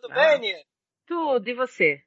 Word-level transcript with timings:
Tudo 0.00 0.10
ah. 0.10 0.14
bem, 0.14 0.40
Nia? 0.40 0.64
Tudo, 1.06 1.48
e 1.48 1.54
você? 1.54 2.02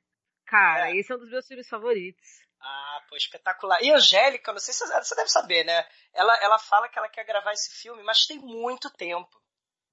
Cara, 0.45 0.91
é. 0.91 0.97
esse 0.97 1.11
é 1.11 1.15
um 1.15 1.19
dos 1.19 1.29
meus 1.29 1.47
filmes 1.47 1.69
favoritos. 1.69 2.27
Ah, 2.59 3.01
pô, 3.07 3.15
espetacular. 3.15 3.81
E 3.81 3.91
Angélica, 3.91 4.51
não 4.51 4.59
sei 4.59 4.73
se 4.73 4.85
você 4.85 5.15
deve 5.15 5.29
saber, 5.29 5.63
né? 5.63 5.85
Ela, 6.13 6.35
ela 6.41 6.59
fala 6.59 6.89
que 6.89 6.97
ela 6.97 7.07
quer 7.07 7.25
gravar 7.25 7.53
esse 7.53 7.81
filme, 7.81 8.03
mas 8.03 8.25
tem 8.25 8.39
muito 8.39 8.91
tempo. 8.91 9.29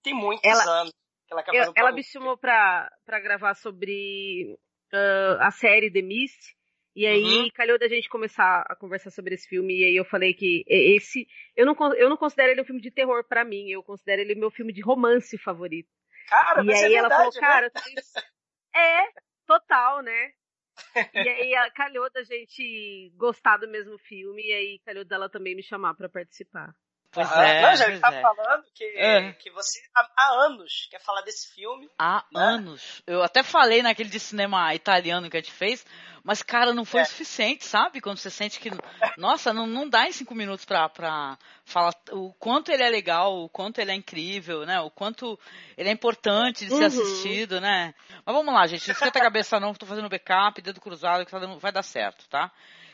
Tem 0.02 0.12
muitos 0.12 0.44
ela, 0.44 0.80
anos 0.80 0.92
que 1.26 1.32
ela 1.32 1.42
quer 1.42 1.52
fazer 1.52 1.70
um 1.70 1.72
Ela 1.76 1.92
me 1.92 2.02
chamou 2.02 2.36
pra, 2.36 2.90
pra 3.04 3.20
gravar 3.20 3.54
sobre 3.54 4.58
uh, 4.92 5.40
a 5.40 5.50
série 5.52 5.92
The 5.92 6.02
Mist. 6.02 6.56
E 6.96 7.06
aí 7.06 7.42
uhum. 7.42 7.48
calhou 7.54 7.78
da 7.78 7.88
gente 7.88 8.08
começar 8.08 8.64
a 8.68 8.76
conversar 8.76 9.10
sobre 9.10 9.34
esse 9.34 9.48
filme. 9.48 9.80
E 9.80 9.84
aí 9.84 9.96
eu 9.96 10.04
falei 10.04 10.32
que 10.34 10.64
esse. 10.66 11.28
Eu 11.56 11.66
não, 11.66 11.76
eu 11.94 12.08
não 12.08 12.16
considero 12.16 12.52
ele 12.52 12.62
um 12.62 12.64
filme 12.64 12.80
de 12.80 12.90
terror 12.90 13.24
para 13.24 13.44
mim. 13.44 13.68
Eu 13.68 13.82
considero 13.82 14.22
ele 14.22 14.34
meu 14.34 14.50
filme 14.50 14.72
de 14.72 14.80
romance 14.80 15.36
favorito. 15.38 15.90
Cara, 16.28 16.64
e 16.64 16.72
aí 16.72 16.94
é 16.94 16.96
ela 16.96 17.08
verdade, 17.08 17.16
falou, 17.16 17.32
cara, 17.40 17.72
né? 17.74 17.82
é, 18.74 19.12
total, 19.46 20.02
né? 20.02 20.32
e 21.14 21.54
aí 21.54 21.70
calhou 21.72 22.10
da 22.10 22.22
gente 22.22 23.12
gostar 23.16 23.58
do 23.58 23.68
mesmo 23.68 23.98
filme. 23.98 24.42
E 24.42 24.52
aí 24.52 24.78
calhou 24.84 25.04
dela 25.04 25.28
também 25.28 25.54
me 25.54 25.62
chamar 25.62 25.94
para 25.94 26.08
participar. 26.08 26.74
Pois 27.14 27.30
ah, 27.30 27.46
é. 27.46 27.62
Não, 27.62 27.76
já 27.76 27.88
ele 27.88 28.00
tá 28.00 28.12
é. 28.12 28.20
falando 28.20 28.64
que, 28.74 28.84
é. 28.96 29.32
que 29.34 29.48
você 29.50 29.80
há, 29.94 30.10
há, 30.16 30.46
anos 30.46 30.88
quer 30.90 31.00
falar 31.00 31.22
desse 31.22 31.54
filme. 31.54 31.88
Há 31.96 32.24
né? 32.32 32.42
anos. 32.42 33.02
Eu 33.06 33.22
até 33.22 33.44
falei 33.44 33.82
naquele 33.82 34.08
de 34.10 34.18
cinema 34.18 34.74
italiano 34.74 35.30
que 35.30 35.36
a 35.36 35.40
gente 35.40 35.52
fez, 35.52 35.86
mas, 36.24 36.42
cara, 36.42 36.72
não 36.72 36.84
foi 36.84 37.00
é. 37.00 37.02
o 37.04 37.06
suficiente, 37.06 37.64
sabe? 37.64 38.00
Quando 38.00 38.18
você 38.18 38.30
sente 38.30 38.58
que. 38.58 38.70
Nossa, 39.16 39.52
não, 39.52 39.64
não 39.66 39.88
dá 39.88 40.08
em 40.08 40.12
cinco 40.12 40.34
minutos 40.34 40.64
pra, 40.64 40.88
pra 40.88 41.38
falar 41.64 41.92
o 42.10 42.32
quanto 42.32 42.72
ele 42.72 42.82
é 42.82 42.88
legal, 42.88 43.44
o 43.44 43.48
quanto 43.48 43.78
ele 43.78 43.92
é 43.92 43.94
incrível, 43.94 44.66
né? 44.66 44.80
O 44.80 44.90
quanto 44.90 45.38
ele 45.76 45.88
é 45.88 45.92
importante 45.92 46.64
de 46.64 46.70
ser 46.70 46.80
uhum. 46.80 46.86
assistido, 46.86 47.60
né? 47.60 47.94
Mas 48.26 48.34
vamos 48.34 48.52
lá, 48.52 48.66
gente. 48.66 48.88
Não 48.88 48.92
esquenta 48.94 49.20
a 49.20 49.22
cabeça, 49.22 49.60
não. 49.60 49.72
Tô 49.72 49.86
fazendo 49.86 50.08
backup, 50.08 50.60
dedo 50.60 50.80
cruzado, 50.80 51.24
que 51.24 51.30
tá 51.30 51.38
dando, 51.38 51.60
vai 51.60 51.70
dar 51.70 51.82
certo, 51.84 52.28
tá? 52.28 52.50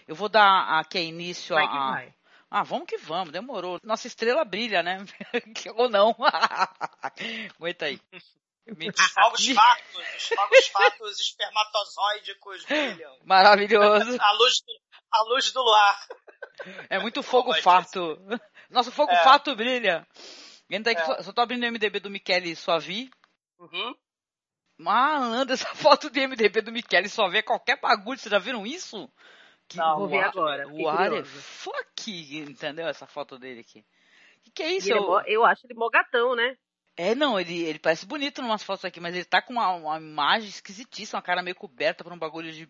Eu 0.06 0.14
vou 0.14 0.28
dar 0.28 0.78
aqui 0.78 0.98
início 0.98 1.55
vai 1.55 1.64
a. 1.64 1.91
Vai. 1.92 2.20
Ah, 2.51 2.65
vamos 2.65 2.87
que 2.87 2.97
vamos, 2.98 3.33
demorou. 3.33 3.79
Nossa 3.84 4.09
estrela 4.09 4.45
brilha, 4.45 4.83
né? 4.83 4.98
Ou 5.77 5.89
não. 5.89 6.17
Aguenta 7.57 7.84
aí. 7.87 8.01
Os 8.70 9.11
fogos 9.11 9.48
fatos, 9.48 9.97
os 10.17 10.29
fogos 10.29 10.69
fatos 10.69 11.20
espermatozoídicos 11.20 12.65
brilham. 12.67 13.19
Maravilhoso. 13.25 14.17
A 14.20 14.33
luz 14.33 14.61
do, 14.61 14.73
a 15.11 15.23
luz 15.25 15.51
do 15.51 15.61
luar. 15.61 16.07
É 16.89 16.98
muito 17.01 17.20
fogo 17.20 17.53
fato. 17.55 18.17
Nosso 18.69 18.92
fogo 18.92 19.11
é. 19.11 19.25
fato 19.25 19.57
brilha. 19.57 20.07
Entra 20.70 20.92
aqui, 20.92 21.03
é. 21.03 21.23
só, 21.23 21.33
tô 21.33 21.41
abrindo 21.41 21.64
o 21.64 21.73
MDB 21.73 21.98
do 21.98 22.11
Michele 22.11 22.55
Suavi. 22.55 23.11
Uhum. 23.59 23.95
Malandro, 24.79 25.55
essa 25.55 25.75
foto 25.75 26.09
do 26.09 26.20
MDB 26.20 26.62
do 26.62 26.70
Michele 26.70 27.09
Suavi 27.09 27.39
é 27.39 27.42
qualquer 27.42 27.81
bagulho. 27.81 28.20
Vocês 28.20 28.31
já 28.31 28.39
viram 28.39 28.64
isso? 28.64 29.11
Que, 29.71 29.77
Não, 29.77 29.99
vou 29.99 30.09
ver 30.09 30.25
agora. 30.25 30.67
O 30.69 30.89
ar 30.89 31.13
é 31.13 31.25
fuck, 31.25 32.11
entendeu? 32.41 32.89
Essa 32.89 33.07
foto 33.07 33.39
dele 33.39 33.61
aqui. 33.61 33.79
O 33.79 34.43
que, 34.43 34.51
que, 34.51 34.63
é 34.65 34.73
isso? 34.73 34.93
É 34.93 34.99
eu... 34.99 35.21
É 35.21 35.25
eu 35.29 35.45
acho 35.45 35.65
ele 35.65 35.75
mó 35.75 35.89
gatão, 35.89 36.35
né? 36.35 36.57
É, 36.97 37.15
não, 37.15 37.39
ele, 37.39 37.63
ele 37.63 37.79
parece 37.79 38.05
bonito 38.05 38.41
em 38.41 38.45
umas 38.45 38.65
fotos 38.65 38.85
aqui, 38.85 38.98
mas 38.98 39.15
ele 39.15 39.25
tá 39.25 39.41
com 39.41 39.53
uma, 39.53 39.71
uma 39.71 39.97
imagem 39.97 40.48
esquisitíssima, 40.48 41.19
uma 41.19 41.23
cara 41.23 41.41
meio 41.41 41.55
coberta 41.55 42.03
por 42.03 42.13
um 42.13 42.19
bagulho 42.19 42.53
de, 42.53 42.69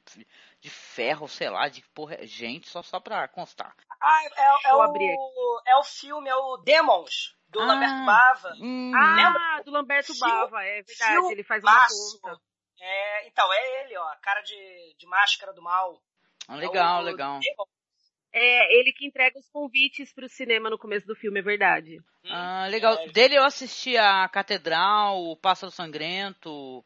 de 0.61 0.71
ferro, 0.71 1.27
sei 1.27 1.48
lá, 1.48 1.69
de 1.69 1.83
porra. 1.95 2.19
Gente, 2.27 2.69
só, 2.69 2.83
só 2.83 3.01
pra 3.01 3.27
constar. 3.28 3.75
Ah, 3.98 4.23
é, 4.25 4.69
é, 4.69 4.75
o, 4.75 5.62
é 5.67 5.77
o 5.78 5.83
filme, 5.83 6.28
é 6.28 6.37
o 6.37 6.59
Demons, 6.59 7.34
do 7.48 7.61
ah, 7.61 7.65
Lamberto 7.65 8.05
Bava. 8.05 8.53
Hum. 8.61 8.93
Ah, 8.95 9.15
Lembra? 9.15 9.62
do 9.65 9.71
Lamberto 9.71 10.12
Bava, 10.19 10.62
é 10.62 10.83
verdade, 10.83 11.33
ele 11.33 11.43
faz 11.43 11.65
uma 11.65 11.87
ponta. 11.89 12.41
É, 12.78 13.27
então, 13.27 13.53
é 13.53 13.84
ele, 13.84 13.97
ó, 13.97 14.09
a 14.09 14.17
cara 14.17 14.43
de, 14.43 14.95
de 14.98 15.06
máscara 15.06 15.53
do 15.53 15.62
mal. 15.62 16.01
Ah, 16.51 16.56
legal, 16.56 17.03
é 17.03 17.05
legal. 17.05 17.41
É 18.33 18.79
ele 18.79 18.93
que 18.93 19.06
entrega 19.06 19.39
os 19.39 19.48
convites 19.51 20.12
para 20.12 20.27
o 20.27 20.28
cinema 20.28 20.69
no 20.69 20.77
começo 20.77 21.06
do 21.06 21.15
filme, 21.15 21.38
é 21.38 21.43
verdade. 21.43 22.00
Hum, 22.25 22.28
ah, 22.28 22.66
legal. 22.69 22.99
É. 22.99 23.09
Dele 23.09 23.37
eu 23.37 23.44
assisti 23.44 23.97
a 23.97 24.28
Catedral, 24.28 25.22
o 25.22 25.37
Pássaro 25.37 25.71
Sangrento 25.71 26.84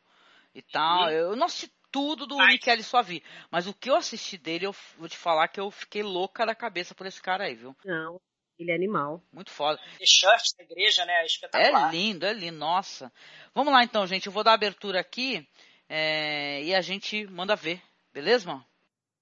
e 0.55 0.61
tal. 0.61 1.05
Uhum. 1.05 1.11
Eu 1.11 1.37
não 1.37 1.47
assisti 1.47 1.73
tudo 1.91 2.27
do 2.27 2.39
Ai. 2.39 2.53
Michele 2.53 2.83
Suavi, 2.83 3.23
mas 3.51 3.67
o 3.67 3.73
que 3.73 3.89
eu 3.89 3.97
assisti 3.97 4.37
dele, 4.37 4.67
eu 4.67 4.75
vou 4.99 5.09
te 5.09 5.17
falar 5.17 5.49
que 5.49 5.61
eu 5.61 5.71
fiquei 5.71 6.03
louca 6.03 6.45
da 6.45 6.55
cabeça 6.55 6.95
por 6.95 7.07
esse 7.07 7.23
cara 7.23 7.45
aí, 7.45 7.55
viu? 7.55 7.75
Não, 7.87 8.21
ele 8.59 8.71
é 8.71 8.75
animal. 8.75 9.23
Muito 9.33 9.51
foda. 9.51 9.81
The 9.99 10.05
Church 10.07 10.57
da 10.59 10.65
igreja, 10.65 11.07
né? 11.07 11.23
É 11.23 11.27
espetacular. 11.27 11.89
É 11.89 11.91
lindo, 11.91 12.27
é 12.27 12.35
lindo, 12.35 12.59
nossa. 12.59 13.11
Vamos 13.55 13.73
lá 13.73 13.83
então, 13.83 14.07
gente. 14.07 14.27
Eu 14.27 14.33
vou 14.33 14.45
dar 14.45 14.53
abertura 14.53 15.01
aqui 15.01 15.49
é... 15.89 16.63
e 16.63 16.75
a 16.75 16.83
gente 16.83 17.27
manda 17.29 17.57
ver. 17.57 17.81
Beleza, 18.13 18.47
mano? 18.47 18.67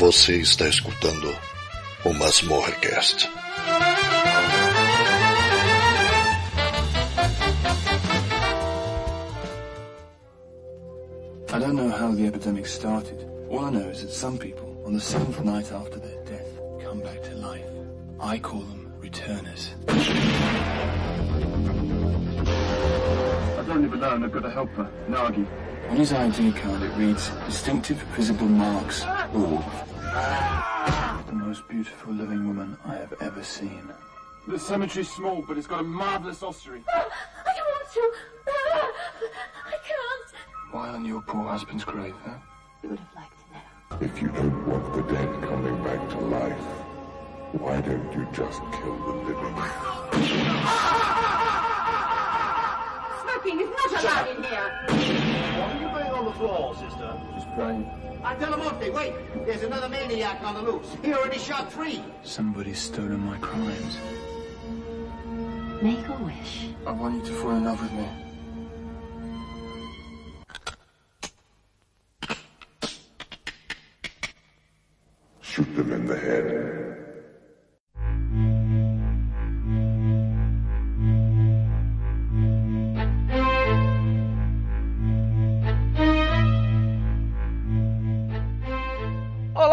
Você 0.00 0.36
está 0.38 0.66
escutando 0.66 1.36
o 2.06 2.14
Masmorrecast. 2.14 3.28
I 11.52 11.58
don't 11.58 11.74
know 11.74 11.90
how 11.90 12.12
the 12.12 12.26
epidemic 12.26 12.66
started. 12.66 13.28
All 13.50 13.66
I 13.66 13.70
know 13.72 13.90
is 13.90 14.00
that 14.00 14.10
some 14.10 14.38
people, 14.38 14.82
on 14.86 14.94
the 14.94 15.00
seventh 15.00 15.44
night 15.44 15.70
after 15.70 15.98
their 16.00 16.24
death, 16.24 16.48
come 16.82 17.00
back 17.00 17.22
to 17.24 17.34
life. 17.34 17.66
I 18.18 18.38
call 18.38 18.60
them 18.60 18.90
returners. 19.00 19.74
I 19.86 19.96
don't 23.66 23.82
live 23.82 23.92
alone. 23.92 24.24
I've 24.24 24.32
got 24.32 24.46
a 24.46 24.50
helper, 24.50 24.88
Nagi. 25.10 25.46
On 25.90 25.96
his 25.96 26.12
ID 26.12 26.52
card 26.52 26.82
it 26.82 26.96
reads, 26.96 27.30
distinctive 27.44 27.98
visible 28.16 28.46
marks, 28.46 29.04
all 29.34 29.62
the 30.10 31.32
most 31.32 31.68
beautiful 31.68 32.12
living 32.12 32.46
woman 32.46 32.76
I 32.84 32.94
have 32.96 33.14
ever 33.20 33.44
seen. 33.44 33.82
The 34.48 34.58
cemetery's 34.58 35.08
small, 35.08 35.42
but 35.46 35.56
it's 35.56 35.66
got 35.66 35.80
a 35.80 35.84
marvellous 35.84 36.42
ossuary. 36.42 36.82
Ah, 36.88 37.06
I 37.46 37.52
don't 37.56 37.68
want 37.68 37.92
to. 37.92 38.12
Ah, 38.48 38.92
I 39.66 39.76
can't. 39.86 40.34
Why 40.72 40.88
on 40.88 41.04
your 41.04 41.22
poor 41.22 41.44
husband's 41.44 41.84
grave, 41.84 42.14
huh? 42.24 42.34
You 42.82 42.88
would 42.90 42.98
have 42.98 43.14
liked 43.14 43.34
to 43.38 43.44
know. 43.52 44.12
If 44.12 44.22
you 44.22 44.28
don't 44.28 44.66
want 44.66 44.94
the 44.94 45.02
dead 45.14 45.42
coming 45.42 45.84
back 45.84 46.08
to 46.10 46.18
life, 46.18 46.66
why 47.52 47.80
don't 47.80 48.12
you 48.12 48.26
just 48.32 48.60
kill 48.72 48.96
the 49.06 49.12
living? 49.26 49.56
Smoking 53.22 53.60
is 53.60 53.70
not 53.70 54.02
allowed 54.02 54.28
in 54.36 54.42
here. 54.42 55.89
What 56.30 56.40
are 56.40 56.42
you 56.42 56.48
doing 56.48 56.64
on 56.64 56.74
the 56.74 56.74
floor, 56.74 56.74
sister? 56.74 57.10
Just 57.34 57.54
praying. 57.54 57.84
Antelomonte, 58.22 58.92
wait! 58.92 59.46
There's 59.46 59.62
another 59.62 59.88
maniac 59.88 60.42
on 60.42 60.54
the 60.54 60.62
loose. 60.62 60.96
He 61.02 61.12
already 61.12 61.38
shot 61.38 61.72
three. 61.72 62.02
Somebody's 62.22 62.78
stolen 62.78 63.20
my 63.20 63.38
crimes. 63.38 63.98
Make 65.82 66.06
a 66.06 66.22
wish. 66.22 66.68
I 66.86 66.92
want 66.92 67.16
you 67.16 67.22
to 67.22 67.32
fall 67.32 67.52
in 67.52 67.64
love 67.64 67.80
with 67.82 67.92
me. 67.92 68.08
Shoot 75.40 75.76
them 75.76 75.92
in 75.92 76.06
the 76.06 76.16
head. 76.16 77.09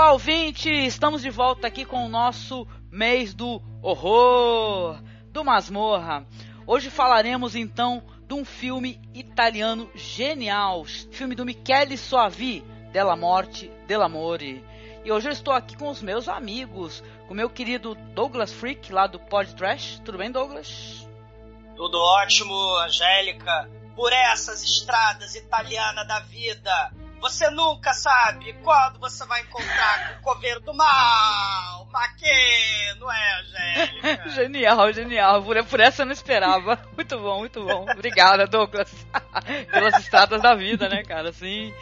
Ouvinte, 0.05 0.69
estamos 0.69 1.23
de 1.23 1.29
volta 1.29 1.67
aqui 1.67 1.83
com 1.83 2.05
o 2.05 2.09
nosso 2.09 2.67
mês 2.91 3.33
do 3.33 3.61
horror, 3.81 5.01
do 5.31 5.43
masmorra. 5.43 6.25
Hoje 6.67 6.89
falaremos 6.91 7.55
então 7.55 8.03
de 8.27 8.33
um 8.35 8.45
filme 8.45 9.01
italiano 9.13 9.89
genial, 9.95 10.85
filme 10.85 11.33
do 11.33 11.43
Michele 11.43 11.97
Soavi, 11.97 12.63
Della 12.91 13.15
Morte, 13.15 13.71
Dell'Amore. 13.87 14.63
E 15.03 15.11
hoje 15.11 15.29
eu 15.29 15.31
estou 15.31 15.53
aqui 15.53 15.75
com 15.75 15.89
os 15.89 16.01
meus 16.01 16.27
amigos, 16.27 17.03
com 17.27 17.33
o 17.33 17.37
meu 17.37 17.49
querido 17.49 17.95
Douglas 18.13 18.53
Freak, 18.53 18.93
lá 18.93 19.07
do 19.07 19.19
Pod 19.19 19.55
Trash. 19.55 19.99
Tudo 20.05 20.19
bem, 20.19 20.31
Douglas? 20.31 21.07
Tudo 21.75 21.97
ótimo, 21.97 22.55
Angélica. 22.77 23.69
Por 23.95 24.13
essas 24.13 24.63
estradas 24.63 25.33
italianas 25.33 26.07
da 26.07 26.19
vida, 26.19 26.91
você 27.19 27.49
nunca 27.49 27.93
sabe 27.93 28.53
quando 28.63 28.99
você 28.99 29.25
vai 29.25 29.41
encontrar 29.41 30.13
com 30.13 30.19
o 30.19 30.33
coveiro 30.33 30.59
do 30.61 30.73
mal. 30.73 31.85
Maquê, 31.91 32.93
não 32.99 33.11
é, 33.11 33.39
Angélica? 33.39 34.29
genial, 34.35 34.93
genial. 34.93 35.43
Por, 35.43 35.63
por 35.65 35.79
essa 35.79 36.01
eu 36.01 36.05
não 36.05 36.13
esperava. 36.13 36.79
Muito 36.95 37.17
bom, 37.19 37.39
muito 37.39 37.63
bom. 37.63 37.85
Obrigada, 37.91 38.45
Douglas. 38.45 38.93
Pelas 39.71 39.97
estradas 39.99 40.41
da 40.41 40.53
vida, 40.53 40.89
né, 40.89 41.03
cara? 41.03 41.31
Sim. 41.31 41.73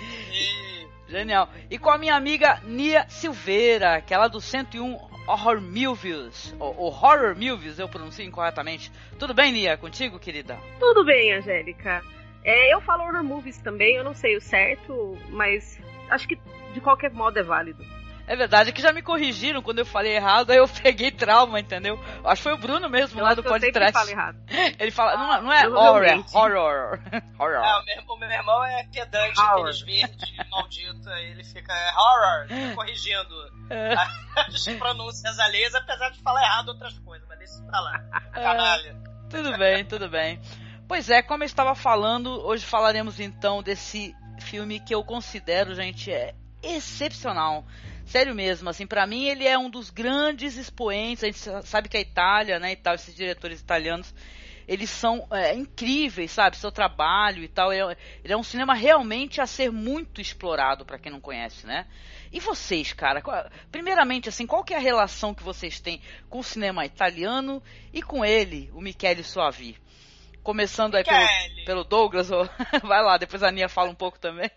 Genial. 1.08 1.50
E 1.70 1.78
com 1.78 1.90
a 1.90 1.98
minha 1.98 2.16
amiga 2.16 2.60
Nia 2.64 3.06
Silveira, 3.10 4.02
que 4.02 4.14
é 4.14 4.18
lá 4.18 4.28
do 4.28 4.42
101 4.42 5.16
Horror 5.28 5.60
Movies. 5.60 6.56
O, 6.60 6.86
Horror 6.86 7.36
Movies, 7.36 7.80
eu 7.80 7.90
pronuncio 7.90 8.24
incorretamente. 8.24 8.92
Tudo 9.18 9.34
bem, 9.34 9.52
Nia? 9.52 9.78
Contigo, 9.78 10.20
querida? 10.20 10.58
Tudo 10.80 11.04
bem, 11.04 11.34
Angélica. 11.34 12.04
É, 12.46 12.72
eu 12.72 12.80
falo 12.82 13.04
horror 13.04 13.24
movies 13.24 13.58
também, 13.58 13.96
eu 13.96 14.04
não 14.04 14.14
sei 14.14 14.38
o 14.38 14.42
certo, 14.42 15.18
mas 15.30 15.82
acho 16.12 16.28
que 16.28 16.40
de 16.74 16.80
qualquer 16.80 17.12
modo 17.12 17.40
é 17.40 17.44
válido. 17.44 17.84
É 18.28 18.36
verdade, 18.36 18.70
é 18.70 18.74
que 18.74 18.82
já 18.82 18.92
me 18.94 19.02
corrigiram 19.02 19.62
quando 19.62 19.80
eu 19.80 19.86
falei 19.86 20.16
errado, 20.16 20.52
aí 20.52 20.58
eu 20.58 20.68
peguei 20.68 21.12
trauma, 21.12 21.60
entendeu? 21.60 22.00
Acho 22.24 22.42
que 22.42 22.50
foi 22.50 22.54
o 22.54 22.58
Bruno 22.58 22.90
mesmo 22.90 23.20
eu 23.20 23.24
lá 23.24 23.34
do 23.34 23.44
podcast. 23.44 23.94
Fala 23.94 24.12
errado. 24.12 24.38
Ele 24.80 24.92
fala, 24.92 25.18
não, 25.18 25.44
não 25.44 25.54
é 25.54 25.68
horror, 25.68 26.04
é 26.04 26.16
horror. 26.34 27.00
horror. 27.40 27.66
É, 27.66 27.78
o, 27.78 27.86
meu, 27.86 28.16
o 28.16 28.18
meu 28.18 28.30
irmão 28.30 28.64
é 28.64 28.84
pedante, 28.92 29.40
aqueles 29.40 29.82
verdes, 29.82 30.38
maldito, 30.50 31.10
ele 31.10 31.44
fica 31.44 31.74
é 31.74 31.92
horror, 31.94 32.48
fica 32.48 32.76
corrigindo 32.76 33.36
é. 33.70 33.94
as 34.36 34.68
pronúncias 34.80 35.38
alheias, 35.40 35.76
apesar 35.76 36.10
de 36.10 36.22
falar 36.22 36.42
errado 36.44 36.70
outras 36.70 36.98
coisas, 37.00 37.28
mas 37.28 37.38
deixa 37.38 37.54
isso 37.54 37.66
pra 37.66 37.80
lá. 37.80 38.00
Canalha. 38.34 38.90
É, 38.90 39.30
tudo 39.30 39.58
bem, 39.58 39.86
tudo 39.86 40.10
bem. 40.10 40.40
Pois 40.88 41.10
é, 41.10 41.24
como 41.24 41.42
eu 41.42 41.48
estava 41.48 41.74
falando, 41.74 42.30
hoje 42.46 42.64
falaremos 42.64 43.20
então 43.20 43.64
desse 43.64 44.16
filme 44.40 44.80
que 44.80 44.94
eu 44.94 45.04
considero, 45.04 45.74
gente, 45.74 46.12
é 46.12 46.36
excepcional. 46.62 47.66
Sério 48.06 48.36
mesmo, 48.36 48.70
assim, 48.70 48.86
para 48.86 49.08
mim 49.08 49.26
ele 49.26 49.48
é 49.48 49.58
um 49.58 49.68
dos 49.68 49.90
grandes 49.90 50.58
expoentes. 50.58 51.24
A 51.24 51.28
gente 51.28 51.68
sabe 51.68 51.90
que 51.90 51.98
a 51.98 52.02
Itália, 52.02 52.60
né, 52.60 52.74
e 52.74 52.76
tal, 52.76 52.94
esses 52.94 53.16
diretores 53.16 53.60
italianos, 53.60 54.14
eles 54.68 54.92
são 54.92 55.28
é, 55.32 55.56
incríveis, 55.56 56.32
sabe? 56.32 56.56
Seu 56.56 56.72
trabalho 56.72 57.44
e 57.44 57.48
tal. 57.48 57.74
Ele 57.74 57.94
é, 57.94 57.98
ele 58.24 58.34
é 58.34 58.38
um 58.38 58.44
cinema 58.44 58.76
realmente 58.76 59.42
a 59.42 59.48
ser 59.48 59.72
muito 59.72 60.22
explorado 60.22 60.86
para 60.86 61.00
quem 61.00 61.12
não 61.12 61.20
conhece, 61.20 61.66
né? 61.66 61.88
E 62.32 62.40
vocês, 62.40 62.94
cara? 62.94 63.24
Qual, 63.24 63.50
primeiramente, 63.72 64.30
assim, 64.30 64.46
qual 64.46 64.64
que 64.64 64.74
é 64.74 64.78
a 64.78 64.80
relação 64.80 65.34
que 65.34 65.42
vocês 65.42 65.80
têm 65.80 66.00
com 66.30 66.40
o 66.40 66.44
cinema 66.44 66.86
italiano 66.86 67.62
e 67.92 68.04
com 68.04 68.24
ele, 68.24 68.70
o 68.72 68.82
Michele 68.82 69.24
Soavi? 69.24 69.84
Começando 70.46 70.94
aí 70.94 71.04
pelo, 71.04 71.66
pelo, 71.66 71.84
Douglas, 71.84 72.30
ou... 72.30 72.48
vai 72.84 73.02
lá, 73.02 73.18
depois 73.18 73.42
a 73.42 73.52
Nia 73.52 73.68
fala 73.68 73.90
um 73.90 73.96
pouco 73.96 74.20
também. 74.20 74.50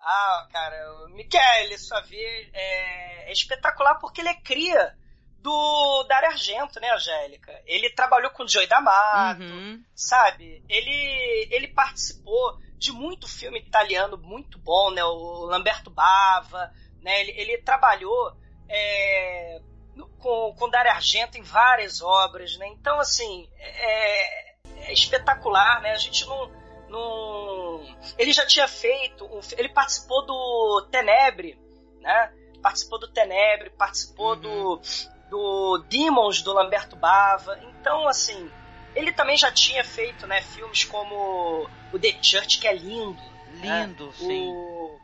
Ah, 0.00 0.48
cara, 0.50 1.04
o 1.04 1.08
Michele 1.10 1.76
Suavi 1.76 2.16
é, 2.54 3.28
é 3.28 3.32
espetacular 3.32 3.96
porque 3.96 4.22
ele 4.22 4.30
é 4.30 4.40
cria 4.40 4.96
do 5.40 6.04
Dario 6.08 6.30
Argento, 6.30 6.80
né, 6.80 6.90
Angélica? 6.90 7.52
Ele 7.66 7.90
trabalhou 7.90 8.30
com 8.30 8.44
o 8.44 8.48
Joey 8.48 8.66
D'Amato, 8.66 9.42
uhum. 9.42 9.84
sabe? 9.94 10.64
Ele, 10.66 11.48
ele 11.50 11.68
participou 11.68 12.58
de 12.78 12.90
muito 12.90 13.28
filme 13.28 13.58
italiano 13.58 14.16
muito 14.16 14.58
bom, 14.58 14.90
né? 14.90 15.04
O 15.04 15.44
Lamberto 15.44 15.90
Bava, 15.90 16.72
né? 17.02 17.20
Ele, 17.20 17.32
ele 17.32 17.58
trabalhou 17.58 18.34
é, 18.66 19.60
com, 20.18 20.54
com 20.58 20.70
Dario 20.70 20.92
Argento 20.92 21.36
em 21.36 21.42
várias 21.42 22.00
obras, 22.00 22.56
né? 22.56 22.66
Então, 22.68 22.98
assim, 22.98 23.48
é, 23.58 24.47
é 24.82 24.92
espetacular, 24.92 25.80
né? 25.82 25.92
A 25.92 25.96
gente 25.96 26.26
não, 26.26 26.50
não. 26.88 27.96
Ele 28.18 28.32
já 28.32 28.46
tinha 28.46 28.66
feito. 28.66 29.24
Um... 29.24 29.40
Ele 29.56 29.68
participou 29.68 30.24
do 30.26 30.88
Tenebre, 30.90 31.58
né? 32.00 32.32
Participou 32.62 32.98
do 32.98 33.08
Tenebre, 33.08 33.70
participou 33.70 34.34
uhum. 34.34 34.40
do, 34.40 34.80
do 35.30 35.84
Demons 35.88 36.42
do 36.42 36.52
Lamberto 36.52 36.96
Bava. 36.96 37.58
Então, 37.62 38.08
assim, 38.08 38.50
ele 38.94 39.12
também 39.12 39.36
já 39.36 39.50
tinha 39.52 39.84
feito, 39.84 40.26
né, 40.26 40.42
filmes 40.42 40.84
como 40.84 41.68
o 41.92 41.98
The 41.98 42.18
Church, 42.22 42.58
que 42.58 42.66
é 42.66 42.74
lindo. 42.74 43.22
Né? 43.60 43.86
Lindo, 43.86 44.06
né? 44.06 44.12
sim. 44.12 44.48
O, 44.48 44.98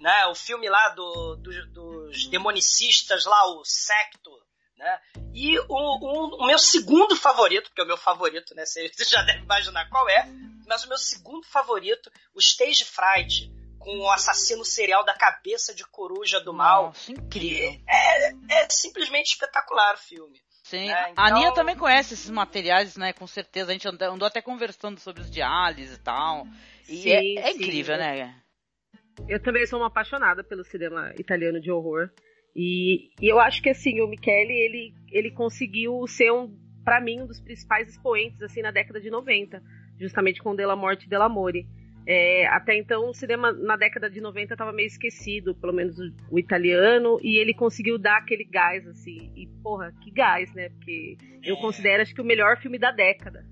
né, 0.00 0.26
o 0.26 0.34
filme 0.34 0.68
lá 0.68 0.88
do, 0.90 1.36
do, 1.36 1.66
dos 1.72 2.26
demonicistas 2.26 3.24
lá, 3.24 3.46
o 3.54 3.64
Secto, 3.64 4.30
né? 4.80 5.00
E 5.34 5.58
o, 5.58 5.66
o, 5.68 6.42
o, 6.42 6.46
meu 6.46 6.58
segundo 6.58 7.14
favorito, 7.14 7.68
porque 7.68 7.82
é 7.82 7.84
o 7.84 7.86
meu 7.86 7.98
favorito, 7.98 8.54
né? 8.54 8.64
Você 8.66 8.90
já 9.04 9.22
deve 9.22 9.42
imaginar 9.42 9.88
qual 9.88 10.08
é, 10.08 10.26
mas 10.66 10.84
o 10.84 10.88
meu 10.88 10.98
segundo 10.98 11.46
favorito, 11.46 12.10
o 12.34 12.40
Stage 12.40 12.84
Fright, 12.84 13.52
com 13.78 13.98
o 14.00 14.10
assassino 14.10 14.64
serial 14.64 15.04
da 15.04 15.14
cabeça 15.14 15.74
de 15.74 15.84
coruja 15.84 16.40
do 16.40 16.52
mal. 16.52 16.86
Nossa, 16.86 17.12
incrível. 17.12 17.80
É, 17.88 18.62
é 18.62 18.70
simplesmente 18.70 19.32
espetacular 19.32 19.94
o 19.94 19.98
filme. 19.98 20.40
Sim, 20.62 20.86
né? 20.86 21.10
então... 21.10 21.24
a 21.24 21.28
Aninha 21.28 21.52
também 21.52 21.76
conhece 21.76 22.14
esses 22.14 22.30
materiais, 22.30 22.96
né? 22.96 23.12
Com 23.12 23.26
certeza. 23.26 23.70
A 23.70 23.72
gente 23.72 23.88
andou, 23.88 24.12
andou 24.12 24.26
até 24.26 24.40
conversando 24.40 25.00
sobre 25.00 25.22
os 25.22 25.30
diálises 25.30 25.96
e 25.96 26.00
tal. 26.00 26.46
E 26.88 27.02
sim, 27.02 27.10
é, 27.10 27.48
é 27.48 27.50
incrível, 27.50 27.96
sim. 27.96 28.00
né? 28.00 28.42
Eu 29.28 29.42
também 29.42 29.66
sou 29.66 29.80
uma 29.80 29.88
apaixonada 29.88 30.44
pelo 30.44 30.64
cinema 30.64 31.12
italiano 31.18 31.60
de 31.60 31.70
horror. 31.70 32.10
E, 32.54 33.10
e, 33.20 33.28
eu 33.28 33.38
acho 33.38 33.62
que 33.62 33.70
assim, 33.70 34.00
o 34.00 34.08
Michele, 34.08 34.52
ele, 34.52 34.94
ele 35.10 35.30
conseguiu 35.30 36.06
ser 36.06 36.32
um, 36.32 36.52
para 36.84 37.00
mim, 37.00 37.20
um 37.22 37.26
dos 37.26 37.40
principais 37.40 37.88
expoentes 37.88 38.42
assim 38.42 38.62
na 38.62 38.70
década 38.70 39.00
de 39.00 39.10
90, 39.10 39.62
justamente 39.98 40.42
com 40.42 40.54
Della 40.54 40.76
Morte 40.76 41.06
e 41.06 41.08
Dell'Amore. 41.08 41.66
É, 42.06 42.46
até 42.48 42.76
então 42.76 43.10
o 43.10 43.14
cinema 43.14 43.52
na 43.52 43.76
década 43.76 44.10
de 44.10 44.20
90 44.20 44.54
estava 44.54 44.72
meio 44.72 44.86
esquecido, 44.86 45.54
pelo 45.54 45.72
menos 45.72 45.98
o, 45.98 46.10
o, 46.30 46.38
italiano, 46.38 47.20
e 47.22 47.38
ele 47.38 47.54
conseguiu 47.54 47.98
dar 47.98 48.16
aquele 48.16 48.44
gás, 48.44 48.86
assim. 48.88 49.32
E, 49.36 49.46
porra, 49.62 49.92
que 50.02 50.10
gás, 50.10 50.52
né? 50.54 50.70
Porque 50.70 51.16
eu 51.42 51.56
é. 51.56 51.60
considero 51.60 52.02
acho 52.02 52.14
que 52.14 52.20
o 52.20 52.24
melhor 52.24 52.58
filme 52.58 52.78
da 52.78 52.90
década. 52.90 53.44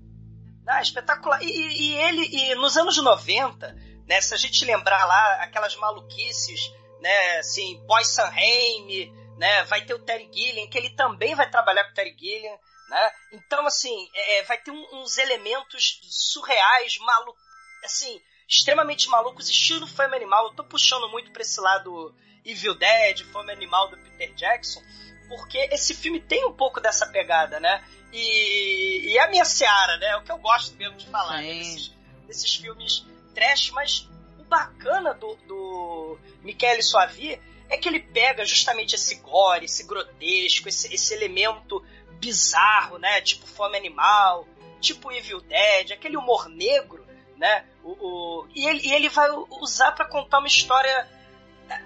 Ah, 0.67 0.81
espetacular. 0.81 1.41
E, 1.41 1.47
e, 1.47 1.95
ele, 1.95 2.27
e 2.31 2.55
nos 2.55 2.75
anos 2.75 3.01
90, 3.01 3.75
né, 4.07 4.19
se 4.19 4.33
a 4.33 4.37
gente 4.37 4.65
lembrar 4.65 5.05
lá 5.05 5.43
aquelas 5.43 5.75
maluquices 5.77 6.71
né, 7.01 7.37
assim, 7.37 7.79
Boy 7.85 8.03
Sanheim, 8.03 9.11
né, 9.37 9.63
vai 9.65 9.85
ter 9.85 9.93
o 9.93 9.99
Terry 9.99 10.29
Gilliam, 10.33 10.67
que 10.67 10.77
ele 10.77 10.89
também 10.91 11.33
vai 11.35 11.49
trabalhar 11.49 11.85
com 11.85 11.91
o 11.91 11.93
Terry 11.93 12.15
Gilliam, 12.17 12.57
né, 12.89 13.11
então, 13.31 13.65
assim, 13.65 14.09
é, 14.13 14.39
é 14.39 14.43
vai 14.43 14.57
ter 14.57 14.71
um, 14.71 15.01
uns 15.01 15.17
elementos 15.17 15.99
surreais, 16.09 16.97
malu 16.99 17.35
assim, 17.83 18.21
extremamente 18.47 19.07
malucos, 19.07 19.47
estilo 19.47 19.87
Fome 19.87 20.15
Animal, 20.15 20.47
eu 20.47 20.55
tô 20.55 20.63
puxando 20.65 21.07
muito 21.09 21.31
pra 21.31 21.41
esse 21.41 21.61
lado 21.61 22.13
Evil 22.43 22.75
Dead, 22.75 23.23
Fome 23.31 23.53
Animal 23.53 23.89
do 23.89 23.97
Peter 23.97 24.33
Jackson, 24.35 24.81
porque 25.29 25.57
esse 25.71 25.93
filme 25.93 26.19
tem 26.19 26.45
um 26.45 26.53
pouco 26.53 26.81
dessa 26.81 27.07
pegada, 27.07 27.59
né, 27.59 27.81
e, 28.11 29.11
e 29.11 29.17
é 29.17 29.23
a 29.23 29.29
minha 29.29 29.45
seara, 29.45 29.97
né, 29.97 30.07
é 30.07 30.17
o 30.17 30.23
que 30.23 30.31
eu 30.31 30.37
gosto 30.39 30.75
mesmo 30.75 30.97
de 30.97 31.07
falar, 31.07 31.37
né, 31.37 31.53
desses, 31.53 31.91
desses 32.27 32.55
filmes 32.55 33.05
trash, 33.33 33.69
mas 33.71 34.08
bacana 34.49 35.13
do, 35.13 35.35
do 35.47 36.19
Michele 36.41 36.81
Soavi 36.81 37.39
é 37.69 37.77
que 37.77 37.87
ele 37.87 37.99
pega 37.99 38.43
justamente 38.43 38.95
esse 38.95 39.15
gore, 39.15 39.65
esse 39.65 39.85
grotesco, 39.85 40.67
esse, 40.67 40.93
esse 40.93 41.13
elemento 41.13 41.85
bizarro, 42.13 42.97
né? 42.97 43.21
Tipo 43.21 43.45
fome 43.45 43.77
animal, 43.77 44.47
tipo 44.81 45.11
Evil 45.11 45.39
Dead, 45.41 45.91
aquele 45.91 46.17
humor 46.17 46.49
negro, 46.49 47.05
né? 47.37 47.65
O, 47.83 47.91
o 47.91 48.47
e, 48.53 48.67
ele, 48.67 48.87
e 48.87 48.91
ele 48.91 49.07
vai 49.07 49.29
usar 49.61 49.91
para 49.91 50.05
contar 50.05 50.39
uma 50.39 50.47
história, 50.47 51.07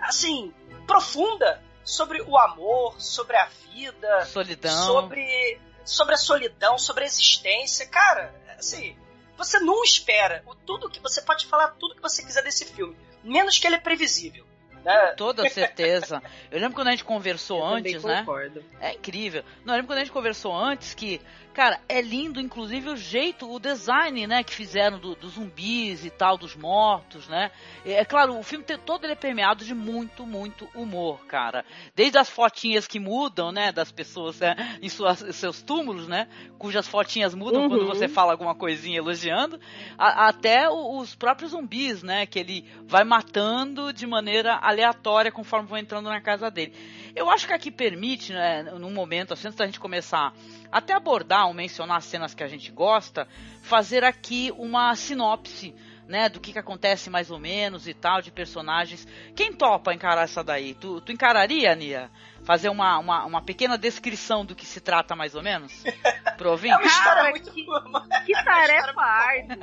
assim, 0.01 0.53
profunda 0.87 1.61
sobre 1.83 2.21
o 2.21 2.37
amor, 2.37 2.99
sobre 2.99 3.35
a 3.35 3.45
vida, 3.73 4.25
solidão. 4.25 4.85
sobre 4.85 5.59
sobre 5.85 6.13
a 6.13 6.17
solidão, 6.17 6.77
sobre 6.77 7.03
a 7.03 7.07
existência. 7.07 7.85
Cara, 7.87 8.33
assim, 8.57 8.95
você 9.37 9.59
não 9.59 9.83
espera. 9.83 10.43
O, 10.45 10.55
tudo 10.55 10.89
que 10.89 10.99
você 10.99 11.21
pode 11.21 11.45
falar 11.45 11.69
tudo 11.79 11.95
que 11.95 12.01
você 12.01 12.23
quiser 12.23 12.43
desse 12.43 12.65
filme, 12.65 12.95
menos 13.23 13.57
que 13.57 13.67
ele 13.67 13.75
é 13.75 13.79
previsível. 13.79 14.45
Né? 14.83 15.13
Toda 15.15 15.47
certeza. 15.49 16.21
Eu 16.51 16.59
lembro 16.59 16.75
quando 16.75 16.89
a 16.89 16.91
gente 16.91 17.05
conversou 17.05 17.59
eu 17.59 17.65
antes, 17.65 18.03
né? 18.03 18.19
Concordo. 18.19 18.63
É 18.81 18.93
incrível. 18.93 19.43
Não, 19.63 19.73
eu 19.73 19.77
lembro 19.77 19.87
quando 19.87 19.99
a 19.99 20.03
gente 20.03 20.11
conversou 20.11 20.53
antes 20.53 20.93
que, 20.93 21.21
Cara, 21.53 21.79
é 21.87 22.01
lindo, 22.01 22.41
inclusive, 22.41 22.89
o 22.89 22.97
jeito, 22.97 23.49
o 23.49 23.59
design, 23.59 24.25
né, 24.25 24.43
que 24.43 24.53
fizeram 24.53 24.97
dos 24.97 25.15
do 25.15 25.29
zumbis 25.29 26.03
e 26.03 26.09
tal, 26.09 26.35
dos 26.35 26.55
mortos, 26.55 27.27
né? 27.27 27.51
É 27.85 28.03
claro, 28.03 28.37
o 28.37 28.41
filme 28.41 28.65
tem, 28.65 28.75
todo 28.77 29.03
ele 29.03 29.13
é 29.13 29.15
permeado 29.15 29.63
de 29.63 29.75
muito, 29.75 30.25
muito 30.25 30.67
humor, 30.73 31.23
cara. 31.27 31.63
Desde 31.95 32.17
as 32.17 32.27
fotinhas 32.27 32.87
que 32.87 32.99
mudam, 32.99 33.51
né, 33.51 33.71
das 33.71 33.91
pessoas 33.91 34.39
né, 34.39 34.79
em 34.81 34.89
suas, 34.89 35.19
seus 35.35 35.61
túmulos, 35.61 36.07
né? 36.07 36.27
Cujas 36.57 36.87
fotinhas 36.87 37.35
mudam 37.35 37.63
uhum. 37.63 37.69
quando 37.69 37.85
você 37.85 38.07
fala 38.07 38.31
alguma 38.31 38.55
coisinha 38.55 38.97
elogiando, 38.97 39.59
a, 39.95 40.29
até 40.29 40.67
os 40.67 41.13
próprios 41.13 41.51
zumbis, 41.51 42.01
né? 42.01 42.25
Que 42.25 42.39
ele 42.39 42.65
vai 42.87 43.03
matando 43.03 43.93
de 43.93 44.07
maneira 44.07 44.55
aleatória 44.55 45.31
conforme 45.31 45.67
vão 45.67 45.77
entrando 45.77 46.09
na 46.09 46.19
casa 46.19 46.49
dele. 46.49 46.73
Eu 47.15 47.29
acho 47.29 47.45
que 47.45 47.53
aqui 47.53 47.69
permite, 47.69 48.33
né, 48.33 48.63
num 48.63 48.91
momento, 48.91 49.33
assim, 49.33 49.47
antes 49.47 49.57
da 49.57 49.65
gente 49.65 49.79
começar 49.79 50.33
até 50.71 50.93
abordar 50.93 51.47
ou 51.47 51.53
mencionar 51.53 51.97
as 51.97 52.05
cenas 52.05 52.33
que 52.33 52.43
a 52.43 52.47
gente 52.47 52.71
gosta, 52.71 53.27
fazer 53.61 54.03
aqui 54.03 54.51
uma 54.57 54.95
sinopse, 54.95 55.75
né, 56.07 56.27
do 56.27 56.39
que, 56.39 56.51
que 56.51 56.59
acontece 56.59 57.09
mais 57.09 57.29
ou 57.29 57.39
menos 57.39 57.87
e 57.87 57.93
tal, 57.93 58.21
de 58.21 58.31
personagens. 58.31 59.07
Quem 59.35 59.53
topa 59.53 59.93
encarar 59.93 60.23
essa 60.23 60.43
daí? 60.43 60.73
Tu, 60.73 60.99
tu 61.01 61.11
encararia, 61.11 61.73
Nia? 61.75 62.09
Fazer 62.43 62.69
uma, 62.69 62.97
uma, 62.97 63.25
uma 63.25 63.41
pequena 63.41 63.77
descrição 63.77 64.43
do 64.43 64.55
que 64.55 64.65
se 64.65 64.81
trata 64.81 65.15
mais 65.15 65.35
ou 65.35 65.43
menos? 65.43 65.83
Pro 66.37 66.51
ouvinte? 66.51 66.73
É 66.73 66.77
uma 66.77 66.87
história 66.87 67.21
Cara, 67.21 67.29
muito 67.29 67.51
que, 67.51 67.65
que 68.25 68.33
tarefa 68.43 69.01
árdua. 69.01 69.57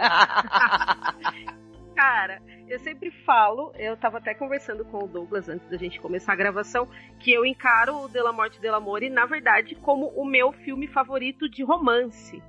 Cara, 2.00 2.40
eu 2.66 2.78
sempre 2.78 3.10
falo, 3.10 3.74
eu 3.78 3.94
tava 3.94 4.16
até 4.16 4.32
conversando 4.32 4.86
com 4.86 5.04
o 5.04 5.06
Douglas 5.06 5.50
antes 5.50 5.68
da 5.68 5.76
gente 5.76 6.00
começar 6.00 6.32
a 6.32 6.36
gravação, 6.36 6.88
que 7.18 7.30
eu 7.30 7.44
encaro 7.44 7.94
o 7.94 8.08
De 8.08 8.18
La 8.22 8.32
Morte 8.32 8.58
de 8.58 8.70
L'Amore, 8.70 9.10
na 9.10 9.26
verdade, 9.26 9.74
como 9.74 10.06
o 10.16 10.24
meu 10.24 10.50
filme 10.50 10.86
favorito 10.86 11.46
de 11.46 11.62
romance. 11.62 12.42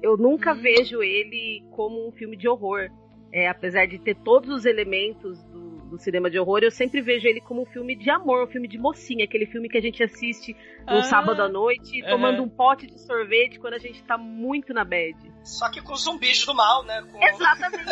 Eu 0.00 0.16
nunca 0.16 0.52
hum. 0.52 0.54
vejo 0.54 1.02
ele 1.02 1.64
como 1.72 2.06
um 2.06 2.12
filme 2.12 2.36
de 2.36 2.46
horror. 2.46 2.92
É, 3.32 3.48
apesar 3.48 3.86
de 3.86 3.98
ter 3.98 4.14
todos 4.14 4.48
os 4.50 4.64
elementos 4.64 5.42
do, 5.46 5.61
do, 5.96 6.02
cinema 6.02 6.30
de 6.30 6.38
horror, 6.38 6.60
eu 6.62 6.70
sempre 6.70 7.00
vejo 7.00 7.26
ele 7.26 7.40
como 7.40 7.62
um 7.62 7.66
filme 7.66 7.94
de 7.94 8.10
amor, 8.10 8.44
um 8.44 8.50
filme 8.50 8.66
de 8.66 8.78
mocinha, 8.78 9.24
aquele 9.24 9.46
filme 9.46 9.68
que 9.68 9.78
a 9.78 9.80
gente 9.80 10.02
assiste 10.02 10.56
no 10.86 10.98
ah, 10.98 11.02
sábado 11.02 11.42
à 11.42 11.48
noite, 11.48 12.02
tomando 12.08 12.42
um 12.42 12.48
pote 12.48 12.86
de 12.86 12.98
sorvete 13.00 13.58
quando 13.58 13.74
a 13.74 13.78
gente 13.78 14.02
tá 14.02 14.16
muito 14.16 14.72
na 14.72 14.84
bad. 14.84 15.16
Só 15.44 15.70
que 15.70 15.80
com 15.80 15.94
zumbis 15.94 16.44
do 16.44 16.54
mal, 16.54 16.84
né? 16.84 17.02
Com... 17.10 17.22
Exatamente. 17.22 17.90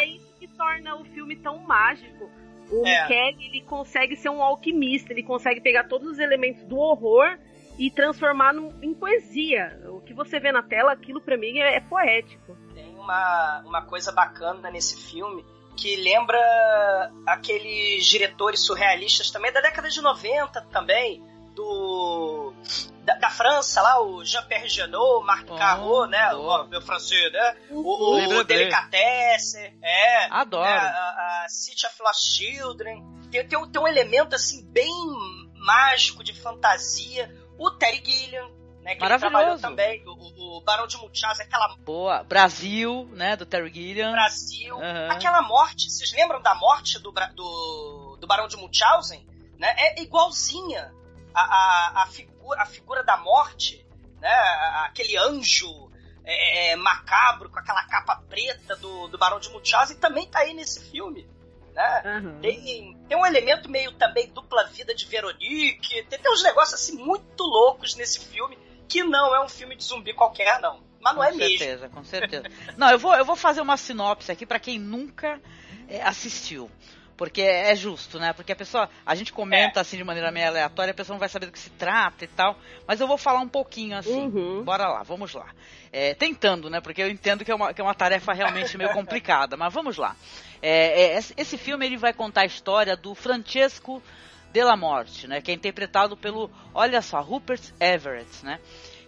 é 0.00 0.06
isso 0.06 0.34
que 0.38 0.48
torna 0.48 0.96
o 0.96 1.04
filme 1.04 1.36
tão 1.36 1.58
mágico. 1.58 2.30
O 2.70 2.86
é. 2.86 3.06
Keg, 3.06 3.44
ele 3.44 3.60
consegue 3.62 4.16
ser 4.16 4.30
um 4.30 4.42
alquimista, 4.42 5.12
ele 5.12 5.22
consegue 5.22 5.60
pegar 5.60 5.84
todos 5.84 6.08
os 6.08 6.18
elementos 6.18 6.64
do 6.64 6.78
horror 6.78 7.38
e 7.78 7.90
transformar 7.90 8.52
no, 8.54 8.72
em 8.82 8.94
poesia. 8.94 9.80
O 9.88 10.00
que 10.00 10.14
você 10.14 10.38
vê 10.38 10.52
na 10.52 10.62
tela, 10.62 10.92
aquilo 10.92 11.20
para 11.20 11.36
mim 11.36 11.58
é, 11.58 11.76
é, 11.76 11.80
poético. 11.80 12.56
Tem 12.74 12.94
uma, 12.94 13.62
uma 13.66 13.82
coisa 13.82 14.12
bacana 14.12 14.70
nesse 14.70 14.96
filme 15.10 15.44
que 15.76 15.96
lembra 15.96 17.12
aqueles 17.26 18.06
diretores 18.06 18.64
surrealistas 18.64 19.30
também 19.30 19.52
da 19.52 19.60
década 19.60 19.88
de 19.88 20.00
90 20.00 20.60
também, 20.72 21.22
do 21.54 22.52
da, 23.04 23.14
da, 23.16 23.30
França 23.30 23.82
lá, 23.82 24.00
o 24.00 24.24
Jean-Pierre 24.24 24.68
Genot, 24.68 25.24
Marc 25.24 25.50
oh, 25.50 25.56
Carreau, 25.56 26.06
né? 26.06 26.32
O, 26.34 26.64
meu 26.68 26.80
francês, 26.80 27.32
né? 27.32 27.56
O, 27.70 27.80
o, 27.80 28.38
o 28.38 28.44
Delicatessen, 28.44 29.76
é. 29.82 30.26
Adoro. 30.30 30.64
Né? 30.64 30.76
A, 30.76 31.42
a 31.44 31.48
City 31.48 31.86
of 31.86 31.96
Lost 32.00 32.36
Children. 32.36 33.02
Tem, 33.30 33.46
tem, 33.46 33.70
tem 33.70 33.82
um 33.82 33.88
elemento, 33.88 34.34
assim, 34.34 34.64
bem 34.70 34.92
mágico, 35.56 36.22
de 36.22 36.32
fantasia. 36.32 37.34
O 37.58 37.70
Terry 37.72 38.02
Gilliam, 38.04 38.48
né, 38.82 38.96
que 38.96 39.00
Maravilhoso. 39.00 39.62
também, 39.62 40.02
o, 40.06 40.58
o 40.58 40.60
Barão 40.62 40.86
de 40.86 40.98
Munchausen, 40.98 41.46
aquela... 41.46 41.76
Boa, 41.76 42.24
Brasil, 42.24 43.08
né, 43.12 43.36
do 43.36 43.46
Terry 43.46 43.72
Gilliam. 43.72 44.12
Brasil. 44.12 44.74
Uhum. 44.74 45.10
Aquela 45.10 45.40
morte, 45.42 45.88
vocês 45.88 46.12
lembram 46.12 46.42
da 46.42 46.54
morte 46.54 46.98
do, 46.98 47.12
do, 47.12 48.18
do 48.20 48.26
Barão 48.26 48.48
de 48.48 48.56
Munchausen? 48.56 49.24
Né? 49.56 49.72
É 49.78 50.02
igualzinha 50.02 50.92
a, 51.32 51.40
a, 51.40 52.02
a, 52.02 52.06
figura, 52.08 52.62
a 52.62 52.66
figura 52.66 53.04
da 53.04 53.16
morte, 53.16 53.86
né? 54.20 54.34
aquele 54.86 55.16
anjo 55.16 55.90
é, 56.24 56.72
é, 56.72 56.76
macabro 56.76 57.50
com 57.50 57.60
aquela 57.60 57.84
capa 57.84 58.16
preta 58.28 58.74
do, 58.76 59.06
do 59.06 59.16
Barão 59.16 59.38
de 59.38 59.48
Munchausen 59.50 59.96
também 59.98 60.26
tá 60.26 60.40
aí 60.40 60.54
nesse 60.54 60.90
filme. 60.90 61.30
Né? 61.72 62.02
Uhum. 62.04 62.40
Tem, 62.40 62.98
tem 63.08 63.16
um 63.16 63.24
elemento 63.24 63.70
meio 63.70 63.92
também 63.92 64.28
dupla 64.28 64.64
vida 64.64 64.92
de 64.92 65.06
Veronique, 65.06 66.02
tem, 66.02 66.18
tem 66.18 66.32
uns 66.32 66.42
negócios 66.42 66.74
assim 66.74 66.96
muito 66.96 67.44
loucos 67.44 67.94
nesse 67.94 68.18
filme 68.18 68.58
que 68.92 69.02
não 69.02 69.34
é 69.34 69.42
um 69.42 69.48
filme 69.48 69.74
de 69.74 69.82
zumbi 69.84 70.12
qualquer, 70.12 70.60
não. 70.60 70.80
Mas 71.00 71.14
não 71.14 71.22
com 71.22 71.24
é 71.24 71.32
certeza, 71.32 71.64
mesmo. 71.64 71.96
Com 71.96 72.04
certeza, 72.04 72.42
com 72.42 72.50
certeza. 72.50 72.74
não, 72.76 72.90
eu 72.90 72.98
vou, 72.98 73.14
eu 73.14 73.24
vou 73.24 73.34
fazer 73.34 73.62
uma 73.62 73.78
sinopse 73.78 74.30
aqui 74.30 74.44
para 74.44 74.60
quem 74.60 74.78
nunca 74.78 75.40
é, 75.88 76.02
assistiu. 76.02 76.70
Porque 77.16 77.40
é 77.40 77.74
justo, 77.74 78.18
né? 78.18 78.32
Porque 78.32 78.52
a 78.52 78.56
pessoa, 78.56 78.88
a 79.06 79.14
gente 79.14 79.32
comenta 79.32 79.78
é. 79.78 79.82
assim 79.82 79.96
de 79.96 80.04
maneira 80.04 80.30
meio 80.30 80.46
aleatória, 80.46 80.90
a 80.90 80.94
pessoa 80.94 81.14
não 81.14 81.20
vai 81.20 81.28
saber 81.28 81.46
do 81.46 81.52
que 81.52 81.58
se 81.58 81.70
trata 81.70 82.24
e 82.24 82.26
tal. 82.26 82.58
Mas 82.86 83.00
eu 83.00 83.06
vou 83.06 83.16
falar 83.16 83.40
um 83.40 83.48
pouquinho 83.48 83.96
assim. 83.96 84.26
Uhum. 84.26 84.62
Bora 84.62 84.88
lá, 84.88 85.02
vamos 85.02 85.32
lá. 85.32 85.46
É, 85.92 86.14
tentando, 86.14 86.68
né? 86.68 86.80
Porque 86.80 87.02
eu 87.02 87.08
entendo 87.08 87.44
que 87.44 87.50
é, 87.50 87.54
uma, 87.54 87.72
que 87.72 87.80
é 87.80 87.84
uma 87.84 87.94
tarefa 87.94 88.32
realmente 88.32 88.76
meio 88.76 88.92
complicada. 88.92 89.56
Mas 89.56 89.72
vamos 89.72 89.96
lá. 89.96 90.16
É, 90.60 91.14
é 91.14 91.18
esse 91.36 91.56
filme 91.56 91.86
ele 91.86 91.96
vai 91.96 92.12
contar 92.12 92.42
a 92.42 92.46
história 92.46 92.96
do 92.96 93.14
Francesco 93.14 94.02
Della 94.52 94.76
Morte, 94.76 95.26
né? 95.26 95.40
Que 95.40 95.50
é 95.50 95.54
interpretado 95.54 96.16
pelo, 96.16 96.50
olha 96.74 97.00
só, 97.02 97.20
Rupert 97.20 97.72
Everett, 97.80 98.44
né? 98.44 98.60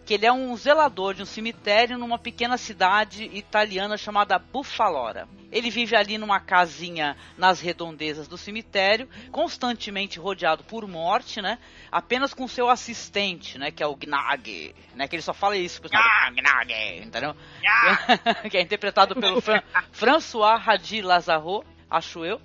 que 0.04 0.14
ele 0.14 0.26
é 0.26 0.32
um 0.32 0.54
zelador 0.56 1.14
de 1.14 1.22
um 1.22 1.26
cemitério 1.26 1.96
numa 1.96 2.18
pequena 2.18 2.58
cidade 2.58 3.24
italiana 3.32 3.96
chamada 3.96 4.38
Buffalora. 4.38 5.26
Ele 5.50 5.70
vive 5.70 5.96
ali 5.96 6.18
numa 6.18 6.40
casinha 6.40 7.16
nas 7.38 7.60
redondezas 7.60 8.28
do 8.28 8.36
cemitério, 8.36 9.08
constantemente 9.30 10.18
rodeado 10.18 10.64
por 10.64 10.86
morte, 10.86 11.40
né? 11.40 11.58
Apenas 11.90 12.34
com 12.34 12.46
seu 12.46 12.68
assistente, 12.68 13.56
né? 13.56 13.70
Que 13.70 13.82
é 13.82 13.86
o 13.86 13.96
Gnag, 13.96 14.74
né? 14.94 15.08
Que 15.08 15.16
ele 15.16 15.22
só 15.22 15.32
fala 15.32 15.56
isso, 15.56 15.80
ah, 15.92 16.30
Gnag, 16.30 16.98
entendeu? 17.02 17.34
Ah. 17.66 18.44
que 18.50 18.58
é 18.58 18.60
interpretado 18.60 19.14
pelo 19.14 19.40
Fran 19.40 19.62
François 19.92 20.60
Hadi 20.68 21.00
Lazaro, 21.00 21.64
acho 21.88 22.24
eu, 22.24 22.40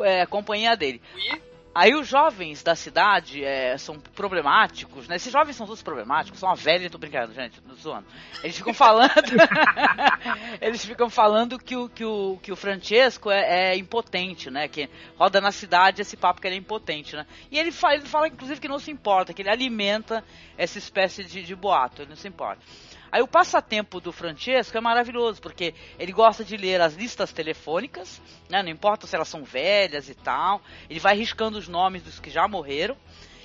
é, 0.00 0.24
companhia 0.26 0.76
dele. 0.76 1.02
Aí 1.74 1.92
os 1.92 2.06
jovens 2.06 2.62
da 2.62 2.76
cidade 2.76 3.44
é, 3.44 3.76
são 3.76 3.98
problemáticos, 3.98 5.08
né? 5.08 5.16
Esses 5.16 5.32
jovens 5.32 5.56
são 5.56 5.66
todos 5.66 5.82
problemáticos, 5.82 6.38
são 6.38 6.48
uma 6.48 6.54
velha, 6.54 6.88
tô 6.88 6.98
brincando, 6.98 7.34
gente, 7.34 7.60
tô 7.60 7.74
zoando. 7.74 8.06
Eles 8.44 8.56
ficam 8.56 8.72
falando. 8.72 9.10
eles 10.62 10.84
ficam 10.84 11.10
falando 11.10 11.58
que 11.58 11.74
o, 11.76 11.88
que 11.88 12.04
o, 12.04 12.38
que 12.40 12.52
o 12.52 12.56
Francesco 12.56 13.28
é, 13.28 13.72
é, 13.72 13.76
impotente, 13.76 14.50
né? 14.50 14.68
Que 14.68 14.88
roda 15.18 15.40
na 15.40 15.50
cidade 15.50 16.00
esse 16.00 16.16
papo 16.16 16.40
que 16.40 16.46
ele 16.46 16.54
é 16.54 16.58
impotente, 16.58 17.16
né? 17.16 17.26
E 17.50 17.58
ele 17.58 17.72
fala, 17.72 17.94
ele 17.94 18.06
fala, 18.06 18.28
inclusive, 18.28 18.60
que 18.60 18.68
não 18.68 18.78
se 18.78 18.92
importa, 18.92 19.34
que 19.34 19.42
ele 19.42 19.50
alimenta 19.50 20.22
essa 20.56 20.78
espécie 20.78 21.24
de, 21.24 21.42
de 21.42 21.56
boato, 21.56 22.02
ele 22.02 22.10
não 22.10 22.16
se 22.16 22.28
importa. 22.28 22.62
Aí 23.14 23.22
o 23.22 23.28
passatempo 23.28 24.00
do 24.00 24.10
Francesco 24.10 24.76
é 24.76 24.80
maravilhoso, 24.80 25.40
porque 25.40 25.72
ele 26.00 26.10
gosta 26.10 26.44
de 26.44 26.56
ler 26.56 26.80
as 26.80 26.94
listas 26.94 27.32
telefônicas, 27.32 28.20
né? 28.50 28.60
Não 28.60 28.70
importa 28.70 29.06
se 29.06 29.14
elas 29.14 29.28
são 29.28 29.44
velhas 29.44 30.08
e 30.08 30.16
tal. 30.16 30.60
Ele 30.90 30.98
vai 30.98 31.16
riscando 31.16 31.56
os 31.56 31.68
nomes 31.68 32.02
dos 32.02 32.18
que 32.18 32.28
já 32.28 32.48
morreram. 32.48 32.96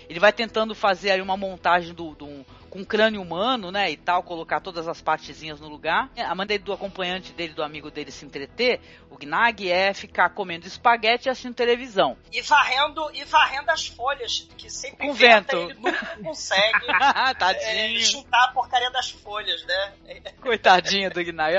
Ele 0.09 0.19
vai 0.19 0.33
tentando 0.33 0.73
fazer 0.73 1.11
aí 1.11 1.21
uma 1.21 1.37
montagem 1.37 1.93
do, 1.93 2.15
do 2.15 2.45
com 2.69 2.85
crânio 2.85 3.21
humano, 3.21 3.71
né, 3.71 3.91
e 3.91 3.97
tal, 3.97 4.23
colocar 4.23 4.59
todas 4.59 4.87
as 4.87 5.01
partezinhas 5.01 5.59
no 5.59 5.67
lugar. 5.67 6.09
A 6.17 6.35
maneira 6.35 6.63
do 6.63 6.71
acompanhante 6.71 7.33
dele, 7.33 7.53
do 7.53 7.63
amigo 7.63 7.89
dele 7.89 8.11
se 8.11 8.25
entreter, 8.25 8.79
o 9.09 9.17
Gnag, 9.17 9.69
é 9.69 9.93
ficar 9.93 10.29
comendo 10.29 10.67
espaguete 10.67 11.27
e 11.27 11.29
assistindo 11.29 11.55
televisão. 11.55 12.17
E 12.31 12.41
varrendo, 12.41 13.09
e 13.13 13.23
varrendo 13.25 13.71
as 13.71 13.87
folhas, 13.87 14.47
que 14.57 14.69
sempre 14.69 15.07
com 15.07 15.13
vento. 15.13 15.55
ele 15.55 15.73
nunca 15.75 16.17
consegue 16.23 16.85
é, 17.65 17.95
juntar 17.99 18.45
a 18.45 18.51
porcaria 18.51 18.91
das 18.91 19.09
folhas, 19.09 19.63
né? 19.65 19.93
Coitadinho 20.41 21.09
do 21.11 21.23
Gnag, 21.23 21.55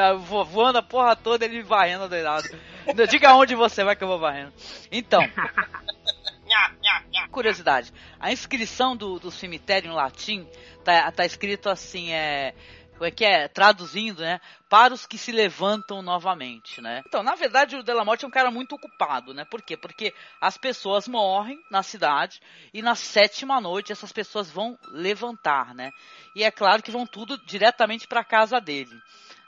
voando 0.47 0.78
a 0.78 0.83
porra 0.83 1.16
toda, 1.16 1.45
ele 1.45 1.62
varrendo 1.62 2.09
do 2.09 2.23
lado. 2.23 2.49
Diga 3.09 3.35
onde 3.35 3.54
você 3.54 3.85
vai 3.85 3.97
que 3.97 4.04
eu 4.04 4.09
vou 4.09 4.19
varrendo. 4.19 4.52
Então... 4.90 5.21
Curiosidade, 7.30 7.92
a 8.19 8.33
inscrição 8.33 8.97
do, 8.97 9.19
do 9.19 9.30
cemitério 9.30 9.90
em 9.90 9.95
latim 9.95 10.49
tá, 10.85 11.11
tá 11.12 11.25
escrito 11.25 11.69
assim, 11.69 12.12
é. 12.12 12.54
Como 12.92 13.09
é 13.09 13.11
que 13.11 13.25
é? 13.25 13.49
Traduzindo, 13.49 14.21
né? 14.21 14.42
Para 14.69 14.92
os 14.92 15.07
que 15.07 15.16
se 15.16 15.33
levantam 15.33 16.02
novamente, 16.02 16.83
né? 16.83 17.02
Então, 17.07 17.23
na 17.23 17.35
verdade, 17.35 17.75
o 17.75 17.83
Delamorte 17.83 18.26
é 18.26 18.28
um 18.28 18.30
cara 18.30 18.50
muito 18.50 18.75
ocupado, 18.75 19.33
né? 19.33 19.47
Por 19.47 19.62
quê? 19.62 19.75
Porque 19.75 20.12
as 20.38 20.59
pessoas 20.59 21.09
morrem 21.09 21.59
na 21.71 21.83
cidade 21.83 22.42
e 22.75 22.83
na 22.83 22.95
sétima 22.95 23.59
noite 23.59 23.90
essas 23.90 24.12
pessoas 24.12 24.50
vão 24.50 24.78
levantar, 24.92 25.75
né? 25.75 25.90
E 26.37 26.45
é 26.45 26.50
claro 26.50 26.83
que 26.83 26.90
vão 26.90 27.07
tudo 27.07 27.38
diretamente 27.47 28.07
para 28.07 28.21
a 28.21 28.25
casa 28.25 28.61
dele 28.61 29.00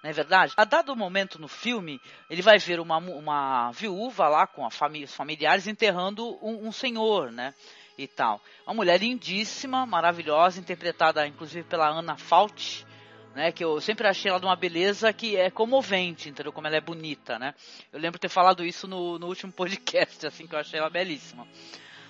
não 0.02 0.10
é 0.10 0.12
verdade? 0.12 0.52
A 0.56 0.64
dado 0.64 0.96
momento 0.96 1.40
no 1.40 1.46
filme, 1.46 2.00
ele 2.28 2.42
vai 2.42 2.58
ver 2.58 2.80
uma, 2.80 2.98
uma 2.98 3.70
viúva 3.70 4.28
lá 4.28 4.46
com 4.46 4.66
a 4.66 4.70
família, 4.70 5.06
os 5.06 5.14
familiares 5.14 5.68
enterrando 5.68 6.38
um, 6.44 6.66
um 6.66 6.72
senhor, 6.72 7.30
né? 7.30 7.54
E 7.96 8.08
tal. 8.08 8.40
Uma 8.66 8.74
mulher 8.74 8.98
lindíssima, 8.98 9.86
maravilhosa, 9.86 10.58
interpretada 10.58 11.24
inclusive 11.26 11.62
pela 11.68 11.88
Ana 11.88 12.16
Fauci, 12.16 12.84
né? 13.32 13.52
Que 13.52 13.62
eu 13.62 13.80
sempre 13.80 14.08
achei 14.08 14.28
ela 14.28 14.40
de 14.40 14.46
uma 14.46 14.56
beleza 14.56 15.12
que 15.12 15.36
é 15.36 15.50
comovente, 15.50 16.28
entendeu? 16.28 16.52
Como 16.52 16.66
ela 16.66 16.76
é 16.76 16.80
bonita, 16.80 17.38
né? 17.38 17.54
Eu 17.92 18.00
lembro 18.00 18.18
ter 18.18 18.28
falado 18.28 18.64
isso 18.64 18.88
no, 18.88 19.20
no 19.20 19.28
último 19.28 19.52
podcast, 19.52 20.26
assim, 20.26 20.48
que 20.48 20.54
eu 20.54 20.58
achei 20.58 20.80
ela 20.80 20.90
belíssima. 20.90 21.46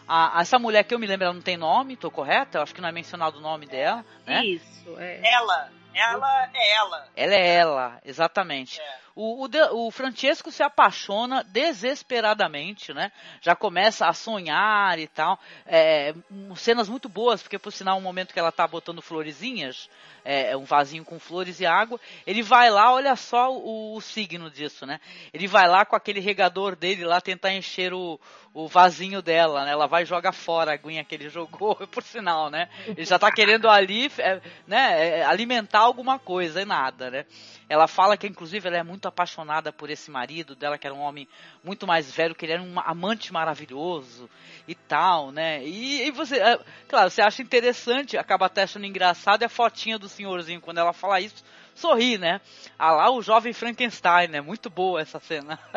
A, 0.09 0.41
essa 0.41 0.59
mulher 0.59 0.85
que 0.85 0.95
eu 0.95 0.99
me 0.99 1.07
lembro, 1.07 1.27
ela 1.27 1.35
não 1.35 1.43
tem 1.43 1.59
nome, 1.59 1.97
tô 1.97 2.11
correta? 2.11 2.59
Eu 2.59 2.63
acho 2.63 2.75
que 2.75 2.81
não 2.81 2.89
é 2.89 2.93
mencionado 2.93 3.39
o 3.39 3.43
nome 3.43 3.67
dela, 3.67 4.05
né? 4.27 4.45
Isso, 4.47 4.97
é. 4.99 5.21
Ela, 5.23 5.71
ela 5.95 6.51
é 6.55 6.71
ela. 6.73 7.09
Ela 7.17 7.35
é 7.35 7.55
ela, 7.55 8.01
exatamente. 8.05 8.81
É. 8.81 8.99
O, 9.15 9.47
o, 9.47 9.87
o, 9.87 9.91
Francesco 9.91 10.51
se 10.51 10.63
apaixona 10.63 11.45
desesperadamente, 11.45 12.93
né? 12.93 13.13
Já 13.41 13.55
começa 13.55 14.07
a 14.07 14.13
sonhar 14.13 14.99
e 14.99 15.07
tal. 15.07 15.39
É, 15.67 16.15
cenas 16.57 16.89
muito 16.89 17.09
boas, 17.09 17.43
porque 17.43 17.59
por 17.59 17.73
sinal, 17.73 17.99
um 17.99 18.03
momento 18.03 18.33
que 18.33 18.39
ela 18.39 18.53
tá 18.53 18.67
botando 18.67 19.03
florezinhas, 19.03 19.89
é, 20.25 20.57
um 20.57 20.65
vasinho 20.65 21.05
com 21.05 21.19
flores 21.19 21.61
e 21.61 21.67
água, 21.67 22.01
ele 22.27 22.43
vai 22.43 22.71
lá, 22.71 22.93
olha 22.93 23.17
só 23.17 23.53
o, 23.53 23.97
o, 23.97 24.01
signo 24.01 24.51
disso, 24.51 24.87
né? 24.87 25.01
Ele 25.33 25.47
vai 25.47 25.69
lá 25.69 25.85
com 25.85 25.97
aquele 25.97 26.21
regador 26.21 26.77
dele 26.77 27.05
lá 27.05 27.21
tentar 27.21 27.53
encher 27.53 27.93
o, 27.93 28.21
o 28.55 28.69
vasinho 28.69 29.21
dela, 29.21 29.65
né? 29.65 29.73
Ela 29.73 29.87
vai 29.87 30.03
e 30.03 30.07
joga 30.07 30.33
fora 30.33 30.71
a 30.71 30.75
aguinha 30.75 31.05
que 31.05 31.15
ele 31.15 31.29
jogou, 31.29 31.75
por 31.89 32.03
sinal, 32.03 32.51
né? 32.51 32.69
Ele 32.87 33.05
já 33.05 33.19
tá 33.19 33.31
querendo 33.33 33.69
ali, 33.69 34.11
é, 34.19 34.41
né, 34.67 35.21
é, 35.21 35.25
alimentar 35.25 35.81
alguma 35.81 36.19
coisa 36.19 36.63
e 36.63 36.65
nada, 36.65 37.11
né? 37.11 37.27
Ela 37.69 37.89
fala 37.89 38.17
que, 38.17 38.27
inclusive, 38.27 38.69
ela 38.69 38.79
é 38.79 38.83
muito 38.83 39.02
apaixonada 39.09 39.73
por 39.73 39.91
esse 39.91 40.11
marido 40.11 40.55
dela, 40.55 40.79
que 40.79 40.87
era 40.87 40.95
um 40.95 41.01
homem 41.01 41.29
muito 41.63 41.87
mais 41.87 42.11
velho, 42.11 42.35
que 42.35 42.45
ele 42.45 42.53
era 42.53 42.63
um 42.63 42.79
amante 42.81 43.33
maravilhoso 43.33 44.29
e 44.67 44.75
tal, 44.75 45.31
né? 45.31 45.63
E, 45.65 46.07
e 46.07 46.11
você, 46.11 46.37
é, 46.37 46.59
claro, 46.89 47.11
você 47.11 47.23
acha 47.23 47.43
interessante, 47.43 48.17
acaba 48.17 48.47
até 48.47 48.63
achando 48.63 48.87
engraçado, 48.87 49.43
é 49.43 49.47
a 49.47 49.49
fotinha 49.49 49.99
do 49.99 50.09
senhorzinho 50.09 50.61
quando 50.61 50.79
ela 50.79 50.93
fala 50.93 51.21
isso, 51.21 51.45
sorri, 51.75 52.19
né? 52.19 52.41
Ah 52.79 52.93
lá, 52.93 53.11
o 53.11 53.23
jovem 53.23 53.53
Frankenstein, 53.53 54.29
né? 54.29 54.41
Muito 54.41 54.71
boa 54.71 55.01
essa 55.01 55.19
cena. 55.21 55.59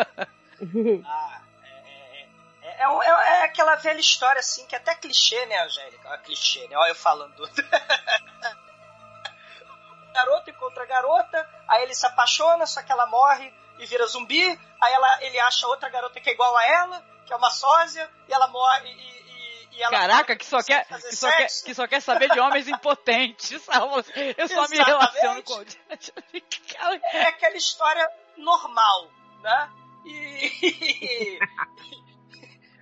ah, 1.05 1.41
é, 2.62 2.84
é, 2.84 2.84
é, 2.84 3.39
é, 3.39 3.44
aquela 3.44 3.75
velha 3.75 4.00
história, 4.00 4.39
assim, 4.39 4.65
que 4.67 4.75
é 4.75 4.77
até 4.77 4.96
clichê, 4.96 5.46
né, 5.46 5.63
Angélica? 5.63 6.10
É 6.10 6.17
clichê, 6.17 6.67
né? 6.67 6.77
Olha 6.77 6.91
eu 6.91 6.96
falando. 6.96 7.48
garoto 10.15 10.50
encontra 10.50 10.84
a 10.84 10.88
garota, 10.88 11.50
aí 11.67 11.84
ele 11.84 11.93
se 11.93 12.05
apaixona, 12.05 12.65
só 12.65 12.81
que 12.81 12.91
ela 12.91 13.05
morre 13.07 13.53
e 13.77 13.86
vira 13.86 14.07
zumbi, 14.07 14.60
aí 14.81 14.93
ela, 14.93 15.24
ele 15.24 15.39
acha 15.39 15.67
outra 15.67 15.89
garota 15.89 16.19
que 16.19 16.29
é 16.29 16.34
igual 16.34 16.55
a 16.55 16.65
ela, 16.65 17.05
que 17.25 17.34
é 17.34 17.36
uma 17.36 17.50
sósia, 17.50 18.10
e 18.27 18.34
ela 18.34 18.48
morre 18.48 18.88
e, 18.88 18.93
e, 18.93 19.77
e 19.77 19.84
ela 19.84 19.91
Caraca, 19.91 20.36
que 20.36 20.45
só, 20.45 20.63
quer, 20.63 20.86
que, 20.86 21.15
só 21.15 21.29
quer, 21.29 21.48
que 21.48 21.74
só 21.74 21.88
quer 21.88 22.01
saber 22.01 22.31
de 22.31 22.39
homens 22.39 22.67
impotentes. 22.67 23.51
Eu 24.38 24.48
só 24.48 24.67
me 24.69 24.77
relaciono 24.77 25.43
com. 25.43 25.62
é 27.12 27.22
aquela 27.24 27.57
história 27.57 28.10
normal, 28.38 29.10
né? 29.41 29.72
E, 30.05 31.39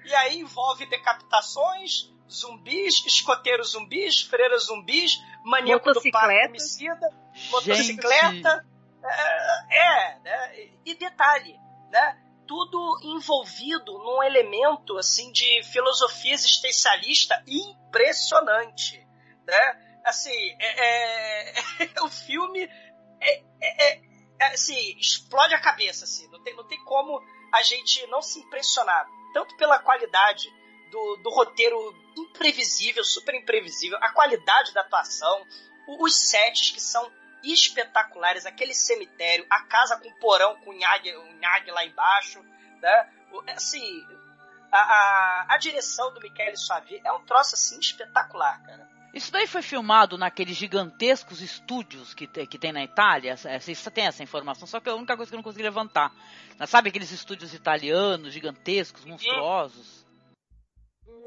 e 0.06 0.16
aí 0.16 0.40
envolve 0.40 0.86
decapitações, 0.86 2.12
zumbis, 2.30 3.06
escoteiros 3.06 3.72
zumbis, 3.72 4.22
freiras 4.22 4.66
zumbis, 4.66 5.20
maníaco 5.44 5.92
do 5.94 6.02
parque 6.12 6.48
homicida, 6.48 7.23
motocicleta. 7.52 8.66
É, 9.04 9.78
é, 9.78 10.20
né? 10.20 10.70
E 10.86 10.96
detalhe, 10.96 11.60
né? 11.92 12.20
Tudo 12.48 13.00
envolvido 13.04 13.98
num 14.00 14.24
elemento 14.24 14.98
assim 14.98 15.32
de 15.32 15.64
filosofia 15.64 16.34
existencialista 16.34 17.42
impressionante, 17.48 19.06
né? 19.46 20.00
Assim, 20.06 20.56
é, 20.60 21.50
é 21.50 21.54
o 22.04 22.10
filme 22.10 22.70
é, 23.20 23.44
é, 23.62 24.02
é, 24.40 24.46
assim, 24.54 24.98
explode 25.00 25.54
a 25.54 25.62
cabeça, 25.62 26.06
assim. 26.06 26.28
Não 26.30 26.42
tem, 26.44 26.56
não 26.56 26.68
tem 26.68 26.84
como 26.84 27.22
a 27.54 27.62
gente 27.62 28.06
não 28.08 28.22
se 28.22 28.40
impressionar 28.40 29.08
tanto 29.34 29.56
pela 29.58 29.80
qualidade 29.80 30.48
do, 30.92 31.18
do 31.18 31.30
roteiro 31.32 31.78
imprevisível, 32.16 33.04
super 33.04 33.34
imprevisível, 33.34 33.98
a 34.02 34.12
qualidade 34.12 34.74
da 34.74 34.82
atuação, 34.82 35.44
os 36.00 36.16
sets 36.30 36.72
que 36.72 36.82
são 36.82 37.12
espetaculares, 37.44 38.46
aquele 38.46 38.74
cemitério, 38.74 39.46
a 39.50 39.64
casa 39.64 39.98
com 39.98 40.12
porão, 40.20 40.56
com 40.62 40.74
nhague, 40.74 41.16
um 41.18 41.40
nhague 41.40 41.72
lá 41.72 41.86
embaixo, 41.86 42.42
né? 42.82 43.10
Assim, 43.50 44.06
a, 44.72 44.78
a, 44.78 45.46
a 45.50 45.58
direção 45.58 46.14
do 46.14 46.22
Michele 46.22 46.56
Suavi 46.56 47.02
é 47.04 47.12
um 47.12 47.26
troço 47.26 47.56
assim 47.56 47.80
espetacular, 47.80 48.62
cara. 48.64 48.94
Isso 49.14 49.32
daí 49.32 49.46
foi 49.46 49.62
filmado 49.62 50.18
naqueles 50.18 50.58
gigantescos 50.58 51.40
estúdios 51.40 52.16
que, 52.16 52.26
te, 52.26 52.48
que 52.48 52.58
tem 52.58 52.74
na 52.74 52.84
Itália? 52.84 53.38
Você 53.38 53.92
tem 53.92 54.08
essa 54.08 54.24
informação, 54.24 54.66
só 54.66 54.80
que 54.80 54.90
é 54.90 54.92
a 54.92 54.96
única 54.96 55.16
coisa 55.16 55.30
que 55.30 55.36
eu 55.36 55.38
não 55.38 55.44
consegui 55.44 55.62
levantar. 55.62 56.12
Sabe 56.66 56.90
aqueles 56.90 57.12
estúdios 57.12 57.54
italianos, 57.54 58.34
gigantescos, 58.34 59.06
monstruosos? 59.06 60.04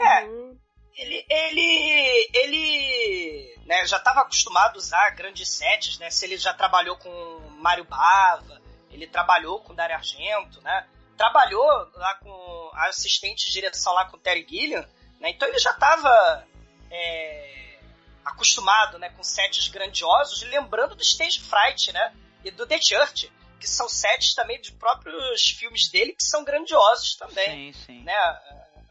É. 0.01 0.66
Ele, 0.97 1.27
ele, 1.29 2.31
ele 2.33 3.59
né, 3.67 3.87
já 3.87 3.99
estava 3.99 4.23
acostumado 4.23 4.77
a 4.77 4.79
usar 4.79 5.11
grandes 5.11 5.49
sets, 5.49 5.99
né? 5.99 6.11
Se 6.11 6.25
ele 6.25 6.39
já 6.39 6.55
trabalhou 6.55 6.97
com 6.97 7.11
Mário 7.59 7.85
Bava, 7.85 8.63
ele 8.91 9.07
trabalhou 9.07 9.61
com 9.61 9.75
Dario 9.75 9.97
Argento, 9.97 10.61
né? 10.63 10.87
Trabalhou 11.17 11.67
lá 11.95 12.15
com 12.15 12.71
a 12.73 12.89
assistente 12.89 13.47
de 13.47 13.53
direção 13.53 13.93
lá 13.93 14.07
com 14.07 14.19
Terry 14.19 14.47
Gilliam, 14.49 14.87
né? 15.21 15.31
Então 15.31 15.47
ele 15.47 15.59
já 15.59 15.73
estava 15.73 16.47
é, 16.91 17.79
acostumado, 18.25 18.99
né, 18.99 19.11
com 19.11 19.23
sets 19.23 19.69
grandiosos, 19.69 20.43
lembrando 20.45 20.95
do 20.95 21.03
Stage 21.03 21.41
Fright, 21.41 21.93
né? 21.93 22.15
E 22.43 22.51
do 22.51 22.67
The 22.67 22.81
Church, 22.81 23.31
que 23.61 23.69
são 23.69 23.89
sets 23.89 24.35
também 24.35 24.61
de 24.61 24.73
próprios 24.73 25.51
filmes 25.51 25.91
dele 25.91 26.13
que 26.13 26.25
são 26.25 26.43
grandiosos 26.43 27.17
também, 27.17 27.73
sim, 27.73 27.85
sim. 27.85 28.03
né? 28.03 28.15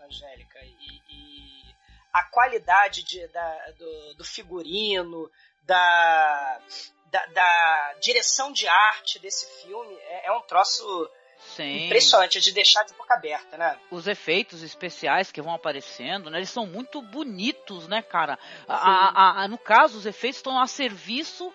Angélica. 0.06 0.64
E 0.64 0.75
a 2.16 2.24
qualidade 2.24 3.04
de, 3.04 3.28
da, 3.28 3.72
do, 3.72 4.14
do, 4.16 4.24
figurino, 4.24 5.30
da, 5.64 6.62
da, 7.08 7.26
da, 7.26 7.94
direção 8.00 8.54
de 8.54 8.66
arte 8.70 9.20
desse 9.20 9.46
filme 9.62 9.94
é, 9.96 10.28
é 10.28 10.32
um 10.32 10.40
troço 10.44 11.12
Sim. 11.56 11.86
impressionante, 11.86 12.40
de 12.40 12.52
deixar 12.52 12.84
de 12.84 12.94
boca 12.94 13.14
aberta, 13.14 13.58
né? 13.58 13.78
Os 13.92 14.08
efeitos 14.08 14.64
especiais 14.64 15.32
que 15.32 15.42
vão 15.42 15.54
aparecendo, 15.54 16.30
né? 16.30 16.40
Eles 16.40 16.50
são 16.50 16.66
muito 16.66 17.02
bonitos, 17.02 17.88
né, 17.88 18.02
cara? 18.02 18.38
A, 18.68 18.76
a, 18.76 19.44
a, 19.44 19.48
no 19.48 19.58
caso, 19.58 19.98
os 19.98 20.06
efeitos 20.06 20.38
estão 20.38 20.60
a 20.60 20.68
serviço 20.68 21.54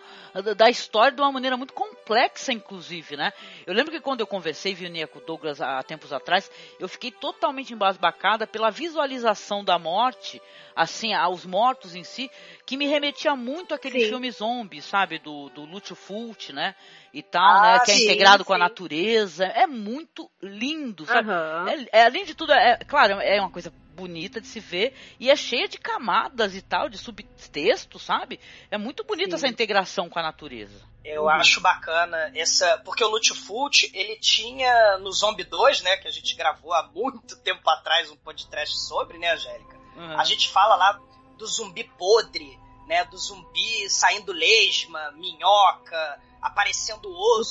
da 0.56 0.70
história 0.70 1.12
de 1.12 1.20
uma 1.20 1.32
maneira 1.32 1.56
muito 1.56 1.72
complexa, 1.72 2.52
inclusive, 2.52 3.16
né? 3.16 3.32
Eu 3.66 3.74
lembro 3.74 3.90
que 3.90 4.00
quando 4.00 4.20
eu 4.20 4.26
conversei, 4.26 4.74
vi 4.74 4.90
com 5.06 5.18
o 5.18 5.22
Douglas 5.22 5.60
há 5.60 5.82
tempos 5.82 6.12
atrás, 6.12 6.50
eu 6.78 6.88
fiquei 6.88 7.10
totalmente 7.10 7.72
embasbacada 7.72 8.46
pela 8.46 8.70
visualização 8.70 9.64
da 9.64 9.78
morte, 9.78 10.40
assim, 10.80 11.12
aos 11.12 11.44
mortos 11.44 11.94
em 11.94 12.02
si, 12.02 12.30
que 12.64 12.76
me 12.76 12.86
remetia 12.86 13.36
muito 13.36 13.74
àquele 13.74 14.00
sim. 14.00 14.08
filme 14.08 14.30
zombie, 14.30 14.80
sabe? 14.80 15.18
Do, 15.18 15.50
do 15.50 15.64
Lúcio 15.64 15.94
Fulci, 15.94 16.54
né? 16.54 16.74
E 17.12 17.22
tal, 17.22 17.42
ah, 17.42 17.62
né? 17.62 17.80
Que 17.84 17.90
é 17.90 18.04
integrado 18.04 18.42
sim. 18.42 18.46
com 18.46 18.54
a 18.54 18.58
natureza. 18.58 19.44
É 19.44 19.66
muito 19.66 20.30
lindo, 20.42 21.04
sabe? 21.04 21.28
Uhum. 21.28 21.68
É, 21.68 22.00
é, 22.00 22.04
além 22.04 22.24
de 22.24 22.34
tudo, 22.34 22.52
é, 22.52 22.78
claro, 22.78 23.20
é 23.20 23.38
uma 23.38 23.50
coisa 23.50 23.70
bonita 23.94 24.40
de 24.40 24.46
se 24.46 24.58
ver 24.58 24.94
e 25.18 25.30
é 25.30 25.36
cheia 25.36 25.68
de 25.68 25.76
camadas 25.76 26.54
e 26.56 26.62
tal, 26.62 26.88
de 26.88 26.96
subtexto, 26.96 27.98
sabe? 27.98 28.40
É 28.70 28.78
muito 28.78 29.04
bonita 29.04 29.34
essa 29.34 29.48
integração 29.48 30.08
com 30.08 30.18
a 30.18 30.22
natureza. 30.22 30.80
Eu 31.04 31.24
uhum. 31.24 31.28
acho 31.28 31.60
bacana 31.60 32.32
essa. 32.34 32.78
Porque 32.84 33.04
o 33.04 33.08
Lúcio 33.08 33.34
Fulci, 33.34 33.90
ele 33.94 34.16
tinha 34.16 34.98
no 34.98 35.12
Zombie 35.12 35.44
2, 35.44 35.82
né? 35.82 35.98
Que 35.98 36.08
a 36.08 36.10
gente 36.10 36.34
gravou 36.36 36.72
há 36.72 36.88
muito 36.94 37.36
tempo 37.40 37.68
atrás 37.68 38.10
um 38.10 38.16
podcast 38.16 38.78
sobre, 38.78 39.18
né, 39.18 39.32
Angélica? 39.32 39.79
Uhum. 39.96 40.18
A 40.18 40.24
gente 40.24 40.48
fala 40.48 40.76
lá 40.76 41.00
do 41.36 41.46
zumbi 41.46 41.84
podre, 41.84 42.58
né? 42.86 43.04
Do 43.04 43.18
zumbi 43.18 43.88
saindo 43.88 44.32
lesma, 44.32 45.10
minhoca, 45.12 46.20
aparecendo 46.40 47.10
osso. 47.10 47.40
O 47.40 47.44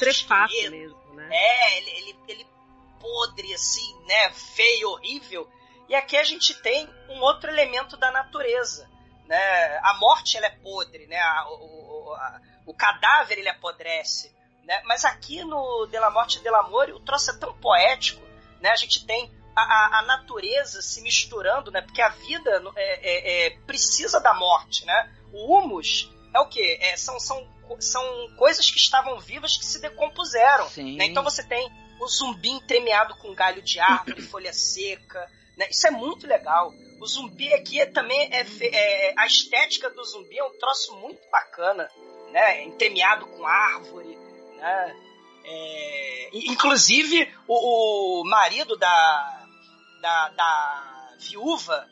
mesmo, 0.70 1.14
né? 1.14 1.30
É, 1.32 1.78
ele, 1.78 1.90
ele, 1.90 2.20
ele 2.28 2.48
podre, 3.00 3.54
assim, 3.54 3.96
né? 4.06 4.32
Feio, 4.32 4.90
horrível. 4.90 5.50
E 5.88 5.96
aqui 5.96 6.18
a 6.18 6.24
gente 6.24 6.54
tem 6.62 6.88
um 7.10 7.20
outro 7.22 7.50
elemento 7.50 7.98
da 7.98 8.12
natureza. 8.12 8.90
Né? 9.26 9.80
A 9.84 9.96
morte 9.96 10.38
ela 10.38 10.48
é 10.48 10.52
podre, 10.52 11.08
né? 11.08 11.20
A, 11.20 11.48
o, 11.50 12.14
a, 12.14 12.42
o 12.66 12.74
cadáver 12.74 13.40
ele 13.40 13.50
apodrece. 13.50 14.32
Né? 14.64 14.82
Mas 14.86 15.04
aqui 15.04 15.44
no 15.44 15.88
De 15.88 15.98
La 15.98 16.12
Morte 16.12 16.38
e 16.38 16.42
De 16.42 16.50
L'Amore 16.50 16.94
o 16.94 17.00
troço 17.00 17.32
é 17.32 17.38
tão 17.38 17.54
poético. 17.58 18.22
Né? 18.62 18.70
A 18.70 18.76
gente 18.76 19.06
tem 19.06 19.32
a, 19.56 20.00
a, 20.00 20.02
natureza 20.04 20.82
se 20.82 21.02
misturando, 21.02 21.72
né? 21.72 21.82
porque 21.82 22.02
a 22.02 22.10
vida 22.10 22.62
é, 22.76 23.46
é, 23.46 23.48
é, 23.48 23.50
precisa 23.66 24.20
da 24.20 24.34
morte. 24.34 24.86
Né? 24.86 25.14
O 25.34 25.58
humus 25.58 26.12
é 26.34 26.40
o 26.40 26.48
quê? 26.48 26.78
É, 26.82 26.96
são, 26.98 27.20
são, 27.20 27.48
são 27.80 28.04
coisas 28.38 28.70
que 28.70 28.78
estavam 28.78 29.20
vivas 29.20 29.58
que 29.58 29.66
se 29.66 29.82
decompuseram. 29.82 30.66
Né? 30.78 31.06
Então 31.06 31.24
você 31.24 31.44
tem 31.44 31.70
o 32.00 32.08
zumbi 32.08 32.50
entremeado 32.50 33.16
com 33.18 33.34
galho 33.34 33.62
de 33.62 33.80
árvore, 33.80 34.22
folha 34.24 34.54
seca, 34.54 35.30
né? 35.58 35.68
Isso 35.70 35.86
é 35.86 35.92
muito 35.92 36.26
legal. 36.26 36.74
O 37.02 37.06
zumbi 37.06 37.54
aqui 37.54 37.82
é, 37.82 37.86
também 37.86 38.30
é, 38.32 38.46
é, 38.62 39.14
a 39.18 39.26
estética 39.26 39.90
do 39.90 40.04
zumbi 40.04 40.38
é 40.38 40.44
um 40.44 40.58
troço 40.58 40.96
muito 40.98 41.22
bacana. 41.30 41.90
né, 42.32 42.64
entremeado 42.64 43.26
com 43.28 43.46
árvore, 43.46 44.18
né? 44.58 44.96
Inclusive 46.32 47.34
o, 47.48 48.22
o 48.22 48.24
marido 48.24 48.78
da, 48.78 49.39
da, 50.02 50.30
da 50.30 51.10
viúva 51.18 51.88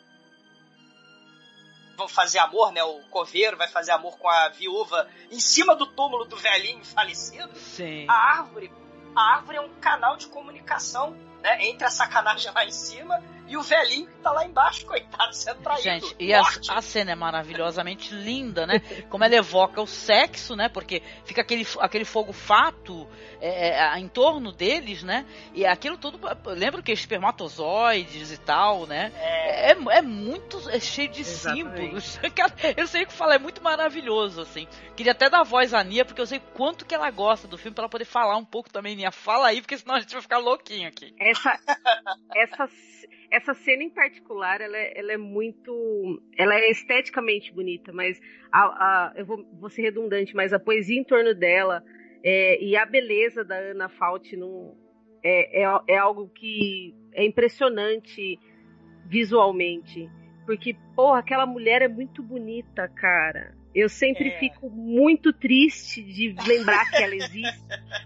vão 1.96 2.08
fazer 2.08 2.40
amor, 2.40 2.72
né? 2.72 2.84
O 2.84 3.02
coveiro 3.10 3.58
vai 3.58 3.68
fazer 3.68 3.92
amor 3.92 4.18
com 4.18 4.30
a 4.30 4.50
viúva 4.50 5.08
em 5.32 5.40
cima 5.40 5.76
do 5.76 5.88
túmulo 5.88 6.26
do 6.26 6.38
velhinho 6.38 6.86
falecido. 6.86 7.58
Sim. 7.58 8.06
A 8.08 8.14
árvore, 8.14 8.72
a 9.16 9.36
árvore 9.36 9.58
é 9.58 9.62
um 9.62 9.74
canal 9.80 10.16
de 10.16 10.28
comunicação, 10.28 11.12
né? 11.42 11.66
Entre 11.66 11.86
a 11.86 11.90
sacanagem 11.90 12.52
lá 12.54 12.66
em 12.66 12.72
cima 12.72 13.22
e 13.48 13.56
o 13.56 13.62
velhinho 13.62 14.08
que 14.08 14.18
tá 14.18 14.32
lá 14.32 14.46
embaixo, 14.46 14.86
coitado, 14.86 15.34
sendo 15.34 15.62
traído. 15.62 15.84
Gente, 15.84 16.16
e 16.20 16.34
a, 16.34 16.42
a, 16.70 16.82
cena 16.82 17.12
é 17.12 17.16
maravilhosamente 17.16 18.14
linda, 18.14 18.68
né? 18.68 18.80
Como 19.10 19.24
ela 19.24 19.36
evoca 19.36 19.82
o 19.82 19.88
sexo, 19.88 20.56
né? 20.56 20.68
Porque 20.68 21.02
fica 21.24 21.42
aquele, 21.42 21.66
aquele 21.80 22.04
fogo 22.04 22.34
fato 22.34 23.08
é, 23.40 23.70
é, 23.70 24.00
em 24.00 24.08
torno 24.08 24.52
deles, 24.52 25.02
né? 25.02 25.26
E 25.54 25.66
aquilo 25.66 25.98
tudo. 25.98 26.20
Lembra 26.48 26.82
que 26.82 26.92
espermatozoides 26.92 28.32
e 28.32 28.38
tal, 28.38 28.86
né? 28.86 29.14
É, 29.16 29.72
é, 29.72 29.78
é 29.98 30.02
muito. 30.02 30.70
É 30.70 30.80
cheio 30.80 31.10
de 31.10 31.22
Exatamente. 31.22 31.64
símbolos. 31.64 32.20
Eu 32.76 32.86
sei 32.88 33.04
o 33.04 33.08
que 33.08 33.14
falar, 33.14 33.36
é 33.36 33.40
muito 33.40 33.64
maravilhoso, 33.64 34.42
assim. 34.42 34.68
Queria 34.96 35.14
até 35.14 35.30
dar 35.30 35.44
voz 35.44 35.74
à 35.74 35.84
Nia, 35.84 36.04
porque 36.04 36.20
eu 36.20 36.26
sei 36.26 36.40
quanto 36.54 36.86
que 36.86 36.94
ela 36.94 37.10
gosta 37.12 37.48
do 37.48 37.58
filme, 37.58 37.74
pra 37.74 37.84
ela 37.84 37.90
poder 37.90 38.06
falar 38.06 38.36
um 38.36 38.46
pouco 38.46 38.70
também, 38.70 38.96
Nia. 38.96 39.12
Fala 39.12 39.48
aí, 39.48 39.62
porque 39.62 39.78
senão 39.78 39.96
a 39.96 40.00
gente 40.00 40.12
vai 40.12 40.22
ficar 40.22 40.40
louquinho 40.40 40.88
aqui. 40.88 41.14
Essa. 41.20 41.60
essa 42.36 42.68
essa 43.32 43.54
cena 43.54 43.84
em 43.84 43.90
particular, 43.90 44.62
ela 44.62 44.78
é, 44.78 45.00
ela 45.00 45.12
é, 45.12 45.18
muito. 45.18 46.22
Ela 46.38 46.56
é 46.56 46.70
esteticamente 46.70 47.54
bonita, 47.54 47.92
mas 47.92 48.20
a, 48.52 48.62
a, 48.62 49.14
eu 49.16 49.26
vou, 49.26 49.46
vou, 49.60 49.70
ser 49.70 49.84
redundante, 49.84 50.36
mas 50.36 50.54
a 50.54 50.60
poesia 50.60 51.00
em 51.00 51.04
torno 51.04 51.34
dela 51.36 51.84
é, 52.24 52.64
e 52.64 52.76
a 52.76 52.86
beleza 52.86 53.44
da 53.44 53.56
Ana 53.56 53.90
Fault 53.90 54.36
não, 54.36 54.76
é, 55.24 55.64
é, 55.64 55.80
é 55.88 55.98
algo 55.98 56.30
que 56.30 56.96
é 57.14 57.26
impressionante 57.26 58.40
visualmente. 59.06 60.10
Porque, 60.46 60.76
porra, 60.96 61.20
aquela 61.20 61.46
mulher 61.46 61.82
é 61.82 61.88
muito 61.90 62.24
bonita, 62.24 62.88
cara. 62.88 63.54
Eu 63.76 63.90
sempre 63.90 64.30
é. 64.30 64.40
fico 64.40 64.70
muito 64.70 65.34
triste 65.34 66.02
de 66.02 66.34
lembrar 66.48 66.90
que 66.90 67.04
ela 67.04 67.16
existe. 67.16 67.64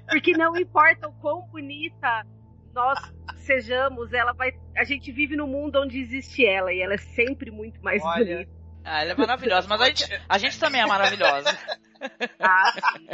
Porque 0.10 0.32
não 0.32 0.56
importa 0.58 1.08
o 1.08 1.14
quão 1.22 1.42
bonita 1.48 2.26
nós 2.74 3.00
sejamos, 3.38 4.14
ela 4.14 4.34
vai. 4.34 4.52
A 4.76 4.84
gente 4.84 5.12
vive 5.12 5.36
num 5.36 5.48
mundo 5.48 5.82
onde 5.82 6.00
existe 6.00 6.46
ela 6.46 6.72
e 6.74 6.82
ela 6.82 6.94
é 6.94 6.98
sempre 6.98 7.52
muito 7.52 7.82
mais 7.82 8.02
Olha. 8.04 8.26
bonita. 8.26 8.62
Ah, 8.84 9.02
ela 9.02 9.12
é 9.12 9.16
maravilhosa, 9.16 9.68
mas 9.68 9.82
a 9.82 9.86
gente, 9.86 10.22
a 10.28 10.38
gente 10.38 10.60
também 10.60 10.82
é 10.82 10.86
maravilhosa. 10.86 11.50
Ah, 12.40 12.74
sim. 12.98 13.08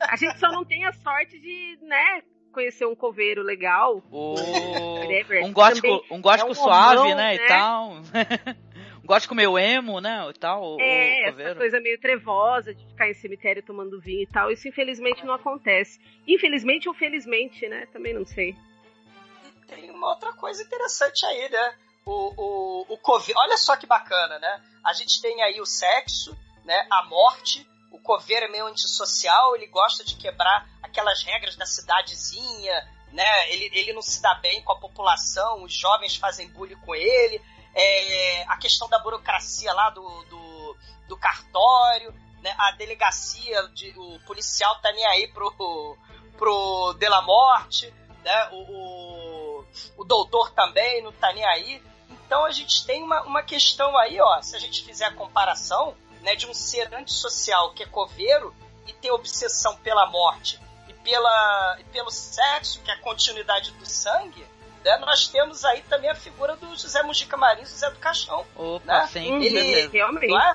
A 0.00 0.16
gente 0.16 0.38
só 0.40 0.50
não 0.50 0.64
tem 0.64 0.86
a 0.86 0.92
sorte 0.94 1.38
de, 1.38 1.78
né, 1.82 2.22
conhecer 2.50 2.86
um 2.86 2.96
coveiro 2.96 3.42
legal. 3.42 4.02
Oh, 4.10 4.34
um 5.44 5.52
gótico, 5.52 6.02
um 6.10 6.20
gótico 6.20 6.48
é 6.48 6.50
um 6.50 6.54
suave, 6.54 7.14
né, 7.14 7.14
né, 7.14 7.34
e 7.34 7.46
tal. 7.46 8.00
Gótico 9.08 9.34
meio 9.34 9.58
emo, 9.58 10.02
né? 10.02 10.22
E 10.28 10.38
tal, 10.38 10.78
é, 10.78 11.30
essa 11.30 11.54
coisa 11.54 11.80
meio 11.80 11.98
trevosa 11.98 12.74
de 12.74 12.84
ficar 12.88 13.08
em 13.08 13.14
cemitério 13.14 13.62
tomando 13.62 13.98
vinho 13.98 14.24
e 14.24 14.26
tal. 14.26 14.52
Isso 14.52 14.68
infelizmente 14.68 15.24
não 15.24 15.32
acontece. 15.32 15.98
Infelizmente 16.26 16.90
ou 16.90 16.94
felizmente, 16.94 17.66
né? 17.68 17.86
Também 17.90 18.12
não 18.12 18.26
sei. 18.26 18.54
E 19.56 19.66
tem 19.66 19.90
uma 19.90 20.10
outra 20.10 20.34
coisa 20.34 20.62
interessante 20.62 21.24
aí, 21.24 21.48
né? 21.48 21.74
O, 22.04 22.34
o, 22.36 22.86
o 22.86 22.98
coveiro. 22.98 23.40
Olha 23.40 23.56
só 23.56 23.76
que 23.76 23.86
bacana, 23.86 24.38
né? 24.38 24.62
A 24.84 24.92
gente 24.92 25.22
tem 25.22 25.42
aí 25.42 25.58
o 25.58 25.64
sexo, 25.64 26.36
né? 26.66 26.86
A 26.90 27.06
morte. 27.06 27.66
O 27.90 27.98
coveiro 27.98 28.44
é 28.44 28.48
meio 28.48 28.66
antissocial, 28.66 29.56
ele 29.56 29.68
gosta 29.68 30.04
de 30.04 30.16
quebrar 30.16 30.68
aquelas 30.82 31.22
regras 31.22 31.56
da 31.56 31.64
cidadezinha, 31.64 32.86
né? 33.14 33.52
Ele, 33.54 33.70
ele 33.72 33.94
não 33.94 34.02
se 34.02 34.20
dá 34.20 34.34
bem 34.34 34.62
com 34.62 34.72
a 34.72 34.78
população, 34.78 35.62
os 35.64 35.72
jovens 35.72 36.14
fazem 36.14 36.50
bullying 36.50 36.76
com 36.84 36.94
ele 36.94 37.40
é, 37.78 38.44
a 38.48 38.56
questão 38.56 38.88
da 38.88 38.98
burocracia 38.98 39.72
lá 39.72 39.90
do, 39.90 40.02
do, 40.24 40.76
do 41.08 41.16
cartório, 41.16 42.12
né? 42.42 42.54
a 42.58 42.72
delegacia, 42.72 43.68
de, 43.68 43.94
o 43.96 44.18
policial 44.26 44.80
tá 44.80 44.92
nem 44.92 45.06
aí 45.06 45.28
pro, 45.28 45.96
pro 46.36 46.94
Della 46.94 47.22
Morte, 47.22 47.92
né? 48.24 48.48
o, 48.52 48.56
o, 48.56 49.66
o 49.98 50.04
doutor 50.04 50.50
também 50.50 51.02
não 51.02 51.12
tá 51.12 51.32
nem 51.32 51.44
aí. 51.44 51.82
Então 52.26 52.44
a 52.44 52.50
gente 52.50 52.84
tem 52.84 53.02
uma, 53.02 53.22
uma 53.22 53.42
questão 53.42 53.96
aí, 53.96 54.20
ó, 54.20 54.42
se 54.42 54.56
a 54.56 54.58
gente 54.58 54.84
fizer 54.84 55.06
a 55.06 55.14
comparação 55.14 55.96
né, 56.20 56.34
de 56.34 56.46
um 56.46 56.54
ser 56.54 56.92
antissocial 56.92 57.72
que 57.72 57.82
é 57.84 57.86
coveiro 57.86 58.54
e 58.86 58.92
ter 58.92 59.10
obsessão 59.12 59.76
pela 59.76 60.06
morte 60.06 60.60
e, 60.88 60.92
pela, 60.94 61.76
e 61.78 61.84
pelo 61.84 62.10
sexo, 62.10 62.80
que 62.82 62.90
é 62.90 62.94
a 62.94 63.00
continuidade 63.00 63.70
do 63.72 63.86
sangue, 63.86 64.44
né, 64.88 64.96
nós 65.04 65.28
temos 65.28 65.64
aí 65.66 65.82
também 65.82 66.08
a 66.08 66.14
figura 66.14 66.56
do 66.56 66.74
José 66.74 67.02
Mujica 67.02 67.36
Marins, 67.36 67.68
José 67.68 67.90
do 67.90 67.98
Caixão. 67.98 68.46
Opa, 68.56 68.86
né? 68.86 69.06
sim, 69.08 69.42
ele, 69.42 69.88
realmente. 69.88 70.32
É? 70.32 70.54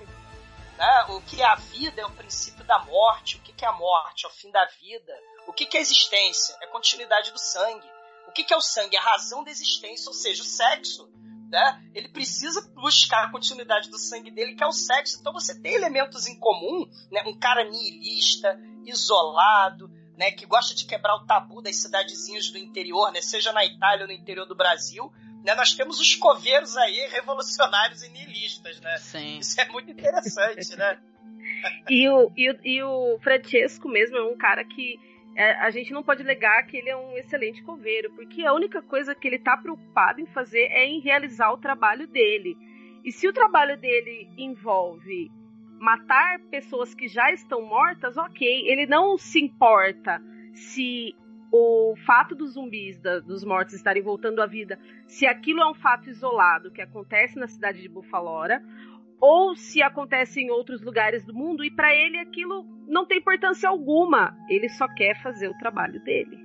Né, 0.77 1.05
o 1.09 1.21
que 1.21 1.39
é 1.39 1.45
a 1.45 1.55
vida 1.55 2.01
é 2.01 2.05
o 2.05 2.09
princípio 2.09 2.63
da 2.63 2.79
morte. 2.79 3.37
O 3.37 3.41
que 3.41 3.63
é 3.63 3.67
a 3.67 3.73
morte? 3.73 4.25
É 4.25 4.29
o 4.29 4.31
fim 4.31 4.49
da 4.49 4.65
vida. 4.81 5.13
O 5.45 5.53
que 5.53 5.65
é 5.77 5.79
a 5.79 5.81
existência? 5.81 6.57
É 6.61 6.65
a 6.65 6.69
continuidade 6.69 7.31
do 7.31 7.37
sangue. 7.37 7.87
O 8.27 8.31
que 8.31 8.51
é 8.51 8.57
o 8.57 8.61
sangue? 8.61 8.95
É 8.95 8.99
a 8.99 9.03
razão 9.03 9.43
da 9.43 9.51
existência, 9.51 10.09
ou 10.09 10.15
seja, 10.15 10.41
o 10.41 10.45
sexo. 10.45 11.07
Né? 11.51 11.83
Ele 11.93 12.09
precisa 12.09 12.67
buscar 12.73 13.25
a 13.25 13.31
continuidade 13.31 13.87
do 13.91 13.99
sangue 13.99 14.31
dele, 14.31 14.55
que 14.55 14.63
é 14.63 14.67
o 14.67 14.71
sexo. 14.71 15.19
Então 15.19 15.31
você 15.31 15.53
tem 15.61 15.75
elementos 15.75 16.25
em 16.25 16.39
comum, 16.39 16.89
né? 17.11 17.21
um 17.27 17.37
cara 17.37 17.63
nihilista, 17.69 18.59
isolado, 18.83 19.91
né, 20.17 20.31
que 20.31 20.45
gosta 20.45 20.75
de 20.75 20.85
quebrar 20.85 21.15
o 21.15 21.25
tabu 21.25 21.61
das 21.61 21.75
cidadezinhas 21.77 22.49
do 22.49 22.57
interior, 22.57 23.11
né, 23.11 23.21
seja 23.21 23.51
na 23.51 23.65
Itália 23.65 24.03
ou 24.03 24.07
no 24.07 24.13
interior 24.13 24.45
do 24.45 24.55
Brasil, 24.55 25.11
né, 25.43 25.55
nós 25.55 25.73
temos 25.73 25.99
os 25.99 26.15
coveiros 26.15 26.77
aí 26.77 27.07
revolucionários 27.11 28.03
e 28.03 28.09
nihilistas, 28.09 28.79
né? 28.79 28.97
Sim. 28.97 29.39
Isso 29.39 29.59
é 29.59 29.67
muito 29.69 29.91
interessante, 29.91 30.75
né? 30.75 30.99
e, 31.89 32.07
o, 32.09 32.31
e, 32.35 32.49
o, 32.49 32.59
e 32.63 32.83
o 32.83 33.19
Francesco 33.21 33.89
mesmo 33.89 34.17
é 34.17 34.23
um 34.23 34.37
cara 34.37 34.63
que 34.63 34.99
é, 35.35 35.51
a 35.59 35.71
gente 35.71 35.91
não 35.91 36.03
pode 36.03 36.23
negar 36.23 36.65
que 36.67 36.77
ele 36.77 36.89
é 36.89 36.95
um 36.95 37.17
excelente 37.17 37.63
coveiro, 37.63 38.11
porque 38.11 38.45
a 38.45 38.53
única 38.53 38.81
coisa 38.81 39.15
que 39.15 39.27
ele 39.27 39.37
está 39.37 39.57
preocupado 39.57 40.21
em 40.21 40.27
fazer 40.27 40.67
é 40.71 40.85
em 40.85 40.99
realizar 40.99 41.51
o 41.51 41.57
trabalho 41.57 42.07
dele. 42.07 42.55
E 43.03 43.11
se 43.11 43.27
o 43.27 43.33
trabalho 43.33 43.77
dele 43.77 44.29
envolve 44.37 45.31
matar 45.83 46.39
pessoas 46.49 46.95
que 46.95 47.09
já 47.09 47.29
estão 47.33 47.61
mortas, 47.61 48.15
ok. 48.15 48.47
Ele 48.69 48.85
não 48.85 49.17
se 49.17 49.37
importa 49.41 50.21
se 50.53 51.13
o 51.51 51.93
fato 52.05 52.33
dos 52.33 52.53
zumbis, 52.53 52.97
da, 53.01 53.19
dos 53.19 53.43
mortos 53.43 53.75
estarem 53.75 54.01
voltando 54.01 54.41
à 54.41 54.45
vida, 54.45 54.79
se 55.05 55.27
aquilo 55.27 55.59
é 55.61 55.69
um 55.69 55.73
fato 55.73 56.09
isolado 56.09 56.71
que 56.71 56.81
acontece 56.81 57.37
na 57.37 57.47
cidade 57.47 57.81
de 57.81 57.89
Bufalora, 57.89 58.63
ou 59.19 59.55
se 59.57 59.81
acontece 59.81 60.39
em 60.39 60.49
outros 60.49 60.81
lugares 60.81 61.25
do 61.25 61.33
mundo, 61.33 61.65
e 61.65 61.69
para 61.69 61.93
ele 61.93 62.17
aquilo 62.17 62.65
não 62.87 63.05
tem 63.05 63.17
importância 63.17 63.67
alguma. 63.67 64.37
Ele 64.49 64.69
só 64.69 64.87
quer 64.87 65.21
fazer 65.21 65.49
o 65.49 65.57
trabalho 65.57 66.01
dele. 66.03 66.37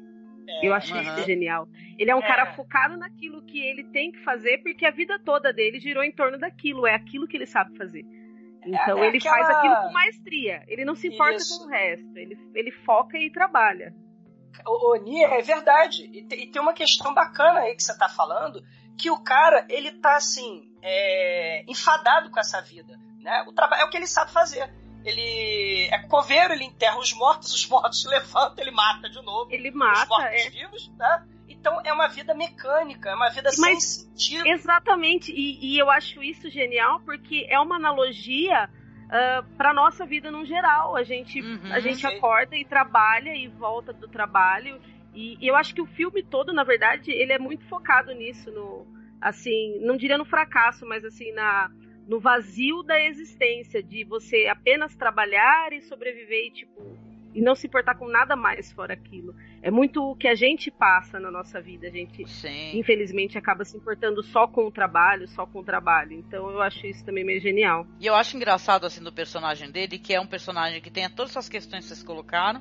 É, 0.48 0.66
Eu 0.66 0.74
achei 0.74 1.00
isso 1.00 1.24
genial. 1.24 1.68
Ele 1.96 2.10
é 2.10 2.14
um 2.14 2.22
é. 2.22 2.26
cara 2.26 2.54
focado 2.54 2.96
naquilo 2.96 3.42
que 3.42 3.60
ele 3.60 3.84
tem 3.84 4.10
que 4.10 4.18
fazer, 4.24 4.58
porque 4.58 4.84
a 4.84 4.90
vida 4.90 5.16
toda 5.24 5.52
dele 5.52 5.78
girou 5.78 6.02
em 6.02 6.12
torno 6.12 6.38
daquilo. 6.38 6.86
É 6.88 6.94
aquilo 6.94 7.28
que 7.28 7.36
ele 7.36 7.46
sabe 7.46 7.76
fazer. 7.76 8.04
Então 8.68 8.98
é, 8.98 9.06
é 9.06 9.08
ele 9.08 9.18
aquela... 9.18 9.36
faz 9.36 9.56
aquilo 9.56 9.76
com 9.76 9.92
maestria. 9.92 10.64
Ele 10.68 10.84
não 10.84 10.94
se 10.94 11.08
importa 11.08 11.36
Isso. 11.36 11.58
com 11.58 11.64
o 11.64 11.68
resto. 11.68 12.16
Ele, 12.16 12.38
ele 12.54 12.70
foca 12.70 13.18
e 13.18 13.30
trabalha. 13.30 13.94
O, 14.66 14.92
o 14.92 14.96
Nia, 14.96 15.26
é 15.28 15.42
verdade. 15.42 16.04
E, 16.12 16.22
te, 16.22 16.34
e, 16.36 16.46
tem 16.50 16.60
uma 16.60 16.72
questão 16.72 17.14
bacana 17.14 17.60
aí 17.60 17.74
que 17.74 17.82
você 17.82 17.96
tá 17.96 18.08
falando, 18.08 18.62
que 18.96 19.10
o 19.10 19.18
cara, 19.18 19.66
ele 19.68 19.92
tá 19.92 20.16
assim, 20.16 20.70
é, 20.82 21.64
enfadado 21.68 22.30
com 22.30 22.40
essa 22.40 22.60
vida. 22.60 22.98
Né? 23.20 23.44
O 23.48 23.52
trabalho 23.52 23.82
é 23.82 23.84
o 23.84 23.90
que 23.90 23.96
ele 23.96 24.06
sabe 24.06 24.32
fazer. 24.32 24.72
Ele 25.04 25.88
é 25.90 25.98
coveiro, 26.08 26.52
ele 26.52 26.64
enterra 26.64 26.98
os 26.98 27.12
mortos, 27.12 27.52
os 27.54 27.66
mortos 27.68 28.02
se 28.02 28.08
levantam, 28.08 28.56
ele 28.58 28.70
mata 28.70 29.08
de 29.08 29.22
novo. 29.22 29.50
Ele 29.50 29.70
mata, 29.70 30.02
os 30.02 30.08
mortos 30.08 30.46
é. 30.46 30.50
vivos, 30.50 30.88
né? 30.96 31.26
Então 31.60 31.80
é 31.84 31.92
uma 31.92 32.08
vida 32.08 32.34
mecânica, 32.34 33.10
é 33.10 33.14
uma 33.14 33.30
vida 33.30 33.50
Mas, 33.58 33.58
sem 33.58 33.80
sentido. 33.80 34.46
Exatamente, 34.46 35.32
e, 35.32 35.74
e, 35.74 35.78
eu 35.78 35.90
acho 35.90 36.22
isso 36.22 36.48
genial 36.48 37.00
porque 37.00 37.46
é 37.48 37.58
uma 37.58 37.76
analogia 37.76 38.68
uh, 38.68 39.56
para 39.56 39.74
nossa 39.74 40.06
vida 40.06 40.30
no 40.30 40.44
geral. 40.44 40.96
A 40.96 41.02
gente, 41.02 41.40
uhum, 41.40 41.72
a 41.72 41.80
gente 41.80 42.06
acorda 42.06 42.56
e 42.56 42.64
trabalha 42.64 43.34
e 43.34 43.48
volta 43.48 43.92
do 43.92 44.08
trabalho. 44.08 44.80
E, 45.14 45.36
e, 45.40 45.48
eu 45.48 45.56
acho 45.56 45.74
que 45.74 45.82
o 45.82 45.86
filme 45.86 46.22
todo, 46.22 46.52
na 46.52 46.62
verdade, 46.62 47.10
ele 47.10 47.32
é 47.32 47.38
muito 47.38 47.66
focado 47.68 48.12
nisso, 48.14 48.50
no 48.50 48.86
assim, 49.20 49.80
não 49.80 49.96
diria 49.96 50.16
no 50.16 50.24
fracasso, 50.24 50.86
mas 50.86 51.04
assim 51.04 51.32
na 51.32 51.68
no 52.06 52.18
vazio 52.18 52.82
da 52.82 52.98
existência, 52.98 53.82
de 53.82 54.02
você 54.02 54.46
apenas 54.46 54.96
trabalhar 54.96 55.74
e 55.74 55.82
sobreviver 55.82 56.46
e 56.46 56.50
tipo 56.50 56.96
e 57.38 57.40
não 57.40 57.54
se 57.54 57.68
importar 57.68 57.94
com 57.94 58.08
nada 58.08 58.34
mais 58.34 58.72
fora 58.72 58.94
aquilo. 58.94 59.32
É 59.62 59.70
muito 59.70 60.02
o 60.02 60.16
que 60.16 60.26
a 60.26 60.34
gente 60.34 60.72
passa 60.72 61.20
na 61.20 61.30
nossa 61.30 61.60
vida. 61.60 61.86
A 61.86 61.90
gente, 61.90 62.28
Sim. 62.28 62.76
infelizmente, 62.76 63.38
acaba 63.38 63.64
se 63.64 63.76
importando 63.76 64.24
só 64.24 64.48
com 64.48 64.66
o 64.66 64.72
trabalho, 64.72 65.28
só 65.28 65.46
com 65.46 65.60
o 65.60 65.64
trabalho. 65.64 66.14
Então 66.14 66.50
eu 66.50 66.60
acho 66.60 66.84
isso 66.84 67.04
também 67.04 67.24
meio 67.24 67.40
genial. 67.40 67.86
E 68.00 68.06
eu 68.06 68.14
acho 68.16 68.36
engraçado, 68.36 68.84
assim, 68.84 69.04
do 69.04 69.12
personagem 69.12 69.70
dele, 69.70 70.00
que 70.00 70.12
é 70.12 70.20
um 70.20 70.26
personagem 70.26 70.80
que 70.80 70.90
tem 70.90 71.08
todas 71.08 71.30
essas 71.30 71.48
questões 71.48 71.84
que 71.84 71.88
vocês 71.90 72.02
colocaram, 72.02 72.60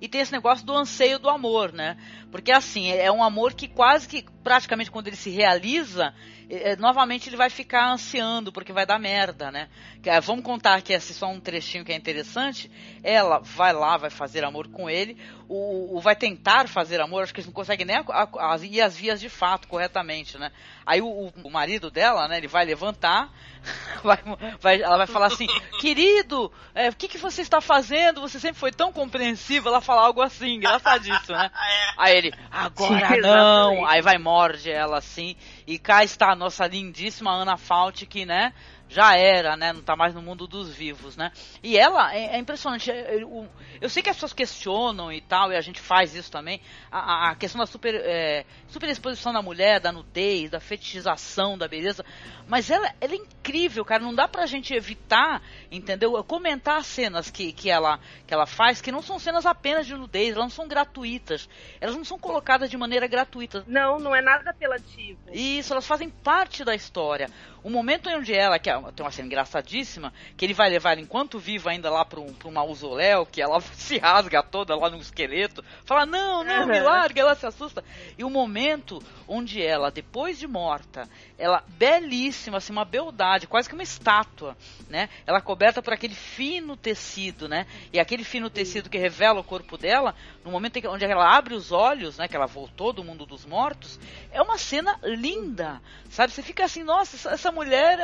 e 0.00 0.08
tem 0.08 0.20
esse 0.20 0.32
negócio 0.32 0.66
do 0.66 0.74
anseio 0.74 1.20
do 1.20 1.30
amor, 1.30 1.72
né? 1.72 1.96
Porque, 2.32 2.50
assim, 2.50 2.90
é 2.90 3.12
um 3.12 3.22
amor 3.22 3.54
que 3.54 3.68
quase 3.68 4.08
que, 4.08 4.24
praticamente, 4.46 4.92
quando 4.92 5.08
ele 5.08 5.16
se 5.16 5.28
realiza, 5.28 6.14
é, 6.48 6.76
novamente 6.76 7.28
ele 7.28 7.36
vai 7.36 7.50
ficar 7.50 7.90
ansiando, 7.90 8.52
porque 8.52 8.72
vai 8.72 8.86
dar 8.86 8.96
merda, 8.96 9.50
né? 9.50 9.68
Que, 10.00 10.08
é, 10.08 10.20
vamos 10.20 10.44
contar 10.44 10.76
aqui 10.76 10.92
esse 10.92 11.12
só 11.12 11.26
um 11.26 11.40
trechinho 11.40 11.84
que 11.84 11.90
é 11.90 11.96
interessante. 11.96 12.70
Ela 13.02 13.40
vai 13.40 13.72
lá, 13.72 13.96
vai 13.96 14.08
fazer 14.08 14.44
amor 14.44 14.68
com 14.68 14.88
ele, 14.88 15.16
o, 15.48 15.96
o 15.96 16.00
vai 16.00 16.14
tentar 16.14 16.68
fazer 16.68 17.00
amor, 17.00 17.24
acho 17.24 17.34
que 17.34 17.40
eles 17.40 17.46
não 17.46 17.52
conseguem 17.52 17.84
nem 17.84 17.96
a, 17.96 18.04
a, 18.08 18.54
a, 18.54 18.58
ir 18.58 18.80
as 18.80 18.96
vias 18.96 19.18
de 19.18 19.28
fato 19.28 19.66
corretamente, 19.66 20.38
né? 20.38 20.52
Aí 20.86 21.00
o, 21.00 21.32
o 21.42 21.50
marido 21.50 21.90
dela, 21.90 22.28
né, 22.28 22.38
ele 22.38 22.46
vai 22.46 22.64
levantar, 22.64 23.28
vai, 24.04 24.18
vai, 24.60 24.80
ela 24.80 24.98
vai 24.98 25.06
falar 25.08 25.26
assim, 25.26 25.48
querido, 25.80 26.52
é, 26.72 26.88
o 26.90 26.94
que, 26.94 27.08
que 27.08 27.18
você 27.18 27.42
está 27.42 27.60
fazendo? 27.60 28.20
Você 28.20 28.38
sempre 28.38 28.60
foi 28.60 28.70
tão 28.70 28.92
compreensivo. 28.92 29.68
Ela 29.68 29.80
fala 29.80 30.02
algo 30.02 30.22
assim, 30.22 30.54
engraçadíssimo, 30.54 31.36
né? 31.36 31.50
Aí 31.98 32.16
ele, 32.16 32.32
agora 32.50 33.20
não. 33.20 33.84
Aí 33.84 34.00
vai 34.00 34.18
morde 34.36 34.70
ela 34.70 34.98
assim. 34.98 35.34
E 35.66 35.78
cá 35.78 36.04
está 36.04 36.32
a 36.32 36.36
nossa 36.36 36.66
lindíssima 36.66 37.30
Ana 37.30 37.56
Fault, 37.56 38.04
que, 38.04 38.26
né? 38.26 38.52
Já 38.88 39.16
era, 39.16 39.56
né? 39.56 39.72
Não 39.72 39.82
tá 39.82 39.96
mais 39.96 40.14
no 40.14 40.22
mundo 40.22 40.46
dos 40.46 40.70
vivos, 40.74 41.16
né? 41.16 41.32
E 41.62 41.76
ela 41.76 42.14
é, 42.14 42.36
é 42.36 42.38
impressionante. 42.38 42.90
é, 42.90 43.22
Eu, 43.22 43.48
eu 43.80 43.88
sei 43.88 44.02
que 44.02 44.10
as 44.10 44.16
pessoas 44.16 44.32
questionam 44.32 45.12
e 45.12 45.20
tal, 45.20 45.52
e 45.52 45.56
a 45.56 45.60
gente 45.60 45.80
faz 45.80 46.14
isso 46.14 46.30
também. 46.30 46.60
A, 46.90 47.30
a 47.30 47.34
questão 47.34 47.58
da 47.58 47.66
super, 47.66 47.94
é, 47.94 48.44
superexposição 48.68 49.32
da 49.32 49.42
mulher, 49.42 49.80
da 49.80 49.92
nudez, 49.92 50.50
da 50.50 50.60
fetichização 50.60 51.58
da 51.58 51.66
beleza. 51.68 52.04
Mas 52.48 52.70
ela, 52.70 52.92
ela 53.00 53.12
é 53.12 53.16
incrível, 53.16 53.84
cara. 53.84 54.02
Não 54.02 54.14
dá 54.14 54.28
pra 54.28 54.46
gente 54.46 54.72
evitar, 54.72 55.42
entendeu? 55.70 56.22
Comentar 56.24 56.78
as 56.78 56.86
cenas 56.86 57.30
que, 57.30 57.52
que, 57.52 57.68
ela, 57.68 57.98
que 58.26 58.32
ela 58.32 58.46
faz, 58.46 58.80
que 58.80 58.92
não 58.92 59.02
são 59.02 59.18
cenas 59.18 59.46
apenas 59.46 59.86
de 59.86 59.94
nudez, 59.94 60.28
elas 60.28 60.44
não 60.44 60.50
são 60.50 60.68
gratuitas. 60.68 61.48
Elas 61.80 61.96
não 61.96 62.04
são 62.04 62.18
colocadas 62.18 62.70
de 62.70 62.76
maneira 62.76 63.06
gratuita. 63.06 63.64
Não, 63.66 63.98
não 63.98 64.14
é 64.14 64.22
nada 64.22 64.50
apelativo. 64.50 65.18
Isso, 65.32 65.72
elas 65.72 65.86
fazem 65.86 66.08
parte 66.08 66.64
da 66.64 66.74
história. 66.74 67.28
O 67.62 67.70
momento 67.70 68.08
onde 68.08 68.32
ela, 68.32 68.60
que 68.60 68.70
é, 68.70 68.75
tem 68.92 69.04
uma 69.04 69.10
cena 69.10 69.26
engraçadíssima, 69.26 70.12
que 70.36 70.44
ele 70.44 70.54
vai 70.54 70.70
levar 70.70 70.92
ela 70.92 71.00
enquanto 71.00 71.38
viva 71.38 71.70
ainda 71.70 71.90
lá 71.90 72.04
para 72.04 72.20
um, 72.20 72.32
pra 72.32 72.48
um 72.48 72.52
mausoléu, 72.52 73.26
que 73.26 73.40
ela 73.40 73.60
se 73.74 73.98
rasga 73.98 74.42
toda 74.42 74.76
lá 74.76 74.90
no 74.90 74.98
esqueleto, 74.98 75.64
fala, 75.84 76.06
não, 76.06 76.44
não, 76.44 76.66
me 76.66 76.80
larga, 76.80 77.20
ela 77.20 77.34
se 77.34 77.46
assusta. 77.46 77.84
E 78.16 78.24
o 78.24 78.30
momento 78.30 79.02
onde 79.28 79.62
ela, 79.62 79.90
depois 79.90 80.38
de 80.38 80.46
morta, 80.46 81.08
ela, 81.38 81.62
belíssima, 81.68 82.58
assim, 82.58 82.72
uma 82.72 82.84
beldade, 82.84 83.46
quase 83.46 83.68
que 83.68 83.74
uma 83.74 83.82
estátua, 83.82 84.56
né? 84.88 85.08
Ela 85.26 85.40
coberta 85.40 85.82
por 85.82 85.92
aquele 85.92 86.14
fino 86.14 86.76
tecido, 86.76 87.48
né? 87.48 87.66
E 87.92 87.98
aquele 87.98 88.24
fino 88.24 88.48
tecido 88.48 88.88
que 88.88 88.98
revela 88.98 89.40
o 89.40 89.44
corpo 89.44 89.76
dela, 89.76 90.14
no 90.44 90.50
momento 90.50 90.80
que, 90.80 90.86
onde 90.86 91.04
ela 91.04 91.36
abre 91.36 91.54
os 91.54 91.72
olhos, 91.72 92.18
né? 92.18 92.28
Que 92.28 92.36
ela 92.36 92.46
voltou 92.46 92.92
do 92.92 93.04
mundo 93.04 93.26
dos 93.26 93.44
mortos, 93.44 93.98
é 94.30 94.40
uma 94.40 94.58
cena 94.58 94.98
linda, 95.02 95.80
sabe? 96.10 96.32
Você 96.32 96.42
fica 96.42 96.64
assim, 96.64 96.82
nossa, 96.82 97.30
essa 97.30 97.50
mulher, 97.50 97.98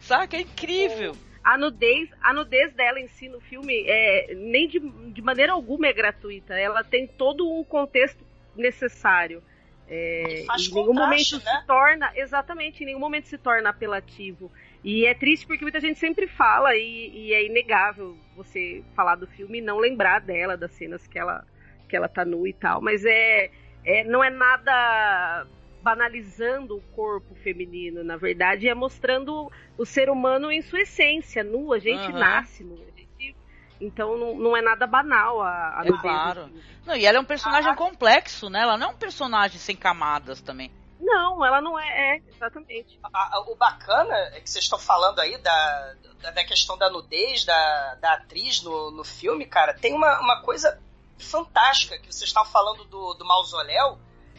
saca? 0.00 0.36
É 0.36 0.40
incrível. 0.40 1.16
A 1.42 1.56
nudez, 1.56 2.10
a 2.20 2.32
nudez 2.32 2.72
dela 2.74 3.00
em 3.00 3.08
si 3.08 3.28
no 3.28 3.40
filme 3.40 3.84
é 3.86 4.34
nem 4.34 4.68
de, 4.68 4.78
de 4.80 5.22
maneira 5.22 5.52
alguma 5.52 5.86
é 5.86 5.92
gratuita. 5.92 6.54
Ela 6.54 6.84
tem 6.84 7.06
todo 7.06 7.50
um 7.50 7.64
contexto 7.64 8.24
necessário. 8.54 9.42
É, 9.88 10.44
faz 10.46 10.68
em 10.68 10.74
nenhum 10.74 10.92
momento 10.92 11.38
né? 11.38 11.40
se 11.40 11.66
torna, 11.66 12.12
exatamente, 12.14 12.82
em 12.82 12.86
nenhum 12.86 12.98
momento 12.98 13.26
se 13.26 13.38
torna 13.38 13.70
apelativo. 13.70 14.52
E 14.84 15.06
é 15.06 15.14
triste 15.14 15.46
porque 15.46 15.64
muita 15.64 15.80
gente 15.80 15.98
sempre 15.98 16.26
fala, 16.26 16.76
e, 16.76 17.10
e 17.14 17.32
é 17.32 17.46
inegável 17.46 18.16
você 18.36 18.84
falar 18.94 19.16
do 19.16 19.26
filme 19.26 19.58
e 19.58 19.62
não 19.62 19.78
lembrar 19.78 20.20
dela, 20.20 20.56
das 20.56 20.72
cenas 20.72 21.06
que 21.06 21.18
ela, 21.18 21.44
que 21.88 21.96
ela 21.96 22.08
tá 22.08 22.24
nua 22.24 22.48
e 22.48 22.52
tal. 22.52 22.82
Mas 22.82 23.04
é, 23.04 23.50
é 23.84 24.04
não 24.04 24.22
é 24.22 24.28
nada 24.28 25.46
banalizando 25.88 26.76
o 26.76 26.82
corpo 26.94 27.34
feminino, 27.36 28.04
na 28.04 28.16
verdade, 28.16 28.68
é 28.68 28.74
mostrando 28.74 29.50
o 29.78 29.86
ser 29.86 30.10
humano 30.10 30.52
em 30.52 30.60
sua 30.60 30.80
essência, 30.80 31.42
nu, 31.42 31.72
a 31.72 31.78
gente 31.78 32.10
Aham. 32.10 32.18
nasce 32.18 32.62
nu. 32.62 32.76
gente- 32.76 33.34
Então 33.80 34.18
não, 34.18 34.36
não 34.36 34.56
é 34.56 34.60
nada 34.60 34.86
banal 34.86 35.40
a, 35.40 35.80
a 35.80 35.82
É 35.86 35.92
claro. 35.98 36.50
Não, 36.84 36.94
e 36.96 37.06
ela 37.06 37.16
é 37.18 37.20
um 37.20 37.24
personagem 37.24 37.70
Ah. 37.70 37.76
complexo, 37.76 38.50
né? 38.50 38.62
Ela 38.62 38.76
não 38.76 38.88
é 38.88 38.90
um 38.90 38.96
personagem 38.96 39.58
sem 39.58 39.76
camadas 39.76 40.40
também. 40.42 40.70
Não, 41.00 41.44
ela 41.44 41.60
não 41.60 41.78
é, 41.78 42.16
é, 42.16 42.22
exatamente. 42.28 42.98
A- 43.04 43.36
a- 43.36 43.40
o 43.48 43.54
bacana 43.54 44.14
é 44.34 44.40
que 44.40 44.50
vocês 44.50 44.64
estão 44.64 44.78
falando 44.80 45.20
aí 45.20 45.38
da, 45.38 45.94
da, 46.22 46.30
da 46.32 46.44
questão 46.44 46.76
da 46.76 46.90
nudez 46.90 47.44
da, 47.44 47.94
da 48.00 48.12
atriz 48.14 48.62
no, 48.62 48.90
no 48.90 49.04
filme, 49.04 49.46
cara, 49.46 49.72
tem 49.74 49.94
uma, 49.94 50.20
uma 50.20 50.42
coisa 50.42 50.78
fantástica 51.18 51.98
que 51.98 52.06
vocês 52.12 52.28
estavam 52.28 52.50
falando 52.50 52.84
do, 52.84 53.14
do 53.14 53.24
mausoléu, 53.24 53.98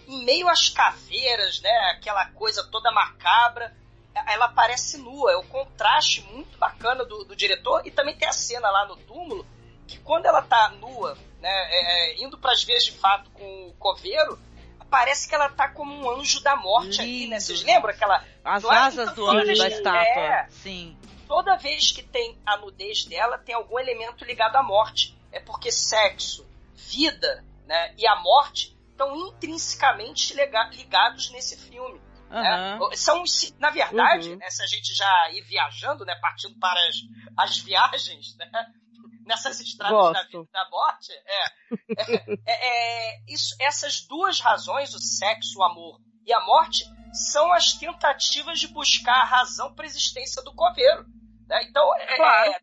em 0.09 0.25
meio 0.25 0.49
às 0.49 0.69
caveiras, 0.69 1.61
né, 1.61 1.69
aquela 1.95 2.25
coisa 2.31 2.63
toda 2.63 2.91
macabra, 2.91 3.75
ela 4.27 4.45
aparece 4.45 4.97
nua, 4.97 5.31
é 5.31 5.35
o 5.37 5.43
contraste 5.43 6.23
muito 6.23 6.57
bacana 6.57 7.05
do, 7.05 7.23
do 7.23 7.35
diretor, 7.35 7.85
e 7.85 7.91
também 7.91 8.17
tem 8.17 8.27
a 8.27 8.33
cena 8.33 8.71
lá 8.71 8.87
no 8.87 8.97
túmulo, 8.97 9.45
que 9.87 9.99
quando 9.99 10.25
ela 10.25 10.41
tá 10.41 10.69
nua, 10.69 11.15
né, 11.39 11.49
é, 11.49 12.13
é, 12.15 12.23
indo 12.23 12.39
pras 12.39 12.63
vias 12.63 12.83
de 12.83 12.91
fato 12.91 13.29
com 13.29 13.67
o 13.67 13.73
coveiro, 13.73 14.39
parece 14.89 15.29
que 15.29 15.35
ela 15.35 15.47
tá 15.47 15.69
como 15.69 15.93
um 15.93 16.09
anjo 16.19 16.41
da 16.41 16.55
morte 16.55 17.01
ali, 17.01 17.27
né? 17.27 17.35
Lindo. 17.35 17.41
Vocês 17.41 17.61
lembram 17.61 17.91
aquela 17.93 18.25
As 18.43 18.63
é? 18.63 18.67
asas 18.75 19.11
Então, 19.11 19.25
do 19.25 19.29
anjo 19.29 19.55
da 19.55 19.67
estátua. 19.67 20.01
é. 20.01 20.47
Sim. 20.49 20.97
toda 21.27 21.55
vez 21.57 21.91
que 21.91 22.01
tem 22.01 22.35
a 22.43 22.57
nudez 22.57 23.05
dela, 23.05 23.37
tem 23.37 23.53
algum 23.53 23.77
elemento 23.77 24.25
ligado 24.25 24.55
à 24.55 24.63
morte. 24.63 25.15
É 25.31 25.39
porque 25.39 25.71
sexo, 25.71 26.43
vida 26.73 27.45
né, 27.67 27.93
e 27.95 28.07
a 28.07 28.15
morte 28.15 28.75
estão 28.99 29.15
intrinsecamente 29.15 30.33
ligados 30.33 31.29
nesse 31.31 31.57
filme. 31.57 31.99
né? 32.29 32.75
Aham. 32.77 32.91
São, 32.95 33.23
na 33.57 33.69
verdade, 33.71 34.29
Uhum. 34.31 34.37
né, 34.37 34.49
se 34.51 34.61
a 34.61 34.67
gente 34.67 34.93
já 34.93 35.31
ir 35.31 35.41
viajando, 35.43 36.05
né, 36.05 36.15
partindo 36.21 36.57
para 36.59 36.79
as, 36.87 36.95
as 37.37 37.57
viagens, 37.59 38.35
né, 38.37 38.51
nessas 39.25 39.59
estradas 39.59 40.13
da 40.13 40.23
vida 40.23 40.43
e 40.47 40.51
da 40.51 40.69
morte, 40.69 41.11
é, 41.11 41.45
é, 41.97 42.37
é, 42.45 43.13
é, 43.15 43.23
isso, 43.27 43.55
essas 43.59 44.05
duas 44.05 44.39
razões, 44.39 44.93
o 44.93 44.99
sexo, 44.99 45.57
o 45.59 45.63
amor 45.63 45.99
e 46.25 46.31
a 46.33 46.39
morte, 46.45 46.83
são 47.31 47.51
as 47.53 47.73
tentativas 47.73 48.59
de 48.59 48.67
buscar 48.67 49.21
a 49.21 49.25
razão 49.25 49.73
para 49.73 49.85
a 49.85 49.87
existência 49.87 50.43
do 50.43 50.53
coveiro. 50.53 51.05
né? 51.47 51.63
Então, 51.63 51.95
é, 51.95 52.15
Claro. 52.15 52.51
é, 52.51 52.59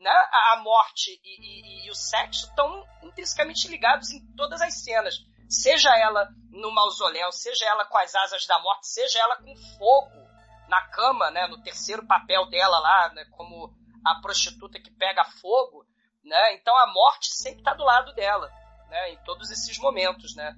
né, 0.00 0.10
a, 0.10 0.52
a 0.54 0.62
morte 0.62 1.10
e, 1.24 1.84
e- 1.84 1.86
e 1.86 1.90
o 1.90 1.94
sexo 1.94 2.46
estão 2.46 2.84
intrinsecamente 3.02 3.66
ligados 3.66 4.10
em 4.12 4.24
todas 4.36 4.60
as 4.62 4.74
cenas. 4.84 5.14
Seja 5.48 5.90
ela 5.96 6.28
no 6.50 6.70
mausoléu, 6.72 7.32
seja 7.32 7.66
ela 7.66 7.84
com 7.86 7.98
as 7.98 8.14
asas 8.14 8.46
da 8.46 8.58
morte, 8.60 8.86
seja 8.88 9.18
ela 9.20 9.36
com 9.36 9.54
fogo 9.78 10.28
na 10.68 10.82
cama, 10.88 11.30
né, 11.30 11.46
no 11.46 11.62
terceiro 11.62 12.06
papel 12.06 12.46
dela 12.50 12.78
lá, 12.78 13.12
né, 13.14 13.24
como 13.30 13.72
a 14.04 14.20
prostituta 14.20 14.78
que 14.78 14.90
pega 14.90 15.24
fogo, 15.40 15.84
né? 16.22 16.54
Então 16.54 16.76
a 16.76 16.92
morte 16.92 17.30
sempre 17.32 17.60
está 17.60 17.74
do 17.74 17.84
lado 17.84 18.14
dela, 18.14 18.50
né, 18.90 19.12
em 19.12 19.16
todos 19.24 19.50
esses 19.50 19.78
momentos, 19.78 20.34
né? 20.36 20.54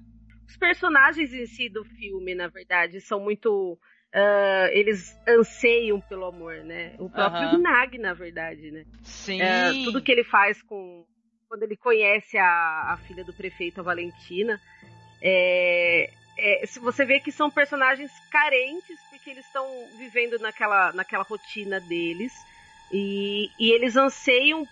Os 0.47 0.57
personagens 0.57 1.33
em 1.33 1.45
si 1.45 1.69
do 1.69 1.85
filme, 1.85 2.35
na 2.35 2.49
verdade, 2.49 2.99
são 2.99 3.21
muito. 3.21 3.79
ah, 4.13 4.67
eles 4.71 5.17
anseiam 5.25 6.01
pelo 6.01 6.25
amor, 6.25 6.55
né? 6.65 6.95
O 6.99 7.09
próprio 7.09 7.47
Aham. 7.47 7.57
Gnag, 7.57 7.97
na 7.97 8.13
verdade, 8.13 8.69
né? 8.69 8.83
Sim. 9.01 9.41
É, 9.41 9.71
tudo 9.85 10.03
que 10.03 10.11
ele 10.11 10.25
faz 10.25 10.61
com. 10.61 11.05
Quando 11.51 11.63
ele 11.63 11.75
conhece 11.75 12.37
a, 12.37 12.93
a 12.93 12.97
filha 13.05 13.25
do 13.25 13.33
prefeito, 13.33 13.81
a 13.81 13.83
Valentina. 13.83 14.57
É, 15.21 16.09
é, 16.37 16.65
você 16.79 17.03
vê 17.03 17.19
que 17.19 17.29
são 17.29 17.51
personagens 17.51 18.09
carentes, 18.31 18.97
porque 19.09 19.31
eles 19.31 19.45
estão 19.45 19.67
vivendo 19.97 20.39
naquela, 20.39 20.93
naquela 20.93 21.25
rotina 21.25 21.81
deles. 21.81 22.31
E, 22.89 23.49
e 23.59 23.69
eles 23.69 23.97
anseiam 23.97 24.65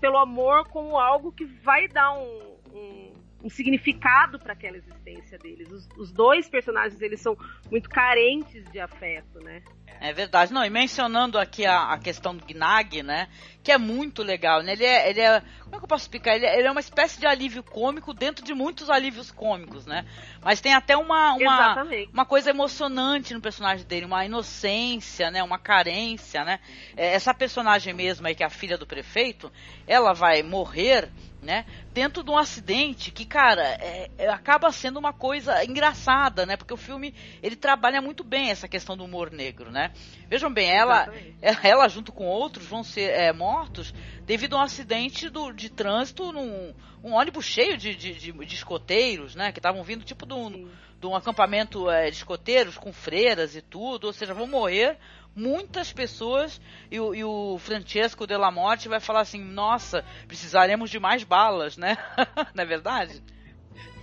pelo 0.00 0.16
amor 0.16 0.66
como 0.70 0.98
algo 0.98 1.32
que 1.32 1.44
vai 1.44 1.86
dar 1.86 2.14
um, 2.14 2.56
um, 2.72 3.14
um 3.44 3.50
significado 3.50 4.38
para 4.38 4.54
aquela 4.54 4.78
existência 4.78 5.36
deles. 5.36 5.70
Os, 5.70 5.86
os 5.98 6.10
dois 6.10 6.48
personagens 6.48 6.98
eles 7.02 7.20
são 7.20 7.36
muito 7.70 7.90
carentes 7.90 8.64
de 8.72 8.80
afeto, 8.80 9.38
né? 9.40 9.62
É 10.00 10.12
verdade. 10.12 10.52
Não, 10.52 10.64
e 10.64 10.70
mencionando 10.70 11.38
aqui 11.38 11.66
a, 11.66 11.92
a 11.92 11.98
questão 11.98 12.34
do 12.34 12.44
Gnag, 12.44 13.02
né? 13.02 13.28
Que 13.62 13.72
é 13.72 13.78
muito 13.78 14.22
legal, 14.22 14.62
né? 14.62 14.72
Ele 14.72 14.84
é, 14.84 15.10
ele 15.10 15.20
é 15.20 15.40
Como 15.62 15.76
é 15.76 15.78
que 15.78 15.84
eu 15.84 15.88
posso 15.88 16.04
explicar? 16.04 16.34
Ele, 16.34 16.46
ele 16.46 16.66
é 16.66 16.70
uma 16.70 16.80
espécie 16.80 17.20
de 17.20 17.26
alívio 17.26 17.62
cômico 17.62 18.12
dentro 18.12 18.44
de 18.44 18.52
muitos 18.54 18.90
alívios 18.90 19.30
cômicos, 19.30 19.86
né? 19.86 20.04
Mas 20.42 20.60
tem 20.60 20.74
até 20.74 20.96
uma, 20.96 21.34
uma, 21.34 21.86
uma 22.12 22.24
coisa 22.24 22.50
emocionante 22.50 23.32
no 23.32 23.40
personagem 23.40 23.86
dele, 23.86 24.06
uma 24.06 24.24
inocência, 24.24 25.30
né? 25.30 25.42
Uma 25.42 25.58
carência, 25.58 26.44
né? 26.44 26.58
É, 26.96 27.14
essa 27.14 27.32
personagem 27.32 27.94
mesmo 27.94 28.26
aí, 28.26 28.34
que 28.34 28.42
é 28.42 28.46
a 28.46 28.50
filha 28.50 28.76
do 28.76 28.86
prefeito, 28.86 29.52
ela 29.86 30.12
vai 30.12 30.42
morrer 30.42 31.10
né? 31.42 31.66
Dentro 31.92 32.22
de 32.22 32.30
um 32.30 32.38
acidente 32.38 33.10
que, 33.10 33.26
cara, 33.26 33.62
é, 33.62 34.08
é, 34.16 34.28
acaba 34.28 34.70
sendo 34.70 34.98
uma 34.98 35.12
coisa 35.12 35.64
engraçada, 35.64 36.46
né? 36.46 36.56
Porque 36.56 36.72
o 36.72 36.76
filme 36.76 37.12
ele 37.42 37.56
trabalha 37.56 38.00
muito 38.00 38.22
bem 38.22 38.50
essa 38.50 38.68
questão 38.68 38.96
do 38.96 39.04
humor 39.04 39.30
negro, 39.30 39.70
né? 39.70 39.92
Vejam 40.28 40.52
bem, 40.52 40.70
ela, 40.70 41.12
ela 41.42 41.88
junto 41.88 42.12
com 42.12 42.24
outros 42.24 42.66
vão 42.66 42.84
ser 42.84 43.10
é, 43.10 43.32
mortos 43.52 43.92
devido 44.22 44.56
a 44.56 44.60
um 44.60 44.62
acidente 44.62 45.28
do, 45.28 45.52
de 45.52 45.68
trânsito 45.68 46.32
num 46.32 46.74
um 47.04 47.12
ônibus 47.14 47.44
cheio 47.44 47.76
de, 47.76 47.94
de, 47.94 48.14
de, 48.14 48.32
de 48.32 48.54
escoteiros, 48.54 49.34
né? 49.34 49.52
Que 49.52 49.58
estavam 49.58 49.82
vindo 49.82 50.04
tipo 50.04 50.24
de 50.24 50.34
um, 50.34 50.70
de 50.98 51.06
um 51.06 51.16
acampamento 51.16 51.90
é, 51.90 52.08
de 52.08 52.16
escoteiros 52.16 52.78
com 52.78 52.92
freiras 52.92 53.56
e 53.56 53.60
tudo, 53.60 54.06
ou 54.06 54.12
seja, 54.12 54.32
vão 54.32 54.46
morrer 54.46 54.96
muitas 55.34 55.92
pessoas 55.92 56.60
e 56.90 57.00
o, 57.00 57.14
e 57.14 57.24
o 57.24 57.58
Francesco 57.58 58.26
Della 58.26 58.50
Morte 58.50 58.88
vai 58.88 59.00
falar 59.00 59.20
assim, 59.20 59.42
nossa, 59.42 60.04
precisaremos 60.28 60.90
de 60.90 61.00
mais 61.00 61.24
balas, 61.24 61.76
né? 61.76 61.96
Não 62.54 62.62
é 62.62 62.66
verdade? 62.66 63.22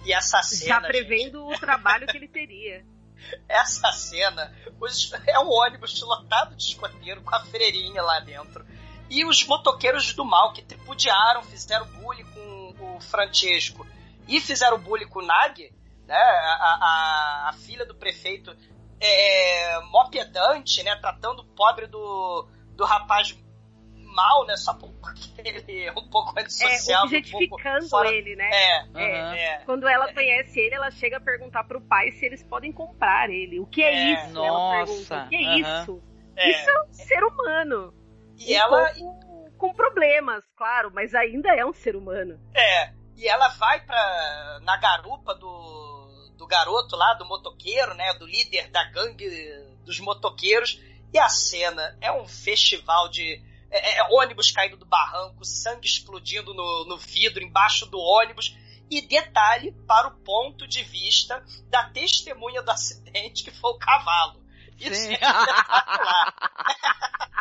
E 0.06 0.14
essa 0.14 0.42
cena. 0.44 0.82
Já 0.82 0.82
prevendo 0.82 1.46
gente... 1.46 1.58
o 1.58 1.60
trabalho 1.60 2.06
que 2.08 2.18
ele 2.18 2.28
teria. 2.28 2.86
Essa 3.48 3.92
cena 3.92 4.52
os, 4.80 5.12
é 5.28 5.40
um 5.40 5.50
ônibus 5.50 6.02
lotado 6.02 6.56
de 6.56 6.64
escoteiro 6.64 7.22
com 7.22 7.36
a 7.36 7.46
freirinha 7.46 8.02
lá 8.02 8.20
dentro. 8.22 8.66
E 9.10 9.26
os 9.26 9.46
motoqueiros 9.46 10.14
do 10.14 10.24
mal 10.24 10.54
que 10.54 10.62
tripudiaram, 10.62 11.42
fizeram 11.44 11.86
bullying 11.88 12.26
com 12.26 12.96
o 12.98 13.02
Francesco 13.02 13.86
e 14.28 14.40
fizeram 14.40 14.80
bullying 14.80 15.08
com 15.08 15.20
o 15.20 15.26
Nag, 15.26 15.74
né? 16.06 16.16
A, 16.16 16.78
a, 16.82 17.50
a 17.50 17.54
filha 17.54 17.86
do 17.86 17.96
prefeito 17.96 18.56
é, 19.00 19.80
mó 19.86 20.10
pedante, 20.10 20.84
né? 20.84 20.96
Tratando 20.98 21.42
o 21.42 21.46
pobre 21.46 21.88
do, 21.88 22.48
do 22.76 22.86
rapaz 22.86 23.36
mal, 23.96 24.46
né? 24.46 24.58
Só 24.58 24.74
porque 24.74 25.42
ele 25.44 25.86
é 25.86 25.92
um 25.92 26.10
pouco 26.10 26.38
antissocial. 26.38 27.04
É, 27.04 27.06
objetificando 27.06 27.86
um 27.86 27.90
pouco 27.90 28.06
ele, 28.06 28.36
né? 28.36 28.50
É, 28.52 28.86
é, 28.96 29.40
é, 29.40 29.58
Quando 29.66 29.88
ela 29.88 30.14
conhece 30.14 30.60
ele, 30.60 30.76
ela 30.76 30.92
chega 30.92 31.18
a 31.18 31.22
perguntar 31.22 31.64
pro 31.64 31.82
pai 31.82 32.12
se 32.12 32.26
eles 32.26 32.44
podem 32.44 32.72
comprar 32.72 33.30
ele. 33.30 33.60
O 33.60 33.66
que 33.66 33.82
é, 33.82 33.94
é. 33.94 34.14
isso? 34.14 34.34
Nossa. 34.34 35.24
O 35.24 35.30
que 35.30 35.36
é 35.36 35.60
isso? 35.60 36.04
É. 36.36 36.52
Isso 36.52 36.70
é 36.70 36.82
um 36.82 36.94
ser 36.94 37.24
humano. 37.24 37.94
E 38.40 38.54
um 38.54 38.58
ela... 38.58 38.94
Com, 38.94 39.52
com 39.58 39.74
problemas, 39.74 40.44
claro, 40.56 40.92
mas 40.94 41.14
ainda 41.14 41.54
é 41.54 41.66
um 41.66 41.74
ser 41.74 41.96
humano. 41.96 42.40
É. 42.56 42.94
E 43.18 43.28
ela 43.28 43.50
vai 43.50 43.82
pra, 43.86 44.60
na 44.64 44.78
garupa 44.78 45.36
do, 45.36 46.34
do 46.38 46.48
garoto 46.48 46.96
lá, 46.96 47.14
do 47.16 47.26
motoqueiro, 47.26 47.94
né? 47.94 48.14
Do 48.14 48.26
líder 48.26 48.70
da 48.70 48.86
gangue 48.86 49.30
dos 49.84 50.00
motoqueiros. 50.00 50.80
E 51.14 51.20
a 51.20 51.28
cena 51.28 51.98
é 52.00 52.12
um 52.12 52.26
festival 52.26 53.10
de. 53.10 53.44
É, 53.70 53.98
é 53.98 54.04
ônibus 54.10 54.52
caindo 54.52 54.78
do 54.78 54.86
barranco, 54.86 55.44
sangue 55.44 55.86
explodindo 55.86 56.54
no, 56.54 56.86
no 56.86 56.98
vidro, 56.98 57.44
embaixo 57.44 57.86
do 57.86 58.00
ônibus. 58.00 58.56
E 58.90 59.02
detalhe 59.02 59.72
para 59.86 60.08
o 60.08 60.18
ponto 60.22 60.66
de 60.66 60.82
vista 60.82 61.44
da 61.70 61.90
testemunha 61.90 62.64
do 62.64 62.72
acidente, 62.72 63.44
que 63.44 63.52
foi 63.52 63.72
o 63.72 63.78
cavalo. 63.78 64.42
Isso 64.80 64.96
Sim. 64.96 65.10
é 65.10 65.14
espetacular. 65.14 66.34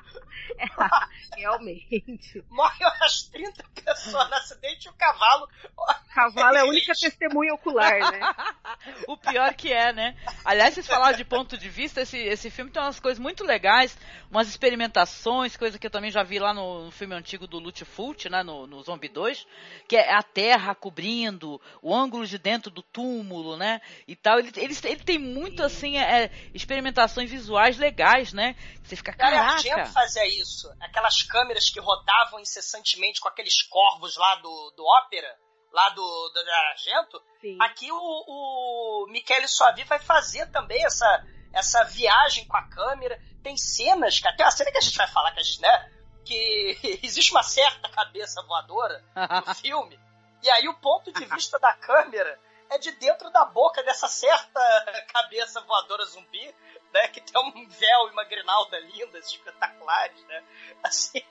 Realmente. 1.37 2.45
Morrem 2.51 2.87
umas 2.87 3.23
30 3.25 3.65
pessoas 3.85 4.29
no 4.29 4.35
acidente 4.35 4.87
e 4.87 4.91
o 4.91 4.95
cavalo. 4.95 5.49
O 5.77 6.15
cavalo 6.15 6.57
é 6.57 6.61
a 6.61 6.65
única 6.65 6.93
testemunha 6.95 7.55
ocular, 7.55 7.99
né? 8.13 8.21
o 9.07 9.17
pior 9.17 9.55
que 9.55 9.73
é, 9.73 9.93
né? 9.93 10.17
Aliás, 10.45 10.75
vocês 10.75 10.87
falaram 10.87 11.17
de 11.17 11.25
ponto 11.25 11.57
de 11.57 11.69
vista, 11.69 12.01
esse, 12.01 12.19
esse 12.19 12.51
filme 12.51 12.71
tem 12.71 12.83
umas 12.83 12.99
coisas 12.99 13.19
muito 13.19 13.45
legais, 13.45 13.97
umas 14.31 14.49
experimentações, 14.49 15.57
coisa 15.57 15.79
que 15.79 15.87
eu 15.87 15.91
também 15.91 16.11
já 16.11 16.23
vi 16.23 16.39
lá 16.39 16.53
no, 16.53 16.87
no 16.87 16.91
filme 16.91 17.15
antigo 17.15 17.47
do 17.47 17.59
Lutfult, 17.59 18.29
né? 18.29 18.43
No, 18.43 18.67
no 18.67 18.83
Zombie 18.83 19.09
2, 19.09 19.47
que 19.87 19.97
é 19.97 20.15
a 20.15 20.23
terra 20.23 20.75
cobrindo, 20.75 21.61
o 21.83 21.95
ângulo 21.95 22.27
de 22.27 22.39
dentro 22.39 22.71
do 22.71 22.83
túmulo, 22.83 23.57
né? 23.57 23.81
E 24.07 24.17
tal. 24.17 24.39
Ele, 24.39 24.53
ele, 24.57 24.77
ele 24.85 25.03
tem 25.05 25.19
muito, 25.19 25.63
assim, 25.63 25.99
é, 25.99 26.31
experimentações 26.55 27.31
visuais 27.31 27.79
legais, 27.79 28.33
né? 28.33 28.57
Você 28.83 28.97
fica, 28.97 29.13
caraca. 29.13 29.63
Cara, 29.63 29.87
fazia 29.87 30.27
isso. 30.29 30.38
Aquelas 30.81 31.23
câmeras 31.23 31.71
que 31.71 31.81
rodavam 31.81 32.41
incessantemente 32.41 33.21
com 33.21 33.29
aqueles 33.29 33.63
corvos 33.63 34.17
lá 34.17 34.37
do, 34.37 34.73
do 34.77 34.85
ópera, 34.85 35.39
lá 35.73 35.89
do, 35.91 36.29
do 36.31 36.41
Argento. 36.71 37.23
Sim. 37.41 37.59
Aqui 37.61 37.91
o, 37.91 37.97
o 37.97 39.07
Michele 39.11 39.49
Suavi 39.49 39.85
vai 39.85 39.99
fazer 39.99 40.51
também 40.51 40.85
essa, 40.85 41.27
essa 41.53 41.85
viagem 41.85 42.47
com 42.47 42.57
a 42.57 42.69
câmera. 42.69 43.21
Tem 43.43 43.57
cenas, 43.57 44.19
que 44.19 44.29
até 44.29 44.45
a 44.45 44.51
cena 44.51 44.71
que 44.71 44.79
a 44.79 44.83
gente 44.83 44.97
vai 44.97 45.09
falar 45.09 45.33
que 45.33 45.41
a 45.41 45.43
gente, 45.43 45.61
né? 45.61 45.93
Que 46.25 47.01
existe 47.03 47.31
uma 47.31 47.43
certa 47.43 47.89
cabeça 47.89 48.43
voadora 48.43 49.05
no 49.47 49.55
filme. 49.57 49.99
E 50.43 50.51
aí 50.51 50.69
o 50.69 50.75
ponto 50.75 51.13
de 51.13 51.25
vista 51.27 51.59
da 51.59 51.73
câmera 51.73 52.41
é 52.71 52.79
de 52.79 52.93
dentro 52.93 53.31
da 53.31 53.45
boca 53.47 53.83
dessa 53.83 54.09
certa 54.09 54.61
cabeça 55.13 55.61
voadora 55.63 56.05
zumbi 56.05 56.55
né? 56.93 57.09
Que 57.09 57.21
tem 57.21 57.41
um 57.41 57.67
véu 57.67 58.09
e 58.09 58.13
uma 58.13 58.25
grinalda 58.25 58.79
lindas, 58.81 59.27
espetaculares, 59.27 60.23
né? 60.27 60.43
Assim. 60.83 61.23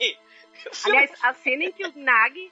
Aliás, 0.85 1.11
a 1.21 1.33
cena 1.33 1.65
em 1.65 1.71
que 1.71 1.85
o 1.85 1.93
Nag 1.95 2.51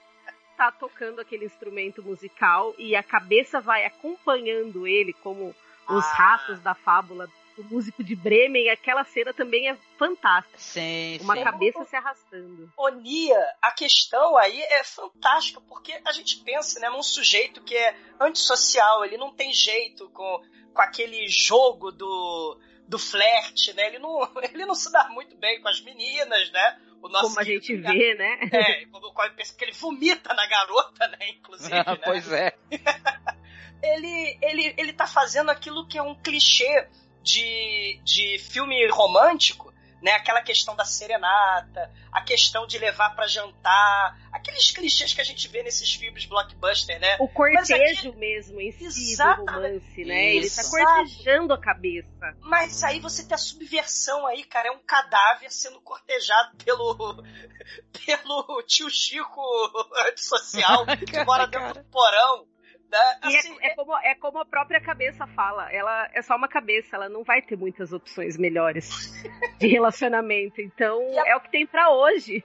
tá 0.55 0.71
tocando 0.71 1.19
aquele 1.19 1.45
instrumento 1.45 2.01
musical 2.01 2.73
e 2.77 2.95
a 2.95 3.03
cabeça 3.03 3.59
vai 3.59 3.85
acompanhando 3.85 4.87
ele, 4.87 5.13
como 5.13 5.55
os 5.87 6.05
ah. 6.05 6.13
ratos 6.13 6.59
da 6.61 6.73
fábula 6.73 7.29
do 7.55 7.63
músico 7.63 8.03
de 8.03 8.15
Bremen, 8.15 8.69
aquela 8.69 9.03
cena 9.05 9.33
também 9.33 9.69
é 9.69 9.77
fantástica. 9.97 10.57
Sim, 10.57 11.19
Uma 11.21 11.35
sim. 11.35 11.43
cabeça 11.43 11.85
se 11.85 11.95
arrastando. 11.95 12.71
Onia, 12.77 13.39
a 13.61 13.71
questão 13.71 14.37
aí 14.37 14.61
é 14.61 14.83
fantástica, 14.83 15.61
porque 15.61 15.99
a 16.05 16.11
gente 16.11 16.37
pensa, 16.43 16.79
né, 16.79 16.89
num 16.89 17.03
sujeito 17.03 17.61
que 17.63 17.75
é 17.75 17.95
antissocial, 18.19 19.05
ele 19.05 19.17
não 19.17 19.33
tem 19.33 19.53
jeito 19.53 20.09
com, 20.09 20.41
com 20.73 20.81
aquele 20.81 21.27
jogo 21.29 21.91
do 21.91 22.59
do 22.87 22.99
flerte, 22.99 23.73
né? 23.73 23.87
Ele 23.87 23.99
não, 23.99 24.19
ele 24.43 24.65
não 24.65 24.75
se 24.75 24.91
dá 24.91 25.07
muito 25.09 25.35
bem 25.37 25.61
com 25.61 25.67
as 25.67 25.81
meninas, 25.81 26.51
né? 26.51 26.79
O 27.01 27.09
nosso 27.09 27.29
como 27.29 27.39
a 27.39 27.43
gente 27.43 27.75
vê, 27.75 28.15
né? 28.15 28.39
É, 28.51 28.85
como, 28.85 29.13
porque 29.13 29.63
ele 29.65 29.71
vomita 29.73 30.33
na 30.33 30.47
garota, 30.47 31.07
né? 31.07 31.29
Inclusive. 31.29 31.73
Ah, 31.73 31.93
né? 31.93 32.01
Pois 32.03 32.31
é. 32.31 32.55
ele, 33.81 34.39
ele, 34.41 34.75
ele 34.77 34.93
tá 34.93 35.05
fazendo 35.05 35.51
aquilo 35.51 35.87
que 35.87 35.97
é 35.97 36.01
um 36.01 36.15
clichê 36.15 36.87
de, 37.21 37.99
de 38.03 38.39
filme 38.39 38.87
romântico, 38.89 39.73
né? 40.05 40.11
Aquela 40.11 40.39
questão 40.39 40.75
da 40.75 40.85
serenata, 40.85 41.91
a 42.11 42.21
questão 42.21 42.67
de 42.67 42.77
levar 42.77 43.15
para 43.15 43.25
jantar, 43.25 44.15
aqueles 44.31 44.69
clichês 44.69 45.15
que 45.15 45.19
a 45.19 45.23
gente 45.23 45.47
vê 45.47 45.63
nesses 45.63 45.95
filmes 45.95 46.25
blockbuster, 46.25 46.99
né? 46.99 47.17
O 47.19 47.27
cortejo 47.27 48.09
aqui... 48.09 48.15
mesmo 48.15 48.61
em 48.61 48.71
si 48.71 49.17
do 49.17 49.23
romance, 49.23 50.05
né? 50.05 50.35
Ele 50.35 50.47
tá 50.47 50.61
cortejando 50.69 51.55
a 51.55 51.59
cabeça. 51.59 52.37
Mas 52.41 52.83
aí 52.83 52.99
você 52.99 53.25
tem 53.25 53.33
a 53.33 53.39
subversão 53.39 54.27
aí, 54.27 54.43
cara, 54.43 54.67
é 54.67 54.71
um 54.71 54.79
cadáver 54.85 55.51
sendo 55.51 55.81
cortejado 55.81 56.55
pelo 56.63 57.23
pelo 58.05 58.61
tio 58.67 58.87
Chico 58.91 59.41
antissocial 60.07 60.85
que 60.85 61.17
mora 61.25 61.47
dentro 61.47 61.81
do 61.81 61.89
porão. 61.89 62.45
É, 62.91 63.27
assim, 63.27 63.57
é, 63.61 63.67
é, 63.67 63.75
como, 63.75 63.97
é 63.97 64.15
como 64.15 64.39
a 64.39 64.45
própria 64.45 64.79
cabeça 64.81 65.27
fala. 65.27 65.71
Ela 65.71 66.09
é 66.13 66.21
só 66.21 66.35
uma 66.35 66.47
cabeça, 66.47 66.95
ela 66.95 67.09
não 67.09 67.23
vai 67.23 67.41
ter 67.41 67.57
muitas 67.57 67.91
opções 67.91 68.37
melhores 68.37 69.11
de 69.59 69.67
relacionamento. 69.67 70.61
Então 70.61 70.99
a... 71.19 71.29
é 71.29 71.35
o 71.35 71.41
que 71.41 71.51
tem 71.51 71.65
para 71.65 71.89
hoje. 71.89 72.43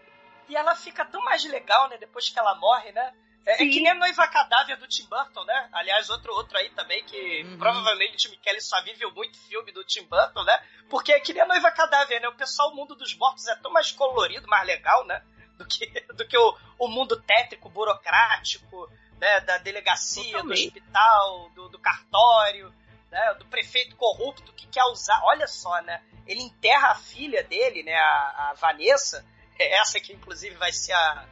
E 0.49 0.57
ela 0.57 0.75
fica 0.75 1.05
tão 1.05 1.23
mais 1.25 1.45
legal, 1.45 1.89
né? 1.89 1.97
Depois 1.99 2.29
que 2.29 2.39
ela 2.39 2.55
morre, 2.57 2.91
né? 2.93 3.13
É, 3.47 3.55
é, 3.55 3.57
que 3.57 3.81
nem 3.81 3.91
a 3.91 3.95
noiva 3.95 4.29
cadáver 4.29 4.77
do 4.77 4.87
Tim 4.87 5.07
Burton, 5.09 5.45
né? 5.45 5.69
Aliás, 5.73 6.11
outro, 6.11 6.33
outro 6.35 6.59
aí 6.59 6.69
também 6.71 7.03
que 7.05 7.43
uhum. 7.43 7.59
provavelmente 7.59 8.29
o 8.29 8.31
Michele 8.31 8.61
só 8.61 8.77
viu 8.83 9.11
muito 9.13 9.39
filme 9.49 9.73
do 9.73 9.85
Tim 9.85 10.05
Burton, 10.05 10.43
né? 10.45 10.63
Porque 10.89 11.13
é 11.13 11.21
que 11.21 11.33
nem 11.33 11.43
a 11.43 11.47
noiva 11.47 11.71
cadáver, 11.71 12.21
né? 12.21 12.29
O 12.29 12.35
pessoal, 12.35 12.71
o 12.71 12.77
mundo 12.77 12.95
dos 12.95 13.17
mortos 13.17 13.47
é 13.49 13.57
tão 13.57 13.73
mais 13.73 13.93
colorido, 13.93 14.47
mais 14.47 14.67
legal, 14.67 15.07
né? 15.07 15.23
Do 15.57 15.67
que, 15.67 15.87
do 16.15 16.27
que 16.27 16.37
o, 16.37 16.57
o 16.79 16.89
mundo 16.89 17.21
tétrico, 17.23 17.71
burocrático, 17.71 18.91
né, 19.21 19.41
da 19.41 19.59
delegacia, 19.59 20.33
Totalmente. 20.33 20.71
do 20.71 20.79
hospital, 20.79 21.51
do, 21.51 21.69
do 21.69 21.79
cartório, 21.79 22.75
né, 23.11 23.35
do 23.39 23.45
prefeito 23.47 23.95
corrupto 23.97 24.53
que 24.55 24.67
quer 24.67 24.85
usar. 24.85 25.21
Olha 25.25 25.47
só, 25.47 25.81
né? 25.83 26.03
Ele 26.27 26.43
enterra 26.43 26.93
a 26.93 26.95
filha 26.95 27.45
dele, 27.45 27.83
né, 27.83 27.95
a, 27.95 28.51
a 28.51 28.55
Vanessa, 28.55 29.25
essa 29.59 30.01
que 30.01 30.13
inclusive 30.13 30.57
vai 30.57 30.73
ser 30.73 30.93
a, 30.93 31.27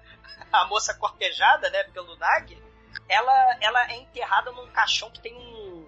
a 0.50 0.64
moça 0.66 0.94
cortejada, 0.94 1.68
né, 1.70 1.84
pelo 1.84 2.16
Nag. 2.16 2.62
Ela, 3.08 3.58
ela 3.60 3.90
é 3.90 3.96
enterrada 3.96 4.50
num 4.52 4.70
caixão 4.70 5.10
que 5.10 5.20
tem 5.20 5.34
um. 5.36 5.84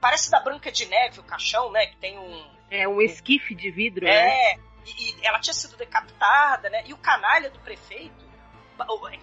Parece 0.00 0.30
da 0.30 0.38
Branca 0.38 0.70
de 0.70 0.86
Neve 0.86 1.20
o 1.20 1.24
caixão, 1.24 1.72
né? 1.72 1.86
Que 1.86 1.96
tem 1.96 2.18
um. 2.18 2.58
É 2.70 2.86
um 2.86 3.00
esquife 3.00 3.54
de 3.54 3.70
vidro, 3.70 4.06
é, 4.06 4.10
né? 4.10 4.28
É, 4.28 4.58
e, 4.84 5.12
e 5.12 5.26
ela 5.26 5.40
tinha 5.40 5.54
sido 5.54 5.76
decapitada, 5.76 6.68
né? 6.68 6.82
E 6.84 6.92
o 6.92 6.98
canalha 6.98 7.48
do 7.48 7.58
prefeito 7.60 8.28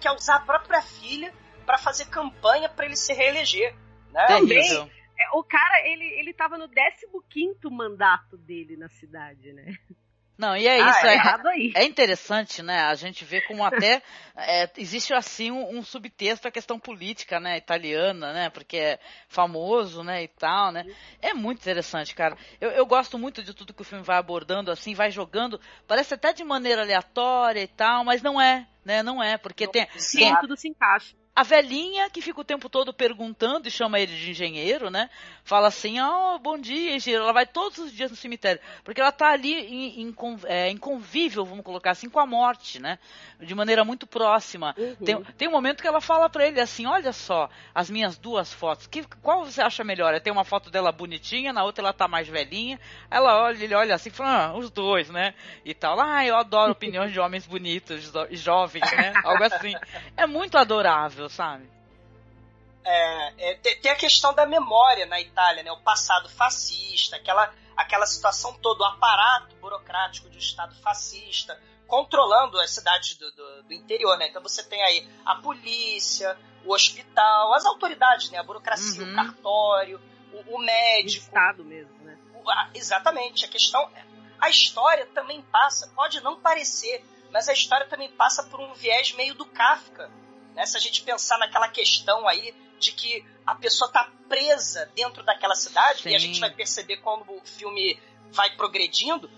quer 0.00 0.10
usar 0.10 0.36
a 0.36 0.40
própria 0.40 0.82
filha 0.82 1.32
para 1.66 1.76
fazer 1.78 2.06
campanha 2.06 2.68
para 2.68 2.86
ele 2.86 2.96
se 2.96 3.12
reeleger. 3.12 3.74
Né? 4.12 4.24
Também, 4.26 4.90
o 5.34 5.42
cara, 5.42 5.86
ele, 5.86 6.04
ele 6.04 6.32
tava 6.32 6.56
no 6.56 6.68
15 6.68 7.58
mandato 7.70 8.36
dele 8.38 8.76
na 8.76 8.88
cidade, 8.88 9.52
né? 9.52 9.76
Não, 10.38 10.54
e 10.54 10.66
é 10.66 10.82
ah, 10.82 10.90
isso, 10.90 11.06
é, 11.06 11.14
é, 11.16 11.82
é, 11.82 11.84
interessante, 11.86 12.62
né? 12.62 12.82
A 12.82 12.94
gente 12.94 13.24
vê 13.24 13.40
como 13.40 13.64
até 13.64 14.02
é, 14.36 14.70
existe 14.76 15.14
assim 15.14 15.50
um, 15.50 15.78
um, 15.78 15.82
subtexto 15.82 16.46
à 16.46 16.50
questão 16.50 16.78
política, 16.78 17.40
né, 17.40 17.56
italiana, 17.56 18.34
né? 18.34 18.50
Porque 18.50 18.76
é 18.76 18.98
famoso, 19.28 20.04
né, 20.04 20.24
e 20.24 20.28
tal, 20.28 20.72
né? 20.72 20.84
É 21.22 21.32
muito 21.32 21.60
interessante, 21.60 22.14
cara. 22.14 22.36
Eu, 22.60 22.70
eu 22.70 22.84
gosto 22.84 23.18
muito 23.18 23.42
de 23.42 23.54
tudo 23.54 23.72
que 23.72 23.80
o 23.80 23.84
filme 23.84 24.04
vai 24.04 24.18
abordando, 24.18 24.70
assim, 24.70 24.94
vai 24.94 25.10
jogando, 25.10 25.58
parece 25.86 26.12
até 26.12 26.34
de 26.34 26.44
maneira 26.44 26.82
aleatória 26.82 27.62
e 27.62 27.68
tal, 27.68 28.04
mas 28.04 28.20
não 28.20 28.38
é, 28.38 28.66
né? 28.84 29.02
Não 29.02 29.22
é, 29.22 29.38
porque 29.38 29.66
tem, 29.66 29.88
Sim, 29.96 30.18
tem 30.18 30.40
tudo 30.40 30.54
se 30.54 30.68
encaixa. 30.68 31.16
A 31.36 31.42
velhinha 31.42 32.08
que 32.08 32.22
fica 32.22 32.40
o 32.40 32.44
tempo 32.44 32.66
todo 32.70 32.94
perguntando 32.94 33.68
e 33.68 33.70
chama 33.70 34.00
ele 34.00 34.16
de 34.16 34.30
engenheiro, 34.30 34.88
né? 34.88 35.10
Fala 35.46 35.68
assim, 35.68 36.00
oh, 36.00 36.40
bom 36.40 36.58
dia, 36.58 36.96
engenheiro. 36.96 37.22
Ela 37.22 37.32
vai 37.32 37.46
todos 37.46 37.78
os 37.78 37.92
dias 37.92 38.10
no 38.10 38.16
cemitério. 38.16 38.60
Porque 38.82 39.00
ela 39.00 39.12
tá 39.12 39.28
ali 39.28 39.54
em, 39.54 40.02
em, 40.02 40.14
é, 40.44 40.68
em 40.68 40.76
convívio, 40.76 41.44
vamos 41.44 41.64
colocar 41.64 41.92
assim, 41.92 42.10
com 42.10 42.18
a 42.18 42.26
morte, 42.26 42.80
né? 42.80 42.98
De 43.40 43.54
maneira 43.54 43.84
muito 43.84 44.08
próxima. 44.08 44.74
Uhum. 44.76 44.96
Tem, 44.96 45.22
tem 45.22 45.48
um 45.48 45.52
momento 45.52 45.80
que 45.80 45.86
ela 45.86 46.00
fala 46.00 46.28
para 46.28 46.48
ele 46.48 46.60
assim, 46.60 46.84
olha 46.84 47.12
só, 47.12 47.48
as 47.72 47.88
minhas 47.88 48.18
duas 48.18 48.52
fotos. 48.52 48.88
Que, 48.88 49.04
qual 49.22 49.44
você 49.44 49.60
acha 49.60 49.84
melhor? 49.84 50.12
É 50.12 50.18
ter 50.18 50.32
uma 50.32 50.44
foto 50.44 50.68
dela 50.68 50.90
bonitinha, 50.90 51.52
na 51.52 51.62
outra 51.62 51.84
ela 51.84 51.92
tá 51.92 52.08
mais 52.08 52.26
velhinha. 52.26 52.80
Ela 53.08 53.40
olha, 53.44 53.62
ele 53.62 53.74
olha 53.74 53.94
assim, 53.94 54.10
fala, 54.10 54.48
ah, 54.48 54.56
os 54.56 54.68
dois, 54.68 55.08
né? 55.10 55.32
E 55.64 55.72
tal. 55.72 56.00
Ah, 56.00 56.26
eu 56.26 56.36
adoro 56.36 56.72
opiniões 56.72 57.12
de 57.12 57.20
homens 57.20 57.46
bonitos, 57.46 58.12
jovens, 58.32 58.90
né? 58.90 59.12
Algo 59.22 59.44
assim. 59.44 59.74
É 60.16 60.26
muito 60.26 60.58
adorável 60.58 61.28
sabe? 61.36 61.75
É, 62.88 63.50
é, 63.50 63.54
tem 63.56 63.90
a 63.90 63.96
questão 63.96 64.32
da 64.32 64.46
memória 64.46 65.06
na 65.06 65.20
Itália, 65.20 65.64
né? 65.64 65.72
O 65.72 65.80
passado 65.80 66.28
fascista, 66.28 67.16
aquela, 67.16 67.52
aquela 67.76 68.06
situação 68.06 68.54
toda, 68.62 68.84
o 68.84 68.86
aparato 68.86 69.56
burocrático 69.56 70.30
de 70.30 70.36
um 70.36 70.40
Estado 70.40 70.72
fascista, 70.76 71.60
controlando 71.88 72.60
as 72.60 72.70
cidades 72.70 73.16
do, 73.16 73.28
do, 73.32 73.62
do, 73.64 73.72
interior, 73.72 74.16
né? 74.16 74.28
Então 74.28 74.40
você 74.40 74.62
tem 74.62 74.80
aí 74.84 75.08
a 75.24 75.34
polícia, 75.34 76.38
o 76.64 76.72
hospital, 76.72 77.54
as 77.54 77.66
autoridades, 77.66 78.30
né? 78.30 78.38
A 78.38 78.44
burocracia, 78.44 79.02
uhum. 79.02 79.12
o 79.12 79.16
cartório, 79.16 80.00
o, 80.32 80.54
o 80.54 80.58
médico. 80.60 81.24
O 81.24 81.26
Estado 81.26 81.64
mesmo, 81.64 81.98
né? 82.04 82.16
O, 82.34 82.48
a, 82.48 82.70
exatamente. 82.72 83.44
A 83.44 83.48
questão. 83.48 83.90
A 84.40 84.48
história 84.48 85.06
também 85.06 85.42
passa, 85.42 85.88
pode 85.88 86.20
não 86.20 86.38
parecer, 86.38 87.04
mas 87.32 87.48
a 87.48 87.52
história 87.52 87.88
também 87.88 88.12
passa 88.12 88.44
por 88.44 88.60
um 88.60 88.74
viés 88.74 89.12
meio 89.12 89.34
do 89.34 89.44
Kafka 89.44 90.08
né? 90.56 90.64
Se 90.64 90.76
a 90.76 90.80
gente 90.80 91.02
pensar 91.02 91.38
naquela 91.38 91.68
questão 91.68 92.26
aí 92.26 92.54
de 92.78 92.92
que 92.92 93.24
a 93.46 93.54
pessoa 93.54 93.88
está 93.88 94.10
presa 94.28 94.90
dentro 94.94 95.22
daquela 95.22 95.54
cidade, 95.54 96.02
Sim. 96.02 96.10
e 96.10 96.14
a 96.14 96.18
gente 96.18 96.40
vai 96.40 96.50
perceber 96.50 96.98
quando 96.98 97.30
o 97.30 97.40
filme 97.44 98.00
vai 98.32 98.50
progredindo, 98.56 99.30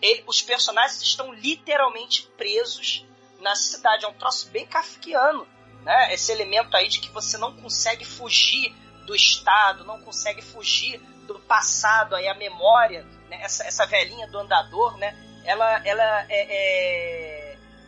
ele, 0.00 0.22
os 0.26 0.42
personagens 0.42 1.00
estão 1.02 1.32
literalmente 1.32 2.26
presos 2.36 3.06
na 3.40 3.54
cidade. 3.54 4.04
É 4.04 4.08
um 4.08 4.14
troço 4.14 4.50
bem 4.50 4.66
kafkiano, 4.66 5.46
né? 5.82 6.12
Esse 6.12 6.30
elemento 6.30 6.76
aí 6.76 6.88
de 6.88 7.00
que 7.00 7.10
você 7.10 7.38
não 7.38 7.56
consegue 7.56 8.04
fugir 8.04 8.74
do 9.06 9.14
Estado, 9.14 9.84
não 9.84 10.00
consegue 10.00 10.42
fugir 10.42 10.98
do 11.26 11.38
passado, 11.40 12.14
aí 12.14 12.28
a 12.28 12.34
memória, 12.34 13.02
né? 13.30 13.40
essa, 13.42 13.64
essa 13.64 13.86
velhinha 13.86 14.26
do 14.28 14.38
andador, 14.38 14.96
né? 14.98 15.16
Ela, 15.44 15.86
ela 15.86 16.26
é, 16.28 16.46
é 16.50 17.44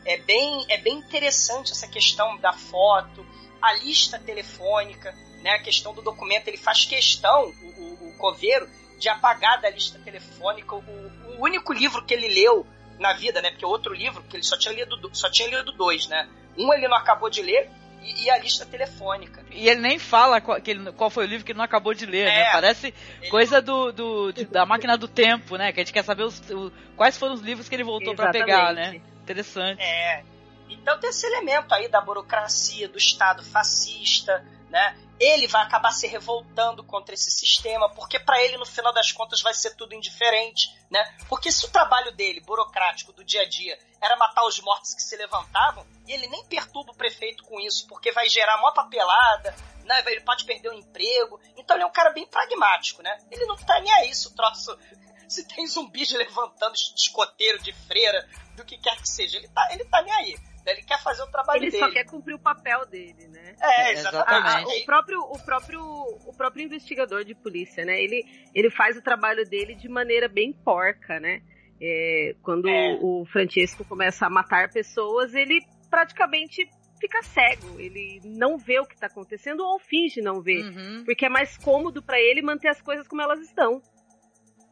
é 0.06 0.16
bem, 0.18 0.64
é 0.68 0.78
bem 0.78 0.94
interessante 0.98 1.72
essa 1.72 1.88
questão 1.88 2.38
da 2.38 2.52
foto, 2.52 3.26
a 3.66 3.74
lista 3.74 4.18
telefônica, 4.18 5.14
né, 5.42 5.50
a 5.50 5.62
questão 5.62 5.94
do 5.94 6.02
documento. 6.02 6.48
Ele 6.48 6.56
faz 6.56 6.84
questão, 6.84 7.52
o, 7.62 7.66
o, 7.66 8.08
o 8.08 8.14
Coveiro, 8.16 8.68
de 8.98 9.08
apagar 9.08 9.60
da 9.60 9.70
lista 9.70 9.98
telefônica 9.98 10.74
o, 10.74 10.78
o, 10.78 11.42
único 11.42 11.72
livro 11.72 12.04
que 12.04 12.14
ele 12.14 12.28
leu 12.28 12.66
na 12.98 13.12
vida, 13.12 13.42
né? 13.42 13.50
Porque 13.50 13.66
outro 13.66 13.92
livro 13.92 14.22
que 14.22 14.36
ele 14.36 14.42
só 14.42 14.58
tinha 14.58 14.72
lido, 14.72 15.10
só 15.12 15.30
tinha 15.30 15.48
lido 15.48 15.72
dois, 15.72 16.06
né? 16.08 16.28
Um 16.56 16.72
ele 16.72 16.88
não 16.88 16.96
acabou 16.96 17.28
de 17.28 17.42
ler 17.42 17.68
e, 18.02 18.24
e 18.24 18.30
a 18.30 18.38
lista 18.38 18.64
telefônica. 18.64 19.44
E 19.50 19.68
ele 19.68 19.80
nem 19.80 19.98
fala 19.98 20.40
qual, 20.40 20.58
ele, 20.64 20.92
qual 20.92 21.10
foi 21.10 21.26
o 21.26 21.28
livro 21.28 21.44
que 21.44 21.52
ele 21.52 21.58
não 21.58 21.64
acabou 21.64 21.92
de 21.92 22.06
ler, 22.06 22.24
né? 22.24 22.40
é, 22.40 22.44
né? 22.44 22.52
Parece 22.52 22.94
coisa 23.28 23.60
do, 23.60 23.92
do 23.92 24.32
de, 24.32 24.46
da 24.46 24.64
máquina 24.64 24.96
do 24.96 25.08
tempo, 25.08 25.56
né? 25.56 25.72
Que 25.72 25.80
a 25.80 25.84
gente 25.84 25.92
quer 25.92 26.04
saber 26.04 26.22
os, 26.22 26.40
o, 26.50 26.72
quais 26.96 27.18
foram 27.18 27.34
os 27.34 27.42
livros 27.42 27.68
que 27.68 27.74
ele 27.74 27.84
voltou 27.84 28.14
para 28.14 28.30
pegar, 28.30 28.72
né? 28.72 29.00
Interessante. 29.22 29.82
É. 29.82 30.24
Então 30.68 30.98
tem 30.98 31.10
esse 31.10 31.26
elemento 31.26 31.72
aí 31.74 31.88
da 31.88 32.00
burocracia, 32.00 32.88
do 32.88 32.98
Estado 32.98 33.42
fascista, 33.44 34.44
né? 34.68 34.96
Ele 35.18 35.46
vai 35.46 35.62
acabar 35.62 35.92
se 35.92 36.06
revoltando 36.06 36.84
contra 36.84 37.14
esse 37.14 37.30
sistema, 37.30 37.88
porque 37.94 38.18
para 38.18 38.42
ele, 38.42 38.58
no 38.58 38.66
final 38.66 38.92
das 38.92 39.12
contas, 39.12 39.40
vai 39.40 39.54
ser 39.54 39.74
tudo 39.74 39.94
indiferente, 39.94 40.76
né? 40.90 41.02
Porque 41.28 41.50
se 41.50 41.64
o 41.64 41.70
trabalho 41.70 42.12
dele, 42.12 42.40
burocrático, 42.40 43.12
do 43.12 43.24
dia 43.24 43.42
a 43.42 43.48
dia, 43.48 43.78
era 44.00 44.16
matar 44.16 44.44
os 44.44 44.60
mortos 44.60 44.94
que 44.94 45.02
se 45.02 45.16
levantavam, 45.16 45.86
e 46.06 46.12
ele 46.12 46.26
nem 46.28 46.44
perturba 46.44 46.92
o 46.92 46.96
prefeito 46.96 47.44
com 47.44 47.58
isso, 47.60 47.86
porque 47.86 48.12
vai 48.12 48.28
gerar 48.28 48.58
uma 48.58 48.74
papelada, 48.74 49.54
né? 49.84 50.02
ele 50.06 50.20
pode 50.20 50.44
perder 50.44 50.68
o 50.68 50.74
emprego. 50.74 51.40
Então 51.56 51.76
ele 51.76 51.84
é 51.84 51.86
um 51.86 51.92
cara 51.92 52.10
bem 52.10 52.26
pragmático, 52.26 53.02
né? 53.02 53.16
Ele 53.30 53.46
não 53.46 53.56
tá 53.56 53.80
nem 53.80 53.92
aí 53.92 54.14
se 54.14 54.28
o 54.28 54.34
troço 54.34 54.76
se 55.28 55.46
tem 55.48 55.66
zumbis 55.66 56.12
levantando 56.12 56.74
escoteiro 56.74 57.60
de 57.62 57.72
freira, 57.72 58.28
do 58.54 58.64
que 58.64 58.76
quer 58.78 58.96
que 58.96 59.08
seja. 59.08 59.38
Ele 59.38 59.48
tá, 59.48 59.68
ele 59.72 59.84
tá 59.86 60.02
nem 60.02 60.12
aí. 60.12 60.36
Ele 60.66 60.82
quer 60.82 61.00
fazer 61.02 61.22
o 61.22 61.30
trabalho 61.30 61.62
ele 61.62 61.70
dele. 61.70 61.82
Ele 61.82 61.86
só 61.86 61.92
quer 61.92 62.04
cumprir 62.04 62.34
o 62.34 62.38
papel 62.38 62.84
dele, 62.86 63.28
né? 63.28 63.54
É, 63.60 63.92
exatamente. 63.92 64.26
Ah, 64.28 64.82
o, 64.82 64.84
próprio, 64.84 65.20
o, 65.20 65.44
próprio, 65.44 65.80
o 66.26 66.34
próprio 66.36 66.64
investigador 66.64 67.24
de 67.24 67.34
polícia, 67.34 67.84
né? 67.84 68.02
Ele, 68.02 68.24
ele 68.54 68.70
faz 68.70 68.96
o 68.96 69.02
trabalho 69.02 69.48
dele 69.48 69.74
de 69.74 69.88
maneira 69.88 70.28
bem 70.28 70.52
porca, 70.52 71.20
né? 71.20 71.40
É, 71.80 72.34
quando 72.42 72.68
é. 72.68 72.98
o 73.00 73.24
Francesco 73.26 73.84
começa 73.84 74.26
a 74.26 74.30
matar 74.30 74.70
pessoas, 74.70 75.34
ele 75.34 75.60
praticamente 75.90 76.68
fica 76.98 77.22
cego. 77.22 77.78
Ele 77.78 78.20
não 78.24 78.56
vê 78.56 78.80
o 78.80 78.86
que 78.86 78.94
está 78.94 79.06
acontecendo 79.06 79.60
ou 79.60 79.78
finge 79.78 80.20
não 80.20 80.40
ver. 80.40 80.64
Uhum. 80.64 81.04
Porque 81.04 81.26
é 81.26 81.28
mais 81.28 81.56
cômodo 81.56 82.02
para 82.02 82.20
ele 82.20 82.42
manter 82.42 82.68
as 82.68 82.80
coisas 82.80 83.06
como 83.06 83.22
elas 83.22 83.40
estão. 83.40 83.80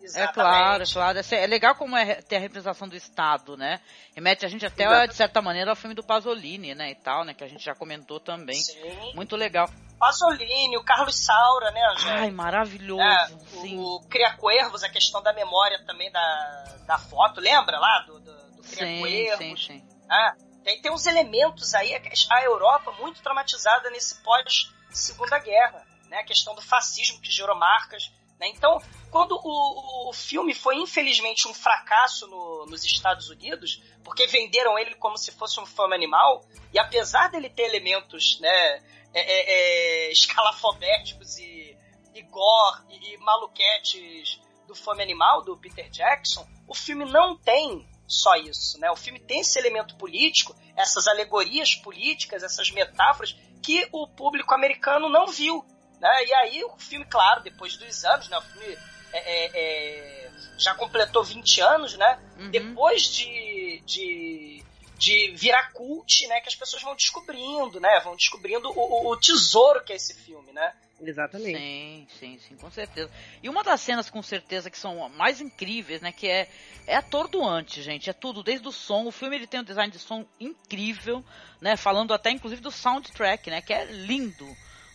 Exatamente. 0.05 0.31
É 0.31 0.33
claro, 0.33 0.83
é 0.83 0.87
claro. 0.87 1.19
É 1.33 1.47
legal 1.47 1.75
como 1.75 1.97
é 1.97 2.17
ter 2.23 2.37
a 2.37 2.41
representação 2.41 2.87
do 2.87 2.95
Estado, 2.95 3.57
né? 3.57 3.81
Remete 4.15 4.45
a 4.45 4.49
gente 4.49 4.67
até, 4.67 4.85
Exatamente. 4.85 5.11
de 5.11 5.17
certa 5.17 5.43
maneira, 5.43 5.71
ao 5.71 5.77
filme 5.77 5.95
do 5.95 6.03
Pasolini, 6.03 6.75
né? 6.75 6.91
E 6.91 6.95
tal, 6.95 7.25
né? 7.25 7.33
Que 7.33 7.43
a 7.43 7.49
gente 7.49 7.65
já 7.65 7.75
comentou 7.75 8.21
também. 8.21 8.61
Sim. 8.61 9.13
Muito 9.15 9.35
legal. 9.35 9.69
Pasolini, 9.99 10.77
o 10.77 10.85
Carlos 10.85 11.17
Saura, 11.17 11.71
né, 11.71 11.81
Angélica? 11.93 12.21
Ai, 12.21 12.31
maravilhoso. 12.31 13.03
É, 13.03 13.29
sim. 13.63 13.79
O, 13.79 14.01
Cria 14.11 14.35
Cuervos, 14.37 14.83
a 14.83 14.89
questão 14.89 15.23
da 15.23 15.33
memória 15.33 15.83
também 15.87 16.11
da, 16.13 16.77
da 16.87 16.99
foto, 16.99 17.41
lembra 17.41 17.79
lá? 17.79 18.01
Do, 18.07 18.21
do, 18.21 18.53
do 18.57 18.63
Cria 18.63 18.87
sim, 18.87 19.01
Cuervos. 19.01 19.39
Sim, 19.39 19.57
sim. 19.57 19.89
Ah, 20.11 20.35
tem, 20.63 20.81
tem 20.83 20.93
uns 20.93 21.07
elementos 21.07 21.75
aí, 21.75 21.95
a 22.31 22.43
Europa 22.43 22.93
muito 23.01 23.23
traumatizada 23.23 23.89
nesse 23.91 24.23
pós-segunda 24.23 25.39
guerra, 25.39 25.87
né? 26.09 26.19
A 26.19 26.25
questão 26.25 26.55
do 26.55 26.61
fascismo 26.61 27.21
que 27.21 27.31
gerou 27.31 27.57
marcas 27.57 28.13
né? 28.45 28.51
Então, 28.51 28.79
quando 29.11 29.41
o, 29.43 30.11
o, 30.11 30.13
filme 30.13 30.55
foi 30.55 30.77
infelizmente 30.77 31.49
um 31.49 31.55
fracasso 31.55 32.27
no, 32.27 32.67
nos 32.67 32.85
Estados 32.85 33.31
Unidos, 33.31 33.83
porque 34.05 34.27
venderam 34.27 34.79
ele 34.79 34.95
como 34.97 35.17
se 35.17 35.33
fosse 35.33 35.59
um 35.59 35.67
filme 35.67 35.95
animal, 35.95 36.45
e 36.73 36.79
apesar 36.79 37.31
dele 37.31 37.49
ter 37.49 37.63
elementos 37.63 38.39
né, 38.41 38.51
é, 38.51 38.83
é, 39.15 40.09
é, 40.09 40.13
escalafobéticos 40.13 41.39
e, 41.39 41.77
e 42.15 42.23
gore 42.23 42.83
e, 42.91 43.15
e 43.15 43.19
maluquetes 43.19 44.41
do 44.67 44.75
Fome 44.75 45.03
Animal, 45.03 45.43
do 45.43 45.57
Peter 45.57 45.89
Jackson, 45.91 46.47
o 46.69 46.75
filme 46.75 47.05
não 47.05 47.37
tem 47.37 47.87
só 48.07 48.37
isso, 48.37 48.79
né? 48.79 48.91
O 48.91 48.97
filme 48.97 49.19
tem 49.19 49.41
esse 49.41 49.59
elemento 49.59 49.97
político, 49.97 50.55
essas 50.77 51.07
alegorias 51.07 51.75
políticas, 51.75 52.43
essas 52.43 52.71
metáforas 52.71 53.35
que 53.63 53.89
o 53.93 54.07
público 54.07 54.53
americano 54.53 55.09
não 55.09 55.27
viu, 55.27 55.65
né? 56.01 56.25
E 56.25 56.35
aí 56.35 56.65
o 56.65 56.77
filme, 56.77 57.05
claro, 57.07 57.43
depois 57.43 57.77
dos 57.77 58.05
anos, 58.05 58.29
né? 58.29 58.39
O 58.39 58.43
filme 58.43 58.79
é, 59.13 59.19
é, 59.19 59.51
é, 59.55 60.31
já 60.59 60.75
completou 60.75 61.23
20 61.23 61.61
anos, 61.61 61.97
né? 61.97 62.19
Uhum. 62.39 62.51
Depois 62.51 63.05
de, 63.05 63.83
de, 63.87 64.63
de 64.99 65.33
virar 65.37 65.73
cult, 65.73 66.27
né? 66.27 66.41
Que 66.41 66.49
as 66.49 66.55
pessoas 66.55 66.83
vão 66.83 66.95
descobrindo, 66.95 67.81
né? 67.81 68.01
Vão 68.03 68.17
descobrindo 68.17 68.71
o, 68.71 69.13
o 69.13 69.17
tesouro 69.17 69.85
que 69.85 69.93
é 69.93 69.97
esse 69.97 70.15
filme, 70.15 70.53
né? 70.53 70.75
Exatamente. 71.01 71.59
Sim, 71.59 72.07
sim, 72.19 72.39
sim, 72.39 72.57
com 72.57 72.71
certeza. 72.71 73.11
E 73.43 73.49
uma 73.49 73.63
das 73.63 73.81
cenas, 73.81 74.09
com 74.09 74.23
certeza, 74.23 74.71
que 74.71 74.79
são 74.79 75.09
mais 75.11 75.41
incríveis, 75.41 76.01
né? 76.01 76.13
Que 76.13 76.29
é, 76.29 76.49
é 76.87 76.97
atordoante, 76.97 77.83
gente. 77.83 78.09
É 78.09 78.13
tudo, 78.13 78.43
desde 78.43 78.67
o 78.67 78.73
som. 78.73 79.05
O 79.07 79.13
filme 79.13 79.37
ele 79.37 79.47
tem 79.47 79.61
um 79.61 79.65
design 79.65 79.93
de 79.93 79.99
som 79.99 80.27
incrível, 80.41 81.25
né? 81.61 81.77
Falando 81.77 82.15
até, 82.15 82.31
inclusive, 82.31 82.63
do 82.63 82.71
soundtrack, 82.71 83.51
né? 83.51 83.61
Que 83.61 83.73
é 83.73 83.85
lindo 83.85 84.47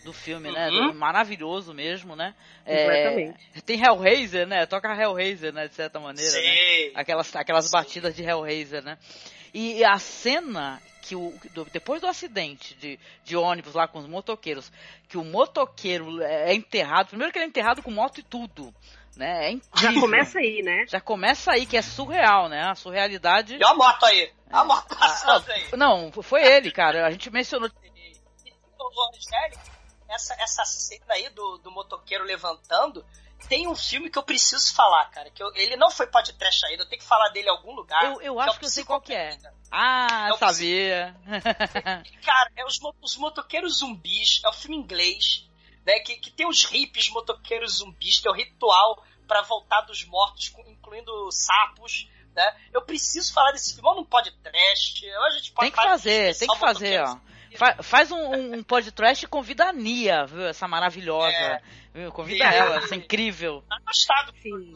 do 0.03 0.13
filme, 0.13 0.51
né? 0.51 0.69
uhum. 0.69 0.87
né? 0.87 0.93
maravilhoso 0.93 1.73
mesmo, 1.73 2.15
né? 2.15 2.33
É, 2.65 3.33
tem 3.65 3.83
Hellraiser, 3.83 4.47
né? 4.47 4.65
Toca 4.65 4.93
Hellraiser, 4.93 5.53
né? 5.53 5.67
De 5.67 5.73
certa 5.75 5.99
maneira, 5.99 6.31
né? 6.31 6.41
Sim. 6.41 6.85
né? 6.85 6.91
Aquelas, 6.95 7.35
aquelas 7.35 7.65
Sim. 7.65 7.71
batidas 7.71 8.15
de 8.15 8.23
Hellraiser, 8.23 8.83
né? 8.83 8.97
E 9.53 9.83
a 9.83 9.97
cena 9.97 10.81
que 11.01 11.15
o, 11.15 11.33
do- 11.53 11.65
depois 11.65 12.01
do 12.01 12.07
acidente 12.07 12.75
de, 12.75 12.99
de 13.23 13.35
ônibus 13.35 13.73
lá 13.73 13.87
com 13.87 13.99
os 13.99 14.05
motoqueiros, 14.07 14.71
que 15.07 15.17
o 15.17 15.23
motoqueiro 15.23 16.21
é 16.21 16.53
enterrado, 16.53 17.07
primeiro 17.07 17.31
que 17.33 17.39
ele 17.39 17.45
é 17.45 17.47
enterrado 17.47 17.81
com 17.81 17.89
moto 17.89 18.19
e 18.19 18.23
tudo, 18.23 18.73
né? 19.17 19.47
É 19.47 19.51
incrível. 19.51 19.93
Já 19.93 19.99
começa 19.99 20.39
aí, 20.39 20.61
né? 20.61 20.85
Já 20.87 21.01
começa 21.01 21.51
aí, 21.51 21.65
que 21.65 21.75
é 21.75 21.81
surreal, 21.81 22.47
né? 22.47 22.61
A 22.61 22.75
surrealidade. 22.75 23.57
E 23.57 23.63
a 23.63 23.73
moto 23.73 24.05
aí. 24.05 24.31
A 24.51 24.63
moto 24.63 24.95
passando 24.95 25.49
aí. 25.51 25.67
Não, 25.75 26.11
foi 26.11 26.43
ele, 26.43 26.71
cara. 26.71 27.05
A 27.05 27.11
gente 27.11 27.29
mencionou. 27.29 27.69
Essa, 30.09 30.33
essa 30.41 30.65
cena 30.65 31.13
aí 31.13 31.29
do, 31.29 31.57
do 31.59 31.71
motoqueiro 31.71 32.23
levantando, 32.23 33.05
tem 33.47 33.67
um 33.67 33.75
filme 33.75 34.09
que 34.09 34.17
eu 34.17 34.23
preciso 34.23 34.73
falar, 34.73 35.05
cara. 35.11 35.29
Que 35.29 35.41
eu- 35.41 35.51
ele 35.55 35.75
não 35.77 35.89
foi 35.89 36.07
podcast 36.07 36.65
ainda, 36.65 36.83
eu 36.83 36.89
tenho 36.89 37.01
que 37.01 37.07
falar 37.07 37.29
dele 37.29 37.47
em 37.47 37.51
algum 37.51 37.73
lugar. 37.73 38.03
Eu, 38.03 38.21
eu 38.21 38.41
é 38.41 38.43
acho 38.45 38.57
o 38.57 38.59
que 38.59 38.65
eu 38.65 38.69
sei 38.69 38.83
qual 38.83 38.99
que 39.01 39.13
é. 39.13 39.37
Ah, 39.71 40.27
É 40.29 40.33
o 40.33 40.37
sabia. 40.37 41.15
Cara, 42.25 42.51
é 42.55 42.65
os, 42.65 42.79
os 43.01 43.15
motoqueiros 43.17 43.77
zumbis, 43.79 44.41
é 44.43 44.49
um 44.49 44.53
filme 44.53 44.75
inglês, 44.77 45.47
né? 45.85 45.99
Que, 45.99 46.17
que 46.17 46.31
tem 46.31 46.47
os 46.47 46.63
hippies 46.65 47.09
motoqueiros 47.09 47.77
zumbis, 47.77 48.19
que 48.19 48.27
é 48.27 48.31
o 48.31 48.35
ritual 48.35 49.03
pra 49.27 49.41
voltar 49.43 49.81
dos 49.81 50.03
mortos, 50.05 50.51
incluindo 50.67 51.31
sapos, 51.31 52.09
né? 52.35 52.55
Eu 52.73 52.81
preciso 52.81 53.33
falar 53.33 53.51
desse 53.51 53.73
filme, 53.73 53.87
ou 53.87 53.95
não 53.95 54.05
pode 54.05 54.31
trash, 54.41 55.01
ou 55.17 55.23
a 55.25 55.29
gente 55.31 55.51
pode 55.51 55.71
Tem 55.71 55.79
que 55.79 55.87
fazer, 55.89 56.37
tem 56.37 56.47
que 56.47 56.57
fazer, 56.59 57.01
ó. 57.03 57.17
Fa- 57.57 57.77
faz 57.81 58.11
um, 58.11 58.55
um, 58.55 58.63
podcast 58.63 59.25
e 59.25 59.27
convida 59.27 59.65
a 59.65 59.73
Nia, 59.73 60.25
viu? 60.25 60.45
Essa 60.47 60.67
maravilhosa. 60.67 61.35
É. 61.35 61.61
Viu? 61.99 62.13
Convida 62.13 62.49
Nia. 62.49 62.57
ela, 62.57 62.77
essa 62.77 62.95
incrível. 62.95 63.61
Tá 63.67 63.77
gostado. 63.85 64.33
Sim. 64.41 64.73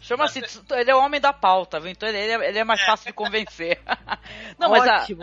Chama-se. 0.00 0.40
Ele 0.70 0.90
é 0.90 0.94
o 0.94 1.00
homem 1.00 1.20
da 1.20 1.30
pauta, 1.30 1.78
viu? 1.78 1.90
Então 1.90 2.08
ele 2.08 2.16
é, 2.16 2.48
ele 2.48 2.58
é 2.58 2.64
mais 2.64 2.80
fácil 2.80 3.06
de 3.06 3.12
convencer. 3.12 3.78
Não, 4.58 4.70
mas 4.70 4.86
a, 4.86 5.02
Ótimo. 5.02 5.22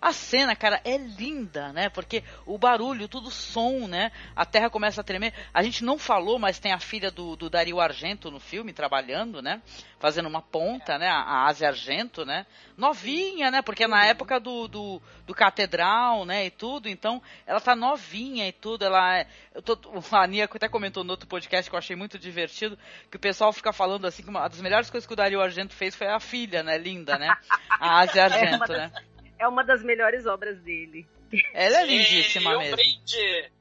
a 0.00 0.12
cena, 0.12 0.56
cara, 0.56 0.80
é 0.84 0.96
linda, 0.96 1.72
né? 1.72 1.88
Porque 1.88 2.24
o 2.44 2.58
barulho, 2.58 3.06
tudo 3.06 3.30
som, 3.30 3.86
né? 3.86 4.10
A 4.34 4.44
terra 4.44 4.68
começa 4.68 5.00
a 5.00 5.04
tremer. 5.04 5.32
A 5.54 5.62
gente 5.62 5.84
não 5.84 5.96
falou, 5.96 6.38
mas 6.38 6.58
tem 6.58 6.72
a 6.72 6.78
filha 6.80 7.10
do, 7.10 7.36
do 7.36 7.48
Dario 7.48 7.80
Argento 7.80 8.30
no 8.30 8.40
filme, 8.40 8.72
trabalhando, 8.72 9.40
né? 9.40 9.62
Fazendo 10.00 10.28
uma 10.28 10.42
ponta, 10.42 10.98
né? 10.98 11.08
A, 11.08 11.46
Ásia 11.46 11.68
Argento, 11.68 12.24
né? 12.24 12.46
Novinha, 12.76 13.50
né? 13.50 13.62
Porque 13.62 13.84
é 13.84 13.88
na 13.88 14.04
época 14.04 14.40
do, 14.40 14.66
do, 14.66 15.02
do 15.24 15.34
Catedral, 15.34 16.24
né? 16.24 16.46
E 16.46 16.50
tudo. 16.50 16.88
Então, 16.88 17.22
ela 17.46 17.60
tá 17.60 17.76
novinha 17.76 18.48
e 18.48 18.52
tudo. 18.52 18.84
Ela 18.84 19.18
é. 19.18 19.26
Eu 19.54 19.62
tô, 19.62 19.78
a 20.12 20.26
Nia 20.32 20.44
até 20.44 20.68
comentou 20.68 21.04
no 21.04 21.10
outro 21.10 21.28
podcast 21.28 21.70
que 21.70 21.74
eu 21.74 21.78
achei 21.78 21.94
muito 21.94 22.18
divertido, 22.18 22.78
que 23.10 23.16
o 23.16 23.20
pessoal 23.20 23.52
fica 23.52 23.72
falando 23.72 24.06
assim 24.06 24.22
que 24.22 24.28
uma 24.30 24.48
das 24.48 24.60
melhores 24.60 24.90
coisas 24.90 25.06
que 25.06 25.12
o 25.12 25.16
Dario 25.16 25.40
Argento 25.40 25.74
fez 25.74 25.94
foi 25.94 26.08
a 26.08 26.18
filha, 26.18 26.62
né? 26.62 26.76
Linda, 26.78 27.18
né? 27.18 27.36
A 27.68 28.00
Ásia 28.00 28.24
Argento, 28.24 28.56
uma 28.56 28.66
né? 28.66 28.88
das- 28.88 29.02
É 29.38 29.46
uma 29.48 29.62
das 29.64 29.82
melhores 29.82 30.26
obras 30.26 30.58
dele. 30.62 31.06
Ela 31.54 31.82
é 31.82 31.86
lindíssima 31.86 32.52
e 32.52 32.56
um 32.56 32.58
mesmo. 32.60 32.76
brinde. 32.76 33.52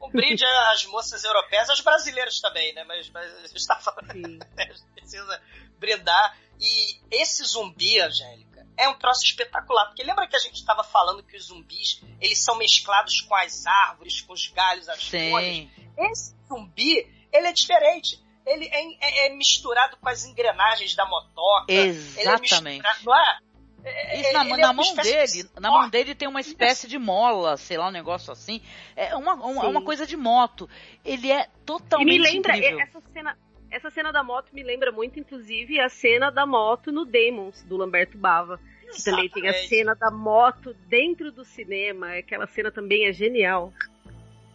Um 0.00 0.10
brinde 0.10 0.44
às 0.72 0.84
moças 0.86 1.24
europeias, 1.24 1.68
às 1.70 1.80
brasileiras 1.80 2.40
também, 2.40 2.72
né? 2.74 2.84
Mas, 2.84 3.10
mas 3.10 3.32
a 3.44 3.46
gente 3.48 3.66
tá 3.66 3.76
falando. 3.76 4.12
Sim. 4.12 4.38
a 4.56 4.62
gente 4.62 4.82
precisa 4.94 5.40
brindar. 5.78 6.36
E 6.60 7.00
esse 7.10 7.42
zumbi, 7.44 8.00
Angélica, 8.00 8.47
é 8.78 8.88
um 8.88 8.94
troço 8.94 9.24
espetacular. 9.24 9.86
Porque 9.86 10.02
lembra 10.02 10.26
que 10.26 10.36
a 10.36 10.38
gente 10.38 10.54
estava 10.54 10.82
falando 10.84 11.22
que 11.22 11.36
os 11.36 11.46
zumbis 11.46 12.02
eles 12.20 12.42
são 12.42 12.56
mesclados 12.56 13.20
com 13.22 13.34
as 13.34 13.66
árvores, 13.66 14.20
com 14.22 14.32
os 14.32 14.46
galhos, 14.48 14.88
as 14.88 15.06
folhas? 15.06 15.54
Sim. 15.54 15.70
Esse 15.98 16.34
zumbi, 16.48 17.06
ele 17.32 17.46
é 17.48 17.52
diferente. 17.52 18.18
Ele 18.46 18.66
é, 18.72 18.82
é- 19.00 19.26
é 19.26 19.30
misturado 19.34 19.96
com 19.98 20.08
as 20.08 20.24
engrenagens 20.24 20.94
da 20.94 21.04
motoca. 21.04 21.70
Ele 21.70 21.80
é 21.90 22.20
Exatamente. 22.22 22.76
misturado- 22.82 23.04
não 23.04 23.14
é? 23.16 23.38
É- 23.84 24.20
Isso 24.20 24.32
na, 24.32 24.44
é 24.44 24.56
na 24.56 24.72
mão 24.72 24.94
dele, 24.96 25.26
de 25.28 25.60
na 25.60 25.70
mão 25.70 25.88
dele 25.88 26.14
tem 26.14 26.26
uma 26.28 26.40
espécie 26.40 26.88
de 26.88 26.98
mola, 26.98 27.56
sei 27.56 27.78
lá, 27.78 27.88
um 27.88 27.92
negócio 27.92 28.32
assim. 28.32 28.60
É 28.96 29.14
uma, 29.14 29.34
uma, 29.34 29.66
uma 29.68 29.82
coisa 29.84 30.04
de 30.06 30.16
moto. 30.16 30.68
Ele 31.04 31.30
é 31.30 31.42
E 31.44 31.64
totalmente 31.64 32.08
me 32.08 32.18
lembra, 32.18 32.56
incrível. 32.56 32.80
essa 32.80 33.00
cena, 33.12 33.38
essa 33.70 33.90
cena 33.90 34.12
da 34.12 34.22
moto 34.22 34.52
me 34.52 34.62
lembra 34.62 34.90
muito, 34.92 35.18
inclusive, 35.18 35.78
a 35.80 35.88
cena 35.88 36.30
da 36.30 36.46
moto 36.46 36.90
no 36.92 37.04
Demons, 37.04 37.62
do 37.64 37.76
Lamberto 37.76 38.16
Bava. 38.18 38.58
Que 38.90 39.04
também 39.04 39.28
tem 39.28 39.42
a 39.46 39.50
Exatamente. 39.50 39.68
cena 39.68 39.94
da 39.94 40.10
moto 40.10 40.72
dentro 40.86 41.30
do 41.30 41.44
cinema. 41.44 42.14
Aquela 42.16 42.46
cena 42.46 42.70
também 42.72 43.06
é 43.06 43.12
genial. 43.12 43.70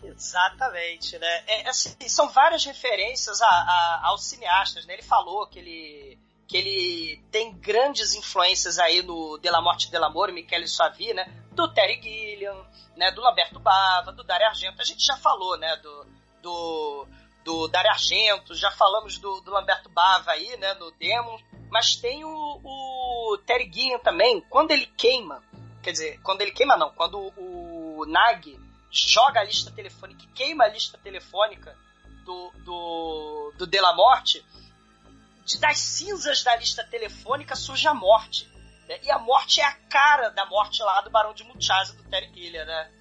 Exatamente, 0.04 1.18
né? 1.18 1.44
É, 1.48 1.70
assim, 1.70 1.96
são 2.08 2.30
várias 2.30 2.66
referências 2.66 3.42
a, 3.42 3.48
a- 3.48 4.02
aos 4.06 4.26
cineastas, 4.26 4.86
né? 4.86 4.94
Ele 4.96 5.04
falou 5.04 5.48
que 5.48 5.60
ele, 5.60 6.20
que 6.48 6.58
ele 6.58 7.24
tem 7.32 7.54
grandes 7.54 8.14
influências 8.16 8.80
aí 8.80 9.02
no 9.04 9.38
De 9.38 9.50
La 9.50 9.62
Morte 9.62 9.90
de 9.90 9.98
L'Amor, 9.98 10.32
Michele 10.32 10.68
Suavi, 10.68 11.14
né? 11.14 11.32
Do 11.52 11.72
Terry 11.74 12.02
Gilliam, 12.02 12.66
né? 12.98 13.12
Do 13.12 13.22
Lamberto 13.22 13.60
Bava, 13.60 14.12
do 14.12 14.24
Dario 14.24 14.48
Argento. 14.48 14.82
A 14.82 14.86
gente 14.86 15.06
já 15.06 15.16
falou, 15.18 15.58
né? 15.58 15.76
Do, 15.78 16.08
do, 16.42 17.08
do 17.44 17.68
Dario 17.68 17.92
Argento, 17.92 18.56
já 18.56 18.72
falamos 18.72 19.18
do, 19.18 19.42
do 19.42 19.52
Lamberto 19.52 19.90
Bava 19.90 20.32
aí, 20.32 20.56
né? 20.58 20.74
No 20.76 20.92
Demon. 20.92 21.38
Mas 21.70 21.96
tem 21.96 22.24
o, 22.24 22.30
o 22.64 23.38
Terry 23.46 23.70
Gilliam 23.72 24.00
também, 24.00 24.42
quando 24.50 24.72
ele 24.72 24.86
queima, 24.98 25.44
quer 25.82 25.92
dizer, 25.92 26.20
quando 26.22 26.42
ele 26.42 26.52
queima 26.52 26.78
não, 26.78 26.92
quando 26.92 27.18
o, 27.18 28.00
o 28.00 28.06
Nag 28.06 28.60
joga 28.92 29.40
a 29.40 29.44
lista 29.44 29.72
telefônica 29.72 30.24
queima 30.36 30.66
a 30.66 30.68
lista 30.68 30.98
telefônica 31.00 31.76
do, 32.24 32.52
do, 32.64 33.54
do 33.58 33.68
De 33.68 33.80
La 33.80 33.96
Morte, 33.96 34.46
das 35.60 35.80
cinzas 35.80 36.44
da 36.44 36.56
lista 36.56 36.84
telefônica 36.84 37.56
surge 37.56 37.88
a 37.88 37.94
morte. 37.94 38.48
né? 38.88 39.00
E 39.04 39.12
a 39.12 39.20
morte 39.20 39.62
é 39.62 39.66
a 39.66 39.74
cara 39.90 40.30
da 40.30 40.46
morte 40.46 40.82
lá 40.82 41.02
do 41.02 41.10
Barão 41.10 41.34
de 41.34 41.44
Munchausen 41.44 41.98
do 41.98 42.04
Terry 42.04 42.32
Gilliam, 42.34 42.66
né? 42.66 42.92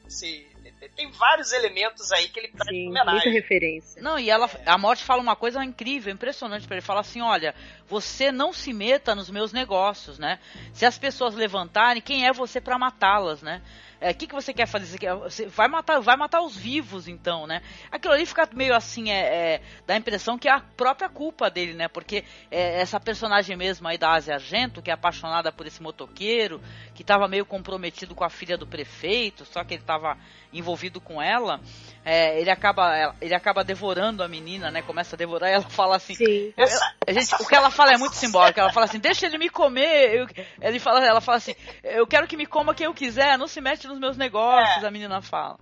Tem, 0.83 0.91
tem 0.91 1.11
vários 1.13 1.53
elementos 1.53 2.11
aí 2.13 2.29
que 2.29 2.41
ele 2.41 2.49
traz 2.49 2.69
Sim, 2.69 2.77
em 2.77 2.85
muita 2.87 3.03
homenagem. 3.03 3.33
referência. 3.33 4.03
Não, 4.03 4.19
e 4.19 4.29
ela, 4.29 4.51
a 4.67 4.77
morte 4.77 5.05
fala 5.05 5.23
uma 5.23 5.37
coisa 5.37 5.63
incrível, 5.65 6.13
impressionante 6.13 6.67
para 6.67 6.77
ele. 6.77 6.85
Fala 6.85 7.01
assim: 7.01 7.21
olha, 7.21 7.55
você 7.87 8.33
não 8.33 8.53
se 8.53 8.73
meta 8.73 9.15
nos 9.15 9.31
meus 9.31 9.53
negócios, 9.53 10.19
né? 10.19 10.39
Se 10.73 10.85
as 10.85 10.99
pessoas 10.99 11.35
levantarem, 11.35 12.03
quem 12.03 12.27
é 12.27 12.33
você 12.33 12.61
para 12.61 12.79
matá-las, 12.79 13.43
né? 13.43 13.63
O 14.11 14.15
que, 14.15 14.27
que 14.27 14.35
você 14.35 14.53
quer 14.53 14.67
fazer? 14.67 14.87
Você, 14.87 14.99
quer- 14.99 15.15
você 15.15 15.47
vai 15.47 15.69
matar, 15.69 16.01
vai 16.01 16.17
matar 16.17 16.41
os 16.43 16.57
vivos, 16.57 17.07
então, 17.07 17.47
né? 17.47 17.63
Aquilo 17.91 18.13
ali 18.15 18.27
fica 18.27 18.49
meio 18.53 18.75
assim, 18.75 19.11
é, 19.11 19.55
é, 19.55 19.63
dá 19.87 19.95
a 19.95 19.97
impressão 19.97 20.37
que 20.37 20.49
é 20.49 20.53
a 20.53 20.61
própria 20.61 21.09
culpa 21.09 21.49
dele, 21.49 21.75
né? 21.75 21.87
Porque 21.89 22.25
é, 22.51 22.81
essa 22.81 22.99
personagem 22.99 23.57
mesmo 23.57 23.87
aí 23.87 23.97
da 23.97 24.11
Ásia 24.13 24.35
Argento, 24.35 24.83
que 24.83 24.91
é 24.91 24.95
apaixonada 24.95 25.53
por 25.53 25.67
esse 25.67 25.81
motoqueiro, 25.83 26.61
que 26.95 27.03
estava 27.03 27.29
meio 27.29 27.47
comprometido 27.47 28.15
com 28.15 28.25
a 28.25 28.31
filha 28.31 28.59
do 28.59 28.67
prefeito, 28.67 29.45
só 29.45 29.63
que 29.63 29.75
ele 29.75 29.83
estava 29.83 30.17
envolvido 30.53 31.01
com 31.01 31.21
ela, 31.23 31.61
é, 32.05 32.41
ele 32.41 32.51
acaba 32.51 32.97
ela- 32.97 33.17
ele 33.21 33.35
acaba 33.35 33.63
devorando 33.65 34.23
a 34.23 34.29
menina, 34.29 34.71
né? 34.71 34.83
Começa 34.83 35.15
a 35.15 35.19
devorar 35.19 35.51
e 35.51 35.55
ela 35.55 35.69
fala 35.71 35.97
assim. 35.97 36.15
Sim. 36.15 36.53
eu- 36.57 36.67
a 37.07 37.13
gente, 37.13 37.35
o 37.35 37.47
que 37.47 37.55
ela 37.55 37.71
fala 37.71 37.93
é 37.93 37.97
muito 37.99 38.15
simbólico. 38.17 38.59
Ela 38.61 38.73
fala 38.73 38.87
assim: 38.87 38.99
deixa 38.99 39.27
ele 39.27 39.39
me 39.39 39.49
comer. 39.49 40.15
eu- 40.15 40.27
ele 40.61 40.79
fala, 40.79 41.05
ela 41.05 41.21
fala 41.21 41.39
assim: 41.39 41.55
eu 41.83 42.07
quero 42.07 42.27
que 42.27 42.37
me 42.37 42.47
coma 42.47 42.75
quem 42.75 42.87
eu 42.87 42.95
quiser, 42.95 43.37
não 43.39 43.47
se 43.47 43.61
mete 43.61 43.87
nos 43.87 43.99
meus 43.99 44.17
negócios. 44.17 44.83
É. 44.83 44.87
A 44.87 44.91
menina 44.91 45.21
fala. 45.23 45.59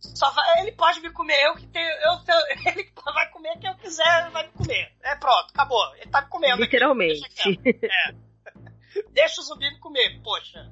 Só 0.00 0.30
vai- 0.30 0.60
ele 0.62 0.72
pode 0.72 1.00
me 1.00 1.10
comer, 1.10 1.40
eu 1.46 1.54
que 1.56 1.66
tenho. 1.66 1.88
Eu, 1.88 2.18
tenho- 2.24 2.46
ele 2.78 2.88
vai 3.12 3.28
comer 3.30 3.58
quem 3.58 3.68
eu 3.70 3.76
quiser, 3.76 4.30
vai 4.30 4.46
me 4.46 4.52
comer. 4.52 4.92
É 5.02 5.16
pronto, 5.16 5.46
acabou. 5.52 5.94
Ele 5.96 6.06
tá 6.10 6.20
me 6.22 6.28
comendo. 6.28 6.54
aqui, 6.54 6.62
Literalmente. 6.64 7.20
deixa 7.20 7.58
quieto. 7.62 7.84
É. 7.84 8.28
Deixa 9.12 9.40
o 9.40 9.44
zumbi 9.44 9.70
me 9.70 9.78
comer, 9.78 10.20
poxa. 10.22 10.70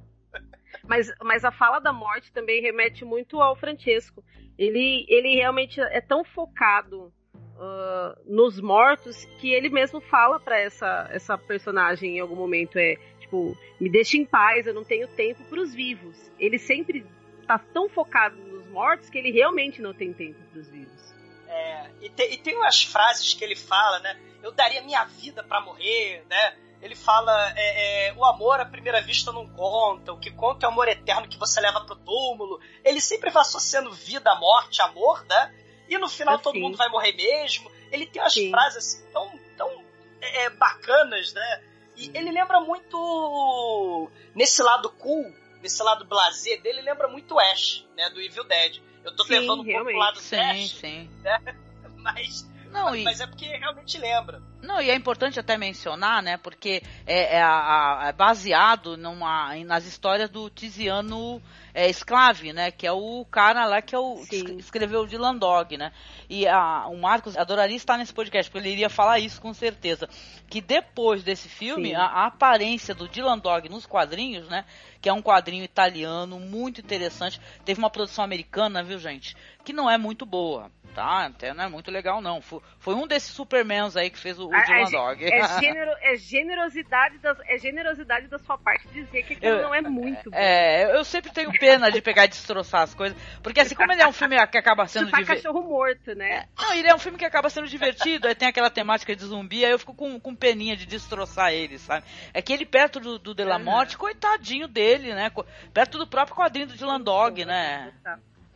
Mas, 0.86 1.12
mas 1.22 1.44
a 1.44 1.50
fala 1.50 1.78
da 1.78 1.92
morte 1.92 2.32
também 2.32 2.60
remete 2.60 3.04
muito 3.04 3.40
ao 3.40 3.56
Francesco. 3.56 4.24
Ele, 4.58 5.04
ele 5.08 5.34
realmente 5.34 5.80
é 5.80 6.00
tão 6.00 6.24
focado 6.24 7.12
ah, 7.58 8.18
nos 8.26 8.60
mortos 8.60 9.24
que 9.40 9.52
ele 9.52 9.70
mesmo 9.70 10.00
fala 10.00 10.38
pra 10.38 10.58
essa, 10.58 11.08
essa 11.10 11.38
personagem 11.38 12.16
em 12.16 12.20
algum 12.20 12.36
momento 12.36 12.78
é 12.78 12.96
tipo 13.18 13.56
me 13.80 13.90
deixa 13.90 14.16
em 14.16 14.26
paz, 14.26 14.66
eu 14.66 14.74
não 14.74 14.84
tenho 14.84 15.08
tempo 15.08 15.42
pros 15.44 15.74
vivos. 15.74 16.30
Ele 16.38 16.58
sempre 16.58 17.04
tá 17.46 17.58
tão 17.58 17.88
focado 17.88 18.36
nos 18.36 18.66
mortos 18.68 19.08
que 19.08 19.16
ele 19.16 19.30
realmente 19.30 19.80
não 19.80 19.94
tem 19.94 20.12
tempo 20.12 20.38
pros 20.52 20.68
vivos. 20.68 21.14
É, 21.48 21.90
e, 22.02 22.10
tem, 22.10 22.34
e 22.34 22.36
tem 22.36 22.56
umas 22.56 22.82
frases 22.82 23.32
que 23.32 23.42
ele 23.42 23.56
fala, 23.56 24.00
né? 24.00 24.18
Eu 24.42 24.52
daria 24.52 24.82
minha 24.82 25.04
vida 25.04 25.42
pra 25.42 25.60
morrer, 25.60 26.24
né? 26.28 26.56
Ele 26.86 26.94
fala, 26.94 27.52
é, 27.56 28.08
é, 28.08 28.12
o 28.14 28.24
amor 28.24 28.60
à 28.60 28.64
primeira 28.64 29.00
vista 29.02 29.32
não 29.32 29.44
conta, 29.48 30.12
o 30.12 30.20
que 30.20 30.30
conta 30.30 30.66
é 30.66 30.68
o 30.68 30.72
amor 30.72 30.86
eterno 30.86 31.28
que 31.28 31.36
você 31.36 31.60
leva 31.60 31.80
pro 31.80 31.96
túmulo. 31.96 32.60
Ele 32.84 33.00
sempre 33.00 33.28
vai 33.28 33.42
associando 33.42 33.90
vida, 33.90 34.32
morte, 34.36 34.80
amor, 34.80 35.24
né? 35.24 35.52
E 35.88 35.98
no 35.98 36.08
final 36.08 36.36
Assim. 36.36 36.44
todo 36.44 36.60
mundo 36.60 36.76
vai 36.76 36.88
morrer 36.88 37.12
mesmo. 37.12 37.68
Ele 37.90 38.06
tem 38.06 38.22
umas 38.22 38.32
Sim. 38.32 38.50
frases 38.50 38.76
assim 38.76 39.12
tão, 39.12 39.36
tão 39.56 39.84
é, 40.20 40.44
é, 40.44 40.50
bacanas, 40.50 41.32
né? 41.34 41.62
E 41.96 42.10
ele 42.14 42.30
lembra 42.30 42.60
muito, 42.60 44.08
nesse 44.32 44.62
lado 44.62 44.88
cool, 44.90 45.34
nesse 45.60 45.82
lado 45.82 46.04
blazer 46.04 46.62
dele, 46.62 46.82
lembra 46.82 47.08
muito 47.08 47.34
o 47.34 47.40
Ash, 47.40 47.84
né? 47.96 48.08
Do 48.10 48.20
Evil 48.20 48.44
Dead. 48.44 48.80
Eu 49.02 49.16
tô 49.16 49.24
Sim, 49.24 49.40
levando 49.40 49.62
um 49.62 49.64
pouco 49.64 49.84
pro 49.86 49.96
lado 49.96 50.14
do 50.14 50.20
Sim, 50.20 50.36
Ash, 50.36 50.70
sim. 50.70 51.10
mas, 51.98 52.48
Não, 52.70 52.94
e, 52.94 53.02
mas 53.02 53.20
é 53.20 53.26
porque 53.26 53.46
realmente 53.46 53.98
lembra. 53.98 54.40
Não, 54.66 54.80
e 54.82 54.90
é 54.90 54.94
importante 54.96 55.38
até 55.38 55.56
mencionar, 55.56 56.22
né? 56.22 56.36
Porque 56.36 56.82
é, 57.06 57.36
é, 57.36 58.08
é 58.08 58.12
baseado 58.12 58.96
numa, 58.96 59.54
nas 59.64 59.86
histórias 59.86 60.28
do 60.28 60.50
Tiziano 60.50 61.40
é, 61.76 61.90
Esclave, 61.90 62.54
né? 62.54 62.70
Que 62.70 62.86
é 62.86 62.92
o 62.92 63.22
cara 63.30 63.66
lá 63.66 63.82
que 63.82 63.94
é 63.94 63.98
o, 63.98 64.24
escreveu 64.58 65.02
o 65.02 65.06
Dylan 65.06 65.36
Dog, 65.36 65.76
né? 65.76 65.92
E 66.26 66.48
a, 66.48 66.86
o 66.86 66.96
Marcos 66.96 67.36
adoraria 67.36 67.76
estar 67.76 67.98
nesse 67.98 68.14
podcast, 68.14 68.50
porque 68.50 68.66
ele 68.66 68.72
iria 68.72 68.88
falar 68.88 69.18
isso 69.18 69.38
com 69.42 69.52
certeza. 69.52 70.08
Que 70.48 70.62
depois 70.62 71.22
desse 71.22 71.50
filme, 71.50 71.94
a, 71.94 72.04
a, 72.04 72.26
aparência 72.28 72.94
do 72.94 73.06
Dylan 73.06 73.38
Dog 73.38 73.68
nos 73.68 73.84
quadrinhos, 73.84 74.48
né? 74.48 74.64
Que 75.02 75.10
é 75.10 75.12
um 75.12 75.20
quadrinho 75.20 75.64
italiano 75.64 76.40
muito 76.40 76.80
interessante. 76.80 77.38
Teve 77.62 77.78
uma 77.78 77.90
produção 77.90 78.24
americana, 78.24 78.82
viu, 78.82 78.98
gente? 78.98 79.36
Que 79.62 79.74
não 79.74 79.90
é 79.90 79.98
muito 79.98 80.24
boa 80.24 80.70
tá? 80.96 81.26
Até 81.26 81.52
não 81.52 81.64
é 81.64 81.68
muito 81.68 81.90
legal, 81.90 82.22
não. 82.22 82.40
Foi, 82.40 82.60
foi 82.78 82.94
um 82.94 83.06
desses 83.06 83.30
Supermans 83.30 83.98
aí 83.98 84.08
que 84.08 84.18
fez 84.18 84.38
o, 84.38 84.46
o 84.46 84.50
Dylan 84.50 84.90
Dog. 84.90 85.22
É, 85.22 85.46
genero, 85.60 85.90
é, 86.00 86.16
generosidade 86.16 87.18
das, 87.18 87.38
é 87.46 87.58
generosidade 87.58 88.28
da 88.28 88.38
sua 88.38 88.56
parte 88.56 88.88
dizer 88.88 89.22
que 89.24 89.34
aquilo 89.34 89.56
eu, 89.56 89.62
não 89.62 89.74
é 89.74 89.82
muito 89.82 90.30
bom. 90.30 90.36
É, 90.36 90.96
eu 90.96 91.04
sempre 91.04 91.30
tenho 91.32 91.52
pena 91.66 91.90
de 91.90 92.00
pegar 92.00 92.24
e 92.24 92.28
destroçar 92.28 92.82
as 92.82 92.94
coisas. 92.94 93.18
Porque 93.42 93.60
assim, 93.60 93.74
como 93.74 93.92
ele 93.92 94.02
é 94.02 94.06
um 94.06 94.12
filme 94.12 94.36
que 94.46 94.58
acaba 94.58 94.86
sendo 94.86 95.06
divertido. 95.06 95.42
cachorro 95.42 95.68
morto, 95.68 96.14
né? 96.14 96.46
É, 96.58 96.62
não, 96.62 96.74
ele 96.74 96.88
é 96.88 96.94
um 96.94 96.98
filme 96.98 97.18
que 97.18 97.24
acaba 97.24 97.50
sendo 97.50 97.66
divertido, 97.66 98.28
aí 98.28 98.34
tem 98.34 98.46
aquela 98.46 98.70
temática 98.70 99.14
de 99.16 99.24
zumbi, 99.24 99.64
aí 99.64 99.72
eu 99.72 99.78
fico 99.78 99.94
com, 99.94 100.20
com 100.20 100.34
peninha 100.34 100.76
de 100.76 100.86
destroçar 100.86 101.52
ele, 101.52 101.78
sabe? 101.78 102.06
É 102.32 102.40
que 102.40 102.52
ele 102.52 102.64
perto 102.64 103.00
do, 103.00 103.18
do 103.18 103.34
De 103.34 103.44
La 103.44 103.58
Morte, 103.58 103.98
coitadinho 103.98 104.68
dele, 104.68 105.12
né? 105.12 105.30
Perto 105.74 105.98
do 105.98 106.06
próprio 106.06 106.36
quadrinho 106.36 106.68
do 106.68 106.76
Dylan 106.76 107.00
Dog, 107.00 107.44
né? 107.44 107.92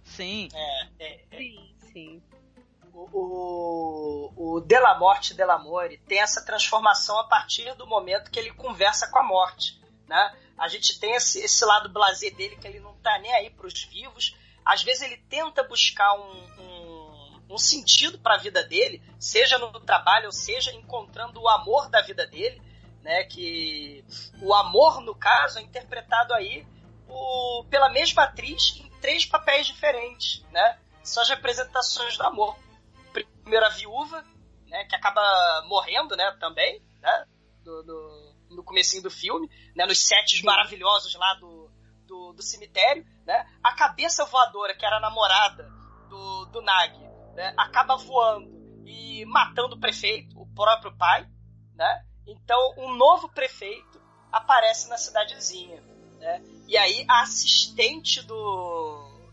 Sim. 0.05 0.49
É, 0.55 0.87
é, 1.01 1.21
é. 1.31 1.37
Sim, 1.37 1.75
sim 1.93 2.23
o, 3.13 4.33
o 4.37 4.61
Della 4.61 4.99
Morte 4.99 5.35
Delamore 5.35 5.99
tem 6.07 6.21
essa 6.21 6.45
transformação 6.45 7.19
a 7.19 7.25
partir 7.25 7.75
do 7.75 7.87
momento 7.87 8.31
que 8.31 8.39
ele 8.39 8.53
conversa 8.53 9.11
com 9.11 9.19
a 9.19 9.23
morte, 9.23 9.81
né? 10.07 10.37
A 10.61 10.69
gente 10.69 11.01
tem 11.01 11.15
esse, 11.15 11.41
esse 11.41 11.65
lado 11.65 11.89
blazer 11.89 12.35
dele 12.37 12.57
que 12.57 12.69
ele 12.69 12.79
não 12.79 12.95
tá 12.99 13.19
nem 13.19 13.33
aí 13.33 13.51
para 13.51 13.67
os 13.67 13.83
vivos. 13.85 14.37
Às 14.65 14.83
vezes 14.83 15.03
ele 15.03 15.17
tenta 15.29 15.63
buscar 15.65 16.13
um, 16.15 16.61
um, 16.61 17.41
um 17.51 17.59
sentido 17.59 18.19
para 18.19 18.35
a 18.35 18.39
vida 18.39 18.63
dele, 18.63 19.03
seja 19.19 19.59
no 19.59 19.73
trabalho, 19.81 20.27
ou 20.27 20.33
seja 20.33 20.73
encontrando 20.73 21.41
o 21.41 21.49
amor 21.49 21.89
da 21.89 22.03
vida 22.03 22.27
dele, 22.27 22.61
né? 23.03 23.25
Que 23.25 24.05
o 24.41 24.55
amor, 24.55 25.01
no 25.01 25.15
caso, 25.15 25.59
é 25.59 25.63
interpretado 25.63 26.35
aí 26.35 26.67
o, 27.09 27.65
pela 27.71 27.89
mesma 27.89 28.25
atriz 28.25 28.77
em 28.77 28.91
três 29.01 29.25
papéis 29.25 29.67
diferentes, 29.67 30.45
né? 30.53 30.79
São 31.03 31.23
as 31.23 31.31
representações 31.31 32.17
do 32.19 32.25
amor 32.25 32.55
primeira 33.11 33.69
viúva, 33.71 34.25
né, 34.69 34.85
que 34.85 34.95
acaba 34.95 35.21
morrendo, 35.67 36.17
né, 36.17 36.31
também, 36.39 36.81
né, 37.01 37.25
do, 37.65 37.83
do, 37.83 38.10
no 38.51 38.65
comecinho 38.65 39.03
do 39.03 39.11
filme, 39.11 39.49
né, 39.75 39.87
nos 39.87 40.07
sets 40.07 40.43
maravilhosos 40.43 41.15
lá 41.15 41.35
do, 41.35 41.71
do, 42.07 42.33
do, 42.33 42.43
cemitério, 42.43 43.05
né, 43.27 43.47
a 43.63 43.75
cabeça 43.75 44.25
voadora, 44.25 44.75
que 44.75 44.85
era 44.85 44.97
a 44.97 45.01
namorada 45.01 45.71
do, 46.09 46.47
do 46.47 46.61
Nag, 46.61 46.99
né, 47.35 47.55
acaba 47.57 47.97
voando 47.97 48.51
e 48.85 49.25
matando 49.27 49.77
o 49.77 49.81
prefeito, 49.81 50.41
o 50.41 50.47
próprio 50.55 50.97
pai, 50.97 51.27
né, 51.75 52.05
então 52.27 52.75
um 52.79 52.95
novo 52.95 53.29
prefeito 53.29 54.01
aparece 54.33 54.89
na 54.89 54.97
cidadezinha, 54.97 55.83
né, 56.19 56.43
e 56.67 56.77
aí 56.77 57.05
a 57.09 57.23
assistente 57.23 58.23
do, 58.23 59.31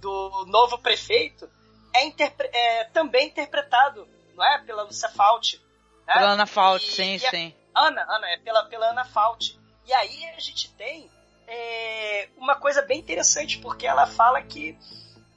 do 0.00 0.44
novo 0.46 0.78
prefeito 0.78 1.48
é, 1.94 2.80
é 2.80 2.84
também 2.84 3.28
interpretado, 3.28 4.06
não 4.34 4.44
é? 4.44 4.58
Pela 4.64 4.82
Lucia 4.82 5.08
Fauci. 5.08 5.60
Né? 6.06 6.14
Pela 6.14 6.32
Ana 6.32 6.46
Fauci, 6.46 6.92
sim, 6.92 7.18
sim. 7.18 7.54
Ana, 7.76 8.04
Ana, 8.08 8.28
é 8.30 8.38
pela, 8.38 8.64
pela 8.64 8.90
Ana 8.90 9.04
Fauci. 9.04 9.58
E 9.84 9.92
aí 9.92 10.24
a 10.36 10.40
gente 10.40 10.72
tem 10.72 11.10
é, 11.46 12.28
uma 12.36 12.56
coisa 12.56 12.82
bem 12.82 12.98
interessante, 12.98 13.58
porque 13.58 13.86
ela 13.86 14.06
fala 14.06 14.42
que, 14.42 14.76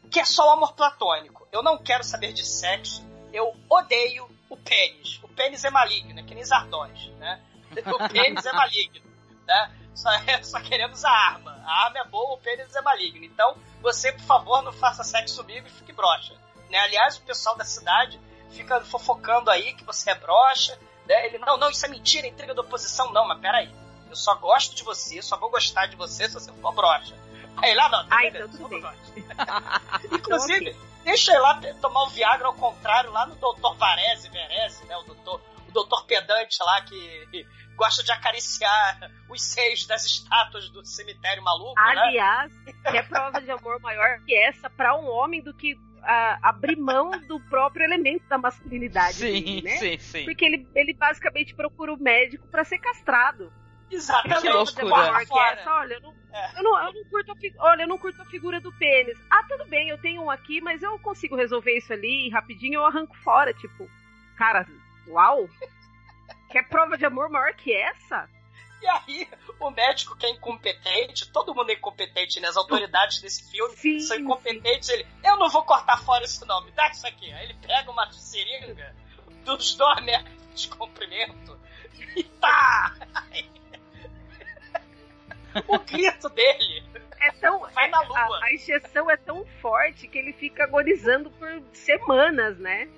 que 0.10 0.20
é 0.20 0.26
só 0.26 0.48
o 0.50 0.54
amor 0.54 0.74
platônico. 0.74 1.48
Eu 1.52 1.62
não 1.62 1.78
quero 1.78 2.04
saber 2.04 2.34
de 2.34 2.46
sexo, 2.46 3.04
eu 3.34 3.56
odeio 3.70 4.30
o 4.50 4.58
pênis. 4.58 5.20
O 5.24 5.28
pênis 5.28 5.64
é 5.64 5.70
maligno, 5.70 6.20
é 6.20 6.24
que 6.24 6.34
nem 6.34 6.44
Zardões, 6.44 7.08
né? 7.18 7.42
O 7.86 8.10
pênis 8.10 8.46
é 8.46 8.52
maligno, 8.52 9.06
né? 9.46 9.76
Só, 9.94 10.10
só 10.42 10.60
queremos 10.62 11.06
a 11.06 11.12
arma. 11.12 11.62
A 11.66 11.86
arma 11.86 12.00
é 12.00 12.04
boa, 12.06 12.34
o 12.34 12.38
pênis 12.38 12.76
é 12.76 12.82
maligno. 12.82 13.24
Então, 13.26 13.56
você, 13.82 14.12
por 14.12 14.24
favor, 14.24 14.62
não 14.64 14.74
faça 14.74 15.04
sexo 15.04 15.38
comigo 15.42 15.68
e 15.68 15.72
fique 15.72 15.94
broxa. 15.94 16.34
Né? 16.70 16.80
Aliás, 16.80 17.18
o 17.18 17.22
pessoal 17.22 17.56
da 17.56 17.66
cidade 17.66 18.20
fica 18.52 18.82
fofocando 18.82 19.52
aí 19.52 19.74
que 19.74 19.84
você 19.84 20.12
é 20.12 20.16
broxa. 20.16 20.78
Né? 21.10 21.26
Ele, 21.26 21.40
não, 21.40 21.58
não, 21.58 21.72
isso 21.72 21.84
é 21.86 21.90
mentira, 21.90 22.28
intriga 22.28 22.54
da 22.54 22.62
oposição. 22.62 23.12
Não, 23.12 23.28
mas 23.28 23.40
peraí. 23.40 23.70
Eu 24.08 24.16
só 24.16 24.36
gosto 24.36 24.76
de 24.76 24.84
você, 24.84 25.22
só 25.22 25.38
vou 25.38 25.50
gostar 25.50 25.88
de 25.88 25.96
você 25.96 26.28
se 26.28 26.34
você 26.36 26.52
for 26.54 26.74
broxa. 26.74 27.16
Aí 27.58 27.74
lá 27.76 27.90
não, 27.90 28.08
tá 28.08 28.18
ah, 28.18 28.26
então 28.26 28.48
tudo 28.48 28.70
bem. 28.70 28.84
Inclusive, 30.12 30.76
deixa 31.04 31.34
eu 31.34 31.42
lá 31.42 31.60
tomar 31.82 32.04
o 32.04 32.10
Viagra 32.10 32.48
ao 32.48 32.54
contrário, 32.54 33.12
lá 33.12 33.26
no 33.26 33.36
Dr. 33.36 33.76
Varese, 33.76 34.30
Verese, 34.30 34.86
né? 34.86 34.96
O 34.98 35.04
doutor, 35.04 35.42
o 35.68 35.72
doutor 35.72 36.06
pedante 36.06 36.58
lá 36.64 36.82
que 36.82 37.46
gosta 37.76 38.04
de 38.04 38.12
acariciar 38.12 39.12
os 39.30 39.42
seios 39.42 39.86
das 39.86 40.06
estátuas 40.06 40.70
do 40.70 40.86
cemitério 40.86 41.44
maluco, 41.44 41.76
né? 41.76 42.02
Aliás, 42.02 42.52
né? 42.66 42.74
que 42.92 42.98
é 42.98 43.04
prova 43.04 43.42
de 43.42 43.52
amor 43.52 43.80
maior 43.82 44.20
que 44.26 44.36
essa 44.36 44.70
para 44.70 44.98
um 44.98 45.08
homem 45.10 45.42
do 45.42 45.54
que 45.54 45.78
a, 46.04 46.40
abrir 46.50 46.76
mão 46.76 47.12
do 47.28 47.40
próprio 47.42 47.84
elemento 47.84 48.28
da 48.28 48.38
masculinidade. 48.38 49.16
Sim, 49.16 49.32
dele, 49.32 49.62
né? 49.62 49.78
sim, 49.78 49.98
sim. 49.98 50.26
Porque 50.26 50.46
ele, 50.46 50.68
ele 50.76 50.94
basicamente 50.94 51.54
procura 51.56 51.94
o 51.94 51.98
médico 51.98 52.48
para 52.48 52.64
ser 52.64 52.80
castrado. 52.80 53.52
Exatamente. 53.92 54.42
Que 54.42 54.50
loucura. 54.50 55.26
Que 55.26 55.40
é 55.40 55.54
essa, 55.54 55.72
olha, 55.72 55.94
eu 55.96 56.02
não, 56.02 56.16
é. 56.32 56.60
eu, 56.60 56.64
não, 56.64 56.86
eu 56.86 56.94
não 56.94 57.04
curto 57.10 57.32
a, 57.32 57.36
olha, 57.66 57.82
eu 57.84 57.88
não 57.88 57.98
curto 57.98 58.22
a 58.22 58.26
figura 58.26 58.60
do 58.60 58.72
pênis. 58.74 59.18
Ah, 59.30 59.44
tudo 59.48 59.66
bem, 59.66 59.90
eu 59.90 59.98
tenho 59.98 60.24
um 60.24 60.30
aqui, 60.30 60.62
mas 60.62 60.84
eu 60.84 60.98
consigo 61.00 61.36
resolver 61.36 61.76
isso 61.76 61.92
ali 61.92 62.30
rapidinho 62.30 62.76
eu 62.76 62.86
arranco 62.86 63.16
fora, 63.18 63.54
tipo. 63.54 63.90
Cara, 64.38 64.68
uau! 65.08 65.50
Quer 66.50 66.68
prova 66.68 66.98
de 66.98 67.06
amor 67.06 67.30
maior 67.30 67.54
que 67.54 67.74
essa? 67.74 68.30
E 68.82 68.88
aí, 68.88 69.30
o 69.60 69.70
médico 69.72 70.16
que 70.16 70.26
é 70.26 70.30
incompetente, 70.30 71.30
todo 71.32 71.54
mundo 71.54 71.70
é 71.70 71.74
incompetente, 71.74 72.40
né? 72.40 72.48
As 72.48 72.56
autoridades 72.56 73.22
desse 73.22 73.52
filme 73.52 73.76
sim, 73.76 74.00
são 74.00 74.18
incompetentes. 74.18 74.88
Sim. 74.88 74.94
Ele, 74.94 75.08
eu 75.24 75.38
não 75.38 75.50
vou 75.50 75.64
cortar 75.64 75.98
fora 75.98 76.24
isso 76.24 76.46
não, 76.46 76.64
me 76.64 76.72
dá 76.72 76.90
isso 76.90 77.06
aqui. 77.06 77.32
Aí 77.32 77.46
ele 77.46 77.56
pega 77.56 77.92
uma 77.92 78.10
seringa 78.12 78.96
dos 79.44 79.76
dois 79.76 80.04
metros 80.04 80.40
de 80.56 80.68
comprimento 80.70 81.60
e 82.16 82.24
tá! 82.24 82.96
o 85.68 85.80
grito 85.80 86.30
dele 86.30 86.84
é 87.20 87.32
tão, 87.34 87.60
vai 87.72 87.90
na 87.90 88.02
lua. 88.02 88.18
A, 88.18 88.46
a 88.46 88.54
injeção 88.54 89.10
é 89.10 89.18
tão 89.18 89.46
forte 89.62 90.08
que 90.08 90.18
ele 90.18 90.34
fica 90.34 90.64
agonizando 90.64 91.30
por 91.32 91.50
semanas, 91.74 92.58
né? 92.58 92.90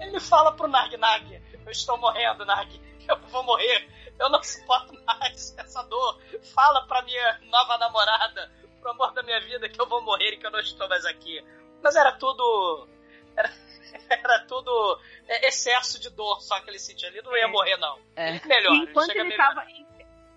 Ele 0.00 0.20
fala 0.20 0.52
pro 0.52 0.68
Nag 0.68 0.96
Nag, 0.96 1.42
eu 1.64 1.70
estou 1.70 1.96
morrendo, 1.98 2.44
Nag, 2.44 2.80
eu 3.08 3.18
vou 3.28 3.42
morrer 3.44 3.88
eu 4.20 4.28
não 4.28 4.42
suporto 4.42 4.94
mais 5.04 5.54
essa 5.56 5.82
dor. 5.84 6.20
Fala 6.54 6.86
pra 6.86 7.02
minha 7.02 7.40
nova 7.50 7.78
namorada, 7.78 8.50
pro 8.80 8.90
amor 8.90 9.12
da 9.12 9.22
minha 9.22 9.40
vida, 9.40 9.68
que 9.68 9.80
eu 9.80 9.88
vou 9.88 10.02
morrer 10.02 10.32
e 10.32 10.36
que 10.36 10.46
eu 10.46 10.50
não 10.50 10.60
estou 10.60 10.88
mais 10.88 11.04
aqui. 11.04 11.42
Mas 11.82 11.96
era 11.96 12.12
tudo. 12.12 12.88
Era, 13.36 13.52
era 14.10 14.44
tudo 14.46 15.00
excesso 15.28 16.00
de 16.00 16.10
dor 16.10 16.40
só 16.40 16.60
que 16.60 16.70
ele 16.70 16.78
sentia. 16.78 17.08
Ele 17.08 17.22
não 17.22 17.36
ia 17.36 17.44
é. 17.44 17.46
morrer, 17.46 17.76
não. 17.76 17.98
É. 18.16 18.30
Ele 18.30 18.40
melhor. 18.46 18.74
Enquanto 18.74 19.10
ele, 19.10 19.20
ele 19.20 19.36
tava. 19.36 19.66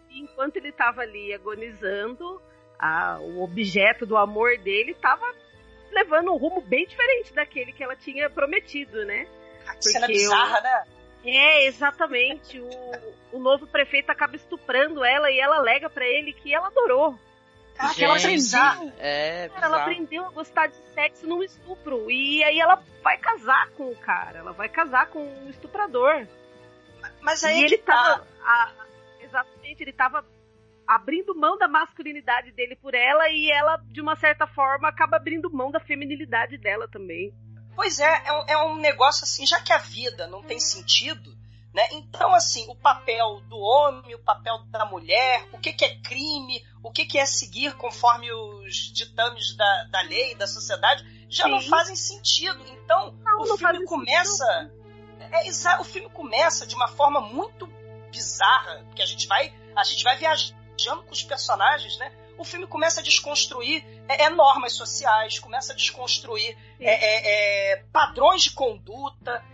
Enquanto 0.09 0.57
ele 0.57 0.71
tava 0.71 1.01
ali 1.01 1.34
agonizando, 1.34 2.41
a, 2.77 3.17
o 3.19 3.43
objeto 3.43 4.05
do 4.05 4.17
amor 4.17 4.57
dele 4.59 4.93
tava 4.95 5.25
levando 5.91 6.32
um 6.32 6.38
rumo 6.38 6.61
bem 6.61 6.86
diferente 6.86 7.34
daquele 7.34 7.71
que 7.73 7.84
ela 7.84 7.95
tinha 7.95 8.29
prometido, 8.29 9.05
né? 9.05 9.27
Que 9.77 9.89
cena 9.89 10.07
bizarra, 10.07 10.57
eu... 10.57 10.63
né? 10.63 11.01
É, 11.24 11.65
exatamente. 11.65 12.59
O, 12.59 12.69
o 13.34 13.39
novo 13.39 13.67
prefeito 13.67 14.09
acaba 14.09 14.36
estuprando 14.36 15.03
ela 15.03 15.30
e 15.30 15.39
ela 15.39 15.57
alega 15.57 15.89
para 15.89 16.05
ele 16.05 16.34
que 16.34 16.53
ela 16.53 16.67
adorou. 16.67 17.17
Ah, 17.78 17.93
que 17.93 18.03
ela 18.03 18.17
aprendeu. 18.17 18.93
É, 18.99 19.49
cara, 19.49 19.65
ela 19.65 19.82
aprendeu 19.82 20.26
a 20.26 20.30
gostar 20.30 20.67
de 20.67 20.76
sexo 20.93 21.26
num 21.26 21.41
estupro. 21.41 22.11
E 22.11 22.43
aí 22.43 22.59
ela 22.59 22.82
vai 23.01 23.17
casar 23.17 23.69
com 23.72 23.89
o 23.89 23.95
cara. 23.95 24.39
Ela 24.39 24.51
vai 24.51 24.69
casar 24.69 25.07
com 25.07 25.19
o 25.19 25.49
estuprador. 25.49 26.28
Mas 27.22 27.43
aí 27.43 27.59
e 27.59 27.63
é 27.63 27.65
ele 27.65 27.78
tá. 27.80 27.93
tava. 27.93 28.28
A, 28.43 28.72
exatamente, 29.22 29.82
ele 29.82 29.93
tava 29.93 30.26
abrindo 30.88 31.34
mão 31.34 31.57
da 31.57 31.67
masculinidade 31.67 32.51
dele 32.51 32.76
por 32.76 32.93
ela 32.93 33.30
e 33.30 33.49
ela, 33.49 33.78
de 33.78 34.01
uma 34.01 34.15
certa 34.15 34.45
forma, 34.45 34.89
acaba 34.89 35.17
abrindo 35.17 35.49
mão 35.49 35.72
da 35.72 35.80
feminilidade 35.80 36.57
dela 36.57 36.88
também. 36.88 37.34
Pois 37.76 37.99
é, 37.99 38.24
é 38.26 38.34
um, 38.34 38.45
é 38.47 38.57
um 38.65 38.76
negócio 38.78 39.24
assim, 39.24 39.45
já 39.45 39.59
que 39.59 39.74
a 39.74 39.78
vida 39.78 40.28
não 40.28 40.43
tem 40.43 40.59
sentido, 40.59 41.36
né? 41.74 41.88
Então, 41.93 42.34
assim, 42.34 42.65
o 42.69 42.76
papel 42.76 43.41
do 43.47 43.57
homem, 43.57 44.13
o 44.13 44.19
papel 44.19 44.59
da 44.65 44.86
mulher, 44.86 45.47
o 45.53 45.57
que, 45.57 45.72
que 45.72 45.86
é 45.86 45.95
crime, 46.01 46.63
o 46.84 46.91
que, 46.91 47.05
que 47.05 47.17
é 47.17 47.26
seguir 47.26 47.76
conforme 47.76 48.32
os 48.32 48.76
ditames 48.93 49.55
da, 49.55 49.84
da 49.86 50.01
lei, 50.01 50.36
da 50.36 50.47
sociedade, 50.47 51.05
já 51.30 51.45
Sim. 51.45 51.51
não 51.51 51.61
fazem 51.61 51.95
sentido. 51.95 52.61
Então, 52.67 53.13
não, 53.24 53.41
o 53.41 53.45
não 53.45 53.57
filme 53.57 53.86
começa. 53.86 54.72
é, 55.32 55.47
é, 55.47 55.80
o 55.80 55.84
filme 55.84 56.09
começa 56.09 56.67
de 56.67 56.76
uma 56.76 56.89
forma 56.89 57.22
muito 57.22 57.67
bizarra, 58.11 58.84
porque 58.88 59.01
a 59.01 59.05
gente 59.05 59.28
vai, 59.28 59.53
a 59.76 59.84
gente 59.84 60.03
vai 60.03 60.17
viajando 60.17 61.03
com 61.03 61.11
os 61.11 61.24
personagens, 61.24 61.97
né? 61.97 62.11
O 62.42 62.44
filme 62.44 62.66
começa 62.66 63.02
a 63.02 63.04
desconstruir 63.04 63.86
é, 64.10 64.24
é 64.24 64.30
normas 64.32 64.74
sociais, 64.74 65.38
começa 65.38 65.74
a 65.74 65.76
desconstruir 65.76 66.58
é, 66.80 67.74
é, 67.74 67.84
padrões 67.94 68.42
de 68.42 68.50
conduta, 68.50 69.46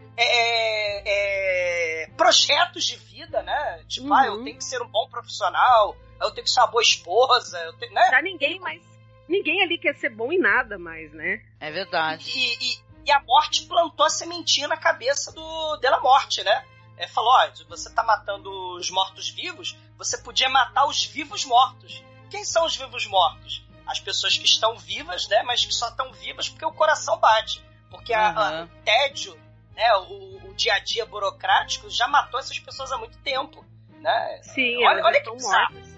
projetos 2.16 2.86
de 2.86 2.96
vida, 2.96 3.44
né? 3.44 3.84
Tipo, 3.90 4.08
uhum. 4.08 4.14
ah, 4.14 4.26
eu 4.28 4.34
uhum. 4.36 4.44
tenho 4.46 4.58
que 4.58 4.64
ser 4.64 4.82
um 4.82 4.88
bom 4.88 5.06
profissional, 5.10 5.98
eu 6.22 6.32
tenho 6.32 6.46
que 6.46 6.50
ser 6.50 6.62
uma 6.62 6.68
boa 6.68 6.82
esposa, 6.82 7.60
eu 7.60 7.74
tenho, 7.74 7.94
né? 7.94 8.08
Pra 8.08 8.22
ninguém 8.22 8.58
mais. 8.62 8.82
Ninguém 9.28 9.62
ali 9.62 9.78
quer 9.78 9.94
ser 9.96 10.10
bom 10.10 10.32
em 10.32 10.40
nada 10.40 10.78
mais, 10.78 11.12
né? 11.12 11.44
É 11.60 11.70
verdade. 11.70 12.32
E, 12.34 12.72
e, 12.72 12.80
e 13.08 13.12
a 13.12 13.20
morte 13.20 13.66
plantou 13.66 14.06
a 14.06 14.10
sementinha 14.10 14.70
na 14.70 14.78
cabeça 14.78 15.34
do 15.34 15.76
Della 15.82 16.00
Morte, 16.00 16.42
né? 16.42 16.66
É, 16.96 17.06
falou, 17.06 17.32
ó, 17.32 17.50
você 17.68 17.94
tá 17.94 18.02
matando 18.02 18.50
os 18.78 18.90
mortos-vivos, 18.90 19.78
você 19.98 20.18
podia 20.20 20.48
matar 20.48 20.88
os 20.88 21.04
vivos-mortos. 21.04 22.02
Quem 22.30 22.43
são 22.43 22.65
os 22.65 22.75
vivos-mortos? 22.75 23.65
As 23.86 23.99
pessoas 23.99 24.38
que 24.38 24.45
estão 24.45 24.78
vivas, 24.78 25.28
né, 25.28 25.43
mas 25.43 25.65
que 25.65 25.73
só 25.73 25.88
estão 25.89 26.11
vivas 26.13 26.49
porque 26.49 26.65
o 26.65 26.71
coração 26.71 27.17
bate. 27.19 27.63
Porque 27.89 28.13
a, 28.13 28.30
a, 28.30 28.63
o 28.63 28.67
tédio, 28.84 29.39
né, 29.75 29.93
o, 29.95 30.49
o, 30.49 30.53
dia 30.55 30.73
a 30.73 30.80
dia 30.80 31.05
burocrático 31.05 31.89
já 31.89 32.07
matou 32.07 32.39
essas 32.39 32.59
pessoas 32.59 32.91
há 32.91 32.97
muito 32.97 33.17
tempo. 33.19 33.65
Né? 34.01 34.39
Sim, 34.43 34.86
olha, 34.86 35.03
olha 35.03 35.21
que 35.21 35.30
mortas. 35.30 35.97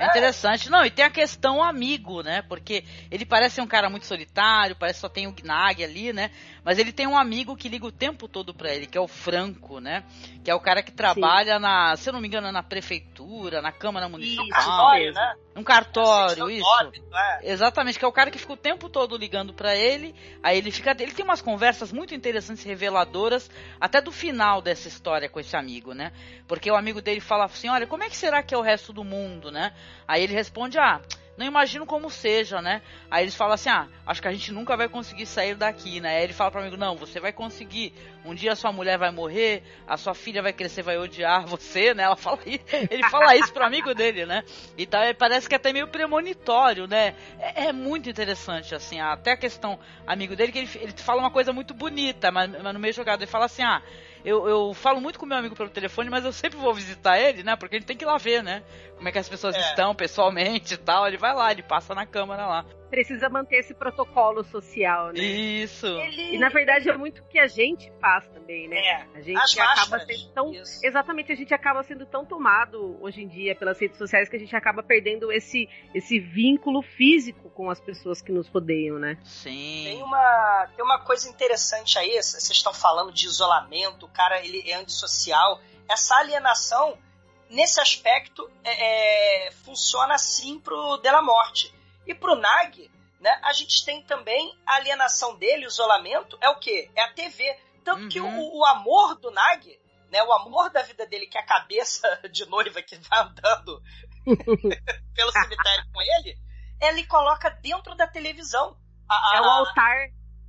É 0.00 0.06
interessante. 0.06 0.70
Não, 0.70 0.82
e 0.84 0.90
tem 0.90 1.04
a 1.04 1.10
questão 1.10 1.62
amigo, 1.62 2.22
né? 2.22 2.40
Porque 2.42 2.84
ele 3.10 3.26
parece 3.26 3.56
ser 3.56 3.60
um 3.60 3.66
cara 3.66 3.90
muito 3.90 4.06
solitário, 4.06 4.74
parece 4.74 4.96
que 4.96 5.00
só 5.02 5.10
tem 5.10 5.26
o 5.26 5.32
Gnag 5.32 5.84
ali, 5.84 6.10
né? 6.10 6.30
Mas 6.64 6.78
ele 6.78 6.92
tem 6.92 7.06
um 7.06 7.16
amigo 7.16 7.56
que 7.56 7.68
liga 7.68 7.86
o 7.86 7.92
tempo 7.92 8.28
todo 8.28 8.52
pra 8.52 8.72
ele, 8.72 8.86
que 8.86 8.96
é 8.96 9.00
o 9.00 9.08
Franco, 9.08 9.80
né? 9.80 10.04
Que 10.44 10.50
é 10.50 10.54
o 10.54 10.60
cara 10.60 10.82
que 10.82 10.92
trabalha 10.92 11.56
Sim. 11.56 11.62
na, 11.62 11.96
se 11.96 12.08
eu 12.08 12.12
não 12.12 12.20
me 12.20 12.28
engano, 12.28 12.50
na 12.52 12.62
prefeitura, 12.62 13.62
na 13.62 13.72
Câmara 13.72 14.08
Municipal. 14.08 14.44
Isso, 14.44 14.54
cartório, 14.54 15.12
né? 15.12 15.34
Um 15.56 15.62
cartório, 15.62 16.50
isso. 16.50 16.66
é. 17.14 17.52
Exatamente, 17.52 17.98
que 17.98 18.04
é 18.04 18.08
o 18.08 18.12
cara 18.12 18.30
que 18.30 18.38
fica 18.38 18.52
o 18.52 18.56
tempo 18.56 18.88
todo 18.88 19.16
ligando 19.16 19.52
para 19.52 19.74
ele. 19.74 20.14
Aí 20.42 20.58
ele 20.58 20.70
fica. 20.70 20.90
Ele 20.98 21.12
tem 21.12 21.24
umas 21.24 21.42
conversas 21.42 21.92
muito 21.92 22.14
interessantes, 22.14 22.64
reveladoras, 22.64 23.50
até 23.80 24.00
do 24.00 24.12
final 24.12 24.62
dessa 24.62 24.88
história 24.88 25.28
com 25.28 25.40
esse 25.40 25.56
amigo, 25.56 25.92
né? 25.92 26.12
Porque 26.46 26.70
o 26.70 26.76
amigo 26.76 27.00
dele 27.02 27.20
fala 27.20 27.44
assim: 27.44 27.68
olha, 27.68 27.86
como 27.86 28.04
é 28.04 28.08
que 28.08 28.16
será 28.16 28.42
que 28.42 28.54
é 28.54 28.58
o 28.58 28.62
resto 28.62 28.92
do 28.92 29.02
mundo, 29.02 29.50
né? 29.50 29.72
Aí 30.06 30.22
ele 30.22 30.34
responde: 30.34 30.78
ah 30.78 31.00
não 31.40 31.46
imagino 31.46 31.86
como 31.86 32.10
seja, 32.10 32.60
né? 32.60 32.82
Aí 33.10 33.24
eles 33.24 33.34
falam 33.34 33.54
assim: 33.54 33.70
ah, 33.70 33.88
acho 34.06 34.20
que 34.20 34.28
a 34.28 34.32
gente 34.32 34.52
nunca 34.52 34.76
vai 34.76 34.90
conseguir 34.90 35.24
sair 35.24 35.54
daqui, 35.54 35.98
né? 35.98 36.18
Aí 36.18 36.24
ele 36.24 36.34
fala 36.34 36.50
para 36.50 36.60
amigo: 36.60 36.76
não, 36.76 36.96
você 36.96 37.18
vai 37.18 37.32
conseguir. 37.32 37.94
Um 38.26 38.34
dia 38.34 38.52
a 38.52 38.56
sua 38.56 38.70
mulher 38.70 38.98
vai 38.98 39.10
morrer, 39.10 39.62
a 39.88 39.96
sua 39.96 40.14
filha 40.14 40.42
vai 40.42 40.52
crescer, 40.52 40.82
vai 40.82 40.98
odiar 40.98 41.46
você, 41.46 41.94
né? 41.94 42.02
Ela 42.02 42.14
fala 42.14 42.38
ele 42.44 43.08
fala 43.08 43.34
isso 43.36 43.50
pro 43.54 43.64
amigo 43.64 43.94
dele, 43.94 44.26
né? 44.26 44.44
Então 44.76 45.00
parece 45.18 45.48
que 45.48 45.54
é 45.54 45.56
até 45.56 45.72
meio 45.72 45.88
premonitório, 45.88 46.86
né? 46.86 47.14
É, 47.38 47.68
é, 47.68 47.72
muito 47.72 48.10
interessante, 48.10 48.74
assim, 48.74 49.00
até 49.00 49.32
a 49.32 49.36
questão 49.38 49.78
amigo 50.06 50.36
dele, 50.36 50.52
que 50.52 50.58
ele, 50.58 50.70
ele 50.74 50.92
fala 50.92 51.22
uma 51.22 51.30
coisa 51.30 51.54
muito 51.54 51.72
bonita, 51.72 52.30
mas, 52.30 52.50
mas 52.50 52.74
no 52.74 52.78
meio 52.78 52.92
jogado 52.92 53.22
ele 53.22 53.30
fala 53.30 53.46
assim: 53.46 53.62
ah 53.62 53.80
eu, 54.24 54.48
eu 54.48 54.74
falo 54.74 55.00
muito 55.00 55.18
com 55.18 55.26
meu 55.26 55.38
amigo 55.38 55.56
pelo 55.56 55.68
telefone, 55.68 56.10
mas 56.10 56.24
eu 56.24 56.32
sempre 56.32 56.58
vou 56.58 56.74
visitar 56.74 57.18
ele, 57.18 57.42
né? 57.42 57.56
Porque 57.56 57.76
ele 57.76 57.84
tem 57.84 57.96
que 57.96 58.04
ir 58.04 58.06
lá 58.06 58.18
ver, 58.18 58.42
né? 58.42 58.62
Como 58.96 59.08
é 59.08 59.12
que 59.12 59.18
as 59.18 59.28
pessoas 59.28 59.54
é. 59.54 59.60
estão 59.60 59.94
pessoalmente 59.94 60.74
e 60.74 60.76
tal. 60.76 61.06
Ele 61.06 61.16
vai 61.16 61.34
lá, 61.34 61.50
ele 61.50 61.62
passa 61.62 61.94
na 61.94 62.06
câmera 62.06 62.46
lá 62.46 62.64
precisa 62.90 63.28
manter 63.28 63.60
esse 63.60 63.72
protocolo 63.72 64.42
social, 64.44 65.12
né? 65.12 65.20
Isso. 65.20 65.86
Ele... 65.86 66.34
E 66.34 66.38
na 66.38 66.48
verdade 66.48 66.90
é 66.90 66.96
muito 66.96 67.22
o 67.22 67.24
que 67.28 67.38
a 67.38 67.46
gente 67.46 67.90
faz 68.00 68.26
também, 68.28 68.68
né? 68.68 68.76
É. 68.76 69.06
A 69.14 69.20
gente 69.20 69.60
acaba 69.60 70.00
sendo 70.00 70.28
tão. 70.34 70.52
Isso. 70.52 70.84
Exatamente, 70.84 71.32
a 71.32 71.36
gente 71.36 71.54
acaba 71.54 71.82
sendo 71.84 72.04
tão 72.04 72.26
tomado 72.26 72.98
hoje 73.00 73.22
em 73.22 73.28
dia 73.28 73.54
pelas 73.54 73.80
redes 73.80 73.96
sociais 73.96 74.28
que 74.28 74.36
a 74.36 74.38
gente 74.38 74.54
acaba 74.54 74.82
perdendo 74.82 75.32
esse, 75.32 75.68
esse 75.94 76.18
vínculo 76.18 76.82
físico 76.82 77.48
com 77.50 77.70
as 77.70 77.80
pessoas 77.80 78.20
que 78.20 78.32
nos 78.32 78.48
rodeiam, 78.48 78.98
né? 78.98 79.16
Sim. 79.22 79.84
Tem 79.84 80.02
uma, 80.02 80.68
tem 80.74 80.84
uma 80.84 80.98
coisa 80.98 81.28
interessante 81.28 81.98
aí, 81.98 82.20
vocês 82.20 82.50
estão 82.50 82.74
falando 82.74 83.12
de 83.12 83.26
isolamento, 83.26 84.06
o 84.06 84.08
cara 84.08 84.44
ele 84.44 84.68
é 84.68 84.74
antissocial. 84.74 85.60
Essa 85.88 86.16
alienação, 86.16 86.98
nesse 87.48 87.80
aspecto, 87.80 88.50
é, 88.64 89.46
é, 89.46 89.50
funciona 89.52 90.14
assim 90.14 90.58
pro 90.58 90.96
Della 90.98 91.22
Morte 91.22 91.72
e 92.06 92.14
pro 92.14 92.36
Nag, 92.36 92.90
né, 93.20 93.38
a 93.42 93.52
gente 93.52 93.84
tem 93.84 94.02
também 94.02 94.56
a 94.66 94.76
alienação 94.76 95.36
dele, 95.36 95.66
o 95.66 95.68
isolamento, 95.68 96.38
é 96.40 96.48
o 96.48 96.58
quê? 96.58 96.90
É 96.94 97.02
a 97.02 97.12
TV. 97.12 97.58
Tanto 97.84 98.02
uhum. 98.02 98.08
que 98.08 98.20
o, 98.20 98.58
o, 98.58 98.64
amor 98.64 99.18
do 99.18 99.30
Nag, 99.30 99.78
né, 100.10 100.22
o 100.22 100.32
amor 100.32 100.70
da 100.70 100.82
vida 100.82 101.06
dele, 101.06 101.26
que 101.26 101.38
é 101.38 101.40
a 101.40 101.46
cabeça 101.46 102.08
de 102.32 102.46
noiva 102.46 102.82
que 102.82 102.96
vai 102.96 103.20
andando 103.20 103.82
pelo 105.14 105.32
cemitério 105.32 105.84
com 105.92 106.02
ele, 106.02 106.38
ele 106.80 107.06
coloca 107.06 107.50
dentro 107.50 107.94
da 107.94 108.06
televisão. 108.06 108.76
A, 109.08 109.14
a, 109.14 109.36
é 109.36 109.40
o 109.40 109.44
altar. 109.44 109.96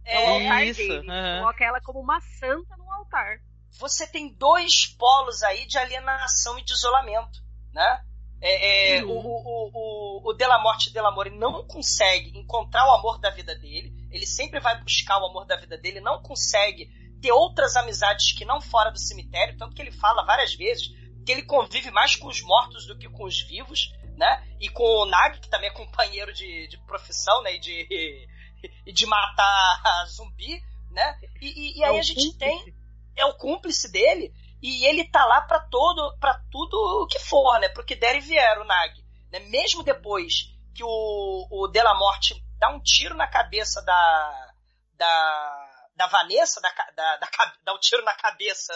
É, 0.06 0.16
é 0.16 0.20
o 0.20 0.34
altar 0.34 0.66
isso, 0.66 0.80
dele. 0.80 1.00
Uhum. 1.00 1.40
Coloca 1.40 1.66
ela 1.66 1.82
como 1.82 2.00
uma 2.00 2.20
santa 2.22 2.76
no 2.78 2.92
altar. 2.92 3.40
Você 3.80 4.08
tem 4.08 4.34
dois 4.34 4.88
polos 4.98 5.44
aí 5.44 5.66
de 5.66 5.78
alienação 5.78 6.58
e 6.60 6.64
de 6.64 6.74
isolamento, 6.74 7.40
né? 7.74 8.04
É, 8.42 8.98
é, 8.98 9.04
o, 9.04 9.12
o, 9.12 9.72
o, 9.74 10.30
o 10.30 10.34
Delamorte 10.34 10.92
Delamore 10.92 11.30
não 11.30 11.64
consegue 11.68 12.36
encontrar 12.38 12.88
o 12.88 12.96
amor 12.96 13.20
da 13.20 13.30
vida 13.30 13.56
dele. 13.56 13.94
Ele 14.10 14.26
sempre 14.26 14.60
vai 14.60 14.82
buscar 14.82 15.22
o 15.22 15.28
amor 15.28 15.46
da 15.46 15.56
vida 15.58 15.78
dele, 15.78 16.02
não 16.02 16.22
consegue 16.22 16.90
ter 17.22 17.32
outras 17.32 17.76
amizades 17.76 18.34
que 18.34 18.44
não 18.44 18.60
fora 18.60 18.90
do 18.90 19.00
cemitério, 19.00 19.58
tanto 19.58 19.76
que 19.76 19.82
ele 19.82 19.92
fala 19.92 20.26
várias 20.26 20.56
vezes 20.56 20.90
que 21.24 21.32
ele 21.32 21.44
convive 21.44 21.92
mais 21.92 22.16
com 22.16 22.28
os 22.28 22.42
mortos 22.42 22.88
do 22.88 22.98
que 22.98 23.08
com 23.08 23.26
os 23.26 23.42
vivos, 23.44 23.94
né? 24.18 24.44
E 24.60 24.70
com 24.70 24.84
o 24.84 25.06
Nag, 25.06 25.40
que 25.40 25.50
também 25.50 25.70
é 25.70 25.74
companheiro 25.74 26.34
de, 26.34 26.68
de 26.68 26.78
profissão, 26.86 27.44
né? 27.44 27.56
E 27.56 27.60
de, 27.60 28.28
e 28.88 28.92
de 28.92 29.06
matar 29.06 30.06
zumbi, 30.10 30.60
né? 30.90 31.20
E, 31.40 31.48
e, 31.48 31.78
e 31.78 31.84
aí 31.84 31.96
é 31.96 32.00
a 32.00 32.04
gente 32.04 32.36
tem 32.38 32.76
é 33.16 33.26
o 33.26 33.36
cúmplice 33.36 33.92
dele 33.92 34.34
e 34.62 34.86
ele 34.86 35.10
tá 35.10 35.26
lá 35.26 35.42
para 35.42 35.60
todo, 35.70 36.18
para 36.20 36.40
tudo 36.52 36.76
o 37.04 37.08
que 37.08 37.20
for, 37.20 37.60
né? 37.60 37.70
Porque 37.70 37.96
der 37.96 38.18
e 38.18 38.20
vier 38.20 38.60
o 38.60 38.64
Nag, 38.64 39.04
né? 39.32 39.40
Mesmo 39.40 39.84
depois 39.84 40.34
que 40.76 40.84
o, 40.84 41.48
o 41.50 41.68
Della 41.68 41.94
Morte 41.96 42.36
dá 42.60 42.70
um 42.70 42.82
tiro 42.82 43.16
na 43.16 43.28
cabeça 43.28 43.82
da 43.84 44.48
da, 44.94 45.88
da 45.96 46.08
Vanessa, 46.08 46.62
da, 46.62 46.70
da, 46.96 47.18
da, 47.18 47.30
dá 47.64 47.74
um 47.74 47.80
tiro 47.80 48.04
na 48.04 48.14
cabeça, 48.14 48.72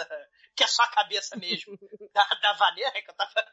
que 0.55 0.63
é 0.63 0.67
só 0.67 0.81
a 0.81 0.91
cabeça 0.91 1.35
mesmo, 1.35 1.77
da, 2.11 2.23
da 2.41 2.53
Vanessa, 2.53 2.91
que 3.03 3.11
eu 3.11 3.15
tava 3.15 3.45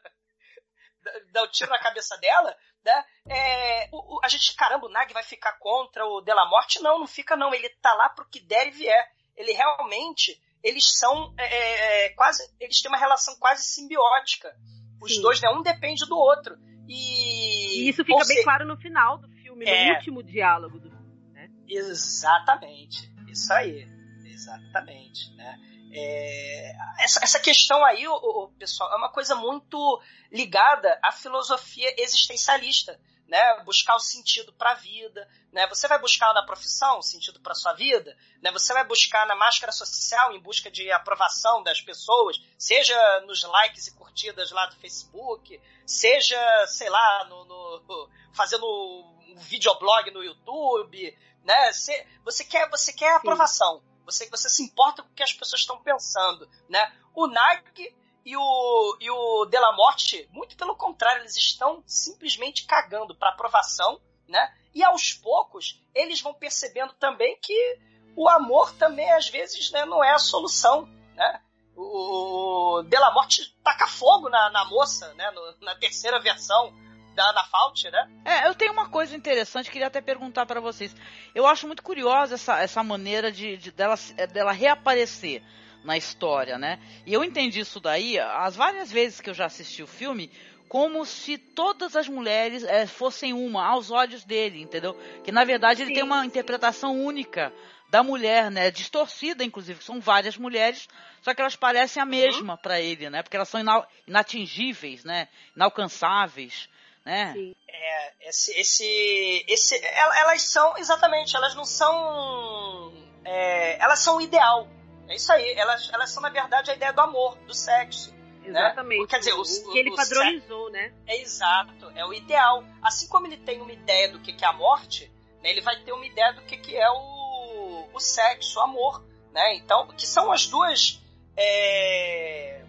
dá 1.31 1.43
um 1.43 1.47
tiro 1.47 1.69
na 1.69 1.79
cabeça 1.79 2.17
dela, 2.17 2.55
né? 2.83 3.05
É, 3.29 3.89
o, 3.91 4.15
o, 4.15 4.19
a 4.23 4.27
gente, 4.27 4.55
caramba, 4.55 4.87
o 4.87 4.89
Nag 4.89 5.13
vai 5.13 5.23
ficar 5.23 5.53
contra 5.53 6.05
o 6.05 6.21
Della 6.21 6.47
Morte? 6.49 6.81
Não, 6.81 6.99
não 6.99 7.07
fica 7.07 7.35
não. 7.35 7.53
Ele 7.53 7.69
tá 7.81 7.93
lá 7.93 8.09
pro 8.09 8.27
que 8.29 8.39
der 8.39 8.67
e 8.67 8.71
vier. 8.71 9.11
Ele 9.35 9.51
realmente 9.51 10.39
eles 10.63 10.97
são 10.97 11.33
é, 11.37 11.43
é, 11.43 12.05
é, 12.05 12.09
quase. 12.09 12.41
Eles 12.59 12.81
têm 12.81 12.89
uma 12.89 12.97
relação 12.97 13.35
quase 13.37 13.63
simbiótica. 13.63 14.55
Os 15.01 15.15
Sim. 15.15 15.21
dois, 15.21 15.41
né? 15.41 15.49
Um 15.49 15.61
depende 15.61 16.05
do 16.05 16.17
outro. 16.17 16.55
E, 16.87 17.85
e 17.85 17.89
isso 17.89 18.03
fica 18.03 18.25
bem 18.25 18.43
claro 18.43 18.65
no 18.65 18.77
final 18.77 19.17
do 19.17 19.29
filme, 19.29 19.65
é... 19.65 19.87
no 19.87 19.95
último 19.95 20.23
diálogo 20.23 20.79
do 20.79 20.89
filme, 20.89 21.31
né? 21.33 21.49
Exatamente. 21.67 23.11
Isso 23.27 23.51
aí. 23.53 23.87
Exatamente, 24.25 25.33
né? 25.35 25.59
É, 25.95 26.73
essa, 27.03 27.23
essa, 27.23 27.39
questão 27.39 27.85
aí, 27.85 28.07
o, 28.07 28.13
o, 28.15 28.49
pessoal, 28.57 28.91
é 28.93 28.95
uma 28.95 29.11
coisa 29.11 29.35
muito 29.35 30.01
ligada 30.31 30.99
à 31.03 31.11
filosofia 31.11 31.93
existencialista 31.99 32.99
né? 33.33 33.63
Buscar 33.63 33.95
o 33.95 33.99
sentido 33.99 34.53
para 34.53 34.73
a 34.73 34.75
vida, 34.75 35.27
né? 35.51 35.65
Você 35.65 35.87
vai 35.87 35.97
buscar 35.97 36.31
na 36.35 36.45
profissão 36.45 36.99
o 36.99 37.01
sentido 37.01 37.39
para 37.39 37.55
sua 37.55 37.73
vida, 37.73 38.15
né? 38.43 38.51
Você 38.51 38.71
vai 38.73 38.83
buscar 38.83 39.25
na 39.25 39.35
máscara 39.35 39.71
social 39.71 40.35
em 40.35 40.39
busca 40.39 40.69
de 40.69 40.91
aprovação 40.91 41.63
das 41.63 41.81
pessoas, 41.81 42.39
seja 42.59 42.95
nos 43.21 43.41
likes 43.41 43.87
e 43.87 43.95
curtidas 43.95 44.51
lá 44.51 44.67
do 44.67 44.75
Facebook, 44.75 45.59
seja, 45.83 46.39
sei 46.67 46.91
lá, 46.91 47.25
no, 47.25 47.43
no 47.45 48.09
fazendo 48.37 48.67
um 48.67 49.35
videoblog 49.37 50.11
no 50.11 50.23
YouTube, 50.23 51.17
né? 51.43 51.73
Você, 51.73 52.07
você 52.23 52.45
quer, 52.45 52.69
você 52.69 52.93
quer 52.93 53.15
aprovação. 53.15 53.81
Você, 54.05 54.29
você 54.29 54.47
se 54.47 54.61
importa 54.61 55.01
com 55.01 55.09
o 55.09 55.13
que 55.15 55.23
as 55.23 55.33
pessoas 55.33 55.61
estão 55.61 55.81
pensando, 55.81 56.47
né? 56.69 56.95
O 57.15 57.25
Nike 57.25 57.95
e 58.25 58.37
o, 58.37 58.97
e 59.01 59.09
o 59.09 59.45
Delamorte, 59.45 60.27
muito 60.31 60.55
pelo 60.55 60.75
contrário, 60.75 61.21
eles 61.21 61.35
estão 61.35 61.83
simplesmente 61.85 62.65
cagando 62.65 63.15
para 63.15 63.29
aprovação, 63.29 63.99
né? 64.27 64.53
E 64.73 64.83
aos 64.83 65.13
poucos, 65.13 65.81
eles 65.93 66.21
vão 66.21 66.33
percebendo 66.33 66.93
também 66.93 67.37
que 67.41 67.79
o 68.15 68.29
amor 68.29 68.73
também, 68.75 69.11
às 69.11 69.27
vezes, 69.27 69.71
né, 69.71 69.85
não 69.85 70.03
é 70.03 70.11
a 70.11 70.19
solução, 70.19 70.87
né? 71.15 71.41
O 71.75 72.83
Delamorte 72.87 73.55
taca 73.63 73.87
fogo 73.87 74.29
na, 74.29 74.49
na 74.51 74.65
moça, 74.65 75.13
né? 75.15 75.29
No, 75.31 75.65
na 75.65 75.75
terceira 75.75 76.19
versão 76.21 76.73
da 77.15 77.29
Ana 77.29 77.43
Fault, 77.43 77.89
né? 77.89 78.09
É, 78.25 78.47
eu 78.47 78.55
tenho 78.55 78.71
uma 78.71 78.89
coisa 78.89 79.15
interessante, 79.15 79.69
queria 79.69 79.87
até 79.87 80.01
perguntar 80.01 80.45
para 80.45 80.61
vocês. 80.61 80.95
Eu 81.33 81.45
acho 81.45 81.67
muito 81.67 81.83
curiosa 81.83 82.35
essa, 82.35 82.59
essa 82.59 82.83
maneira 82.83 83.31
de, 83.31 83.57
de 83.57 83.71
dela, 83.71 83.95
dela 84.31 84.51
reaparecer 84.51 85.43
na 85.83 85.97
história, 85.97 86.57
né? 86.57 86.79
E 87.05 87.13
eu 87.13 87.23
entendi 87.23 87.59
isso 87.59 87.79
daí, 87.79 88.19
as 88.19 88.55
várias 88.55 88.91
vezes 88.91 89.19
que 89.19 89.29
eu 89.29 89.33
já 89.33 89.45
assisti 89.45 89.83
o 89.83 89.87
filme, 89.87 90.31
como 90.67 91.05
se 91.05 91.37
todas 91.37 91.95
as 91.95 92.07
mulheres 92.07 92.63
é, 92.63 92.87
fossem 92.87 93.33
uma, 93.33 93.65
aos 93.65 93.91
olhos 93.91 94.23
dele, 94.23 94.61
entendeu? 94.61 94.97
Que 95.23 95.31
na 95.31 95.43
verdade 95.43 95.81
ele 95.81 95.89
Sim. 95.89 95.95
tem 95.95 96.03
uma 96.03 96.25
interpretação 96.25 96.99
única 96.99 97.53
da 97.93 98.01
mulher, 98.01 98.49
né? 98.49 98.71
Distorcida, 98.71 99.43
inclusive, 99.43 99.83
são 99.83 100.01
várias 100.01 100.35
mulheres, 100.35 100.87
só 101.21 101.31
que 101.31 101.41
elas 101.41 101.55
parecem 101.55 102.01
a 102.01 102.05
mesma 102.07 102.53
uhum. 102.53 102.59
para 102.59 102.81
ele, 102.81 103.07
né? 103.07 103.21
Porque 103.21 103.37
elas 103.37 103.49
são 103.49 103.61
inatingíveis, 104.07 105.03
né? 105.03 105.27
Inalcançáveis, 105.55 106.67
né? 107.05 107.33
Sim. 107.33 107.55
É, 107.67 108.13
esse, 108.29 108.59
esse, 108.59 109.45
esse, 109.47 109.79
elas 109.85 110.41
são, 110.41 110.75
exatamente, 110.77 111.35
elas 111.35 111.53
não 111.53 111.65
são, 111.65 112.91
é, 113.23 113.77
elas 113.79 113.99
são 113.99 114.17
o 114.17 114.21
ideal. 114.21 114.67
É 115.07 115.15
isso 115.15 115.31
aí, 115.31 115.53
elas, 115.53 115.89
elas 115.93 116.11
são, 116.11 116.21
na 116.21 116.29
verdade, 116.29 116.71
a 116.71 116.75
ideia 116.75 116.93
do 116.93 117.01
amor, 117.01 117.37
do 117.39 117.53
sexo. 117.53 118.13
Né? 118.41 118.49
Exatamente. 118.49 119.01
Né? 119.01 119.07
Quer 119.07 119.19
dizer, 119.19 119.33
o, 119.33 119.41
o 119.41 119.71
que 119.71 119.77
ele 119.77 119.91
o 119.91 119.95
padronizou, 119.95 120.69
né? 120.71 120.93
É 121.07 121.21
exato, 121.21 121.91
é 121.95 122.05
o 122.05 122.13
ideal. 122.13 122.63
Assim 122.81 123.07
como 123.07 123.27
ele 123.27 123.37
tem 123.37 123.61
uma 123.61 123.71
ideia 123.71 124.09
do 124.09 124.19
que, 124.19 124.33
que 124.33 124.43
é 124.43 124.47
a 124.47 124.53
morte, 124.53 125.11
né, 125.41 125.49
ele 125.49 125.61
vai 125.61 125.79
ter 125.81 125.91
uma 125.91 126.05
ideia 126.05 126.33
do 126.33 126.41
que, 126.41 126.57
que 126.57 126.75
é 126.75 126.89
o, 126.89 127.87
o 127.93 127.99
sexo, 127.99 128.59
o 128.59 128.61
amor. 128.61 129.03
Né? 129.31 129.55
Então, 129.55 129.87
que 129.87 130.05
são 130.05 130.31
as 130.31 130.47
duas. 130.47 131.01
É, 131.35 132.63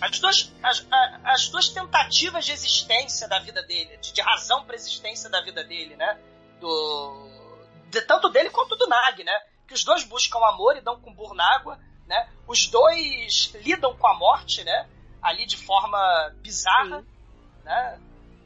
as 0.00 0.18
duas, 0.18 0.52
as, 0.60 0.86
as 1.24 1.48
duas 1.48 1.68
tentativas 1.68 2.44
de 2.44 2.50
existência 2.50 3.28
da 3.28 3.38
vida 3.38 3.62
dele, 3.62 3.96
de, 3.98 4.12
de 4.12 4.20
razão 4.20 4.64
para 4.64 4.74
existência 4.74 5.30
da 5.30 5.40
vida 5.42 5.62
dele, 5.62 5.94
né? 5.94 6.18
Do, 6.60 7.28
de, 7.88 8.00
tanto 8.02 8.28
dele 8.28 8.50
quanto 8.50 8.74
do 8.74 8.88
Nag, 8.88 9.22
né? 9.22 9.40
Que 9.72 9.76
os 9.76 9.84
dois 9.84 10.04
buscam 10.04 10.38
amor 10.44 10.76
e 10.76 10.82
dão 10.82 11.00
com 11.00 11.14
burro 11.14 11.32
na 11.32 11.50
água, 11.56 11.80
né? 12.06 12.28
Os 12.46 12.66
dois 12.66 13.54
lidam 13.54 13.96
com 13.96 14.06
a 14.06 14.12
morte, 14.12 14.62
né? 14.62 14.86
Ali 15.22 15.46
de 15.46 15.56
forma 15.56 16.30
bizarra, 16.42 17.00
Sim. 17.00 17.06
né? 17.64 18.00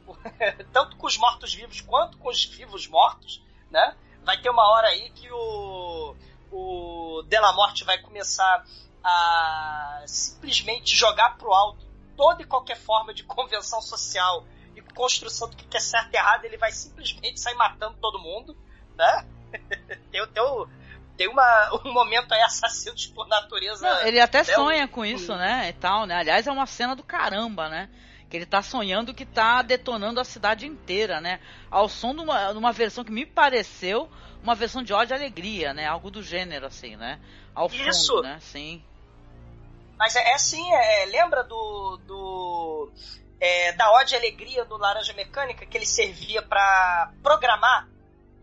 tanto 0.71 0.95
com 0.95 1.05
os 1.05 1.17
mortos-vivos 1.17 1.81
quanto 1.81 2.17
com 2.17 2.29
os 2.29 2.45
vivos 2.45 2.87
mortos, 2.87 3.43
né? 3.69 3.93
Vai 4.23 4.39
ter 4.39 4.49
uma 4.49 4.65
hora 4.71 4.87
aí 4.87 5.09
que 5.09 5.29
o, 5.29 6.15
o 6.49 7.23
Della 7.23 7.51
Morte 7.51 7.83
vai 7.83 7.97
começar 7.97 8.65
a 9.03 10.03
simplesmente 10.07 10.95
jogar 10.95 11.37
pro 11.37 11.51
alto 11.51 11.85
toda 12.15 12.41
e 12.41 12.45
qualquer 12.45 12.77
forma 12.77 13.13
de 13.13 13.25
convenção 13.25 13.81
social 13.81 14.45
e 14.77 14.81
construção 14.93 15.49
do 15.49 15.57
que 15.57 15.75
é 15.75 15.81
certo 15.81 16.13
e 16.13 16.15
errado, 16.15 16.45
ele 16.45 16.55
vai 16.55 16.71
simplesmente 16.71 17.37
sair 17.37 17.55
matando 17.55 17.97
todo 17.99 18.17
mundo, 18.17 18.57
né? 18.95 19.27
tem, 20.09 20.25
tem, 20.27 20.43
tem 21.17 21.27
uma, 21.27 21.81
um 21.83 21.91
momento 21.91 22.31
aí 22.31 22.41
assassinos 22.41 23.07
por 23.07 23.27
natureza. 23.27 23.89
Não, 23.89 24.07
ele 24.07 24.19
até 24.19 24.39
né? 24.39 24.43
sonha 24.43 24.87
com 24.87 25.03
isso, 25.03 25.35
né? 25.35 25.69
E 25.69 25.73
tal, 25.73 26.05
né? 26.05 26.15
Aliás, 26.15 26.47
é 26.47 26.51
uma 26.51 26.67
cena 26.67 26.95
do 26.95 27.03
caramba, 27.03 27.67
né? 27.67 27.89
Que 28.29 28.37
ele 28.37 28.45
tá 28.45 28.61
sonhando 28.61 29.13
que 29.13 29.25
tá 29.25 29.61
detonando 29.61 30.19
a 30.19 30.23
cidade 30.23 30.65
inteira, 30.65 31.19
né? 31.19 31.39
Ao 31.71 31.89
som 31.89 32.13
de 32.13 32.21
uma, 32.21 32.51
de 32.51 32.57
uma 32.57 32.71
versão 32.71 33.03
que 33.03 33.11
me 33.11 33.25
pareceu 33.25 34.09
uma 34.43 34.55
versão 34.55 34.83
de 34.83 34.93
ódio 34.93 35.13
e 35.13 35.17
alegria, 35.17 35.73
né? 35.73 35.85
Algo 35.87 36.11
do 36.11 36.21
gênero, 36.21 36.65
assim, 36.67 36.95
né? 36.95 37.19
Ao 37.53 37.67
fundo, 37.67 37.89
Isso. 37.89 38.21
né? 38.21 38.37
Sim. 38.39 38.83
Mas 39.97 40.15
é, 40.15 40.29
é 40.29 40.35
assim, 40.35 40.63
é, 40.73 41.05
lembra 41.05 41.43
do. 41.43 41.99
do 42.05 42.91
é, 43.39 43.71
da 43.73 43.91
ódio 43.91 44.15
e 44.15 44.17
alegria 44.17 44.65
do 44.65 44.77
Laranja 44.77 45.13
Mecânica, 45.13 45.65
que 45.65 45.77
ele 45.77 45.85
servia 45.85 46.41
para 46.41 47.11
programar 47.21 47.87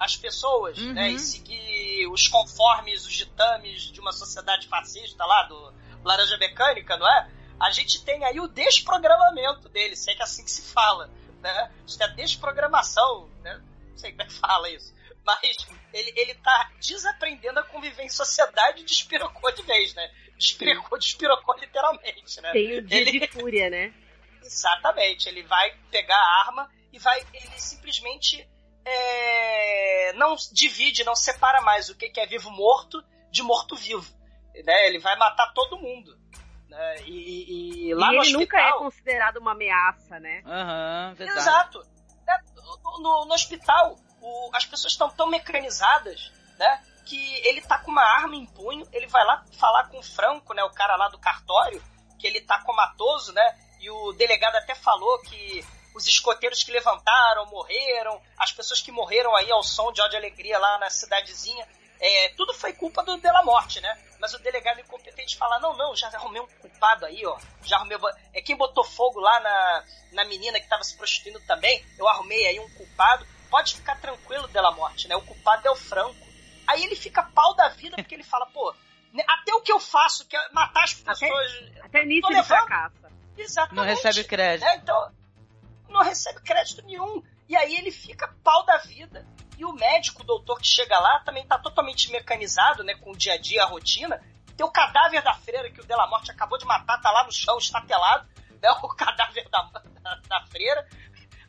as 0.05 0.17
pessoas, 0.17 0.79
uhum. 0.79 0.93
né? 0.93 1.11
E 1.11 1.19
seguir 1.19 2.07
os 2.09 2.29
conformes, 2.29 3.07
os 3.07 3.13
ditames 3.13 3.83
de 3.91 4.01
uma 4.01 4.13
sociedade 4.13 4.69
fascista 4.69 5.25
lá, 5.25 5.45
do 5.45 5.75
Laranja 6.05 6.37
Mecânica, 6.37 6.97
não 6.97 7.09
é? 7.09 7.31
A 7.59 7.71
gente 7.71 8.05
tem 8.05 8.25
aí 8.25 8.39
o 8.39 8.49
desprogramamento 8.49 9.69
dele, 9.71 9.97
sei 9.97 10.15
que 10.15 10.21
é 10.21 10.25
assim 10.25 10.45
que 10.45 10.51
se 10.51 10.73
fala, 10.73 11.11
né? 11.41 11.73
Isso 11.87 12.03
é 12.03 12.07
a 12.07 12.09
desprogramação, 12.09 13.31
né? 13.43 13.63
Não 13.91 13.97
sei 13.97 14.11
como 14.11 14.23
é 14.23 14.27
que 14.27 14.35
fala 14.35 14.71
isso. 14.71 14.95
Mas 15.25 15.57
ele, 15.93 16.13
ele 16.17 16.35
tá 16.35 16.71
desaprendendo 16.79 17.59
a 17.61 17.63
conviver 17.63 18.03
em 18.03 18.11
sociedade 18.11 18.83
e 18.83 18.85
despirocou 18.85 19.51
de 19.53 19.63
vez, 19.63 19.95
né? 19.95 20.11
Despirocou, 20.37 20.99
despirocou 20.99 21.57
literalmente, 21.57 22.41
né? 22.43 22.53
Tem 22.53 22.79
o 22.79 22.83
dia 22.83 23.01
ele... 23.01 23.21
de 23.21 23.29
fúria, 23.29 23.71
né? 23.71 23.95
Exatamente. 24.45 25.29
Ele 25.29 25.43
vai 25.45 25.75
pegar 25.91 26.19
a 26.19 26.47
arma 26.47 26.71
e 26.93 26.99
vai. 26.99 27.25
Ele 27.33 27.59
simplesmente 27.59 28.47
é, 28.85 30.13
não 30.15 30.37
divide, 30.53 31.05
não 31.05 31.15
separa 31.15 31.61
mais 31.63 31.89
o 31.89 31.97
que 31.97 32.13
é 32.21 32.27
vivo 32.27 32.51
morto 32.51 33.03
de 33.31 33.43
morto 33.43 33.75
vivo. 33.77 34.15
Né? 34.65 34.89
Ele 34.89 34.99
vai 34.99 35.17
matar 35.17 35.53
todo 35.53 35.79
mundo. 35.79 36.17
Né? 36.69 36.97
E, 37.07 37.89
e, 37.89 37.95
lá 37.95 38.09
e 38.09 38.17
no 38.17 38.23
ele 38.23 38.37
hospital, 38.37 38.41
nunca 38.41 38.61
é 38.61 38.73
considerado 38.79 39.37
uma 39.39 39.53
ameaça, 39.53 40.21
né? 40.21 40.43
Uhum, 40.45 41.15
verdade. 41.15 41.41
Exato. 41.41 41.79
Né? 42.27 42.39
No, 42.83 42.99
no, 43.01 43.25
no 43.27 43.35
hospital, 43.35 43.97
o, 44.21 44.51
as 44.55 44.65
pessoas 44.65 44.93
estão 44.93 45.09
tão 45.11 45.27
mecanizadas, 45.27 46.33
né? 46.59 46.85
Que 47.05 47.37
ele 47.47 47.61
tá 47.61 47.79
com 47.79 47.91
uma 47.91 48.03
arma 48.03 48.37
em 48.37 48.47
punho, 48.47 48.87
ele 48.93 49.07
vai 49.07 49.25
lá 49.25 49.45
falar 49.59 49.89
com 49.89 49.99
o 49.99 50.03
Franco, 50.03 50.55
né? 50.55 50.63
O 50.65 50.71
cara 50.71 50.97
lá 50.97 51.09
do 51.09 51.19
cartório, 51.19 51.83
que 52.19 52.27
ele 52.27 52.41
tá 52.41 52.61
comatoso, 52.63 53.33
né? 53.33 53.59
E 53.81 53.91
o 53.91 54.13
delegado 54.13 54.57
até 54.57 54.75
falou 54.75 55.21
que 55.21 55.65
os 55.95 56.07
escoteiros 56.07 56.63
que 56.63 56.73
levantaram 56.73 57.47
morreram, 57.47 58.21
as 58.39 58.53
pessoas 58.53 58.81
que 58.81 58.91
morreram 58.91 59.35
aí 59.37 59.51
ao 59.51 59.63
som 59.63 59.93
de 59.93 60.01
ódio 60.03 60.17
e 60.17 60.19
alegria 60.19 60.59
lá 60.59 60.79
na 60.79 60.91
cidadezinha, 60.91 61.67
é, 62.01 62.29
tudo 62.37 62.53
foi 62.53 62.73
culpa 62.73 63.03
do 63.03 63.17
Della 63.19 63.43
Morte, 63.45 63.81
né? 63.81 63.97
Mas 64.21 64.35
o 64.35 64.39
delegado 64.41 64.81
incompetente 64.81 65.37
fala, 65.37 65.59
não, 65.61 65.77
não, 65.77 65.95
já 65.95 66.09
arrumei 66.09 66.43
um 66.43 66.47
culpado 66.47 67.07
aí, 67.07 67.25
ó. 67.25 67.39
Já 67.63 67.77
arrumei. 67.77 67.97
É 68.33 68.43
quem 68.43 68.57
botou 68.57 68.85
fogo 68.85 69.21
lá 69.21 69.41
na, 69.41 69.85
na 70.13 70.25
menina 70.25 70.61
que 70.61 70.69
tava 70.69 70.83
se 70.83 70.97
prostituindo 70.97 71.41
também. 71.47 71.85
Eu 71.99 72.09
arrumei 72.09 72.47
aí 72.47 72.59
um 72.59 72.69
culpado. 72.75 73.27
Pode 73.49 73.77
ficar 73.77 74.01
tranquilo, 74.01 74.49
Della 74.49 74.73
Morte, 74.73 75.07
né? 75.07 75.15
O 75.15 75.23
culpado 75.23 75.67
é 75.69 75.71
o 75.71 75.77
Franco. 75.77 76.27
Aí 76.67 76.83
ele 76.83 76.97
fica 76.97 77.23
pau 77.23 77.55
da 77.55 77.69
vida 77.69 77.97
porque 77.97 78.15
ele 78.15 78.25
fala, 78.25 78.47
pô, 78.47 78.75
né, 79.13 79.23
até 79.29 79.55
o 79.55 79.61
que 79.61 79.71
eu 79.71 79.79
faço, 79.79 80.27
que 80.27 80.37
é 80.37 80.53
matar 80.53 80.85
as 80.85 80.95
pessoas. 80.95 81.53
Até, 81.53 81.81
até 81.81 82.05
nisso 82.05 82.31
ele 82.31 82.43
fracassa. 82.43 83.13
Exatamente. 83.37 83.77
Não 83.77 83.85
recebe 83.85 84.25
crédito. 84.25 84.67
É, 84.67 84.77
então, 84.77 85.13
não 85.95 86.03
recebe 86.03 86.41
crédito 86.41 86.85
nenhum. 86.85 87.23
E 87.49 87.57
aí 87.57 87.77
ele 87.77 87.91
fica 87.91 88.35
pau 88.43 88.67
da 88.67 88.79
vida. 88.79 89.27
E 89.57 89.65
o 89.65 89.73
médico, 89.73 90.23
o 90.23 90.27
doutor 90.27 90.59
que 90.59 90.67
chega 90.67 90.99
lá, 90.99 91.21
também 91.21 91.47
tá 91.47 91.59
totalmente 91.59 92.11
mecanizado, 92.11 92.83
né? 92.83 92.95
Com 92.97 93.13
o 93.13 93.17
dia 93.17 93.35
a 93.35 93.41
dia, 93.41 93.63
a 93.63 93.67
rotina. 93.67 94.21
Tem 94.57 94.67
o 94.67 94.71
cadáver 94.71 95.23
da 95.23 95.35
freira 95.35 95.71
que 95.71 95.81
o 95.81 95.85
Della 95.85 96.09
Morte 96.09 96.31
acabou 96.31 96.59
de 96.59 96.65
matar, 96.65 97.01
tá 97.01 97.11
lá 97.11 97.25
no 97.25 97.33
chão, 97.33 97.57
estatelado, 97.59 98.29
né? 98.61 98.71
O 98.83 98.89
cadáver 98.89 99.49
da, 99.49 99.63
da, 100.03 100.15
da 100.29 100.47
freira. 100.47 100.87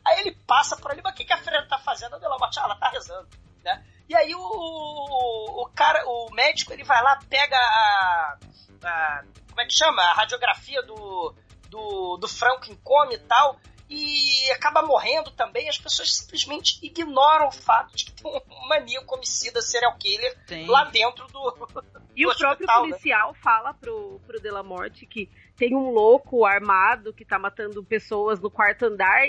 Aí 0.06 0.20
ele 0.20 0.36
passa 0.46 0.76
por 0.76 0.92
ali, 0.92 1.00
mas 1.02 1.12
o 1.12 1.16
que, 1.16 1.24
que 1.24 1.32
a 1.32 1.38
freira 1.38 1.66
tá 1.66 1.78
fazendo? 1.78 2.14
A 2.14 2.18
Della 2.18 2.38
Morte, 2.38 2.60
ah, 2.60 2.64
ela 2.64 2.76
tá 2.76 2.88
rezando, 2.88 3.28
né? 3.64 3.84
E 4.08 4.14
aí 4.14 4.32
o, 4.36 4.40
o 4.40 5.68
cara, 5.74 6.04
o 6.06 6.30
médico, 6.32 6.72
ele 6.72 6.84
vai 6.84 7.02
lá, 7.02 7.18
pega 7.28 7.56
a, 7.56 8.38
a 8.84 9.24
como 9.50 9.60
é 9.60 9.64
que 9.64 9.74
chama? 9.74 10.00
A 10.02 10.12
radiografia 10.12 10.80
do, 10.82 11.34
do, 11.68 12.16
do 12.18 12.28
Franco 12.28 12.70
em 12.70 12.76
coma 12.76 13.14
e 13.14 13.18
tal, 13.18 13.58
e 13.88 14.50
acaba 14.50 14.82
morrendo 14.82 15.30
também, 15.30 15.68
as 15.68 15.78
pessoas 15.78 16.12
simplesmente 16.16 16.78
ignoram 16.82 17.48
o 17.48 17.52
fato 17.52 17.94
de 17.94 18.06
que 18.06 18.12
tem 18.12 18.30
um 18.30 18.68
maníaco 18.68 19.14
homicida 19.14 19.62
serial 19.62 19.96
killer 19.96 20.36
Sim. 20.46 20.66
lá 20.66 20.84
dentro 20.84 21.26
do. 21.28 21.68
E 22.16 22.24
do 22.24 22.30
o 22.30 22.36
próprio 22.36 22.66
né? 22.66 22.74
policial 22.74 23.32
né? 23.32 23.38
fala 23.40 23.74
pro, 23.74 24.20
pro 24.26 24.40
Della 24.40 24.62
Morte 24.62 25.06
que 25.06 25.30
tem 25.56 25.74
um 25.74 25.90
louco 25.90 26.44
armado 26.44 27.12
que 27.12 27.24
tá 27.24 27.38
matando 27.38 27.84
pessoas 27.84 28.40
no 28.40 28.50
quarto 28.50 28.86
andar. 28.86 29.28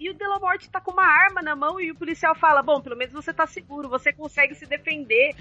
E 0.00 0.10
o 0.10 0.14
Della 0.14 0.40
Morte 0.40 0.68
tá 0.68 0.80
com 0.80 0.90
uma 0.90 1.06
arma 1.06 1.40
na 1.40 1.54
mão 1.54 1.80
e 1.80 1.92
o 1.92 1.94
policial 1.94 2.34
fala: 2.34 2.62
Bom, 2.62 2.80
pelo 2.80 2.96
menos 2.96 3.14
você 3.14 3.32
tá 3.32 3.46
seguro, 3.46 3.88
você 3.88 4.12
consegue 4.12 4.56
se 4.56 4.66
defender. 4.66 5.36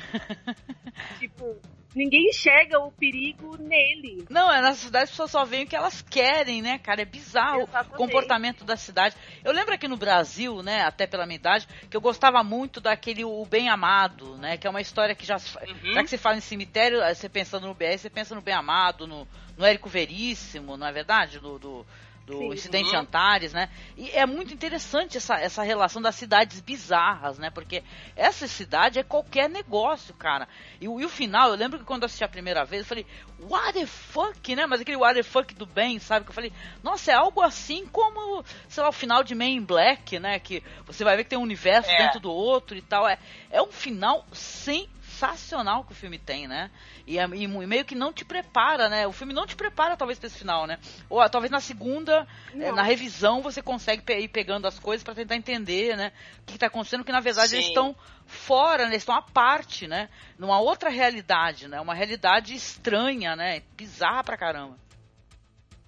tipo, 1.18 1.58
ninguém 1.96 2.30
enxerga 2.30 2.80
o 2.80 2.91
perigo 2.91 3.58
nele. 3.58 4.26
Não, 4.30 4.52
é 4.52 4.62
na 4.62 4.74
cidade 4.74 5.06
as 5.06 5.10
pessoas 5.12 5.32
só 5.32 5.46
veem 5.46 5.64
o 5.64 5.68
que 5.68 5.76
elas 5.76 6.02
querem, 6.02 6.62
né, 6.62 6.78
cara? 6.78 7.02
É 7.02 7.06
bizarro 7.06 7.62
Exatamente. 7.62 7.94
o 7.94 7.98
comportamento 7.98 8.66
da 8.66 8.76
cidade. 8.76 9.16
Eu 9.44 9.52
lembro 9.52 9.74
aqui 9.74 9.88
no 9.88 9.98
Brasil, 9.98 10.62
né, 10.62 10.82
até 10.82 11.06
pela 11.06 11.26
minha 11.26 11.36
idade, 11.36 11.68
que 11.89 11.96
eu 11.96 12.02
gostava 12.02 12.44
muito 12.44 12.82
daquele 12.82 13.24
O 13.24 13.46
Bem 13.46 13.70
Amado, 13.70 14.38
né, 14.38 14.58
que 14.58 14.68
é 14.68 14.70
uma 14.70 14.82
história 14.82 15.16
que 15.16 15.26
já, 15.26 15.36
uhum. 15.36 15.94
já 15.94 16.04
que 16.04 16.10
você 16.10 16.18
fala 16.18 16.38
em 16.38 16.41
cemitério, 16.41 17.00
você 17.00 17.30
pensa 17.30 17.60
no 17.60 17.74
BR, 17.74 17.98
você 17.98 18.10
pensa 18.10 18.36
no 18.36 18.41
Bem 18.41 18.54
Amado, 18.54 19.08
no, 19.08 19.28
no 19.58 19.66
Érico 19.66 19.89
Veríssimo, 19.89 20.78
não 20.78 20.88
é 20.88 20.91
verdade? 20.91 21.39
Do, 21.39 21.60
do 21.60 21.86
do 22.26 22.38
Sim, 22.38 22.53
incidente. 22.53 22.95
Antares, 22.95 23.53
né? 23.53 23.69
E 23.97 24.09
é 24.11 24.26
muito 24.26 24.53
interessante 24.53 25.17
essa, 25.17 25.36
essa 25.36 25.61
relação 25.63 26.01
das 26.01 26.15
cidades 26.15 26.61
bizarras, 26.61 27.38
né? 27.38 27.49
Porque 27.49 27.84
essa 28.15 28.47
cidade 28.47 28.99
é 28.99 29.03
qualquer 29.03 29.49
negócio, 29.49 30.13
cara. 30.13 30.47
E, 30.80 30.86
e 30.86 30.88
o 30.88 31.09
final, 31.09 31.49
eu 31.49 31.55
lembro 31.55 31.80
que 31.80 31.86
quando 31.86 32.03
eu 32.03 32.05
assisti 32.05 32.24
a 32.24 32.30
primeira 32.30 32.63
vez, 32.63 32.82
eu 32.82 32.88
falei, 32.88 33.05
what 33.41 33.74
the 33.74 33.86
fuck, 33.86 34.55
né? 34.55 34.65
Mas 34.65 34.82
aquele 34.82 34.97
what 34.97 35.15
the 35.15 35.24
fuck 35.24 35.53
do 35.53 35.65
bem, 35.65 35.99
sabe? 35.99 36.26
Que 36.26 36.32
eu 36.32 36.36
falei, 36.36 36.53
nossa, 36.82 37.11
é 37.11 37.15
algo 37.15 37.41
assim 37.41 37.86
como, 37.88 38.43
sei 38.69 38.84
lá, 38.84 38.89
o 38.89 38.93
final 38.93 39.24
de 39.24 39.36
Man 39.36 39.45
in 39.45 39.65
Black, 39.65 40.17
né? 40.19 40.39
Que 40.39 40.63
você 40.86 41.03
vai 41.03 41.17
ver 41.17 41.24
que 41.26 41.32
tem 41.32 41.39
um 41.39 41.43
universo 41.43 41.91
é. 41.91 41.97
dentro 41.97 42.19
do 42.19 42.32
outro 42.32 42.78
e 42.78 42.82
tal. 42.82 43.07
É, 43.07 43.17
é 43.51 43.61
um 43.61 43.71
final 43.71 44.26
sem 44.32 44.89
sensacional 45.24 45.84
que 45.86 45.93
o 45.93 45.95
filme 45.95 46.19
tem, 46.19 46.47
né? 46.47 46.69
E, 47.07 47.17
é, 47.17 47.24
e 47.24 47.47
meio 47.47 47.86
que 47.86 47.95
não 47.95 48.11
te 48.11 48.26
prepara, 48.26 48.89
né? 48.89 49.07
O 49.07 49.13
filme 49.13 49.34
não 49.34 49.47
te 49.47 49.55
prepara 49.55 49.95
talvez 49.95 50.19
para 50.19 50.28
esse 50.28 50.38
final, 50.38 50.67
né? 50.67 50.78
Ou 51.09 51.21
ah, 51.21 51.30
talvez 51.30 51.49
na 51.49 51.61
segunda, 51.61 52.28
é, 52.53 52.71
na 52.71 52.84
revisão, 52.84 53.41
você 53.41 53.61
consegue 53.61 54.03
ir 54.13 54.28
pegando 54.28 54.67
as 54.67 54.78
coisas 54.78 55.03
para 55.03 55.15
tentar 55.15 55.36
entender, 55.36 55.95
né? 55.95 56.11
O 56.41 56.45
que, 56.45 56.55
está 56.55 56.67
acontecendo, 56.67 57.03
que 57.03 57.11
na 57.11 57.21
verdade 57.21 57.49
Sim. 57.49 57.55
eles 57.57 57.67
estão 57.67 57.95
fora, 58.26 58.84
né? 58.84 58.91
eles 58.91 59.03
estão 59.03 59.15
à 59.15 59.21
parte, 59.21 59.88
né? 59.88 60.09
Numa 60.38 60.59
outra 60.59 60.89
realidade, 60.89 61.67
né? 61.67 61.80
Uma 61.80 61.93
realidade 61.93 62.53
estranha, 62.53 63.36
né? 63.36 63.61
Bizarra 63.76 64.24
pra 64.24 64.38
caramba. 64.38 64.78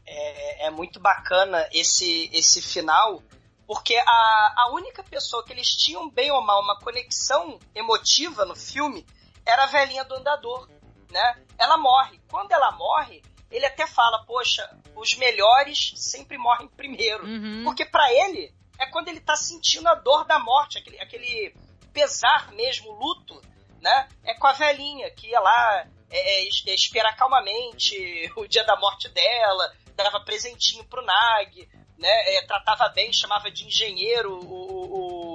É, 0.08 0.68
é 0.68 0.70
muito 0.70 1.00
bacana 1.00 1.68
esse, 1.74 2.30
esse 2.32 2.62
final, 2.62 3.24
porque 3.66 3.96
a, 3.96 4.54
a 4.58 4.72
única 4.72 5.04
pessoa 5.04 5.44
que 5.44 5.52
eles 5.52 5.68
tinham 5.70 6.08
bem 6.10 6.32
ou 6.32 6.42
mal 6.42 6.62
uma 6.62 6.80
conexão 6.80 7.60
emotiva 7.74 8.46
no 8.46 8.56
filme 8.56 9.04
era 9.46 9.64
a 9.64 9.68
velhinha 9.68 10.04
do 10.04 10.16
andador, 10.16 10.70
né? 11.12 11.42
Ela 11.58 11.78
morre. 11.78 12.20
Quando 12.30 12.52
ela 12.52 12.72
morre, 12.72 13.22
ele 13.52 13.66
até 13.66 13.86
fala, 13.88 14.24
poxa, 14.26 14.68
os 14.96 15.16
melhores 15.16 15.94
sempre 15.96 16.38
morrem 16.38 16.68
primeiro. 16.68 17.26
Uhum. 17.26 17.64
Porque 17.64 17.86
para 17.86 18.12
ele, 18.12 18.54
é 18.80 18.86
quando 18.88 19.08
ele 19.08 19.22
tá 19.22 19.36
sentindo 19.36 19.88
a 19.88 19.96
dor 19.96 20.26
da 20.26 20.40
morte, 20.40 20.78
aquele, 20.78 21.00
aquele 21.00 21.56
pesar 21.94 22.52
mesmo, 22.52 22.92
luto, 22.92 23.42
né? 23.82 24.08
É 24.24 24.34
com 24.34 24.48
a 24.48 24.54
velhinha 24.54 25.10
que 25.12 25.28
ia 25.28 25.40
lá 25.40 25.88
é, 26.10 26.44
é, 26.44 26.48
é 26.48 26.74
esperar 26.74 27.16
calmamente 27.16 28.32
o 28.36 28.48
dia 28.48 28.64
da 28.64 28.76
morte 28.78 29.10
dela, 29.10 29.74
dava 29.96 30.20
presentinho 30.22 30.84
pro 30.86 31.06
Nag, 31.06 31.70
né? 31.98 32.36
É, 32.36 32.46
tratava 32.46 32.90
bem, 32.90 33.14
chamava 33.14 33.50
de 33.50 33.66
engenheiro 33.66 34.34
o, 34.34 34.44
o, 34.44 35.35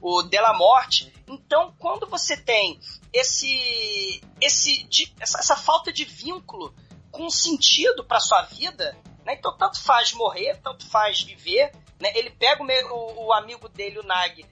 o 0.00 0.22
Della 0.22 0.54
Morte. 0.54 1.12
Então, 1.26 1.74
quando 1.78 2.06
você 2.06 2.36
tem 2.36 2.78
esse, 3.12 4.22
esse 4.40 4.88
essa, 5.20 5.38
essa, 5.38 5.56
falta 5.56 5.92
de 5.92 6.04
vínculo 6.04 6.74
com 7.10 7.28
sentido 7.30 8.04
para 8.04 8.20
sua 8.20 8.42
vida, 8.42 8.96
né? 9.24 9.34
Então, 9.34 9.56
tanto 9.56 9.82
faz 9.82 10.12
morrer, 10.12 10.60
tanto 10.62 10.86
faz 10.86 11.22
viver. 11.22 11.72
Né? 12.00 12.12
Ele 12.14 12.30
pega 12.30 12.62
o, 12.62 12.66
o, 12.66 13.26
o 13.26 13.32
amigo 13.32 13.68
dele, 13.68 13.98
o 13.98 14.02
Nag, 14.02 14.44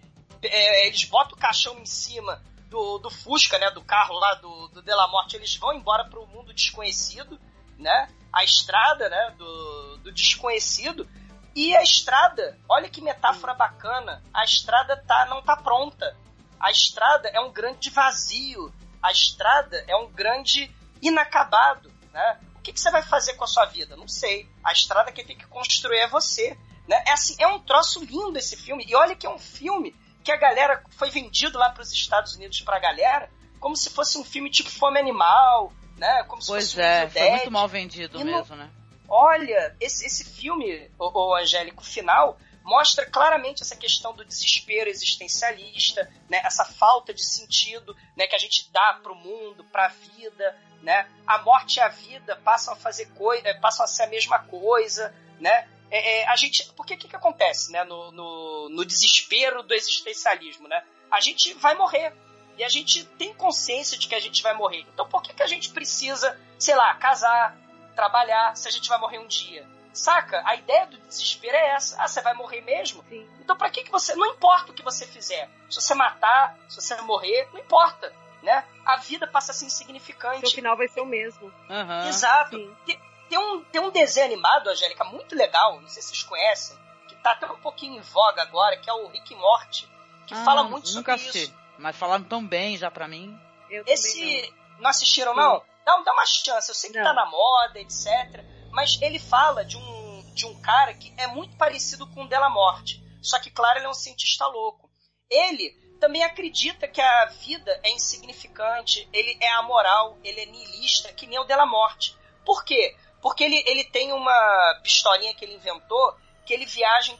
é, 0.42 0.86
eles 0.86 1.04
botam 1.04 1.36
o 1.36 1.40
caixão 1.40 1.78
em 1.78 1.86
cima 1.86 2.42
do, 2.68 2.98
do 2.98 3.10
Fusca, 3.10 3.58
né? 3.58 3.70
Do 3.70 3.82
carro 3.82 4.14
lá 4.14 4.34
do, 4.34 4.68
do 4.68 4.82
Della 4.82 5.08
Morte, 5.08 5.36
eles 5.36 5.54
vão 5.56 5.72
embora 5.72 6.04
para 6.08 6.18
o 6.18 6.26
mundo 6.26 6.52
desconhecido, 6.52 7.38
né? 7.78 8.08
A 8.32 8.42
estrada, 8.42 9.08
né? 9.08 9.34
Do, 9.38 9.98
do 9.98 10.12
desconhecido. 10.12 11.08
E 11.54 11.76
a 11.76 11.82
estrada, 11.82 12.58
olha 12.68 12.88
que 12.88 13.00
metáfora 13.00 13.54
bacana. 13.54 14.22
A 14.32 14.44
estrada 14.44 14.96
tá, 14.96 15.26
não 15.26 15.42
tá 15.42 15.56
pronta. 15.56 16.16
A 16.58 16.70
estrada 16.70 17.28
é 17.28 17.40
um 17.40 17.52
grande 17.52 17.90
vazio. 17.90 18.72
A 19.02 19.12
estrada 19.12 19.84
é 19.86 19.94
um 19.96 20.10
grande 20.10 20.74
inacabado, 21.00 21.92
né? 22.12 22.40
O 22.56 22.60
que, 22.60 22.72
que 22.72 22.80
você 22.80 22.90
vai 22.90 23.02
fazer 23.02 23.34
com 23.34 23.44
a 23.44 23.48
sua 23.48 23.66
vida? 23.66 23.96
Não 23.96 24.08
sei. 24.08 24.48
A 24.64 24.72
estrada 24.72 25.12
que 25.12 25.22
tem 25.22 25.36
que 25.36 25.46
construir 25.46 25.98
é 25.98 26.08
você. 26.08 26.58
Né? 26.88 27.02
É, 27.06 27.12
assim, 27.12 27.36
é 27.38 27.46
um 27.46 27.60
troço 27.60 28.02
lindo 28.04 28.38
esse 28.38 28.56
filme. 28.56 28.84
E 28.88 28.96
olha 28.96 29.14
que 29.14 29.26
é 29.26 29.30
um 29.30 29.38
filme 29.38 29.94
que 30.24 30.32
a 30.32 30.36
galera 30.36 30.82
foi 30.90 31.10
vendido 31.10 31.58
lá 31.58 31.70
para 31.70 31.82
os 31.82 31.92
Estados 31.92 32.34
Unidos 32.34 32.62
para 32.62 32.76
a 32.76 32.80
galera 32.80 33.30
como 33.64 33.74
se 33.74 33.88
fosse 33.88 34.18
um 34.18 34.24
filme 34.24 34.50
tipo 34.50 34.68
Fome 34.68 35.00
Animal, 35.00 35.72
né? 35.96 36.22
Como 36.24 36.42
se 36.42 36.48
pois 36.48 36.70
fosse 36.70 36.82
é, 36.82 37.06
um 37.06 37.10
foi 37.10 37.30
muito 37.30 37.50
mal 37.50 37.66
vendido 37.66 38.20
e 38.20 38.24
mesmo, 38.24 38.56
no... 38.56 38.62
né? 38.62 38.70
Olha, 39.08 39.76
esse, 39.80 40.06
esse 40.06 40.24
filme, 40.24 40.90
o, 40.98 41.28
o 41.28 41.34
Angélico 41.34 41.84
final, 41.84 42.38
mostra 42.64 43.04
claramente 43.04 43.62
essa 43.62 43.76
questão 43.76 44.14
do 44.14 44.24
desespero 44.24 44.88
existencialista, 44.88 46.10
né? 46.28 46.40
Essa 46.44 46.64
falta 46.64 47.12
de 47.12 47.22
sentido, 47.22 47.94
né? 48.16 48.26
Que 48.26 48.34
a 48.34 48.38
gente 48.38 48.70
dá 48.72 48.98
para 49.02 49.12
o 49.12 49.16
mundo, 49.16 49.62
para 49.64 49.86
a 49.86 49.88
vida, 49.88 50.56
né? 50.82 51.06
A 51.26 51.38
morte 51.38 51.76
e 51.76 51.80
a 51.80 51.88
vida 51.88 52.36
passam 52.36 52.72
a 52.72 52.76
fazer 52.76 53.06
coisa, 53.10 53.46
eh, 53.46 53.54
passam 53.54 53.84
a 53.84 53.88
ser 53.88 54.04
a 54.04 54.08
mesma 54.08 54.38
coisa, 54.38 55.14
né? 55.38 55.68
É, 55.90 56.22
é, 56.22 56.28
a 56.28 56.36
gente, 56.36 56.72
porque 56.72 56.94
o 56.94 56.98
que, 56.98 57.06
que 57.06 57.14
acontece, 57.14 57.70
né, 57.70 57.84
no, 57.84 58.10
no, 58.10 58.68
no, 58.70 58.84
desespero 58.84 59.62
do 59.62 59.74
existencialismo, 59.74 60.66
né? 60.66 60.82
A 61.10 61.20
gente 61.20 61.52
vai 61.54 61.74
morrer 61.74 62.12
e 62.56 62.64
a 62.64 62.68
gente 62.68 63.04
tem 63.04 63.34
consciência 63.34 63.98
de 63.98 64.08
que 64.08 64.14
a 64.14 64.20
gente 64.20 64.42
vai 64.42 64.54
morrer. 64.54 64.84
Então, 64.92 65.06
por 65.06 65.22
que, 65.22 65.34
que 65.34 65.42
a 65.42 65.46
gente 65.46 65.70
precisa, 65.70 66.40
sei 66.58 66.74
lá, 66.74 66.94
casar, 66.94 67.56
trabalhar, 67.94 68.56
se 68.56 68.68
a 68.68 68.70
gente 68.70 68.88
vai 68.88 68.98
morrer 68.98 69.18
um 69.18 69.26
dia? 69.26 69.66
Saca? 69.92 70.42
A 70.44 70.56
ideia 70.56 70.86
do 70.86 70.98
desespero 70.98 71.56
é 71.56 71.70
essa. 71.70 72.02
Ah, 72.02 72.08
você 72.08 72.20
vai 72.20 72.34
morrer 72.34 72.60
mesmo? 72.62 73.04
Sim. 73.08 73.28
Então, 73.40 73.56
para 73.56 73.70
que, 73.70 73.84
que 73.84 73.90
você. 73.90 74.14
Não 74.16 74.26
importa 74.26 74.72
o 74.72 74.74
que 74.74 74.82
você 74.82 75.06
fizer. 75.06 75.48
Se 75.70 75.80
você 75.80 75.94
matar, 75.94 76.56
se 76.68 76.80
você 76.80 77.00
morrer, 77.02 77.48
não 77.52 77.60
importa. 77.60 78.12
Né? 78.42 78.64
A 78.84 78.96
vida 78.96 79.26
passa 79.26 79.52
a 79.52 79.54
ser 79.54 79.66
insignificante. 79.66 80.44
O 80.46 80.50
final 80.50 80.76
vai 80.76 80.88
ser 80.88 81.00
o 81.00 81.06
mesmo. 81.06 81.46
Uhum. 81.70 82.08
Exato. 82.08 82.56
Sim. 82.56 82.98
Tem 83.28 83.38
um, 83.38 83.64
tem 83.64 83.80
um 83.80 83.90
desenho 83.90 84.26
animado, 84.26 84.68
Angélica, 84.68 85.04
muito 85.04 85.34
legal, 85.34 85.80
não 85.80 85.88
sei 85.88 86.02
se 86.02 86.10
vocês 86.10 86.22
conhecem, 86.22 86.76
que 87.08 87.14
tá 87.16 87.32
até 87.32 87.46
um 87.50 87.58
pouquinho 87.58 87.96
em 87.96 88.00
voga 88.00 88.42
agora, 88.42 88.76
que 88.76 88.88
é 88.88 88.92
o 88.92 89.08
Rick 89.08 89.34
Morty, 89.34 89.88
que 90.26 90.34
ah, 90.34 90.44
fala 90.44 90.64
muito 90.64 90.88
sobre 90.88 91.10
assisti, 91.10 91.44
isso. 91.44 91.54
Mas 91.78 91.96
falaram 91.96 92.22
tão 92.24 92.46
bem 92.46 92.76
já 92.76 92.90
pra 92.90 93.08
mim. 93.08 93.38
Esse. 93.86 94.52
Não. 94.74 94.82
não 94.82 94.90
assistiram, 94.90 95.34
não? 95.34 95.62
Dá, 95.84 95.96
dá 95.98 96.12
uma 96.12 96.26
chance, 96.26 96.68
eu 96.68 96.74
sei 96.74 96.90
que 96.90 96.98
não. 96.98 97.04
tá 97.04 97.12
na 97.12 97.26
moda, 97.26 97.78
etc. 97.80 98.44
Mas 98.70 99.00
ele 99.00 99.18
fala 99.18 99.64
de 99.64 99.76
um, 99.76 100.32
de 100.34 100.46
um 100.46 100.60
cara 100.60 100.94
que 100.94 101.14
é 101.16 101.26
muito 101.26 101.56
parecido 101.56 102.06
com 102.08 102.24
o 102.24 102.28
Della 102.28 102.50
Morte. 102.50 103.02
Só 103.22 103.38
que, 103.38 103.50
claro, 103.50 103.78
ele 103.78 103.86
é 103.86 103.88
um 103.88 103.94
cientista 103.94 104.46
louco. 104.46 104.90
Ele 105.30 105.70
também 106.00 106.22
acredita 106.22 106.86
que 106.88 107.00
a 107.00 107.26
vida 107.26 107.80
é 107.82 107.90
insignificante, 107.92 109.08
ele 109.12 109.38
é 109.40 109.50
amoral, 109.52 110.18
ele 110.22 110.40
é 110.40 110.46
niilista, 110.46 111.12
que 111.12 111.26
nem 111.26 111.38
o 111.38 111.44
Della 111.44 111.66
Morte. 111.66 112.16
Por 112.44 112.64
quê? 112.64 112.96
Porque 113.22 113.42
ele, 113.44 113.62
ele 113.66 113.84
tem 113.84 114.12
uma 114.12 114.80
pistolinha 114.82 115.34
que 115.34 115.44
ele 115.44 115.54
inventou 115.54 116.16
que 116.44 116.52
ele 116.52 116.66
viaja 116.66 117.12
em 117.12 117.18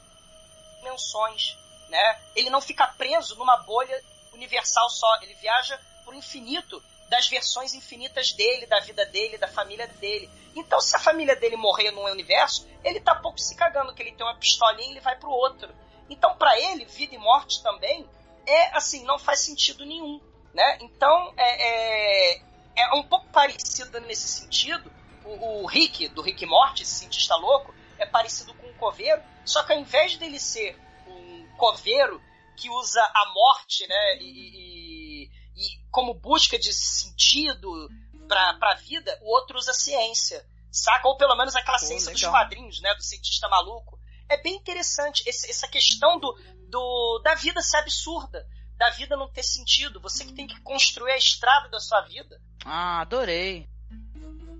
dimensões, 0.79 1.57
né? 1.89 2.21
Ele 2.37 2.51
não 2.51 2.61
fica 2.61 2.87
preso 2.89 3.37
numa 3.37 3.57
bolha 3.59 3.99
universal 4.33 4.91
só, 4.91 5.17
ele 5.23 5.35
viaja 5.35 5.81
pro 6.05 6.15
infinito 6.15 6.83
das 7.09 7.29
versões 7.29 7.75
infinitas 7.75 8.33
dele, 8.33 8.67
da 8.67 8.81
vida 8.81 9.05
dele, 9.07 9.39
da 9.39 9.49
família 9.49 9.87
dele. 9.87 10.31
Então, 10.57 10.81
se 10.81 10.97
a 10.97 10.99
família 10.99 11.37
dele 11.37 11.57
morrer 11.57 11.91
num 11.91 12.05
universo, 12.05 12.69
ele 12.83 13.01
tá 13.01 13.15
pouco 13.15 13.39
se 13.39 13.55
cagando 13.57 13.95
que 13.95 14.03
ele 14.03 14.13
tem 14.13 14.27
uma 14.27 14.37
pistolinha 14.37 14.89
e 14.89 14.93
ele 14.93 15.01
vai 15.01 15.17
pro 15.17 15.31
outro. 15.31 15.75
Então, 16.09 16.37
para 16.37 16.59
ele, 16.59 16.85
vida 16.85 17.15
e 17.15 17.19
morte 17.19 17.63
também 17.63 18.09
é 18.47 18.77
assim, 18.77 19.05
não 19.05 19.19
faz 19.19 19.41
sentido 19.41 19.85
nenhum, 19.85 20.21
né? 20.53 20.79
Então, 20.83 21.33
é, 21.37 22.33
é, 22.33 22.43
é 22.77 22.95
um 22.95 23.03
pouco 23.03 23.27
parecido 23.29 24.01
nesse 24.01 24.29
sentido 24.29 24.93
o, 25.25 25.63
o 25.63 25.67
Rick, 25.67 26.09
do 26.09 26.23
Rick 26.23 26.45
Morty, 26.47 26.83
esse 26.83 26.95
cientista 26.95 27.35
louco, 27.37 27.75
é 27.99 28.07
parecido 28.07 28.55
com 28.55 28.67
um 28.67 28.75
coveiro, 28.75 29.23
só 29.45 29.63
que 29.63 29.73
ao 29.73 29.79
invés 29.79 30.17
dele 30.17 30.39
ser 30.39 30.79
um 31.07 31.47
coveiro 31.57 32.23
que 32.57 32.69
usa 32.71 33.03
a 33.03 33.33
morte, 33.33 33.87
né, 33.87 34.19
e, 34.21 34.23
e 34.23 35.04
como 35.95 36.13
busca 36.13 36.59
de 36.59 36.75
sentido 36.75 37.89
pra, 38.27 38.55
pra 38.55 38.75
vida, 38.75 39.17
o 39.23 39.33
outro 39.33 39.57
usa 39.57 39.73
ciência, 39.73 40.45
saca? 40.69 41.07
Ou 41.07 41.17
pelo 41.17 41.37
menos 41.37 41.55
aquela 41.55 41.79
Pô, 41.79 41.87
ciência 41.87 42.13
legal. 42.13 42.33
dos 42.33 42.41
quadrinhos, 42.41 42.81
né, 42.81 42.93
do 42.97 43.03
cientista 43.03 43.49
maluco. 43.49 43.97
É 44.29 44.37
bem 44.43 44.57
interessante 44.57 45.23
esse, 45.25 45.49
essa 45.49 45.69
questão 45.69 46.19
do, 46.19 46.37
do, 46.69 47.21
da 47.23 47.37
vida 47.37 47.63
ser 47.63 47.77
absurda, 47.77 48.45
da 48.77 48.91
vida 48.91 49.17
não 49.17 49.31
ter 49.31 49.45
sentido, 49.45 50.01
você 50.01 50.25
que 50.25 50.35
tem 50.35 50.49
que 50.49 50.61
construir 50.63 51.13
a 51.13 51.17
estrada 51.17 51.69
da 51.69 51.79
sua 51.79 52.01
vida. 52.01 52.41
Ah, 52.65 53.03
adorei. 53.03 53.69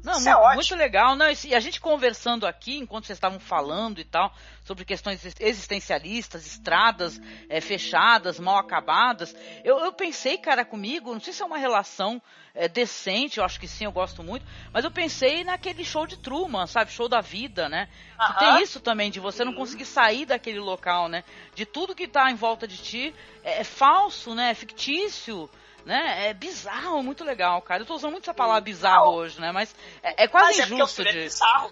Não, 0.05 0.19
Isso 0.19 0.29
muito, 0.29 0.51
é 0.51 0.55
muito 0.55 0.77
legal. 0.77 1.17
Não, 1.17 1.27
e 1.45 1.55
a 1.55 1.61
gente 1.61 1.81
conversando 1.81 2.47
aqui, 2.47 2.77
enquanto 2.77 3.07
vocês 3.07 3.17
estavam 3.17 3.41
falando 3.41 3.99
e 3.99 4.05
tal, 4.05 4.31
sobre 4.63 4.85
questões 4.85 5.25
existencialistas, 5.41 6.47
estradas 6.47 7.19
é, 7.49 7.59
fechadas, 7.59 8.39
mal 8.39 8.59
acabadas, 8.59 9.35
eu, 9.65 9.79
eu, 9.79 9.93
pensei, 9.93 10.37
cara, 10.37 10.63
comigo, 10.63 11.15
não 11.15 11.21
sei 11.21 11.33
se 11.33 11.43
é 11.43 11.47
uma 11.47 11.57
relação 11.57 12.21
é, 12.55 12.69
decente, 12.69 13.39
eu 13.39 13.45
acho 13.45 13.59
que 13.59 13.67
sim, 13.67 13.87
eu 13.87 13.93
gosto 13.93 14.23
muito, 14.23 14.45
mas 14.71 14.85
eu 14.85 14.91
pensei 14.91 15.43
naquele 15.43 15.83
show 15.85 16.07
de 16.07 16.19
Truman, 16.19 16.67
sabe? 16.67 16.93
Show 16.93 17.09
da 17.09 17.23
vida, 17.23 17.67
né? 17.71 17.89
Que 18.27 18.39
tem 18.39 18.63
isso 18.63 18.81
também, 18.81 19.11
de 19.11 19.19
você 19.19 19.43
não 19.43 19.55
conseguir 19.55 19.87
sair 19.87 20.27
daquele 20.27 20.61
local, 20.61 21.09
né? 21.09 21.25
De 21.55 21.65
tudo 21.65 21.95
que 21.95 22.05
está 22.05 22.31
em 22.31 22.35
volta 22.35 22.69
de 22.69 22.77
ti 22.77 23.15
é, 23.43 23.61
é 23.61 23.65
falso, 23.65 24.35
né? 24.35 24.51
É 24.51 24.55
fictício 24.55 25.49
né? 25.85 26.29
É 26.29 26.35
bizarro, 26.35 27.03
muito 27.03 27.25
legal, 27.25 27.61
cara. 27.61 27.83
Eu 27.83 27.87
tô 27.87 27.95
usando 27.95 28.13
muito 28.13 28.25
essa 28.25 28.35
palavra 28.35 28.61
bizarro 28.61 29.13
hoje, 29.13 29.41
né? 29.41 29.53
Mas 29.53 29.75
é, 30.03 30.25
é 30.25 30.29
quase 30.29 30.59
Mas 30.59 30.71
é 30.71 30.75
injusto 30.75 31.03
é 31.03 31.13
de. 31.13 31.29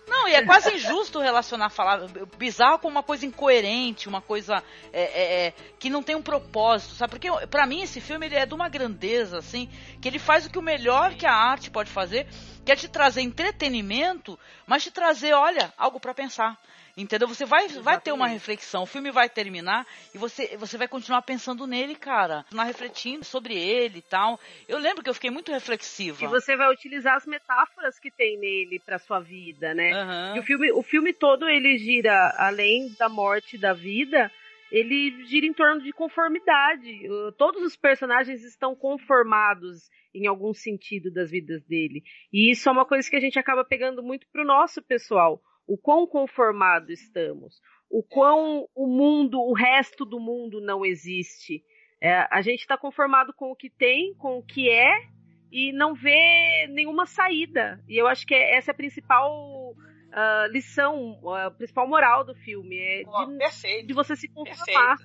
Não, 0.07 0.29
e 0.29 0.35
é 0.35 0.45
quase 0.45 0.75
injusto 0.75 1.21
relacionar 1.21 1.71
falar 1.71 2.01
bizarro 2.37 2.79
com 2.79 2.89
uma 2.89 3.03
coisa 3.03 3.25
incoerente, 3.25 4.09
uma 4.09 4.21
coisa 4.21 4.63
é, 4.93 5.03
é, 5.03 5.47
é, 5.47 5.55
que 5.79 5.89
não 5.89 6.03
tem 6.03 6.15
um 6.15 6.23
propósito, 6.23 6.95
sabe? 6.95 7.11
Porque 7.11 7.31
para 7.47 7.67
mim 7.67 7.83
esse 7.83 8.01
filme 8.01 8.27
ele 8.27 8.37
é 8.37 8.45
de 8.45 8.55
uma 8.55 8.69
grandeza, 8.69 9.39
assim, 9.39 9.69
que 10.01 10.09
ele 10.09 10.19
faz 10.19 10.45
o 10.45 10.51
que 10.51 10.59
o 10.59 10.63
melhor 10.63 11.15
que 11.15 11.27
a 11.27 11.35
arte 11.35 11.71
pode 11.71 11.91
fazer, 11.91 12.27
que 12.65 12.71
é 12.71 12.77
te 12.77 12.89
trazer 12.89 13.23
entretenimento, 13.23 14.39
mas 14.67 14.83
te 14.83 14.91
trazer, 14.91 15.33
olha, 15.33 15.73
algo 15.77 15.99
para 15.99 16.13
pensar. 16.15 16.59
Entendeu? 16.97 17.27
Você 17.27 17.47
vai, 17.47 17.69
vai 17.69 18.01
ter 18.01 18.13
uma 18.13 18.27
reflexão, 18.27 18.83
o 18.83 18.87
filme 18.87 19.11
vai 19.11 19.29
terminar 19.29 19.87
e 20.15 20.19
você, 20.19 20.57
você 20.59 20.77
vai 20.77 20.87
continuar 20.87 21.23
pensando 21.23 21.67
nele, 21.67 21.95
cara. 21.95 22.43
Continuar 22.43 22.65
refletindo 22.65 23.25
sobre 23.25 23.55
ele 23.57 23.99
e 23.99 24.03
tal. 24.03 24.39
Eu 24.69 24.79
lembro 24.79 25.03
que 25.03 25.09
eu 25.09 25.15
fiquei 25.15 25.31
muito 25.31 25.51
reflexiva. 25.51 26.23
E 26.23 26.27
você 26.27 26.55
vai 26.55 26.71
utilizar 26.71 27.17
as 27.17 27.27
metáforas 27.27 27.99
que 27.99 28.11
tem 28.11 28.39
nele 28.39 28.79
pra 28.79 28.99
sua 28.99 29.21
vida, 29.21 29.73
né? 29.75 29.93
Aham. 29.93 30.37
E 30.37 30.41
o 30.41 30.43
filme, 30.43 30.73
o 30.73 30.83
filme 30.83 31.15
todo 31.15 31.49
ele 31.49 31.79
gira, 31.79 32.35
além 32.37 32.95
da 32.99 33.09
morte 33.09 33.57
e 33.57 33.59
da 33.59 33.73
vida, 33.73 34.31
ele 34.71 35.25
gira 35.25 35.47
em 35.47 35.53
torno 35.53 35.83
de 35.83 35.93
conformidade. 35.93 37.03
Todos 37.39 37.63
os 37.63 37.77
personagens 37.77 38.45
estão 38.45 38.75
conformados 38.75 39.91
em 40.15 40.27
algum 40.27 40.53
sentido 40.53 41.11
das 41.11 41.31
vidas 41.31 41.63
dele. 41.65 42.03
E 42.31 42.51
isso 42.51 42.69
é 42.69 42.73
uma 42.73 42.85
coisa 42.85 43.09
que 43.09 43.17
a 43.17 43.21
gente 43.21 43.39
acaba 43.39 43.65
pegando 43.65 44.03
muito 44.03 44.27
pro 44.31 44.45
nosso 44.45 44.83
pessoal. 44.83 45.43
O 45.67 45.77
quão 45.79 46.07
conformado 46.07 46.93
estamos. 46.93 47.61
O 47.91 48.03
quão 48.03 48.69
o 48.75 48.87
mundo, 48.87 49.41
o 49.41 49.53
resto 49.53 50.05
do 50.05 50.19
mundo 50.19 50.61
não 50.61 50.85
existe. 50.85 51.63
É, 52.01 52.27
a 52.31 52.41
gente 52.43 52.61
está 52.61 52.77
conformado 52.77 53.33
com 53.33 53.51
o 53.53 53.57
que 53.57 53.71
tem, 53.71 54.15
com 54.15 54.39
o 54.39 54.43
que 54.43 54.69
é, 54.69 55.07
e 55.53 55.73
não 55.73 55.95
vê 55.95 56.67
nenhuma 56.71 57.07
saída. 57.07 57.83
E 57.89 57.97
eu 57.97 58.07
acho 58.09 58.27
que 58.27 58.35
é- 58.35 58.57
essa 58.57 58.71
é 58.71 58.73
a 58.73 58.77
principal 58.77 59.75
ah, 60.15 60.47
lição, 60.51 61.21
a 61.35 61.51
principal 61.51 61.89
moral 61.89 62.23
do 62.25 62.35
filme. 62.35 62.77
É 62.79 63.03
Pô, 63.05 63.25
de, 63.25 63.39
perfeito. 63.39 63.87
de 63.87 63.95
você 63.95 64.15
se 64.17 64.29
conformar. 64.29 64.97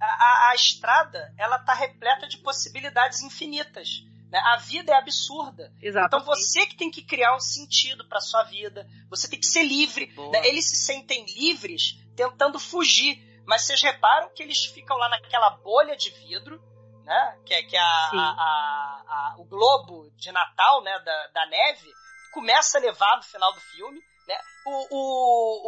A, 0.00 0.04
a- 0.04 0.50
a 0.50 0.54
estrada, 0.54 1.32
ela 1.38 1.58
tá 1.58 1.72
repleta 1.74 2.28
de 2.28 2.38
possibilidades 2.38 3.22
infinitas. 3.22 4.04
Né? 4.32 4.40
A 4.46 4.56
vida 4.56 4.90
é 4.92 4.96
absurda. 4.96 5.72
Exato. 5.80 6.06
Então 6.16 6.24
você 6.26 6.66
que 6.66 6.74
tem 6.76 6.90
que 6.90 7.02
criar 7.02 7.36
um 7.36 7.40
sentido 7.40 8.08
para 8.08 8.18
sua 8.20 8.42
vida. 8.44 8.88
Você 9.10 9.28
tem 9.28 9.38
que 9.38 9.46
ser 9.46 9.62
livre. 9.62 10.12
Né? 10.32 10.48
Eles 10.48 10.68
se 10.70 10.76
sentem 10.86 11.24
livres 11.26 11.98
tentando 12.16 12.58
fugir. 12.58 13.22
Mas 13.46 13.62
vocês 13.62 13.82
reparam 13.82 14.30
que 14.34 14.42
eles 14.42 14.64
ficam 14.64 14.96
lá 14.96 15.08
naquela 15.08 15.50
bolha 15.50 15.96
de 15.96 16.10
vidro, 16.10 16.62
né? 17.04 17.38
Que 17.44 17.52
é, 17.54 17.62
que 17.64 17.76
é 17.76 17.80
a, 17.80 17.84
a- 17.84 18.34
a- 18.38 19.04
a- 19.08 19.34
o 19.38 19.44
globo 19.44 20.10
de 20.16 20.32
Natal, 20.32 20.82
né? 20.82 20.98
Da, 21.00 21.26
da 21.28 21.46
neve. 21.46 21.90
Começa 22.32 22.78
a 22.78 22.80
levar 22.80 23.16
no 23.16 23.22
final 23.24 23.52
do 23.52 23.60
filme. 23.60 24.00
Né? 24.28 24.38
O, 24.64 24.86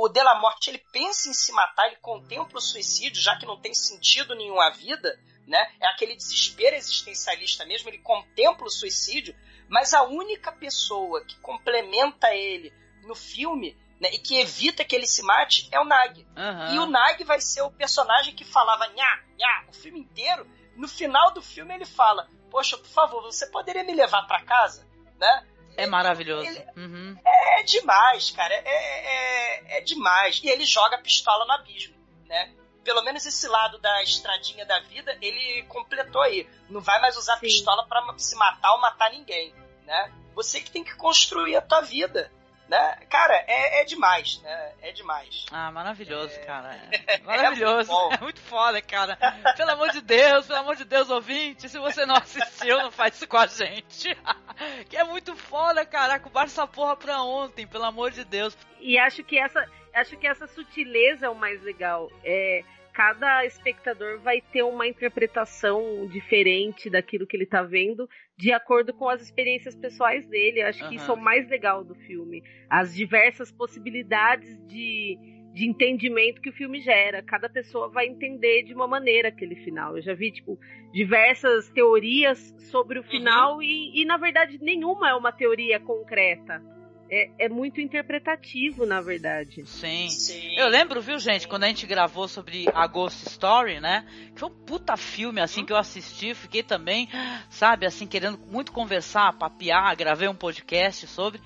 o, 0.03 0.05
o 0.05 0.09
Delamorte 0.09 0.71
ele 0.71 0.79
pensa 0.93 1.29
em 1.29 1.35
se 1.35 1.53
matar, 1.53 1.89
ele 1.89 1.97
contempla 1.97 2.59
o 2.59 2.63
suicídio, 2.63 3.21
já 3.21 3.37
que 3.37 3.45
não 3.45 3.61
tem 3.61 3.75
sentido 3.75 4.35
nenhum 4.37 4.61
a 4.61 4.71
vida, 4.71 5.13
né? 5.47 5.71
É 5.81 5.87
aquele 5.89 6.17
desespero 6.17 6.75
existencialista 6.77 7.65
mesmo, 7.65 7.89
ele 7.91 7.99
contempla 7.99 8.67
o 8.67 8.71
suicídio, 8.71 9.35
mas 9.69 9.95
a 9.95 10.03
única 10.05 10.53
pessoa 10.53 11.25
que 11.25 11.37
complementa 11.41 12.35
ele 12.35 12.73
no 13.03 13.15
filme 13.15 13.77
né, 14.01 14.11
e 14.13 14.19
que 14.19 14.39
evita 14.41 14.85
que 14.85 14.95
ele 14.95 15.07
se 15.07 15.23
mate 15.23 15.69
é 15.71 15.79
o 15.81 15.85
Nag. 15.85 16.27
Aham. 16.37 16.75
E 16.75 16.79
o 16.79 16.87
Nag 16.87 17.23
vai 17.25 17.41
ser 17.41 17.63
o 17.63 17.71
personagem 17.71 18.35
que 18.35 18.45
falava 18.45 18.87
nha, 18.89 19.23
nha, 19.39 19.65
o 19.69 19.73
filme 19.73 20.01
inteiro. 20.01 20.47
No 20.77 20.89
final 20.89 21.33
do 21.33 21.41
filme 21.41 21.73
ele 21.75 21.85
fala: 21.85 22.29
Poxa, 22.51 22.77
por 22.77 22.89
favor, 22.89 23.23
você 23.23 23.47
poderia 23.47 23.85
me 23.85 23.95
levar 23.95 24.23
pra 24.27 24.43
casa? 24.43 24.87
Né? 25.19 25.47
É 25.77 25.87
maravilhoso. 25.87 26.47
Ele- 26.49 26.65
Uhum. 26.77 27.17
É 27.25 27.63
demais, 27.63 28.31
cara. 28.33 28.55
É, 28.55 28.65
é, 28.67 29.79
é 29.79 29.81
demais. 29.83 30.41
E 30.43 30.49
ele 30.49 30.65
joga 30.65 30.97
a 30.97 31.01
pistola 31.01 31.45
no 31.47 31.53
abismo, 31.53 31.95
né? 32.27 32.53
Pelo 32.85 33.03
menos 33.03 33.25
esse 33.25 33.49
lado 33.49 33.79
da 33.79 34.03
estradinha 34.03 34.65
da 34.67 34.79
vida, 34.81 35.17
ele 35.21 35.65
completou 35.65 36.23
aí. 36.23 36.49
Não 36.69 36.81
vai 36.81 37.01
mais 37.01 37.17
usar 37.17 37.35
Sim. 37.35 37.41
pistola 37.41 37.87
pra 37.89 38.03
se 38.19 38.37
matar 38.37 38.73
ou 38.73 38.81
matar 38.81 39.11
ninguém, 39.11 39.55
né? 39.85 40.13
Você 40.35 40.61
que 40.61 40.71
tem 40.71 40.85
que 40.85 40.95
construir 40.97 41.57
a 41.57 41.63
tua 41.63 41.81
vida, 41.81 42.31
né? 42.69 42.97
Cara, 43.09 43.35
é, 43.47 43.81
é 43.81 43.85
demais, 43.85 44.41
né? 44.43 44.73
É 44.83 44.93
demais. 44.93 45.47
Ah, 45.51 45.71
maravilhoso, 45.71 46.39
cara. 46.41 46.79
É 47.07 47.19
maravilhoso. 47.19 47.91
muito 47.91 48.09
bom. 48.09 48.13
É 48.13 48.21
muito 48.21 48.41
foda, 48.41 48.83
cara. 48.83 49.17
Pelo 49.57 49.71
amor 49.71 49.91
de 49.91 50.01
Deus, 50.01 50.47
pelo 50.47 50.59
amor 50.59 50.77
de 50.77 50.85
Deus, 50.85 51.11
ouvinte, 51.11 51.69
se 51.69 51.79
você 51.79 52.05
não 52.05 52.17
assistiu, 52.17 52.79
não 52.79 52.91
faz 52.91 53.15
isso 53.15 53.29
com 53.29 53.37
a 53.37 53.47
gente. 53.47 54.09
que 54.89 54.97
é 54.97 55.05
muito 55.05 55.37
foda, 55.37 55.85
caraca. 55.87 56.29
Guarda 56.29 56.51
essa 56.51 56.67
porra 56.67 56.97
pra 56.97 57.23
ontem, 57.23 57.67
pelo 57.67 57.85
amor 57.85 58.11
de 58.11 58.25
Deus. 58.25 58.57
E 58.81 58.99
acho 58.99 59.23
que 59.23 59.39
essa, 59.39 59.65
acho 59.95 60.17
que 60.19 60.27
essa 60.27 60.47
sutileza 60.47 61.27
é 61.27 61.29
o 61.29 61.35
mais 61.35 61.63
legal. 61.63 62.11
É, 62.25 62.63
cada 62.95 63.45
espectador 63.45 64.21
vai 64.21 64.41
ter 64.41 64.63
uma 64.63 64.87
interpretação 64.87 66.07
diferente 66.07 66.89
daquilo 66.89 67.27
que 67.27 67.37
ele 67.37 67.45
tá 67.45 67.63
vendo, 67.63 68.09
de 68.37 68.53
acordo 68.53 68.95
com 68.95 69.09
as 69.09 69.21
experiências 69.21 69.75
pessoais 69.75 70.27
dele. 70.29 70.63
Eu 70.63 70.69
acho 70.69 70.79
que 70.79 70.85
Aham. 70.85 70.95
isso 70.95 71.11
é 71.11 71.15
o 71.15 71.21
mais 71.21 71.49
legal 71.49 71.85
do 71.85 71.95
filme. 71.95 72.43
As 72.71 72.95
diversas 72.95 73.51
possibilidades 73.51 74.57
de, 74.67 75.19
de 75.53 75.69
entendimento 75.69 76.41
que 76.41 76.51
o 76.51 76.53
filme 76.53 76.81
gera. 76.81 77.23
Cada 77.23 77.49
pessoa 77.49 77.89
vai 77.89 78.07
entender 78.07 78.63
de 78.63 78.73
uma 78.73 78.87
maneira 78.87 79.29
aquele 79.29 79.57
final. 79.57 79.97
Eu 79.97 80.03
já 80.03 80.15
vi, 80.15 80.31
tipo, 80.31 80.57
diversas 80.93 81.69
teorias 81.71 82.55
sobre 82.71 83.01
o 83.01 83.03
final 83.03 83.61
e, 83.61 84.01
e, 84.01 84.05
na 84.05 84.17
verdade, 84.17 84.59
nenhuma 84.63 85.11
é 85.11 85.15
uma 85.15 85.33
teoria 85.33 85.81
concreta. 85.81 86.63
É, 87.11 87.31
é 87.39 87.49
muito 87.49 87.81
interpretativo, 87.81 88.87
na 88.87 89.01
verdade. 89.01 89.65
Sim. 89.67 90.09
Sim. 90.09 90.57
Eu 90.57 90.69
lembro, 90.69 91.01
viu, 91.01 91.19
gente, 91.19 91.47
quando 91.47 91.65
a 91.65 91.69
gente 91.69 91.87
gravou 91.87 92.27
sobre 92.27 92.67
a 92.75 92.87
Ghost 92.87 93.29
Story, 93.29 93.81
né? 93.81 94.07
Que 94.35 94.41
foi 94.41 94.49
um 94.49 94.65
puta 94.65 94.97
filme, 94.97 95.41
assim, 95.41 95.65
que 95.65 95.73
eu 95.73 95.77
assisti, 95.77 96.35
fiquei 96.35 96.63
também, 96.63 97.09
sabe, 97.51 97.87
assim, 97.87 98.07
querendo 98.07 98.39
muito 98.39 98.73
conversar, 98.73 99.37
papear, 99.37 99.97
gravei 99.97 100.29
um 100.29 100.35
podcast 100.35 101.07
sobre. 101.07 101.41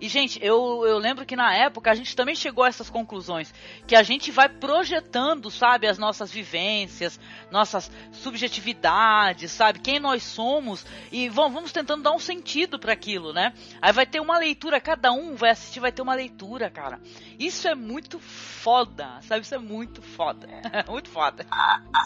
E, 0.00 0.08
gente, 0.08 0.38
eu, 0.44 0.84
eu 0.86 0.98
lembro 0.98 1.24
que 1.24 1.36
na 1.36 1.54
época 1.54 1.90
a 1.90 1.94
gente 1.94 2.14
também 2.14 2.34
chegou 2.34 2.64
a 2.64 2.68
essas 2.68 2.90
conclusões. 2.90 3.52
Que 3.86 3.96
a 3.96 4.02
gente 4.02 4.30
vai 4.30 4.48
projetando, 4.48 5.50
sabe, 5.50 5.86
as 5.86 5.98
nossas 5.98 6.30
vivências, 6.30 7.18
nossas 7.50 7.90
subjetividades, 8.12 9.50
sabe, 9.52 9.78
quem 9.78 9.98
nós 9.98 10.22
somos. 10.22 10.84
E 11.10 11.28
vamos, 11.28 11.54
vamos 11.54 11.72
tentando 11.72 12.02
dar 12.02 12.12
um 12.12 12.18
sentido 12.18 12.78
para 12.78 12.92
aquilo, 12.92 13.32
né? 13.32 13.52
Aí 13.80 13.92
vai 13.92 14.06
ter 14.06 14.20
uma 14.20 14.38
leitura, 14.38 14.80
cada 14.80 15.12
um 15.12 15.34
vai 15.36 15.50
assistir, 15.50 15.80
vai 15.80 15.92
ter 15.92 16.02
uma 16.02 16.14
leitura, 16.14 16.70
cara. 16.70 17.00
Isso 17.38 17.66
é 17.68 17.74
muito 17.74 18.18
foda, 18.18 19.18
sabe? 19.22 19.42
Isso 19.42 19.54
é 19.54 19.58
muito 19.58 20.02
foda. 20.02 20.46
muito 20.88 21.08
foda. 21.08 21.46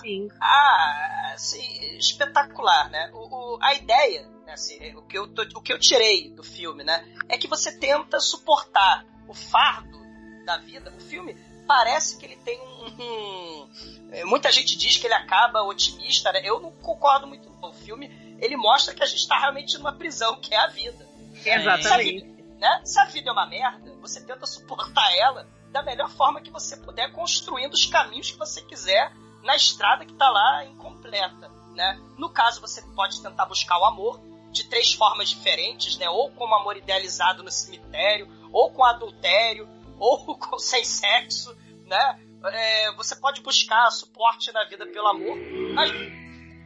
Sim. 0.00 0.28
Ah, 0.40 1.32
assim, 1.34 1.96
espetacular, 1.98 2.90
né? 2.90 3.10
O, 3.12 3.56
o- 3.56 3.58
a 3.62 3.74
ideia, 3.74 4.26
assim, 4.52 4.94
o, 4.94 5.02
que 5.02 5.18
eu 5.18 5.26
tô- 5.28 5.42
o 5.42 5.62
que 5.62 5.72
eu 5.72 5.78
tirei 5.78 6.30
do 6.30 6.42
filme, 6.42 6.82
né? 6.84 7.06
É 7.28 7.36
que 7.38 7.46
você 7.48 7.72
tenta 7.78 8.18
suportar 8.20 9.04
o 9.26 9.34
fardo 9.34 9.98
da 10.44 10.56
vida. 10.58 10.92
O 10.96 11.00
filme 11.00 11.34
parece 11.66 12.16
que 12.18 12.24
ele 12.26 12.36
tem 12.36 12.58
um. 12.60 13.02
um- 13.02 14.08
é, 14.12 14.24
muita 14.24 14.50
gente 14.50 14.76
diz 14.76 14.96
que 14.96 15.06
ele 15.06 15.14
acaba 15.14 15.62
otimista, 15.62 16.32
né? 16.32 16.40
Eu 16.44 16.60
não 16.60 16.70
concordo 16.72 17.26
muito. 17.26 17.48
não. 17.50 17.70
O 17.70 17.74
filme 17.74 18.08
ele 18.40 18.56
mostra 18.56 18.94
que 18.94 19.02
a 19.02 19.06
gente 19.06 19.18
está 19.20 19.38
realmente 19.38 19.76
numa 19.78 19.92
prisão, 19.92 20.40
que 20.40 20.54
é 20.54 20.58
a 20.58 20.68
vida. 20.68 21.06
Exatamente. 21.44 22.24
Né? 22.58 22.80
Se 22.84 22.98
a 22.98 23.04
vida 23.04 23.28
é 23.28 23.32
uma 23.32 23.46
merda, 23.46 23.94
você 24.00 24.20
tenta 24.24 24.44
suportar 24.46 25.14
ela 25.16 25.46
da 25.70 25.82
melhor 25.82 26.10
forma 26.10 26.40
que 26.40 26.50
você 26.50 26.76
puder, 26.76 27.12
construindo 27.12 27.74
os 27.74 27.86
caminhos 27.86 28.30
que 28.30 28.38
você 28.38 28.62
quiser 28.62 29.12
na 29.44 29.54
estrada 29.54 30.04
que 30.04 30.14
tá 30.14 30.28
lá 30.30 30.64
incompleta, 30.64 31.48
né? 31.74 32.00
No 32.16 32.30
caso, 32.30 32.60
você 32.60 32.82
pode 32.96 33.22
tentar 33.22 33.46
buscar 33.46 33.78
o 33.78 33.84
amor 33.84 34.20
de 34.50 34.64
três 34.68 34.92
formas 34.94 35.28
diferentes, 35.30 35.96
né? 35.98 36.08
Ou 36.08 36.30
como 36.32 36.54
amor 36.54 36.76
idealizado 36.76 37.42
no 37.42 37.50
cemitério, 37.50 38.28
ou 38.52 38.70
com 38.72 38.84
adultério, 38.84 39.68
ou 39.98 40.36
com 40.38 40.58
sem 40.58 40.84
sexo, 40.84 41.56
né? 41.86 42.20
É, 42.44 42.92
você 42.94 43.16
pode 43.16 43.40
buscar 43.40 43.90
suporte 43.90 44.52
na 44.52 44.64
vida 44.64 44.86
pelo 44.86 45.08
amor, 45.08 45.36
mas- 45.74 45.90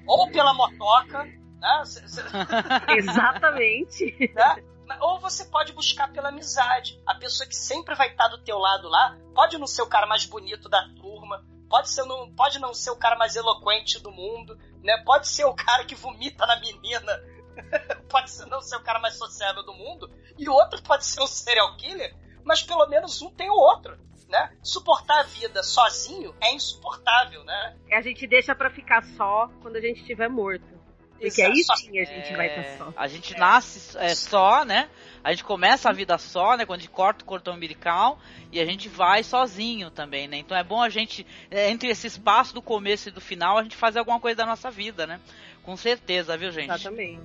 ou 0.07 0.31
pela 0.31 0.53
motoca, 0.53 1.25
né? 1.25 1.83
Cê- 1.87 2.07
cê- 2.09 2.23
Exatamente. 2.99 4.17
né? 4.35 4.57
Ou 5.01 5.19
você 5.21 5.45
pode 5.47 5.73
buscar 5.73 6.13
pela 6.13 6.29
amizade. 6.29 7.01
A 7.07 7.15
pessoa 7.15 7.49
que 7.49 7.57
sempre 7.57 7.95
vai 7.95 8.09
estar 8.11 8.29
do 8.29 8.43
teu 8.45 8.59
lado 8.59 8.89
lá, 8.89 9.17
pode 9.35 9.57
não 9.57 9.67
ser 9.67 9.83
o 9.83 9.87
cara 9.87 10.07
mais 10.07 10.27
bonito 10.27 10.69
da 10.69 10.83
turma, 11.01 11.43
pode, 11.71 11.89
ser 11.89 12.05
não, 12.05 12.31
pode 12.35 12.59
não 12.59 12.75
ser 12.75 12.91
o 12.91 12.97
cara 12.97 13.17
mais 13.17 13.35
eloquente 13.35 13.99
do 14.03 14.11
mundo, 14.11 14.59
né? 14.83 14.99
Pode 15.07 15.29
ser 15.29 15.45
o 15.47 15.55
cara 15.55 15.85
que 15.87 15.95
vomita 15.95 16.45
na 16.47 16.61
menina, 16.61 17.13
pode 18.09 18.31
ser 18.31 18.47
não 18.47 18.61
ser 18.61 18.77
o 18.77 18.83
cara 18.83 18.99
mais 18.99 19.17
sociável 19.17 19.63
do 19.63 19.75
mundo, 19.75 20.11
e 20.39 20.49
o 20.49 20.53
outro 20.53 20.83
pode 20.83 21.05
ser 21.05 21.21
um 21.23 21.27
serial 21.27 21.77
killer, 21.77 22.15
mas 22.45 22.63
pelo 22.63 22.87
menos 22.87 23.21
um 23.23 23.31
tem 23.31 23.51
o 23.51 23.55
outro, 23.55 23.99
né? 24.29 24.53
Suportar 24.63 25.21
a 25.21 25.23
vida 25.25 25.63
sozinho 25.63 26.35
é 26.41 26.53
insuportável, 26.53 27.45
né? 27.45 27.77
A 27.93 28.01
gente 28.01 28.27
deixa 28.27 28.55
pra 28.55 28.71
ficar 28.71 29.03
só 29.17 29.49
quando 29.61 29.77
a 29.77 29.81
gente 29.81 30.01
estiver 30.01 30.29
morto. 30.29 30.83
Porque 31.23 31.41
aí 31.41 31.53
Exato. 31.53 31.79
sim 31.79 31.99
a 32.01 32.05
gente 32.05 32.35
vai 32.35 32.49
estar 32.49 32.79
só. 32.79 32.93
A 32.97 33.07
gente 33.07 33.39
nasce 33.39 33.97
é, 33.97 34.13
só, 34.13 34.65
né? 34.65 34.89
A 35.23 35.31
gente 35.31 35.45
começa 35.45 35.89
a 35.89 35.93
vida 35.93 36.19
só, 36.19 36.57
né? 36.57 36.67
Quando 36.67 36.81
a 36.81 36.83
gente 36.83 36.91
corta 36.91 37.23
o 37.23 37.27
cordão 37.27 37.55
umbilical 37.55 38.19
e 38.51 38.59
a 38.59 38.65
gente 38.65 38.89
vai 38.89 39.23
sozinho 39.23 39.89
também, 39.89 40.27
né? 40.27 40.39
Então 40.39 40.57
é 40.57 40.65
bom 40.65 40.83
a 40.83 40.89
gente, 40.89 41.25
é, 41.49 41.71
entre 41.71 41.89
esse 41.89 42.09
espaço 42.09 42.53
do 42.53 42.61
começo 42.61 43.09
e 43.09 43.13
do 43.13 43.21
final, 43.21 43.57
a 43.57 43.63
gente 43.63 43.77
fazer 43.77 44.01
alguma 44.01 44.19
coisa 44.19 44.39
da 44.39 44.47
nossa 44.47 44.69
vida, 44.69 45.07
né? 45.07 45.21
Com 45.63 45.77
certeza, 45.77 46.37
viu, 46.37 46.51
gente? 46.51 46.71
Exatamente. 46.71 47.23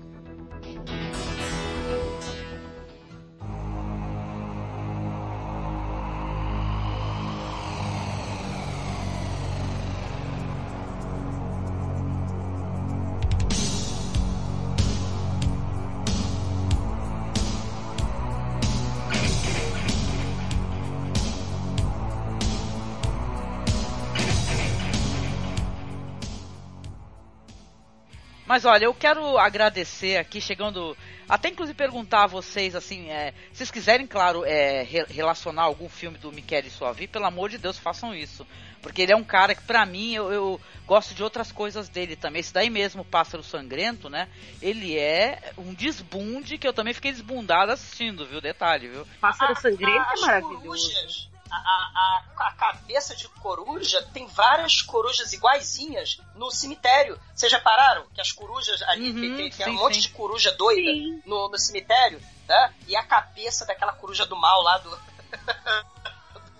Mas 28.47 28.63
olha, 28.63 28.85
eu 28.85 28.93
quero 28.93 29.37
agradecer 29.37 30.17
aqui, 30.17 30.39
chegando. 30.39 30.97
Até 31.27 31.49
inclusive 31.49 31.77
perguntar 31.77 32.23
a 32.23 32.27
vocês, 32.27 32.73
assim, 32.73 33.09
é, 33.09 33.33
se 33.51 33.57
vocês 33.57 33.71
quiserem, 33.71 34.07
claro, 34.07 34.45
é, 34.45 34.83
re 34.83 35.03
relacionar 35.09 35.63
algum 35.63 35.89
filme 35.89 36.17
do 36.17 36.31
Michele 36.31 36.69
e 36.69 36.71
Suavi, 36.71 37.07
pelo 37.07 37.25
amor 37.25 37.49
de 37.49 37.57
Deus, 37.57 37.77
façam 37.77 38.15
isso. 38.15 38.47
Porque 38.81 39.01
ele 39.01 39.11
é 39.11 39.15
um 39.15 39.23
cara 39.23 39.53
que, 39.53 39.63
pra 39.63 39.85
mim, 39.85 40.13
eu, 40.13 40.31
eu, 40.31 40.61
gosto 40.85 41.13
de 41.13 41.21
outras 41.21 41.51
coisas 41.51 41.89
dele 41.89 42.15
também. 42.15 42.39
Esse 42.39 42.53
daí 42.53 42.69
mesmo, 42.69 43.03
Pássaro 43.03 43.43
Sangrento, 43.43 44.09
né? 44.09 44.29
Ele 44.61 44.97
é 44.97 45.51
um 45.57 45.73
desbunde 45.73 46.57
que 46.57 46.65
eu 46.65 46.71
também 46.71 46.93
fiquei 46.93 47.11
desbundado 47.11 47.73
assistindo, 47.73 48.25
viu? 48.25 48.39
Detalhe, 48.39 48.87
viu? 48.87 49.05
Pássaro 49.19 49.59
Sangrento 49.59 50.07
é 50.15 50.21
maravilhoso 50.21 51.27
a, 51.51 51.55
a, 51.55 52.47
a, 52.47 52.51
cabeça 52.53 53.15
de 53.15 53.27
coruja 53.29 54.01
tem 54.13 54.27
várias 54.27 54.81
corujas 54.81 55.33
iguaizinhas 55.33 56.19
no 56.35 56.51
cemitério. 56.51 57.19
Vocês 57.33 57.51
já 57.51 57.59
pararam 57.59 58.05
que 58.13 58.21
as 58.21 58.31
corujas 58.31 58.81
ali 58.83 59.11
uhum, 59.11 59.21
tem, 59.21 59.35
tem, 59.35 59.49
tem 59.49 59.65
sim, 59.65 59.71
um 59.71 59.73
monte 59.73 59.95
sim. 59.95 60.01
de 60.01 60.09
coruja 60.09 60.51
doida 60.53 60.91
no, 61.25 61.49
no, 61.49 61.57
cemitério, 61.57 62.21
né? 62.47 62.73
E 62.87 62.95
a 62.95 63.03
cabeça 63.03 63.65
daquela 63.65 63.93
coruja 63.93 64.25
do 64.25 64.35
mal 64.35 64.61
lá 64.61 64.77
do. 64.79 64.99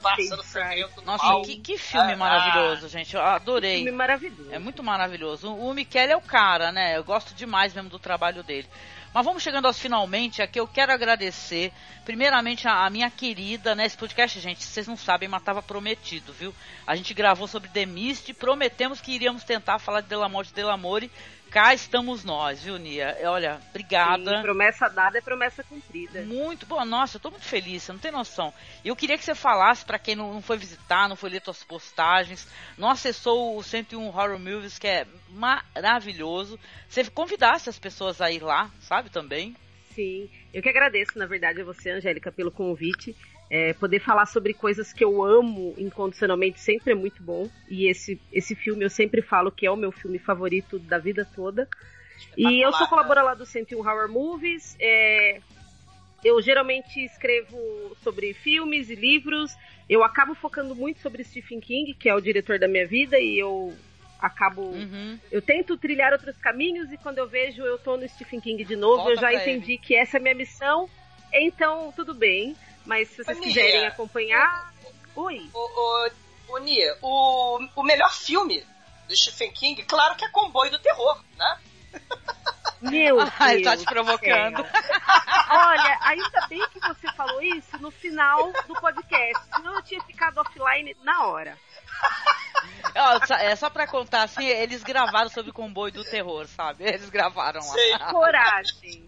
Pássaro 0.02 0.44
sangrento 0.44 1.02
Nossa, 1.02 1.24
mal. 1.24 1.42
Que, 1.42 1.56
que 1.58 1.78
filme 1.78 2.14
ah, 2.14 2.18
maravilhoso, 2.18 2.86
ah, 2.86 2.90
gente. 2.90 3.16
Eu 3.16 3.22
adorei. 3.22 3.78
filme 3.84 3.92
maravilhoso. 3.92 4.54
É 4.54 4.60
muito 4.60 4.84
maravilhoso. 4.84 5.50
O, 5.50 5.70
o 5.70 5.74
Michele 5.74 6.14
é 6.14 6.16
o 6.16 6.22
cara, 6.22 6.72
né? 6.72 6.96
Eu 6.96 7.04
gosto 7.04 7.34
demais 7.34 7.74
mesmo 7.74 7.90
do 7.90 7.98
trabalho 7.98 8.44
dele. 8.44 8.70
Mas 9.14 9.26
vamos 9.26 9.42
chegando 9.42 9.66
aos 9.66 9.80
finalmente 9.80 10.42
aqui. 10.42 10.60
Eu 10.60 10.68
quero 10.68 10.92
agradecer, 10.92 11.72
primeiramente, 12.06 12.68
a, 12.68 12.86
a, 12.86 12.90
minha 12.90 13.10
querida, 13.10 13.74
né? 13.74 13.86
Esse 13.86 13.98
podcast, 13.98 14.40
gente, 14.40 14.64
vocês 14.64 14.88
não 14.88 14.98
sabem, 14.98 15.28
mas 15.30 15.42
estava 15.42 15.62
prometido, 15.62 16.34
viu? 16.34 16.54
A 16.86 16.96
gente 16.96 17.14
gravou 17.14 17.48
sobre 17.48 17.70
The 17.70 17.86
Mist, 17.86 18.34
prometemos 18.34 19.02
que 19.02 19.12
iríamos 19.12 19.44
tentar 19.44 19.80
falar 19.80 20.02
de 20.02 20.08
Delamore 20.08 20.48
de 20.48 20.54
Delamore 20.54 21.12
cá 21.58 21.74
estamos 21.74 22.24
nós, 22.24 22.64
viu, 22.64 22.78
Nia? 22.78 23.18
Olha, 23.24 23.60
obrigada. 23.72 24.38
Sim, 24.38 24.42
promessa 24.44 24.88
dada 24.88 25.18
é 25.18 25.22
promessa 25.22 25.64
cumprida. 25.64 26.22
Muito 26.22 26.68
boa, 26.68 26.86
nossa, 26.86 27.18
eu 27.18 27.20
tô 27.20 27.32
muito 27.32 27.46
feliz, 27.46 27.82
você 27.82 27.92
não 27.92 28.00
tem 28.00 28.12
noção. 28.12 28.54
Eu 28.86 28.96
queria 28.96 29.18
que 29.18 29.26
você 29.26 29.34
falasse 29.34 29.84
para 29.84 29.98
quem 29.98 30.16
não, 30.16 30.40
foi 30.40 30.56
visitar, 30.56 31.10
não 31.10 31.16
foi 31.16 31.32
ler 31.32 31.42
suas 31.44 31.64
postagens, 31.64 32.48
não 32.78 32.92
acessou 32.92 33.58
o 33.58 33.64
101 33.64 34.06
Horror 34.06 34.38
Movies, 34.38 34.78
que 34.78 34.88
é 34.88 35.08
maravilhoso. 35.30 36.60
Você 36.88 37.06
convidasse 37.06 37.68
as 37.68 37.80
pessoas 37.80 38.22
a 38.22 38.30
ir 38.32 38.44
lá, 38.44 38.70
sabe, 38.80 39.10
também. 39.10 39.56
Sim, 39.96 40.30
eu 40.54 40.62
que 40.62 40.70
agradeço, 40.70 41.18
na 41.18 41.26
verdade, 41.26 41.62
a 41.62 41.66
você, 41.66 41.90
Angélica, 41.90 42.32
pelo 42.32 42.52
convite. 42.52 43.16
É, 43.50 43.74
poder 43.74 44.00
falar 44.00 44.26
sobre 44.26 44.54
coisas 44.54 44.92
que 44.92 45.04
eu 45.04 45.24
amo 45.24 45.74
incondicionalmente 45.78 46.60
sempre 46.60 46.92
é 46.92 46.96
muito 46.96 47.24
bom. 47.24 47.50
E 47.70 47.88
esse, 47.88 48.20
esse 48.32 48.56
filme 48.56 48.84
eu 48.84 48.90
sempre 48.90 49.22
falo 49.22 49.52
que 49.52 49.66
é 49.66 49.72
o 49.72 49.78
meu 49.78 49.92
filme 49.92 50.20
favorito 50.20 50.78
da 50.80 50.98
vida 50.98 51.26
toda. 51.36 51.68
E 52.36 52.62
eu 52.62 52.72
sou 52.74 52.88
colaboradora 52.88 53.32
lá 53.32 53.34
do 53.34 53.46
101 53.46 53.80
Horror 53.80 54.10
Movies. 54.10 54.76
É, 54.80 55.40
eu 56.24 56.42
geralmente 56.42 57.04
escrevo 57.04 57.58
sobre 58.04 58.34
filmes 58.34 58.90
e 58.90 58.96
livros. 58.96 59.56
Eu 59.90 60.04
acabo 60.04 60.36
focando 60.36 60.76
muito 60.76 61.00
sobre 61.00 61.24
Stephen 61.24 61.60
King, 61.60 61.94
que 61.94 62.10
é 62.10 62.16
o 62.16 62.20
diretor 62.20 62.60
da 62.60 62.68
minha 62.68 62.86
vida, 62.86 63.18
e 63.20 63.40
eu 63.40 63.74
acabo. 64.20 64.62
Uhum. 64.62 65.20
Eu 65.32 65.42
tento 65.42 65.78
trilhar 65.78 66.12
outros 66.12 66.36
caminhos 66.38 66.92
e 66.92 66.98
quando 66.98 67.20
eu 67.20 67.28
vejo 67.28 67.62
eu 67.62 67.78
tô 67.78 67.96
no 67.98 68.08
Stephen 68.10 68.40
King 68.40 68.64
de 68.64 68.76
novo, 68.76 69.04
Volta 69.04 69.12
eu 69.12 69.18
já 69.18 69.34
entendi 69.34 69.74
ele. 69.74 69.78
que 69.78 69.96
essa 69.96 70.18
é 70.18 70.20
a 70.20 70.22
minha 70.22 70.36
missão. 70.36 70.90
Então, 71.32 71.94
tudo 71.96 72.14
bem. 72.14 72.56
Mas 72.88 73.10
se 73.10 73.24
vocês 73.24 73.38
Ô, 73.38 73.42
quiserem 73.42 73.82
Nia, 73.82 73.90
acompanhar. 73.90 74.74
O, 75.14 75.24
Oi. 75.24 75.50
O, 75.54 75.60
o, 75.60 76.10
o, 76.54 76.58
Nia, 76.60 76.98
o, 77.02 77.60
o 77.76 77.84
melhor 77.84 78.12
filme 78.14 78.66
do 79.08 79.16
Stephen 79.16 79.52
King, 79.52 79.84
claro 79.84 80.16
que 80.16 80.24
é 80.24 80.30
Comboio 80.30 80.72
do 80.72 80.80
Terror, 80.80 81.22
né? 81.38 81.60
Meu 82.82 83.18
Deus. 83.20 83.30
Ai, 83.38 83.62
tá 83.62 83.76
te 83.76 83.84
provocando. 83.84 84.66
Olha, 85.50 85.98
ainda 86.02 86.48
bem 86.48 86.66
que 86.70 86.80
você 86.80 87.12
falou 87.14 87.42
isso 87.42 87.78
no 87.80 87.92
final 87.92 88.54
do 88.68 88.74
podcast, 88.76 89.44
senão 89.54 89.76
eu 89.76 89.82
tinha 89.84 90.02
ficado 90.04 90.40
offline 90.40 90.96
na 91.04 91.26
hora. 91.26 91.58
É 93.40 93.56
só 93.56 93.70
pra 93.70 93.86
contar, 93.86 94.24
assim, 94.24 94.46
eles 94.46 94.84
gravaram 94.84 95.30
sobre 95.30 95.52
o 95.52 95.54
comboio 95.54 95.94
do 95.94 96.04
terror, 96.04 96.48
sabe? 96.48 96.84
Eles 96.84 97.10
gravaram 97.10 97.60
lá. 97.60 97.74
Sim. 97.74 97.98
Coragem 98.10 99.08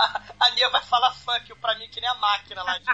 a, 0.00 0.22
a 0.46 0.50
Nia 0.52 0.68
vai 0.70 0.82
falar 0.82 1.12
funk 1.12 1.54
pra 1.56 1.74
mim 1.78 1.88
que 1.88 2.00
nem 2.00 2.10
a 2.10 2.14
máquina 2.14 2.62
lá 2.62 2.78
de 2.78 2.84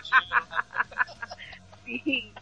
Sim. 1.84 2.34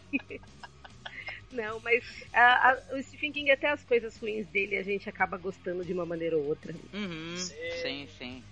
Não, 1.53 1.79
mas 1.81 2.03
a, 2.33 2.71
a, 2.71 2.97
o 2.97 3.03
Stephen 3.03 3.33
King, 3.33 3.51
até 3.51 3.71
as 3.71 3.85
coisas 3.85 4.17
ruins 4.17 4.47
dele, 4.49 4.77
a 4.77 4.83
gente 4.83 5.09
acaba 5.09 5.37
gostando 5.37 5.85
de 5.85 5.93
uma 5.93 6.05
maneira 6.05 6.37
ou 6.37 6.47
outra. 6.47 6.75
Uhum, 6.93 7.37
sim, 7.37 8.09
sim. 8.19 8.45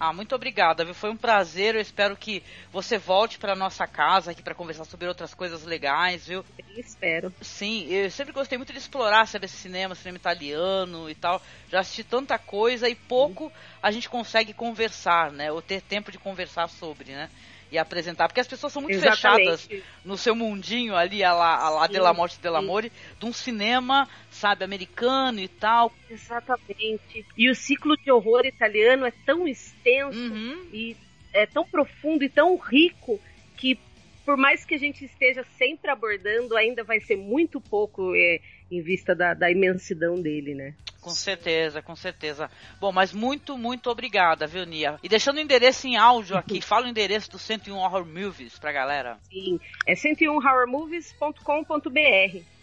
Ah, 0.00 0.12
muito 0.12 0.34
obrigada, 0.34 0.84
viu? 0.84 0.94
Foi 0.94 1.10
um 1.10 1.16
prazer. 1.16 1.74
Eu 1.74 1.80
espero 1.80 2.16
que 2.16 2.42
você 2.72 2.96
volte 2.98 3.38
para 3.38 3.56
nossa 3.56 3.86
casa 3.86 4.30
aqui 4.30 4.42
para 4.42 4.54
conversar 4.54 4.84
sobre 4.84 5.08
outras 5.08 5.34
coisas 5.34 5.64
legais, 5.64 6.26
viu? 6.26 6.44
Eu 6.56 6.80
espero. 6.80 7.34
Sim, 7.40 7.86
eu 7.88 8.08
sempre 8.10 8.32
gostei 8.32 8.56
muito 8.56 8.72
de 8.72 8.78
explorar, 8.78 9.26
sabe, 9.26 9.46
esse 9.46 9.56
cinema, 9.56 9.96
cinema 9.96 10.16
italiano 10.16 11.10
e 11.10 11.14
tal. 11.16 11.42
Já 11.68 11.80
assisti 11.80 12.04
tanta 12.04 12.38
coisa 12.38 12.88
e 12.88 12.94
pouco 12.94 13.52
a 13.82 13.90
gente 13.90 14.08
consegue 14.08 14.52
conversar, 14.54 15.32
né? 15.32 15.50
Ou 15.50 15.60
ter 15.60 15.82
tempo 15.82 16.12
de 16.12 16.18
conversar 16.18 16.68
sobre, 16.68 17.12
né? 17.12 17.28
E 17.70 17.78
apresentar. 17.78 18.28
Porque 18.28 18.40
as 18.40 18.48
pessoas 18.48 18.72
são 18.72 18.82
muito 18.82 18.96
Exatamente. 18.96 19.68
fechadas 19.68 19.84
no 20.04 20.16
seu 20.16 20.34
mundinho 20.34 20.96
ali, 20.96 21.22
a 21.22 21.32
lá, 21.32 21.56
a 21.56 21.68
lá 21.70 21.86
de 21.86 21.98
la 21.98 22.12
morte 22.12 22.40
de 22.40 22.48
l'amore, 22.48 22.92
de 23.18 23.26
um 23.26 23.32
cinema, 23.32 24.08
sabe, 24.30 24.64
americano 24.64 25.40
e 25.40 25.48
tal. 25.48 25.92
Exatamente. 26.10 27.26
E 27.36 27.50
o 27.50 27.54
ciclo 27.54 27.96
de 27.96 28.10
horror 28.10 28.46
italiano 28.46 29.06
é 29.06 29.12
tão 29.24 29.46
extenso 29.46 30.18
uhum. 30.18 30.66
e 30.72 30.96
é 31.32 31.46
tão 31.46 31.64
profundo 31.64 32.24
e 32.24 32.28
tão 32.28 32.56
rico 32.56 33.20
que 33.56 33.78
por 34.24 34.36
mais 34.36 34.62
que 34.62 34.74
a 34.74 34.78
gente 34.78 35.06
esteja 35.06 35.42
sempre 35.56 35.90
abordando, 35.90 36.54
ainda 36.54 36.84
vai 36.84 37.00
ser 37.00 37.16
muito 37.16 37.58
pouco 37.62 38.14
é, 38.14 38.40
em 38.70 38.82
vista 38.82 39.14
da, 39.14 39.32
da 39.34 39.50
imensidão 39.50 40.20
dele, 40.20 40.54
né? 40.54 40.74
Com 41.00 41.08
certeza, 41.10 41.80
com 41.80 41.96
certeza. 41.96 42.50
Bom, 42.80 42.90
mas 42.92 43.12
muito, 43.12 43.56
muito 43.56 43.88
obrigada, 43.88 44.46
viu, 44.46 44.66
Nia? 44.66 44.98
E 45.02 45.08
deixando 45.08 45.38
o 45.38 45.40
endereço 45.40 45.86
em 45.86 45.96
áudio 45.96 46.36
aqui, 46.36 46.60
fala 46.60 46.84
o 46.86 46.88
endereço 46.88 47.30
do 47.30 47.38
101 47.38 47.76
Horror 47.76 48.04
Movies 48.04 48.58
pra 48.58 48.72
galera. 48.72 49.16
Sim, 49.30 49.60
é 49.86 49.94
101horrormovies.com.br. 49.94 52.57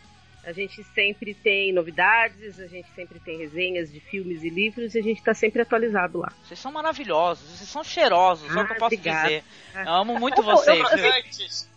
A 0.45 0.51
gente 0.51 0.83
sempre 0.93 1.33
tem 1.33 1.73
novidades, 1.73 2.59
a 2.59 2.67
gente 2.67 2.87
sempre 2.93 3.19
tem 3.19 3.39
resenhas 3.39 3.91
de 3.91 3.99
filmes 3.99 4.43
e 4.43 4.49
livros 4.49 4.93
e 4.93 4.99
a 4.99 5.01
gente 5.01 5.17
está 5.17 5.33
sempre 5.33 5.63
atualizado 5.63 6.19
lá. 6.19 6.31
Vocês 6.43 6.59
são 6.59 6.71
maravilhosos, 6.71 7.49
vocês 7.49 7.67
são 7.67 7.83
cheirosos, 7.83 8.55
ah, 8.55 8.59
é 8.59 8.63
o 8.63 8.67
que 8.67 8.73
eu 8.73 8.77
posso 8.77 8.95
obrigada. 8.95 9.27
dizer. 9.27 9.43
Eu 9.73 9.89
amo 9.91 10.19
muito 10.19 10.43
vocês. 10.43 10.79
Eu, 10.91 10.97
eu, 10.99 11.13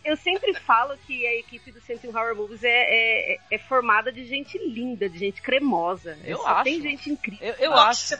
eu, 0.04 0.16
sempre 0.18 0.52
falo 0.52 0.98
que 1.06 1.26
a 1.26 1.34
equipe 1.36 1.72
do 1.72 1.80
101 1.80 2.10
Horror 2.10 2.36
Movies 2.36 2.62
é, 2.62 2.68
é, 2.68 3.38
é, 3.50 3.58
formada 3.58 4.12
de 4.12 4.26
gente 4.26 4.58
linda, 4.58 5.08
de 5.08 5.18
gente 5.18 5.40
cremosa. 5.40 6.18
Eu 6.22 6.36
Só 6.36 6.48
acho. 6.48 6.64
Tem 6.64 6.82
gente 6.82 7.08
incrível. 7.08 7.46
Eu, 7.46 7.54
eu 7.54 7.72
acho. 7.72 8.16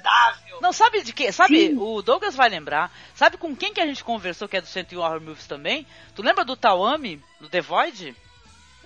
Não, 0.63 0.73
sabe 0.73 1.03
de 1.03 1.13
quê? 1.13 1.31
Sabe, 1.31 1.69
Sim. 1.69 1.77
o 1.77 2.01
Douglas 2.01 2.35
vai 2.35 2.49
lembrar. 2.49 2.91
Sabe 3.15 3.37
com 3.37 3.55
quem 3.55 3.75
que 3.75 3.83
a 3.83 3.87
gente 3.87 4.03
conversou 4.03 4.49
que 4.49 4.57
é 4.57 4.63
do 4.63 4.67
101 4.67 4.99
Horror 4.99 5.21
Movies 5.21 5.47
também? 5.47 5.87
Tu 6.15 6.23
lembra 6.23 6.43
do 6.43 6.57
Tawami, 6.57 7.23
do 7.39 7.51
The 7.51 7.61
Void? 7.61 8.17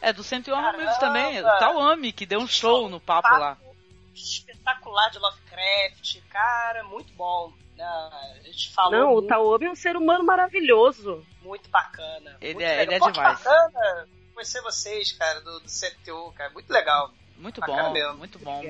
É, 0.02 0.12
do 0.12 0.24
101 0.24 0.54
Amigos 0.54 0.98
também. 0.98 1.40
O 1.40 1.44
Tawami, 1.58 2.12
que 2.12 2.26
deu 2.26 2.40
um 2.40 2.46
show 2.48 2.88
no 2.88 3.00
papo, 3.00 3.28
lá. 3.28 3.56
Espetacular 4.12 5.08
de 5.10 5.18
Lovecraft. 5.18 6.20
Cara, 6.28 6.82
muito 6.82 7.12
bom. 7.14 7.52
Ah, 7.80 8.32
a 8.40 8.42
gente 8.42 8.72
falou. 8.72 8.90
Não, 8.90 9.12
muito, 9.12 9.24
o 9.24 9.28
Tawami 9.28 9.66
é 9.66 9.70
um 9.70 9.76
ser 9.76 9.96
humano 9.96 10.24
maravilhoso. 10.24 11.24
Muito 11.40 11.70
bacana. 11.70 12.36
Ele 12.40 12.54
muito 12.54 12.66
é, 12.66 12.82
ele 12.82 12.94
é 12.94 12.98
demais. 12.98 13.42
bacana 13.42 14.08
conhecer 14.34 14.60
vocês, 14.62 15.12
cara, 15.12 15.40
do, 15.40 15.60
do 15.60 15.68
101, 15.68 16.32
cara. 16.32 16.50
Muito 16.50 16.72
legal. 16.72 17.12
Muito 17.36 17.60
bom, 17.60 17.92
mesmo. 17.92 18.18
muito 18.18 18.38
bom. 18.38 18.62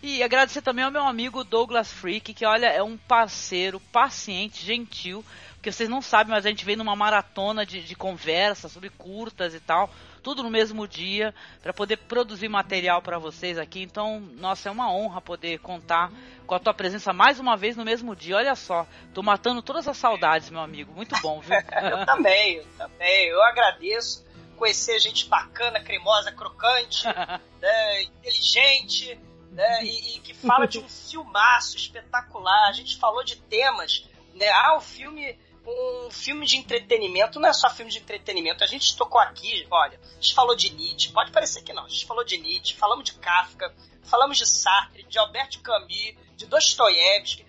E 0.00 0.22
agradecer 0.22 0.62
também 0.62 0.84
ao 0.84 0.90
meu 0.90 1.02
amigo 1.02 1.42
Douglas 1.42 1.92
Freak, 1.92 2.32
que 2.32 2.46
olha, 2.46 2.66
é 2.66 2.82
um 2.82 2.96
parceiro, 2.96 3.80
paciente, 3.80 4.64
gentil, 4.64 5.24
porque 5.54 5.72
vocês 5.72 5.88
não 5.88 6.00
sabem, 6.00 6.32
mas 6.32 6.46
a 6.46 6.48
gente 6.48 6.64
veio 6.64 6.78
numa 6.78 6.94
maratona 6.94 7.66
de, 7.66 7.82
de 7.82 7.96
conversa 7.96 8.68
sobre 8.68 8.90
curtas 8.90 9.54
e 9.54 9.60
tal 9.60 9.90
tudo 10.28 10.42
no 10.42 10.50
mesmo 10.50 10.86
dia, 10.86 11.34
para 11.62 11.72
poder 11.72 11.96
produzir 11.96 12.50
material 12.50 13.00
para 13.00 13.18
vocês 13.18 13.56
aqui. 13.56 13.80
Então, 13.80 14.20
nossa, 14.20 14.68
é 14.68 14.72
uma 14.72 14.92
honra 14.92 15.22
poder 15.22 15.58
contar 15.60 16.12
com 16.46 16.54
a 16.54 16.58
tua 16.58 16.74
presença 16.74 17.14
mais 17.14 17.40
uma 17.40 17.56
vez 17.56 17.78
no 17.78 17.84
mesmo 17.84 18.14
dia. 18.14 18.36
Olha 18.36 18.54
só, 18.54 18.86
tô 19.14 19.22
matando 19.22 19.62
todas 19.62 19.88
as 19.88 19.96
saudades, 19.96 20.50
meu 20.50 20.60
amigo. 20.60 20.92
Muito 20.92 21.18
bom, 21.22 21.40
viu? 21.40 21.56
eu 21.80 22.04
também, 22.04 22.56
eu 22.56 22.66
também. 22.76 23.28
Eu 23.28 23.42
agradeço 23.42 24.22
conhecer 24.58 24.98
gente 24.98 25.26
bacana, 25.30 25.80
cremosa, 25.80 26.30
crocante, 26.30 27.06
né, 27.58 28.02
inteligente, 28.02 29.18
né, 29.50 29.82
e, 29.82 30.16
e, 30.16 30.20
que 30.20 30.34
fala 30.34 30.66
de 30.66 30.78
um 30.78 30.88
filmaço 31.08 31.78
espetacular. 31.78 32.68
A 32.68 32.72
gente 32.72 32.98
falou 32.98 33.24
de 33.24 33.36
temas, 33.36 34.06
né? 34.34 34.50
Ah, 34.50 34.76
o 34.76 34.80
filme 34.82 35.38
um 35.68 36.10
filme 36.10 36.46
de 36.46 36.56
entretenimento 36.56 37.38
não 37.38 37.48
é 37.48 37.52
só 37.52 37.68
filme 37.70 37.90
de 37.90 37.98
entretenimento. 37.98 38.64
A 38.64 38.66
gente 38.66 38.96
tocou 38.96 39.20
aqui, 39.20 39.66
olha, 39.70 40.00
a 40.02 40.20
gente 40.20 40.34
falou 40.34 40.56
de 40.56 40.70
Nietzsche, 40.74 41.12
pode 41.12 41.30
parecer 41.30 41.62
que 41.62 41.72
não, 41.72 41.84
a 41.84 41.88
gente 41.88 42.06
falou 42.06 42.24
de 42.24 42.38
Nietzsche, 42.38 42.74
falamos 42.74 43.04
de 43.04 43.14
Kafka, 43.14 43.74
falamos 44.02 44.38
de 44.38 44.46
Sartre, 44.46 45.04
de 45.04 45.18
Albert 45.18 45.60
Camus, 45.62 46.14
de 46.36 46.46
Dostoiévski, 46.46 47.46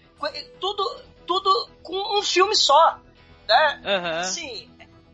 tudo, 0.59 1.03
tudo 1.25 1.69
com 1.81 2.19
um 2.19 2.21
filme 2.21 2.55
só, 2.55 2.99
né? 3.47 3.81
Uhum. 3.85 4.19
Assim, 4.19 4.69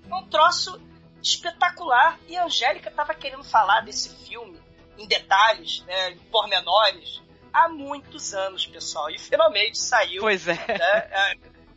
é 0.09 0.15
um 0.15 0.27
troço 0.27 0.81
espetacular. 1.21 2.19
E 2.27 2.35
a 2.37 2.45
Angélica 2.45 2.89
estava 2.89 3.13
querendo 3.13 3.43
falar 3.43 3.81
desse 3.81 4.09
filme 4.25 4.59
em 4.97 5.07
detalhes, 5.07 5.81
né, 5.81 6.11
em 6.11 6.17
pormenores, 6.17 7.21
há 7.51 7.67
muitos 7.69 8.33
anos, 8.33 8.65
pessoal. 8.65 9.09
E 9.09 9.19
finalmente 9.19 9.77
saiu. 9.77 10.21
Pois 10.21 10.47
é. 10.47 10.53
Né, 10.53 11.35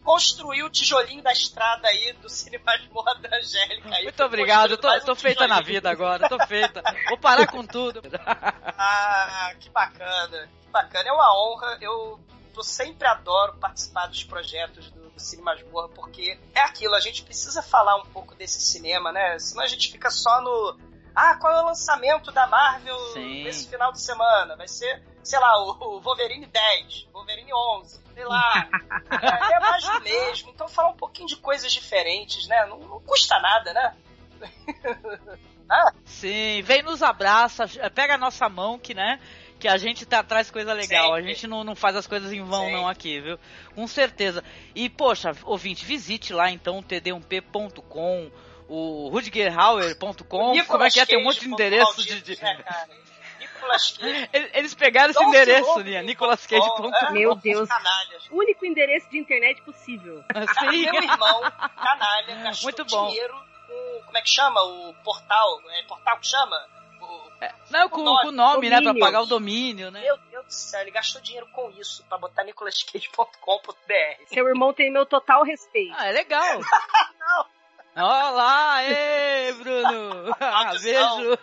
construiu 0.08 0.64
o 0.64 0.70
tijolinho 0.70 1.22
da 1.22 1.32
estrada 1.32 1.86
aí 1.86 2.14
do 2.14 2.30
Cine 2.30 2.56
Masmorra 2.64 3.14
da 3.16 3.36
Angélica. 3.36 3.94
Aí, 3.94 4.04
Muito 4.04 4.24
obrigado, 4.24 4.70
eu 4.70 4.78
tô, 4.78 4.88
tô 5.00 5.12
um 5.12 5.14
feita 5.14 5.46
na 5.46 5.60
vida 5.60 5.90
agora, 5.90 6.26
tô 6.30 6.38
feita. 6.46 6.82
Vou 7.10 7.18
parar 7.18 7.46
com 7.46 7.62
tudo. 7.66 8.00
ah, 8.24 9.52
que 9.60 9.68
bacana, 9.68 10.48
que 10.62 10.70
bacana. 10.70 11.10
É 11.10 11.12
uma 11.12 11.30
honra, 11.38 11.76
eu, 11.82 12.18
eu 12.56 12.62
sempre 12.62 13.06
adoro 13.06 13.58
participar 13.58 14.06
dos 14.06 14.24
projetos 14.24 14.90
do, 14.92 15.10
do 15.10 15.20
Cine 15.20 15.42
Masmorra, 15.42 15.90
porque 15.90 16.40
é 16.54 16.60
aquilo, 16.60 16.94
a 16.94 17.00
gente 17.00 17.22
precisa 17.22 17.60
falar 17.62 17.96
um 17.96 18.06
pouco 18.06 18.34
desse 18.34 18.62
cinema, 18.62 19.12
né? 19.12 19.38
Senão 19.38 19.62
a 19.62 19.68
gente 19.68 19.92
fica 19.92 20.10
só 20.10 20.40
no 20.40 20.78
ah, 21.14 21.36
qual 21.36 21.52
é 21.52 21.62
o 21.62 21.66
lançamento 21.66 22.32
da 22.32 22.46
Marvel 22.46 22.98
Sim. 23.12 23.44
nesse 23.44 23.68
final 23.68 23.92
de 23.92 24.00
semana? 24.00 24.56
Vai 24.56 24.68
ser, 24.68 25.02
sei 25.28 25.38
lá, 25.38 25.62
o, 25.62 26.00
Wolverine 26.00 26.46
10, 26.46 27.08
Wolverine 27.12 27.52
11, 27.52 28.00
sei 28.14 28.24
lá. 28.24 28.68
é, 29.10 29.54
é, 29.54 29.60
mais 29.60 29.84
do 29.84 30.00
mesmo. 30.00 30.50
Então 30.50 30.66
falar 30.66 30.88
um 30.88 30.96
pouquinho 30.96 31.28
de 31.28 31.36
coisas 31.36 31.70
diferentes, 31.70 32.48
né? 32.48 32.64
Não, 32.66 32.78
não 32.78 33.00
custa 33.00 33.38
nada, 33.38 33.74
né? 33.74 33.96
ah. 35.68 35.92
Sim, 36.06 36.62
vem 36.62 36.82
nos 36.82 37.02
abraça, 37.02 37.66
pega 37.94 38.14
a 38.14 38.18
nossa 38.18 38.48
mão 38.48 38.78
que, 38.78 38.94
né? 38.94 39.20
Que 39.60 39.68
a 39.68 39.76
gente 39.76 40.06
tá, 40.06 40.22
traz 40.22 40.50
coisa 40.50 40.72
legal. 40.72 41.08
Sempre. 41.08 41.20
A 41.20 41.34
gente 41.34 41.46
não, 41.46 41.62
não 41.62 41.74
faz 41.74 41.94
as 41.94 42.06
coisas 42.06 42.32
em 42.32 42.42
vão, 42.42 42.62
Sempre. 42.62 42.76
não, 42.76 42.88
aqui, 42.88 43.20
viu? 43.20 43.38
Com 43.74 43.86
certeza. 43.86 44.42
E, 44.74 44.88
poxa, 44.88 45.32
ouvinte, 45.44 45.84
visite 45.84 46.32
lá 46.32 46.50
então 46.50 46.82
td1p.com 46.82 48.30
o 48.66 49.08
rudigerhauer.com, 49.08 50.64
como 50.66 50.84
é 50.84 50.90
que 50.90 51.00
é? 51.00 51.06
Tem 51.06 51.18
um 51.18 51.24
monte 51.24 51.40
de 51.40 51.48
endereço 51.48 52.02
de. 52.02 52.20
de... 52.20 52.38
Eles 54.54 54.74
pegaram 54.74 55.10
esse 55.10 55.22
endereço, 55.22 55.80
Nia, 55.80 56.02
nicolascage.com. 56.02 56.94
É, 56.94 57.10
Meu 57.12 57.34
Deus. 57.34 57.68
Único 58.30 58.64
endereço 58.66 59.08
de 59.10 59.18
internet 59.18 59.60
possível. 59.62 60.22
Sim. 60.58 60.90
Meu 60.90 61.02
irmão, 61.02 61.40
canalha, 61.76 62.36
gastou 62.44 62.64
Muito 62.70 62.84
bom. 62.84 63.08
dinheiro 63.08 63.34
com, 63.66 64.02
como 64.06 64.18
é 64.18 64.22
que 64.22 64.30
chama? 64.30 64.60
O 64.62 64.94
portal, 65.04 65.60
é 65.70 65.82
portal 65.84 66.18
que 66.18 66.26
chama? 66.26 66.56
É, 67.40 67.54
não, 67.70 67.88
com 67.88 68.00
o 68.00 68.04
nome, 68.04 68.22
com 68.22 68.32
nome 68.32 68.68
né? 68.68 68.80
Pra 68.82 68.94
pagar 68.94 69.22
o 69.22 69.26
domínio, 69.26 69.92
né? 69.92 70.00
Meu 70.00 70.16
Deus 70.16 70.46
do 70.46 70.52
céu, 70.52 70.80
ele 70.80 70.90
gastou 70.90 71.20
dinheiro 71.20 71.46
com 71.52 71.70
isso, 71.70 72.04
pra 72.08 72.18
botar 72.18 72.42
nicolascage.com.br. 72.42 74.24
Seu 74.26 74.48
irmão 74.48 74.72
tem 74.72 74.90
meu 74.90 75.06
total 75.06 75.44
respeito. 75.44 75.94
Ah, 75.96 76.06
é 76.06 76.12
legal. 76.12 76.58
não. 77.20 77.46
Olá, 78.04 78.82
ei, 78.84 79.52
Bruno! 79.54 80.36
Ah, 80.40 80.72
beijo! 80.80 81.38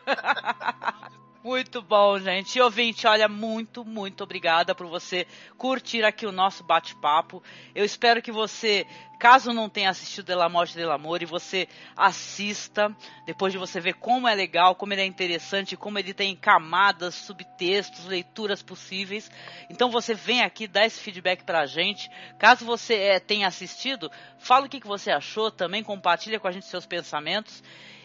Muito 1.46 1.80
bom, 1.80 2.18
gente. 2.18 2.58
E 2.58 2.62
ouvinte, 2.64 3.06
olha, 3.06 3.28
muito, 3.28 3.86
muito 3.86 4.24
obrigada 4.24 4.74
por 4.74 4.88
você 4.88 5.28
curtir 5.60 6.04
aqui 6.04 6.26
o 6.26 6.32
nosso 6.32 6.64
bate-papo. 6.64 7.44
Eu 7.76 7.86
espero 7.86 8.20
que 8.20 8.32
você, 8.32 8.88
caso 9.20 9.54
não 9.54 9.70
tenha 9.70 9.92
assistido 9.92 10.26
Della 10.26 10.50
Morte 10.50 10.76
del 10.76 10.92
Amor, 10.92 11.22
e 11.22 11.26
você 11.28 11.68
assista, 11.96 12.92
depois 13.28 13.54
de 13.54 13.60
você 13.60 13.80
ver 13.80 13.94
como 13.94 14.28
é 14.28 14.34
legal, 14.34 14.74
como 14.74 14.94
ele 14.94 15.04
é 15.04 15.06
interessante, 15.06 15.78
como 15.78 16.00
ele 16.00 16.16
tem 16.16 16.36
camadas, 16.36 17.14
subtextos, 17.14 18.06
leituras 18.06 18.64
possíveis. 18.64 19.30
Então 19.70 19.92
você 19.92 20.16
vem 20.16 20.42
aqui, 20.42 20.68
dá 20.68 20.84
esse 20.84 21.00
feedback 21.00 21.44
pra 21.44 21.68
gente. 21.68 22.10
Caso 22.40 22.66
você 22.66 22.96
é, 22.96 23.20
tenha 23.20 23.48
assistido, 23.48 24.12
fala 24.40 24.66
o 24.66 24.70
que, 24.70 24.80
que 24.80 24.88
você 24.88 25.12
achou 25.12 25.52
também, 25.52 25.84
compartilha 25.84 26.40
com 26.40 26.48
a 26.48 26.52
gente 26.52 26.66
seus 26.66 26.88
pensamentos. 26.88 27.62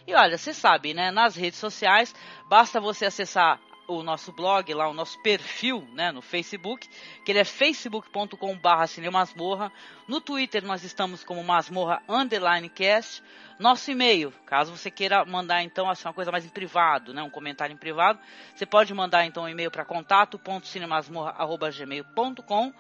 E 0.07 0.15
olha, 0.15 0.39
você 0.39 0.53
sabe, 0.53 0.95
né? 0.95 1.11
Nas 1.11 1.37
redes 1.37 1.59
sociais, 1.59 2.15
basta 2.49 2.81
você 2.81 3.07
acessar 3.07 3.61
o 3.91 4.03
nosso 4.03 4.33
blog, 4.33 4.73
lá 4.73 4.89
o 4.89 4.93
nosso 4.93 5.21
perfil, 5.21 5.89
né, 5.93 6.13
no 6.13 6.23
Facebook, 6.23 6.89
que 7.25 7.33
ele 7.33 7.41
é 7.41 7.45
facebook.com/barra 7.45 8.87
cinemasmorra. 8.87 9.73
No 10.07 10.21
Twitter 10.21 10.65
nós 10.65 10.85
estamos 10.85 11.25
como 11.25 11.43
masmorra 11.43 12.01
underline 12.09 12.69
cast. 12.69 13.21
Nosso 13.59 13.91
e-mail, 13.91 14.33
caso 14.47 14.77
você 14.77 14.89
queira 14.91 15.25
mandar 15.25 15.63
então 15.63 15.91
assim, 15.91 16.07
uma 16.07 16.15
coisa 16.15 16.31
mais 16.31 16.47
em 16.47 16.49
privado, 16.49 17.13
né, 17.13 17.21
um 17.23 17.31
comentário 17.31 17.75
em 17.75 17.77
privado, 17.77 18.21
você 18.55 18.65
pode 18.65 18.95
mandar 18.95 19.27
então 19.27 19.43
um 19.43 19.49
e-mail 19.49 19.73
para 19.73 19.85
contato.cinemasmorra@gmail.com. 19.85 22.73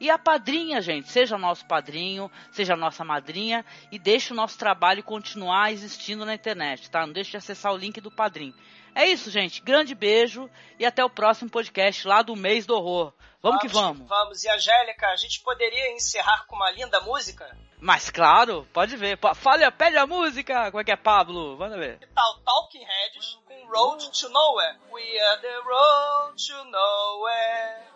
E 0.00 0.10
a 0.10 0.18
padrinha, 0.18 0.80
gente, 0.80 1.10
seja 1.10 1.38
nosso 1.38 1.64
padrinho, 1.66 2.30
seja 2.50 2.76
nossa 2.76 3.04
madrinha 3.04 3.64
e 3.90 3.98
deixe 3.98 4.32
o 4.32 4.36
nosso 4.36 4.58
trabalho 4.58 5.02
continuar 5.02 5.72
existindo 5.72 6.24
na 6.24 6.34
internet, 6.34 6.90
tá? 6.90 7.06
Não 7.06 7.12
deixe 7.12 7.30
de 7.30 7.36
acessar 7.36 7.72
o 7.72 7.76
link 7.76 8.00
do 8.00 8.10
padrinho. 8.10 8.54
É 8.94 9.06
isso, 9.06 9.30
gente. 9.30 9.60
Grande 9.60 9.94
beijo 9.94 10.50
e 10.78 10.86
até 10.86 11.04
o 11.04 11.10
próximo 11.10 11.50
podcast 11.50 12.08
lá 12.08 12.22
do 12.22 12.34
mês 12.34 12.64
do 12.64 12.74
horror. 12.74 13.12
Vamos, 13.42 13.58
vamos 13.58 13.60
que 13.60 13.68
vamos. 13.68 14.08
Vamos. 14.08 14.44
E 14.44 14.48
Angélica, 14.48 15.06
a 15.08 15.16
gente 15.16 15.40
poderia 15.42 15.92
encerrar 15.92 16.46
com 16.46 16.56
uma 16.56 16.70
linda 16.70 16.98
música? 17.00 17.46
Mas 17.78 18.08
claro, 18.08 18.66
pode 18.72 18.96
ver. 18.96 19.18
Fale, 19.34 19.70
pede 19.72 19.98
a 19.98 20.06
música. 20.06 20.70
Como 20.70 20.80
é 20.80 20.84
que 20.84 20.90
é, 20.90 20.96
Pablo? 20.96 21.58
Manda 21.58 21.76
ver. 21.76 21.98
Que 21.98 22.06
tal 22.06 22.38
Talking 22.40 22.84
Heads 22.84 23.38
com 23.44 23.66
Road 23.68 24.10
to 24.18 24.28
Nowhere? 24.30 24.78
We 24.90 25.20
are 25.20 25.40
the 25.42 25.56
road 25.58 26.46
to 26.46 26.64
nowhere. 26.64 27.95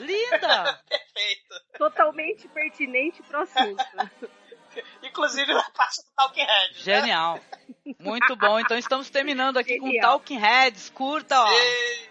Linda! 0.00 0.80
Perfeito. 0.88 1.54
Totalmente 1.78 2.48
pertinente 2.48 3.22
pro 3.22 3.42
assunto. 3.42 3.84
Inclusive 5.02 5.54
na 5.54 5.70
parte 5.70 6.02
do 6.02 6.10
Talking 6.16 6.44
Heads. 6.44 6.78
Né? 6.78 6.82
Genial. 6.82 7.40
Né? 7.86 7.94
Muito 8.00 8.36
bom. 8.36 8.58
Então 8.58 8.76
estamos 8.76 9.08
terminando 9.08 9.58
aqui 9.58 9.74
Genial. 9.74 9.90
com 9.92 10.00
Talking 10.00 10.38
Heads. 10.38 10.90
Curta, 10.90 11.40
ó. 11.40 11.48
Sim. 11.48 12.08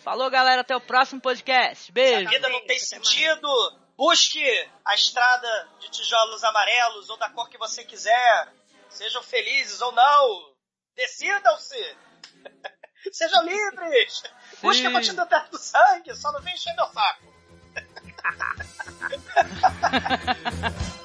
Falou, 0.00 0.28
galera. 0.30 0.60
Até 0.60 0.76
o 0.76 0.80
próximo 0.80 1.20
podcast. 1.20 1.90
Beijo. 1.90 2.28
A 2.28 2.30
vida 2.30 2.48
não 2.48 2.66
tem 2.66 2.78
sentido. 2.78 3.48
Busque 3.96 4.44
a 4.84 4.94
estrada 4.94 5.68
de 5.78 5.90
tijolos 5.90 6.42
amarelos 6.44 7.08
ou 7.08 7.16
da 7.16 7.30
cor 7.30 7.48
que 7.48 7.56
você 7.56 7.84
quiser. 7.84 8.52
Sejam 8.88 9.22
felizes 9.22 9.80
ou 9.80 9.92
não. 9.92 10.54
Decidam-se. 10.94 11.96
Sejam 13.12 13.42
livres! 13.44 14.22
Busca 14.62 14.88
a 14.88 14.90
batida 14.92 15.26
perto 15.26 15.50
do 15.50 15.58
sangue, 15.58 16.14
só 16.14 16.32
não 16.32 16.40
vem 16.40 16.54
encher 16.54 16.74
meu 16.74 16.86
saco. 16.86 17.32